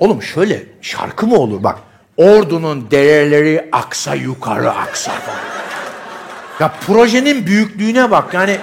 Oğlum 0.00 0.22
şöyle 0.22 0.62
şarkı 0.82 1.26
mı 1.26 1.36
olur 1.36 1.62
bak. 1.62 1.78
Ordunun 2.16 2.90
dereleri 2.90 3.68
aksa 3.72 4.14
yukarı 4.14 4.70
aksa. 4.72 5.12
Ya 6.60 6.72
projenin 6.86 7.46
büyüklüğüne 7.46 8.10
bak 8.10 8.34
yani 8.34 8.58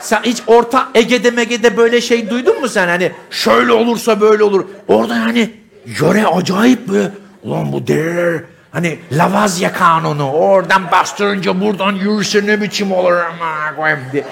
sen 0.00 0.22
hiç 0.22 0.42
Orta 0.46 0.88
Ege'de 0.94 1.30
Mege'de 1.30 1.76
böyle 1.76 2.00
şey 2.00 2.30
duydun 2.30 2.60
mu 2.60 2.68
sen? 2.68 2.88
Hani 2.88 3.12
şöyle 3.30 3.72
olursa 3.72 4.20
böyle 4.20 4.42
olur. 4.44 4.64
Orada 4.88 5.16
yani 5.16 5.50
yöre 5.86 6.26
acayip 6.26 6.88
böyle. 6.88 7.10
Ulan 7.42 7.72
bu 7.72 7.86
dereler 7.86 8.42
hani 8.72 8.98
Lavazya 9.12 9.72
kanunu. 9.72 10.32
Oradan 10.32 10.90
bastırınca 10.90 11.60
buradan 11.60 11.92
yürürse 11.92 12.46
ne 12.46 12.60
biçim 12.60 12.92
olur 12.92 13.12
ama 13.12 13.76
koyayım 13.76 14.00
diye. 14.12 14.24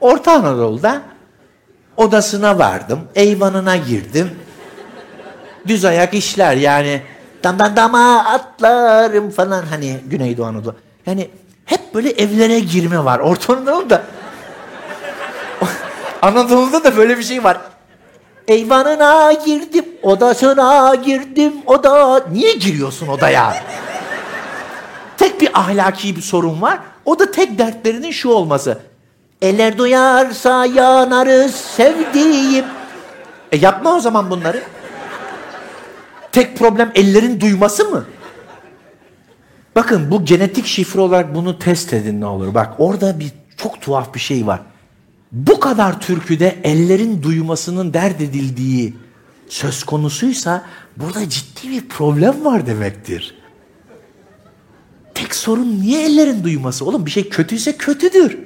Orta 0.00 0.32
Anadolu'da 0.32 1.02
odasına 1.96 2.58
vardım. 2.58 3.00
Eyvanına 3.14 3.76
girdim. 3.76 4.30
Düz 5.66 5.84
ayak 5.84 6.14
işler 6.14 6.56
yani. 6.56 7.02
Damdan 7.44 7.76
dama 7.76 8.24
atlarım 8.24 9.30
falan 9.30 9.62
hani 9.62 10.00
Güneydoğu 10.06 10.46
Anadolu. 10.46 10.74
Yani 11.06 11.30
hep 11.64 11.94
böyle 11.94 12.10
evlere 12.10 12.60
girme 12.60 13.04
var. 13.04 13.18
Orta 13.18 13.52
Anadolu'da 13.52 14.02
Anadolu'da 16.22 16.84
da 16.84 16.96
böyle 16.96 17.18
bir 17.18 17.22
şey 17.22 17.44
var. 17.44 17.58
Eyvanına 18.48 19.32
girdim, 19.32 19.84
odasına 20.02 20.94
girdim, 20.94 21.52
oda... 21.66 22.22
Niye 22.32 22.52
giriyorsun 22.52 23.08
odaya? 23.08 23.54
tek 25.20 25.40
bir 25.40 25.50
ahlaki 25.54 26.16
bir 26.16 26.22
sorun 26.22 26.62
var. 26.62 26.78
O 27.04 27.18
da 27.18 27.30
tek 27.30 27.58
dertlerinin 27.58 28.10
şu 28.10 28.28
olması. 28.28 28.78
Eller 29.42 29.78
duyarsa 29.78 30.66
yanarız 30.66 31.54
sevdiğim. 31.54 32.64
E 33.52 33.56
yapma 33.56 33.94
o 33.94 34.00
zaman 34.00 34.30
bunları. 34.30 34.62
Tek 36.32 36.58
problem 36.58 36.92
ellerin 36.94 37.40
duyması 37.40 37.84
mı? 37.84 38.04
Bakın 39.76 40.10
bu 40.10 40.24
genetik 40.24 40.66
şifre 40.66 41.00
olarak 41.00 41.34
bunu 41.34 41.58
test 41.58 41.92
edin 41.92 42.20
ne 42.20 42.26
olur. 42.26 42.54
Bak 42.54 42.74
orada 42.78 43.20
bir 43.20 43.32
çok 43.56 43.80
tuhaf 43.80 44.14
bir 44.14 44.20
şey 44.20 44.46
var. 44.46 44.60
Bu 45.32 45.60
kadar 45.60 46.00
türküde 46.00 46.56
ellerin 46.64 47.22
duymasının 47.22 47.94
dert 47.94 48.20
edildiği 48.20 48.94
söz 49.48 49.84
konusuysa 49.84 50.62
burada 50.96 51.28
ciddi 51.28 51.70
bir 51.70 51.88
problem 51.88 52.44
var 52.44 52.66
demektir. 52.66 53.34
Tek 55.14 55.34
sorun 55.34 55.80
niye 55.80 56.06
ellerin 56.06 56.44
duyması? 56.44 56.84
Oğlum 56.84 57.06
bir 57.06 57.10
şey 57.10 57.28
kötüyse 57.28 57.76
kötüdür. 57.76 58.38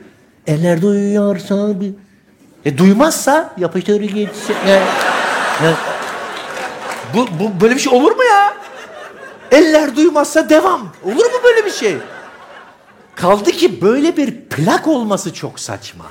Eller 0.47 0.83
duyuyorsa. 0.83 1.75
E 2.65 2.79
duymazsa 2.79 3.55
yapıştır 3.59 4.01
gitsin. 4.01 4.57
Yani, 4.69 4.83
yani- 5.65 5.94
bu, 7.15 7.27
bu 7.41 7.61
böyle 7.61 7.75
bir 7.75 7.81
şey 7.81 7.93
olur 7.93 8.17
mu 8.17 8.25
ya? 8.25 8.55
Eller 9.51 9.97
duymazsa 9.97 10.49
devam. 10.49 10.81
Olur 11.05 11.27
mu 11.27 11.41
böyle 11.45 11.67
bir 11.67 11.71
şey? 11.71 11.97
Kaldı 13.15 13.51
ki 13.51 13.83
böyle 13.83 14.17
bir 14.17 14.41
plak 14.41 14.89
olması 14.89 15.35
çok 15.35 15.61
saçma. 15.61 16.05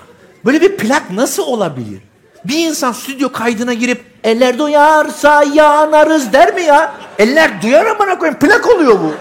Böyle 0.45 0.61
bir 0.61 0.77
plak 0.77 1.11
nasıl 1.11 1.43
olabilir? 1.43 2.01
Bir 2.45 2.67
insan 2.67 2.91
stüdyo 2.91 3.31
kaydına 3.31 3.73
girip 3.73 4.03
eller 4.23 4.57
duyarsa 4.59 5.43
yanarız 5.53 6.33
der 6.33 6.53
mi 6.55 6.61
ya? 6.61 6.93
Eller 7.19 7.61
duyar 7.61 7.85
amına 7.85 8.19
koyayım 8.19 8.39
plak 8.39 8.67
oluyor 8.67 8.99
bu. 8.99 9.13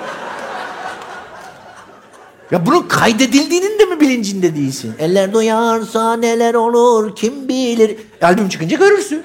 Ya 2.50 2.66
bunun 2.66 2.82
kaydedildiğinin 2.82 3.78
de 3.78 3.84
mi 3.84 4.00
bilincinde 4.00 4.54
değilsin? 4.56 4.94
Eller 4.98 5.32
duyarsa 5.32 6.16
neler 6.16 6.54
olur 6.54 7.16
kim 7.16 7.48
bilir. 7.48 7.96
Albüm 8.22 8.48
çıkınca 8.48 8.76
görürsün. 8.76 9.22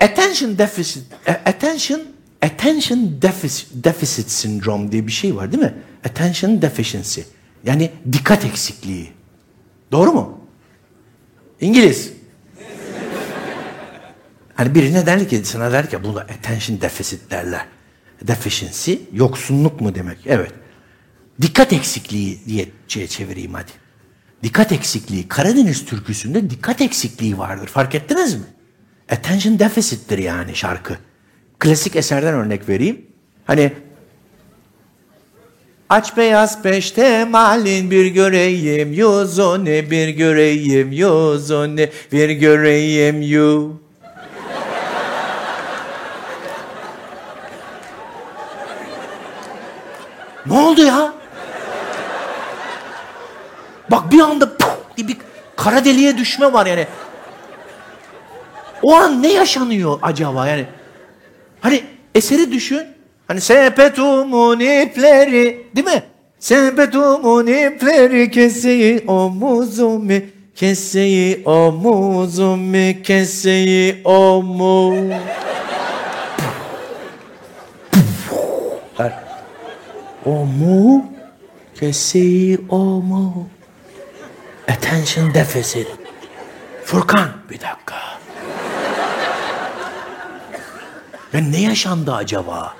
Attention 0.00 0.58
deficit, 0.58 1.04
e, 1.26 1.30
attention, 1.30 2.00
attention 2.42 3.22
deficit, 3.22 3.84
deficit 3.84 4.30
syndrome 4.30 4.92
diye 4.92 5.06
bir 5.06 5.12
şey 5.12 5.36
var 5.36 5.52
değil 5.52 5.62
mi? 5.62 5.74
Attention 6.04 6.62
deficiency. 6.62 7.20
Yani 7.64 7.90
dikkat 8.12 8.44
eksikliği. 8.44 9.12
Doğru 9.92 10.12
mu? 10.12 10.40
İngiliz. 11.60 12.12
Hani 14.54 14.74
birine 14.74 15.06
der 15.06 15.28
ki, 15.28 15.44
sana 15.44 15.72
der 15.72 15.90
ki 15.90 16.04
buna 16.04 16.20
attention 16.20 16.80
deficit 16.80 17.30
derler. 17.30 17.66
Deficiency, 18.22 18.94
yoksunluk 19.12 19.80
mu 19.80 19.94
demek? 19.94 20.18
Evet. 20.26 20.52
Dikkat 21.42 21.72
eksikliği 21.72 22.40
diye 22.46 22.68
şey 22.88 23.06
çevireyim 23.06 23.54
hadi. 23.54 23.70
Dikkat 24.42 24.72
eksikliği, 24.72 25.28
Karadeniz 25.28 25.84
türküsünde 25.84 26.50
dikkat 26.50 26.80
eksikliği 26.80 27.38
vardır. 27.38 27.66
Fark 27.66 27.94
ettiniz 27.94 28.34
mi? 28.34 28.44
Attention 29.08 29.58
deficit'tir 29.58 30.18
yani 30.18 30.54
şarkı. 30.56 30.96
Klasik 31.58 31.96
eserden 31.96 32.34
örnek 32.34 32.68
vereyim. 32.68 33.06
Hani 33.44 33.72
Aç 35.90 36.16
beyaz 36.16 36.62
peşte 36.62 37.24
malin 37.24 37.90
bir 37.90 38.06
göreyim 38.06 38.92
yüzünü 38.92 39.90
bir 39.90 40.08
göreyim 40.08 40.92
yüzünü 40.92 41.90
bir 42.12 42.30
göreyim 42.30 43.22
you. 43.22 43.80
ne 50.46 50.58
oldu 50.58 50.84
ya? 50.84 51.12
Bak 53.90 54.12
bir 54.12 54.20
anda 54.20 54.56
puf 54.56 54.78
bir 54.98 55.16
kara 55.56 55.84
deliğe 55.84 56.18
düşme 56.18 56.52
var 56.52 56.66
yani. 56.66 56.86
O 58.82 58.94
an 58.94 59.22
ne 59.22 59.32
yaşanıyor 59.32 59.98
acaba 60.02 60.48
yani? 60.48 60.66
Hani 61.60 61.82
eseri 62.14 62.52
düşün. 62.52 62.82
Hani 63.28 63.40
sepetumun 63.40 64.60
ipleri 64.60 65.66
değil 65.76 65.86
mi? 65.86 66.02
Sepetumun 66.38 67.46
ipleri 67.46 68.30
keseyi 68.30 69.04
omuzumu 69.06 70.12
keseyi 70.54 71.42
omuzumu 71.44 73.02
keseyi 73.02 74.02
omuz. 74.04 75.12
Omu 80.24 81.04
keseyi 81.80 82.58
omu. 82.68 83.48
Attention 84.68 85.34
deficit. 85.34 85.86
Furkan 86.84 87.28
bir 87.50 87.60
dakika. 87.60 87.96
Ya 91.32 91.40
ne 91.40 91.60
yaşandı 91.60 92.14
acaba? 92.14 92.74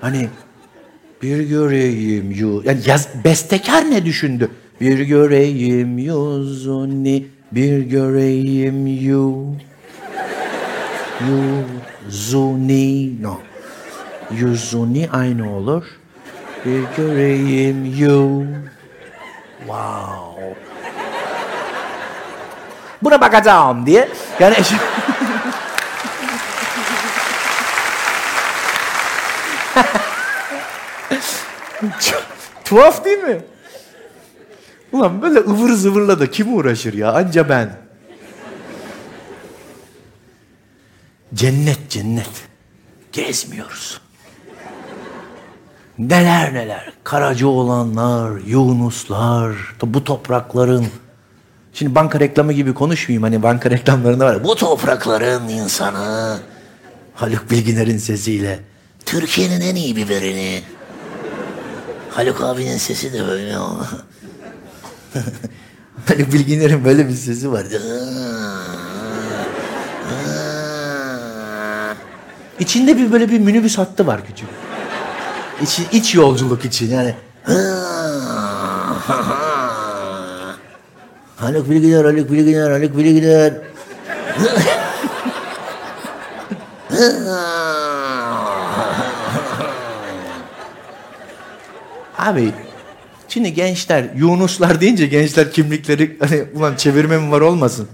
Hani 0.00 0.28
bir 1.22 1.40
göreyim 1.40 2.30
yu... 2.30 2.62
Yani 2.64 2.80
yaz, 2.86 3.08
bestekar 3.24 3.90
ne 3.90 4.04
düşündü? 4.04 4.50
Bir 4.80 4.98
göreyim 4.98 5.98
yüzünü, 5.98 7.22
bir 7.52 7.78
göreyim 7.78 8.86
yu... 8.86 9.46
Yüzünü... 12.08 13.22
No. 13.22 13.38
Yüzünü 14.30 15.08
aynı 15.12 15.56
olur. 15.56 15.84
Bir 16.64 16.82
göreyim 16.96 17.84
yu... 17.84 18.44
Wow. 19.58 20.54
Buna 23.02 23.20
bakacağım 23.20 23.86
diye. 23.86 24.08
Yani 24.40 24.54
tuhaf 32.64 33.04
değil 33.04 33.18
mi? 33.18 33.40
Ulan 34.92 35.22
böyle 35.22 35.38
ıvır 35.38 35.72
zıvırla 35.72 36.20
da 36.20 36.30
kim 36.30 36.56
uğraşır 36.56 36.94
ya? 36.94 37.12
Anca 37.12 37.48
ben. 37.48 37.76
Cennet 41.34 41.90
cennet. 41.90 42.30
Gezmiyoruz. 43.12 44.00
Neler 45.98 46.54
neler. 46.54 46.92
Karaca 47.04 47.46
olanlar, 47.46 48.40
Yunuslar, 48.46 49.56
bu 49.82 50.04
toprakların. 50.04 50.86
Şimdi 51.72 51.94
banka 51.94 52.20
reklamı 52.20 52.52
gibi 52.52 52.74
konuşmayayım. 52.74 53.22
Hani 53.22 53.42
banka 53.42 53.70
reklamlarında 53.70 54.26
var. 54.26 54.44
Bu 54.44 54.56
toprakların 54.56 55.48
insanı. 55.48 56.38
Haluk 57.14 57.50
Bilginer'in 57.50 57.98
sesiyle. 57.98 58.60
Türkiye'nin 59.06 59.60
en 59.60 59.74
iyi 59.74 59.96
biberini. 59.96 60.62
Haluk 62.14 62.40
abinin 62.40 62.78
sesi 62.78 63.12
de 63.12 63.26
böyle 63.26 63.56
ama. 63.56 63.86
Haluk 66.08 66.32
Bilginer'in 66.32 66.84
böyle 66.84 67.08
bir 67.08 67.14
sesi 67.14 67.52
var. 67.52 67.66
İçinde 72.58 72.96
bir 72.96 73.12
böyle 73.12 73.30
bir 73.30 73.38
minibüs 73.38 73.78
hattı 73.78 74.06
var 74.06 74.26
küçük. 74.26 74.48
İç, 75.62 75.80
iç 75.92 76.14
yolculuk 76.14 76.64
için 76.64 76.90
yani. 76.90 77.14
Haluk 81.36 81.70
Bilginer, 81.70 82.04
Haluk 82.04 82.30
Bilginer, 82.30 82.70
Haluk 82.70 82.96
Bilginer. 82.96 83.54
Abi 92.22 92.52
şimdi 93.28 93.54
gençler 93.54 94.04
Yunuslar 94.16 94.80
deyince 94.80 95.06
gençler 95.06 95.52
kimlikleri 95.52 96.16
hani 96.20 96.44
ulan 96.54 96.76
çevirme 96.76 97.18
mi 97.18 97.30
var 97.30 97.40
olmasın. 97.40 97.88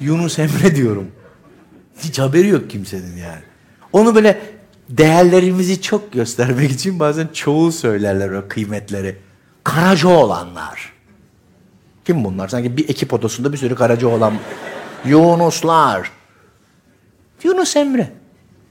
Yunus 0.00 0.38
Emre 0.38 0.76
diyorum. 0.76 1.08
Hiç 1.98 2.18
haberi 2.18 2.48
yok 2.48 2.70
kimsenin 2.70 3.16
yani. 3.16 3.42
Onu 3.92 4.14
böyle 4.14 4.40
değerlerimizi 4.88 5.82
çok 5.82 6.12
göstermek 6.12 6.70
için 6.70 7.00
bazen 7.00 7.28
çoğul 7.32 7.70
söylerler 7.70 8.30
o 8.30 8.48
kıymetleri. 8.48 9.16
Karaca 9.64 10.08
olanlar. 10.08 10.92
Kim 12.04 12.24
bunlar? 12.24 12.48
Sanki 12.48 12.76
bir 12.76 12.88
ekip 12.88 13.12
odasında 13.12 13.52
bir 13.52 13.58
sürü 13.58 13.74
karaca 13.74 14.08
olan 14.08 14.34
Yunuslar. 15.04 16.10
Yunus 17.42 17.76
Emre. 17.76 18.12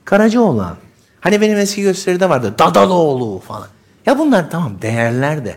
Karaca 0.05 0.41
olan. 0.41 0.77
Hani 1.21 1.41
benim 1.41 1.57
eski 1.57 1.81
gösteride 1.81 2.29
vardı. 2.29 2.55
Dadaloğlu 2.59 3.39
falan. 3.39 3.67
Ya 4.07 4.19
bunlar 4.19 4.51
tamam 4.51 4.81
değerler 4.81 5.45
de. 5.45 5.55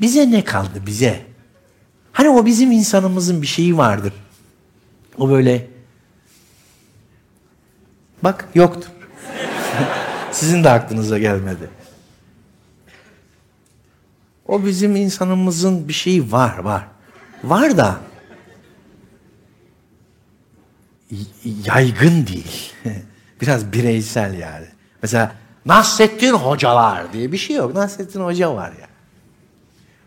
Bize 0.00 0.30
ne 0.30 0.44
kaldı 0.44 0.82
bize? 0.86 1.20
Hani 2.12 2.28
o 2.28 2.46
bizim 2.46 2.72
insanımızın 2.72 3.42
bir 3.42 3.46
şeyi 3.46 3.76
vardır. 3.76 4.12
O 5.18 5.30
böyle... 5.30 5.66
Bak 8.22 8.48
yoktur. 8.54 8.90
Sizin 10.32 10.64
de 10.64 10.70
aklınıza 10.70 11.18
gelmedi. 11.18 11.70
O 14.46 14.64
bizim 14.64 14.96
insanımızın 14.96 15.88
bir 15.88 15.92
şeyi 15.92 16.32
var, 16.32 16.58
var. 16.58 16.86
Var 17.44 17.76
da 17.76 18.00
yaygın 21.66 22.26
değil. 22.26 22.72
Biraz 23.40 23.72
bireysel 23.72 24.38
yani. 24.38 24.66
Mesela 25.02 25.32
Nasrettin 25.68 26.32
Hocalar 26.32 27.12
diye 27.12 27.32
bir 27.32 27.38
şey 27.38 27.56
yok. 27.56 27.74
Nasrettin 27.74 28.20
Hoca 28.20 28.54
var 28.54 28.72
ya. 28.80 28.88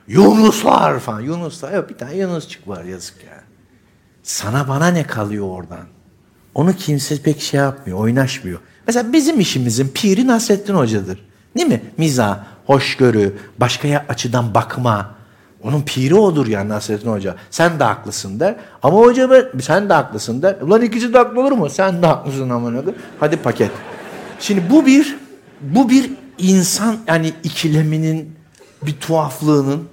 Yunuslar 0.08 1.00
falan. 1.00 1.22
Yunuslar. 1.22 1.74
Yok 1.74 1.90
bir 1.90 1.98
tane 1.98 2.18
Yunusçuk 2.18 2.68
var 2.68 2.84
yazık 2.84 3.24
ya. 3.24 3.44
Sana 4.24 4.68
bana 4.68 4.88
ne 4.88 5.04
kalıyor 5.04 5.48
oradan? 5.50 5.86
Onu 6.56 6.74
kimse 6.74 7.22
pek 7.22 7.42
şey 7.42 7.60
yapmıyor, 7.60 8.00
oynaşmıyor. 8.00 8.60
Mesela 8.88 9.14
bizim 9.14 9.40
işimizin 9.40 9.88
piri 9.88 10.28
Nasrettin 10.28 10.74
Hoca'dır. 10.74 11.26
Değil 11.58 11.68
mi? 11.68 11.82
Miza, 11.98 12.46
hoşgörü, 12.66 13.38
başka 13.58 14.06
açıdan 14.10 14.54
bakma. 14.54 15.16
Onun 15.64 15.82
piri 15.82 16.16
odur 16.16 16.48
yani 16.48 16.70
Nasrettin 16.70 17.12
Hoca. 17.12 17.36
Sen 17.50 17.80
de 17.80 17.84
haklısın 17.84 18.40
der. 18.40 18.56
Ama 18.84 18.98
hoca 18.98 19.52
sen 19.62 19.90
de 19.90 19.94
haklısın 19.94 20.42
der. 20.42 20.56
Ulan 20.62 20.82
ikisi 20.82 21.14
de 21.14 21.18
haklı 21.18 21.42
olur 21.42 21.52
mu? 21.52 21.70
Sen 21.70 22.02
de 22.02 22.08
haklısın 22.08 22.50
ama 22.50 22.72
ne 22.72 22.82
Hadi 23.20 23.38
paket. 23.38 23.72
Şimdi 24.40 24.70
bu 24.70 24.86
bir 24.86 25.18
bu 25.62 25.90
bir 25.90 26.12
insan 26.38 26.98
yani 27.08 27.34
ikileminin 27.44 28.36
bir 28.82 28.94
tuhaflığının 28.94 29.88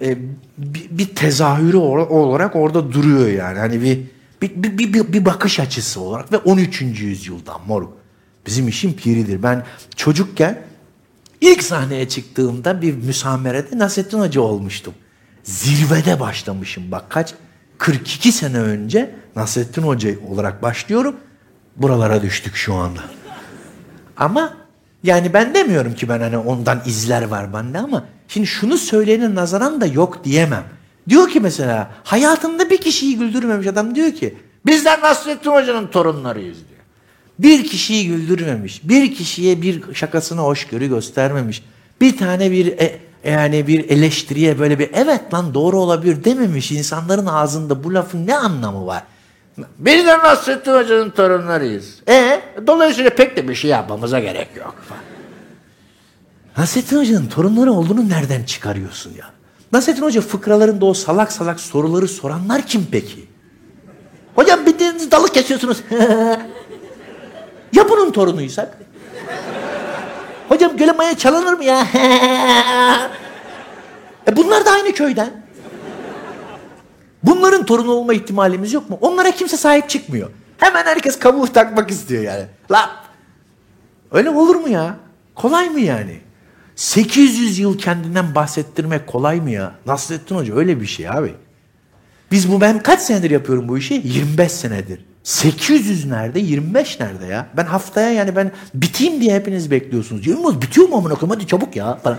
e, 0.00 0.18
bir, 0.58 0.88
bir 0.90 1.14
tezahürü 1.14 1.76
olarak 1.76 2.56
orada 2.56 2.92
duruyor 2.92 3.28
yani. 3.28 3.58
Hani 3.58 3.82
bir 3.82 4.00
bir, 4.42 4.62
bir, 4.62 4.92
bir, 4.92 5.12
bir 5.12 5.24
bakış 5.24 5.60
açısı 5.60 6.00
olarak 6.00 6.32
ve 6.32 6.36
13. 6.36 6.82
yüzyıldan 6.82 7.60
moruk. 7.66 7.92
Bizim 8.46 8.68
işin 8.68 8.92
piridir. 8.92 9.42
Ben 9.42 9.64
çocukken 9.96 10.62
ilk 11.40 11.62
sahneye 11.62 12.08
çıktığımda 12.08 12.82
bir 12.82 12.94
müsamerede 12.94 13.78
Nasrettin 13.78 14.20
Hoca 14.20 14.40
olmuştum. 14.40 14.94
Zirvede 15.42 16.20
başlamışım 16.20 16.92
bak 16.92 17.10
kaç 17.10 17.34
42 17.78 18.32
sene 18.32 18.58
önce 18.58 19.14
Nasrettin 19.36 19.82
Hoca 19.82 20.10
olarak 20.28 20.62
başlıyorum. 20.62 21.16
Buralara 21.76 22.22
düştük 22.22 22.56
şu 22.56 22.74
anda. 22.74 23.00
Ama 24.16 24.56
yani 25.06 25.32
ben 25.32 25.54
demiyorum 25.54 25.94
ki 25.94 26.08
ben 26.08 26.20
hani 26.20 26.38
ondan 26.38 26.82
izler 26.86 27.22
var 27.22 27.52
bende 27.52 27.78
ama 27.78 28.04
şimdi 28.28 28.46
şunu 28.46 28.78
söyleyenin 28.78 29.34
nazaran 29.34 29.80
da 29.80 29.86
yok 29.86 30.24
diyemem. 30.24 30.64
Diyor 31.08 31.28
ki 31.28 31.40
mesela 31.40 31.90
hayatında 32.04 32.70
bir 32.70 32.78
kişiyi 32.80 33.18
güldürmemiş 33.18 33.66
adam 33.66 33.94
diyor 33.94 34.12
ki 34.12 34.34
bizler 34.66 35.00
Nasrettin 35.00 35.50
Hoca'nın 35.50 35.86
torunlarıyız 35.86 36.56
diyor. 36.56 36.80
Bir 37.38 37.64
kişiyi 37.64 38.08
güldürmemiş, 38.08 38.88
bir 38.88 39.14
kişiye 39.14 39.62
bir 39.62 39.94
şakasına 39.94 40.42
hoşgörü 40.42 40.88
göstermemiş, 40.88 41.62
bir 42.00 42.16
tane 42.16 42.50
bir 42.50 42.66
e, 42.66 42.98
yani 43.24 43.66
bir 43.66 43.90
eleştiriye 43.90 44.58
böyle 44.58 44.78
bir 44.78 44.90
evet 44.94 45.34
lan 45.34 45.54
doğru 45.54 45.78
olabilir 45.78 46.24
dememiş 46.24 46.72
insanların 46.72 47.26
ağzında 47.26 47.84
bu 47.84 47.94
lafın 47.94 48.26
ne 48.26 48.36
anlamı 48.36 48.86
var? 48.86 49.02
Biz 49.78 50.06
de 50.06 50.18
Nasrettin 50.18 50.72
Hoca'nın 50.72 51.10
torunlarıyız. 51.10 52.02
E 52.08 52.40
dolayısıyla 52.66 53.10
pek 53.10 53.36
de 53.36 53.48
bir 53.48 53.54
şey 53.54 53.70
yapmamıza 53.70 54.20
gerek 54.20 54.48
yok. 54.56 54.74
Nasrettin 56.58 56.98
Hoca'nın 56.98 57.26
torunları 57.26 57.72
olduğunu 57.72 58.08
nereden 58.08 58.42
çıkarıyorsun 58.42 59.14
ya? 59.18 59.26
Nasrettin 59.72 60.02
Hoca 60.02 60.20
fıkralarında 60.20 60.86
o 60.86 60.94
salak 60.94 61.32
salak 61.32 61.60
soruları 61.60 62.08
soranlar 62.08 62.62
kim 62.62 62.86
peki? 62.92 63.28
Hocam 64.34 64.66
bildiğiniz 64.66 65.10
dalı 65.10 65.28
kesiyorsunuz. 65.28 65.82
ya 67.72 67.88
bunun 67.88 68.10
torunuysak? 68.10 68.78
Hocam 70.48 70.76
göle 70.76 70.92
maya 70.92 71.18
çalınır 71.18 71.52
mı 71.52 71.64
ya? 71.64 71.86
e 74.28 74.36
bunlar 74.36 74.64
da 74.64 74.70
aynı 74.70 74.92
köyden. 74.92 75.45
Bunların 77.26 77.66
torunu 77.66 77.90
olma 77.90 78.14
ihtimalimiz 78.14 78.72
yok 78.72 78.90
mu? 78.90 78.98
Onlara 79.00 79.30
kimse 79.30 79.56
sahip 79.56 79.88
çıkmıyor. 79.90 80.30
Hemen 80.58 80.84
herkes 80.84 81.18
kabuğu 81.18 81.46
takmak 81.52 81.90
istiyor 81.90 82.22
yani. 82.22 82.44
La 82.70 82.90
öyle 84.12 84.30
olur 84.30 84.56
mu 84.56 84.68
ya? 84.68 84.96
Kolay 85.34 85.68
mı 85.70 85.80
yani? 85.80 86.20
800 86.76 87.58
yıl 87.58 87.78
kendinden 87.78 88.34
bahsettirmek 88.34 89.06
kolay 89.06 89.40
mı 89.40 89.50
ya? 89.50 89.74
Nasrettin 89.86 90.34
Hoca 90.36 90.56
öyle 90.56 90.80
bir 90.80 90.86
şey 90.86 91.08
abi. 91.10 91.34
Biz 92.30 92.52
bu 92.52 92.60
ben 92.60 92.82
kaç 92.82 93.00
senedir 93.00 93.30
yapıyorum 93.30 93.68
bu 93.68 93.78
işi? 93.78 93.94
25 94.04 94.52
senedir. 94.52 95.04
800 95.22 96.06
nerede? 96.06 96.40
25 96.40 97.00
nerede 97.00 97.26
ya? 97.26 97.46
Ben 97.56 97.64
haftaya 97.64 98.10
yani 98.10 98.36
ben 98.36 98.52
biteyim 98.74 99.20
diye 99.20 99.34
hepiniz 99.34 99.70
bekliyorsunuz. 99.70 100.26
Yılmaz 100.26 100.62
bitiyor 100.62 100.88
mu 100.88 100.96
amına 100.96 101.14
koyayım 101.14 101.40
hadi 101.40 101.46
çabuk 101.46 101.76
ya 101.76 101.96
falan. 101.96 102.18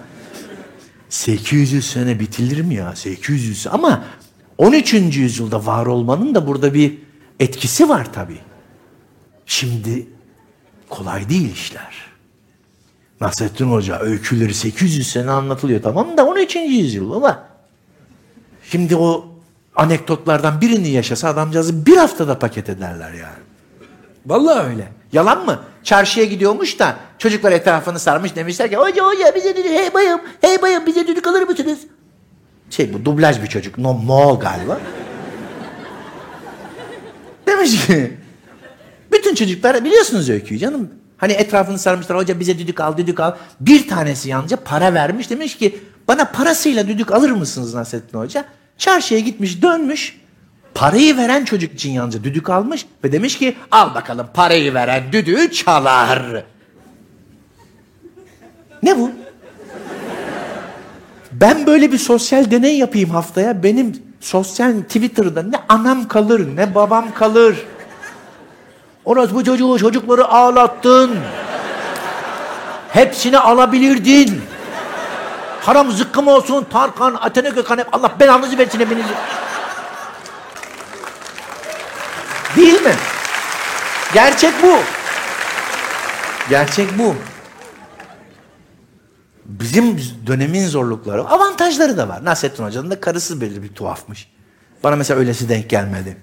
800 1.10 1.92
sene 1.92 2.20
bitilir 2.20 2.62
mi 2.62 2.76
ya? 2.76 2.96
800 2.96 3.68
ama 3.68 4.04
13. 4.58 4.94
yüzyılda 4.94 5.66
var 5.66 5.86
olmanın 5.86 6.36
da 6.36 6.48
burada 6.48 6.74
bir 6.74 6.98
etkisi 7.40 7.90
var 7.90 8.14
tabii. 8.14 8.40
Şimdi 9.46 10.08
kolay 10.90 11.30
değil 11.30 11.54
işler. 11.54 12.08
Nasrettin 13.22 13.72
Hoca 13.72 14.00
öyküleri 14.00 14.54
800 14.54 15.12
sene 15.12 15.32
anlatılıyor 15.32 15.82
tamam 15.82 16.18
da 16.18 16.26
13. 16.26 16.56
yüzyıl 16.56 17.12
ama 17.12 17.44
şimdi 18.72 18.96
o 18.96 19.26
anekdotlardan 19.76 20.62
birini 20.62 20.90
yaşasa 20.90 21.30
adamcağızı 21.30 21.86
bir 21.86 21.98
haftada 21.98 22.40
paket 22.40 22.70
ederler 22.70 23.14
yani. 23.14 23.44
Vallahi 24.26 24.68
öyle. 24.70 24.88
Yalan 25.14 25.46
mı? 25.46 25.60
Çarşıya 25.84 26.26
gidiyormuş 26.26 26.80
da 26.80 26.98
çocuklar 27.18 27.52
etrafını 27.52 28.00
sarmış 28.00 28.36
demişler 28.36 28.70
ki 28.70 28.76
hoca 28.76 29.06
hoca 29.06 29.36
bize 29.36 29.56
düdük 29.56 29.72
hey 29.72 29.94
bayım 29.94 30.22
hey 30.42 30.62
bayım 30.62 30.86
bize 30.86 31.08
düdük 31.08 31.28
alır 31.28 31.42
mısınız? 31.42 31.80
Şey 32.70 32.94
bu 32.94 33.06
dublaj 33.06 33.42
bir 33.42 33.48
çocuk. 33.48 33.78
No, 33.78 33.94
Moğol 33.94 34.40
galiba. 34.40 34.80
Demiş 37.48 37.88
ki 37.88 38.18
bütün 39.12 39.36
çocuklar 39.36 39.86
biliyorsunuz 39.86 40.30
öyküyü 40.30 40.60
canım. 40.60 40.90
Hani 41.18 41.34
etrafını 41.34 41.80
sarmışlar 41.80 42.18
hoca 42.18 42.40
bize 42.40 42.60
düdük 42.60 42.80
al 42.80 42.98
düdük 42.98 43.20
al. 43.20 43.36
Bir 43.60 43.88
tanesi 43.88 44.30
yalnızca 44.30 44.58
para 44.58 44.94
vermiş 44.94 45.30
demiş 45.30 45.58
ki 45.58 45.80
bana 46.08 46.26
parasıyla 46.26 46.88
düdük 46.88 47.12
alır 47.12 47.32
mısınız 47.32 47.74
Nasrettin 47.74 48.20
Hoca? 48.20 48.46
Çarşıya 48.78 49.20
gitmiş 49.20 49.62
dönmüş. 49.62 50.22
Parayı 50.74 51.18
veren 51.18 51.46
çocuk 51.46 51.74
için 51.74 51.92
yalnızca 51.92 52.24
düdük 52.24 52.50
almış 52.50 52.86
ve 53.04 53.12
demiş 53.12 53.38
ki 53.38 53.56
al 53.72 53.96
bakalım 53.96 54.28
parayı 54.34 54.74
veren 54.74 55.04
düdüğü 55.12 55.52
çalar. 55.52 56.44
Ne 58.84 58.98
bu? 58.98 59.12
Ben 61.42 61.68
böyle 61.68 61.92
bir 61.92 61.98
sosyal 61.98 62.52
deney 62.52 62.78
yapayım 62.78 63.10
haftaya. 63.10 63.64
Benim 63.64 64.04
sosyal 64.22 64.82
Twitter'da 64.82 65.44
ne 65.44 65.56
anam 65.70 66.08
kalır 66.08 66.48
ne 66.56 66.76
babam 66.76 67.14
kalır. 67.14 67.66
Orası 69.06 69.36
bu 69.36 69.44
çocuğu 69.44 69.78
çocukları 69.80 70.28
ağlattın. 70.28 71.20
Hepsini 72.90 73.40
alabilirdin. 73.40 74.42
Haram 75.62 75.92
zıkkım 75.92 76.28
olsun 76.28 76.66
Tarkan, 76.72 77.18
Atene 77.22 77.50
Gökhan 77.50 77.78
hep 77.78 77.88
Allah 77.94 78.12
belanızı 78.20 78.58
versin 78.58 78.80
hepinizi. 78.80 79.14
Değil 82.56 82.82
mi? 82.82 82.94
Gerçek 84.14 84.54
bu. 84.64 84.78
Gerçek 86.50 87.00
bu. 87.00 87.16
Bizim 89.48 89.98
dönemin 90.28 90.68
zorlukları, 90.68 91.28
avantajları 91.28 91.98
da 91.98 92.10
var. 92.10 92.26
Nasrettin 92.26 92.64
Hoca'nın 92.64 92.92
da 92.92 93.00
karısı 93.00 93.42
belli 93.42 93.64
bir 93.64 93.70
tuhafmış. 93.70 94.30
Bana 94.84 94.96
mesela 94.96 95.20
öylesi 95.20 95.50
denk 95.50 95.70
gelmedi. 95.70 96.18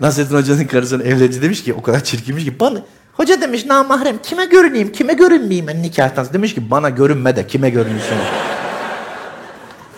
Nasrettin 0.00 0.34
Hoca'nın 0.34 0.64
karısının 0.64 1.04
evlenci 1.04 1.42
demiş 1.42 1.64
ki 1.64 1.74
o 1.74 1.82
kadar 1.82 2.04
çirkinmiş 2.04 2.44
ki 2.44 2.60
bana 2.60 2.82
Hoca 3.18 3.40
demiş 3.40 3.66
namahrem 3.66 4.18
kime 4.22 4.44
görüneyim 4.44 4.92
kime 4.92 5.12
görünmeyeyim 5.12 5.66
ben 5.66 5.82
nikahtan. 5.82 6.26
Demiş 6.32 6.54
ki 6.54 6.70
bana 6.70 6.90
görünme 6.90 7.36
de 7.36 7.46
kime 7.46 7.70
görünürsün. 7.70 8.16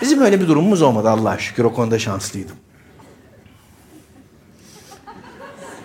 Bizim 0.01 0.21
öyle 0.21 0.41
bir 0.41 0.49
durumumuz 0.49 0.83
olmadı 0.83 1.11
Allah 1.11 1.39
şükür 1.39 1.65
o 1.65 1.73
konuda 1.73 1.99
şanslıydım. 1.99 2.57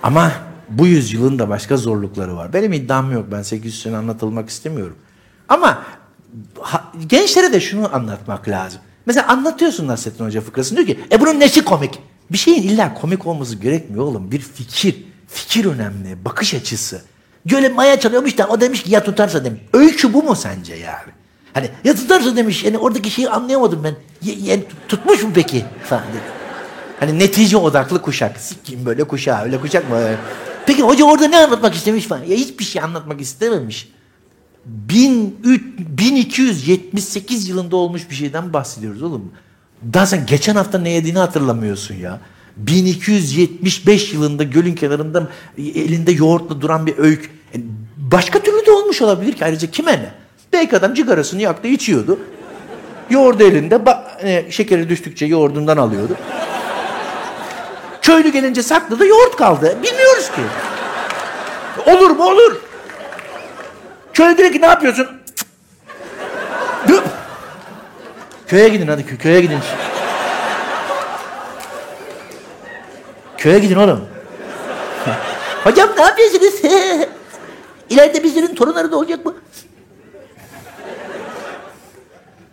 Ama 0.03 0.31
bu 0.69 0.87
yüzyılın 0.87 1.39
da 1.39 1.49
başka 1.49 1.77
zorlukları 1.77 2.35
var. 2.35 2.53
Benim 2.53 2.73
iddiam 2.73 3.11
yok. 3.11 3.25
Ben 3.31 3.41
800 3.41 3.81
sene 3.81 3.97
anlatılmak 3.97 4.49
istemiyorum. 4.49 4.97
Ama 5.49 5.83
gençlere 7.07 7.53
de 7.53 7.59
şunu 7.59 7.95
anlatmak 7.95 8.49
lazım. 8.49 8.81
Mesela 9.05 9.27
anlatıyorsun 9.27 9.87
Nasrettin 9.87 10.25
Hoca 10.25 10.41
fıkrasını 10.41 10.77
diyor 10.77 10.87
ki 10.87 10.99
e 11.11 11.21
bunun 11.21 11.39
nesi 11.39 11.65
komik? 11.65 11.99
Bir 12.31 12.37
şeyin 12.37 12.63
illa 12.63 12.93
komik 12.93 13.27
olması 13.27 13.55
gerekmiyor 13.55 14.05
oğlum. 14.05 14.31
Bir 14.31 14.39
fikir. 14.39 15.03
Fikir 15.27 15.65
önemli. 15.65 16.25
Bakış 16.25 16.53
açısı. 16.53 17.01
Göle 17.45 17.69
maya 17.69 17.99
çalıyormuş 17.99 18.37
da 18.37 18.47
o 18.47 18.61
demiş 18.61 18.83
ki 18.83 18.91
ya 18.91 19.03
tutarsa 19.03 19.45
demiş. 19.45 19.61
Öykü 19.73 20.13
bu 20.13 20.23
mu 20.23 20.35
sence 20.35 20.75
yani? 20.75 21.11
Hani 21.53 21.69
ya 21.83 21.95
tutarsa 21.95 22.35
demiş. 22.35 22.63
Yani 22.63 22.77
oradaki 22.77 23.09
şeyi 23.09 23.29
anlayamadım 23.29 23.83
ben. 23.83 23.95
Yani 24.21 24.63
tutmuş 24.87 25.23
mu 25.23 25.31
peki? 25.35 25.65
Falan. 25.83 26.03
Hani 26.99 27.19
netice 27.19 27.57
odaklı 27.57 28.01
kuşak. 28.01 28.39
Sikiyim 28.39 28.85
böyle 28.85 29.03
kuşağı. 29.03 29.43
Öyle 29.43 29.61
kuşak 29.61 29.89
mı? 29.89 29.99
Peki 30.65 30.83
hoca 30.83 31.05
orada 31.05 31.27
ne 31.27 31.37
anlatmak 31.37 31.75
istemiş 31.75 32.05
falan? 32.05 32.23
Ya 32.23 32.37
hiçbir 32.37 32.63
şey 32.63 32.81
anlatmak 32.81 33.21
istememiş. 33.21 33.89
1278 34.65 37.49
yılında 37.49 37.75
olmuş 37.75 38.09
bir 38.09 38.15
şeyden 38.15 38.53
bahsediyoruz 38.53 39.03
oğlum. 39.03 39.31
Daha 39.93 40.05
sen 40.05 40.25
geçen 40.25 40.55
hafta 40.55 40.79
ne 40.79 40.89
yediğini 40.89 41.19
hatırlamıyorsun 41.19 41.95
ya. 41.95 42.19
1275 42.57 44.13
yılında 44.13 44.43
gölün 44.43 44.75
kenarında 44.75 45.27
elinde 45.57 46.11
yoğurtla 46.11 46.61
duran 46.61 46.87
bir 46.87 46.97
öykü. 46.97 47.29
E, 47.55 47.57
başka 47.97 48.39
türlü 48.39 48.65
de 48.65 48.71
olmuş 48.71 49.01
olabilir 49.01 49.33
ki 49.33 49.45
ayrıca 49.45 49.71
kime 49.71 49.91
ne? 49.91 50.11
Belki 50.53 50.77
adam 50.77 50.93
cigarasını 50.93 51.41
yaktı 51.41 51.67
içiyordu. 51.67 52.19
Yoğurdu 53.09 53.43
elinde 53.43 53.81
e, 54.23 54.51
şekeri 54.51 54.89
düştükçe 54.89 55.25
yoğurdundan 55.25 55.77
alıyordu. 55.77 56.15
Köylü 58.01 58.29
gelince 58.29 58.63
sakladı 58.63 59.07
yoğurt 59.07 59.35
kaldı. 59.35 59.77
Bilmiyoruz 59.83 60.31
ki. 60.31 60.41
Olur 61.85 62.09
mu 62.09 62.23
olur. 62.23 62.64
Köylü 64.15 64.37
dedi 64.37 64.51
ki 64.51 64.61
ne 64.61 64.65
yapıyorsun? 64.65 65.07
Dur. 66.87 67.03
Köye 68.47 68.69
gidin 68.69 68.87
hadi 68.87 69.01
kö- 69.01 69.17
köye 69.17 69.41
gidin. 69.41 69.59
Köye 73.37 73.59
gidin 73.59 73.75
oğlum. 73.75 74.07
Hocam 75.63 75.89
ne 75.97 76.01
yapıyorsunuz? 76.01 76.53
İleride 77.89 78.23
bizlerin 78.23 78.55
torunları 78.55 78.91
da 78.91 78.97
olacak 78.97 79.25
mı? 79.25 79.35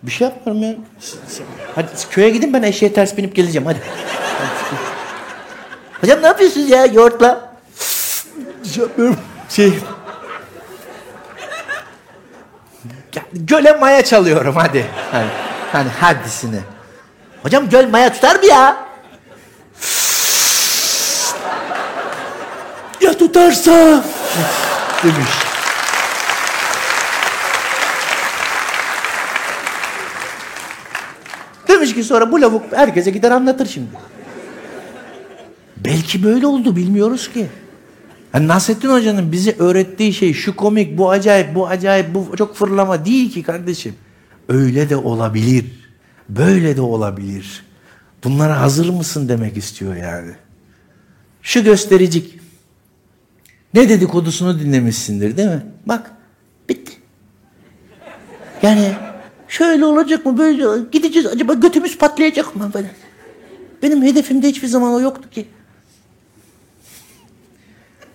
Bir 0.03 0.11
şey 0.11 0.29
yapmıyorum 0.29 0.63
ya. 0.63 0.75
Hadi 1.75 1.89
köye 2.11 2.31
gidin 2.31 2.53
ben 2.53 2.63
eşeğe 2.63 2.93
ters 2.93 3.17
binip 3.17 3.37
geleceğim 3.37 3.67
hadi. 3.67 3.79
Hocam 6.01 6.23
ne 6.23 6.27
yapıyorsunuz 6.27 6.71
ya 6.71 6.87
yoğurtla? 6.87 7.55
Şey 8.75 8.83
yapıyorum. 8.83 9.17
Şey... 9.49 9.73
Ya, 12.85 12.93
Göle 13.33 13.73
maya 13.73 14.05
çalıyorum 14.05 14.57
hadi. 14.57 14.87
Hani, 15.13 15.29
hani 15.73 15.89
hadisini. 15.89 16.61
Hocam 17.43 17.69
göl 17.69 17.89
maya 17.89 18.13
tutar 18.13 18.37
mı 18.37 18.47
ya? 18.47 18.77
Ya 23.01 23.19
tutarsa? 23.19 24.05
Demiş. 25.03 25.29
Demiş 31.69 31.95
ki 31.95 32.05
sonra 32.05 32.33
bu 32.33 32.41
lavuk 32.41 32.63
herkese 32.73 33.11
gider 33.11 33.31
anlatır 33.31 33.67
şimdi. 33.67 33.89
Belki 35.77 36.25
böyle 36.25 36.47
oldu 36.47 36.77
bilmiyoruz 36.77 37.33
ki. 37.33 37.49
Yani 38.35 38.49
Nasrettin 38.49 38.89
Hoca'nın 38.89 39.33
bize 39.33 39.57
öğrettiği 39.59 40.13
şey 40.13 40.33
şu 40.33 40.57
komik, 40.57 40.99
bu 40.99 41.11
acayip, 41.11 41.55
bu 41.55 41.69
acayip, 41.69 42.15
bu 42.15 42.37
çok 42.37 42.57
fırlama 42.57 43.05
değil 43.05 43.33
ki 43.33 43.43
kardeşim. 43.43 43.95
Öyle 44.49 44.91
de 44.91 44.97
olabilir. 44.97 45.65
Böyle 46.29 46.77
de 46.77 46.81
olabilir. 46.81 47.65
Bunlara 48.25 48.61
hazır 48.61 48.89
mısın 48.89 49.29
demek 49.29 49.57
istiyor 49.57 49.97
yani. 49.97 50.33
Şu 51.43 51.65
göstericik. 51.65 52.39
Ne 53.75 53.89
dedikodusunu 53.89 54.61
dinlemişsindir 54.61 55.37
değil 55.37 55.49
mi? 55.49 55.67
Bak 55.87 56.11
bitti. 56.69 56.93
Yani 58.63 58.93
şöyle 59.49 59.85
olacak 59.85 60.27
mı 60.27 60.39
böyle 60.39 60.65
gideceğiz 60.93 61.27
acaba 61.27 61.55
götümüz 61.55 61.99
patlayacak 61.99 62.57
mı 62.57 62.71
falan. 62.71 62.87
Benim 63.83 64.03
hedefimde 64.03 64.49
hiçbir 64.49 64.69
zaman 64.69 64.93
o 64.93 65.01
yoktu 65.01 65.31
ki. 65.31 65.47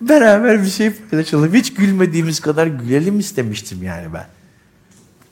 Beraber 0.00 0.62
bir 0.62 0.68
şey 0.70 0.90
paylaşalım. 1.10 1.54
Hiç 1.54 1.74
gülmediğimiz 1.74 2.40
kadar 2.40 2.66
gülelim 2.66 3.18
istemiştim 3.18 3.82
yani 3.82 4.14
ben. 4.14 4.26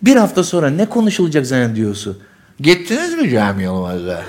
Bir 0.03 0.17
hafta 0.17 0.45
sonra 0.45 0.71
ne 0.71 0.87
konuşulacak 0.87 1.47
zannediyorsun? 1.47 2.23
Gittiniz 2.61 3.15
mi 3.15 3.31
cami 3.31 3.63
yolumuza? 3.63 4.23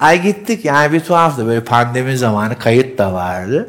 Ay 0.00 0.22
gittik 0.22 0.64
yani 0.64 0.92
bir 0.92 1.00
tuhaftı 1.00 1.46
böyle 1.46 1.64
pandemi 1.64 2.18
zamanı 2.18 2.58
kayıt 2.58 2.98
da 2.98 3.12
vardı. 3.12 3.68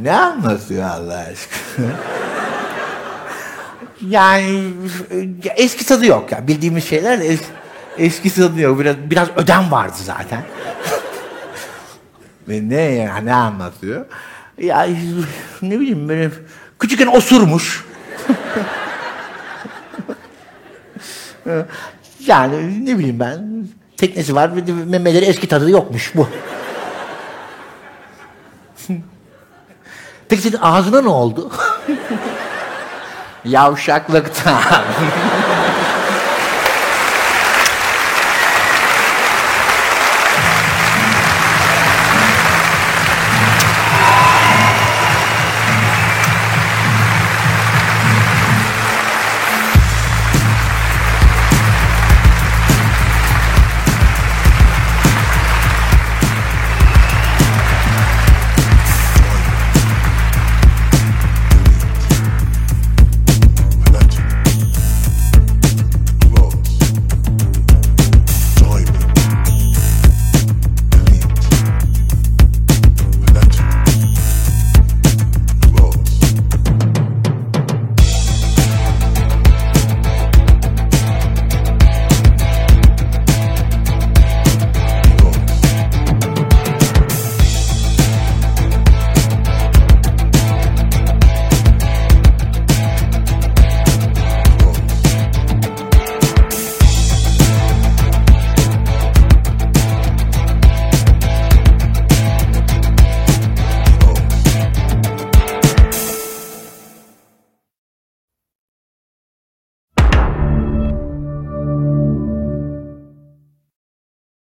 Ne 0.00 0.12
anlatıyor 0.16 0.84
Allah 0.84 1.18
aşkına? 1.18 1.86
yani 4.08 4.64
eski 5.56 5.86
tadı 5.86 6.06
yok 6.06 6.32
ya 6.32 6.48
bildiğimiz 6.48 6.84
şeyler 6.84 7.20
de 7.20 7.34
es- 7.34 7.40
eski 7.98 8.34
tadı 8.34 8.60
yok. 8.60 8.80
Biraz, 8.80 8.96
biraz 9.10 9.28
ödem 9.36 9.70
vardı 9.70 9.96
zaten. 10.04 10.42
Ve 12.52 12.68
ne 12.68 12.80
ya 12.80 13.16
ne 13.16 13.34
anlatıyor? 13.34 14.06
Ya 14.58 14.88
ne 15.62 15.80
bileyim 15.80 16.08
böyle 16.08 16.30
küçükken 16.78 17.06
osurmuş. 17.06 17.84
yani 22.26 22.86
ne 22.86 22.98
bileyim 22.98 23.20
ben 23.20 23.66
teknesi 23.96 24.34
var 24.34 24.50
memeleri 24.86 25.24
eski 25.24 25.48
tadı 25.48 25.70
yokmuş 25.70 26.12
bu. 26.14 26.28
Peki 30.28 30.42
senin 30.42 30.58
ağzına 30.62 31.02
ne 31.02 31.08
oldu? 31.08 31.50
Yavşaklıktan. 33.44 34.62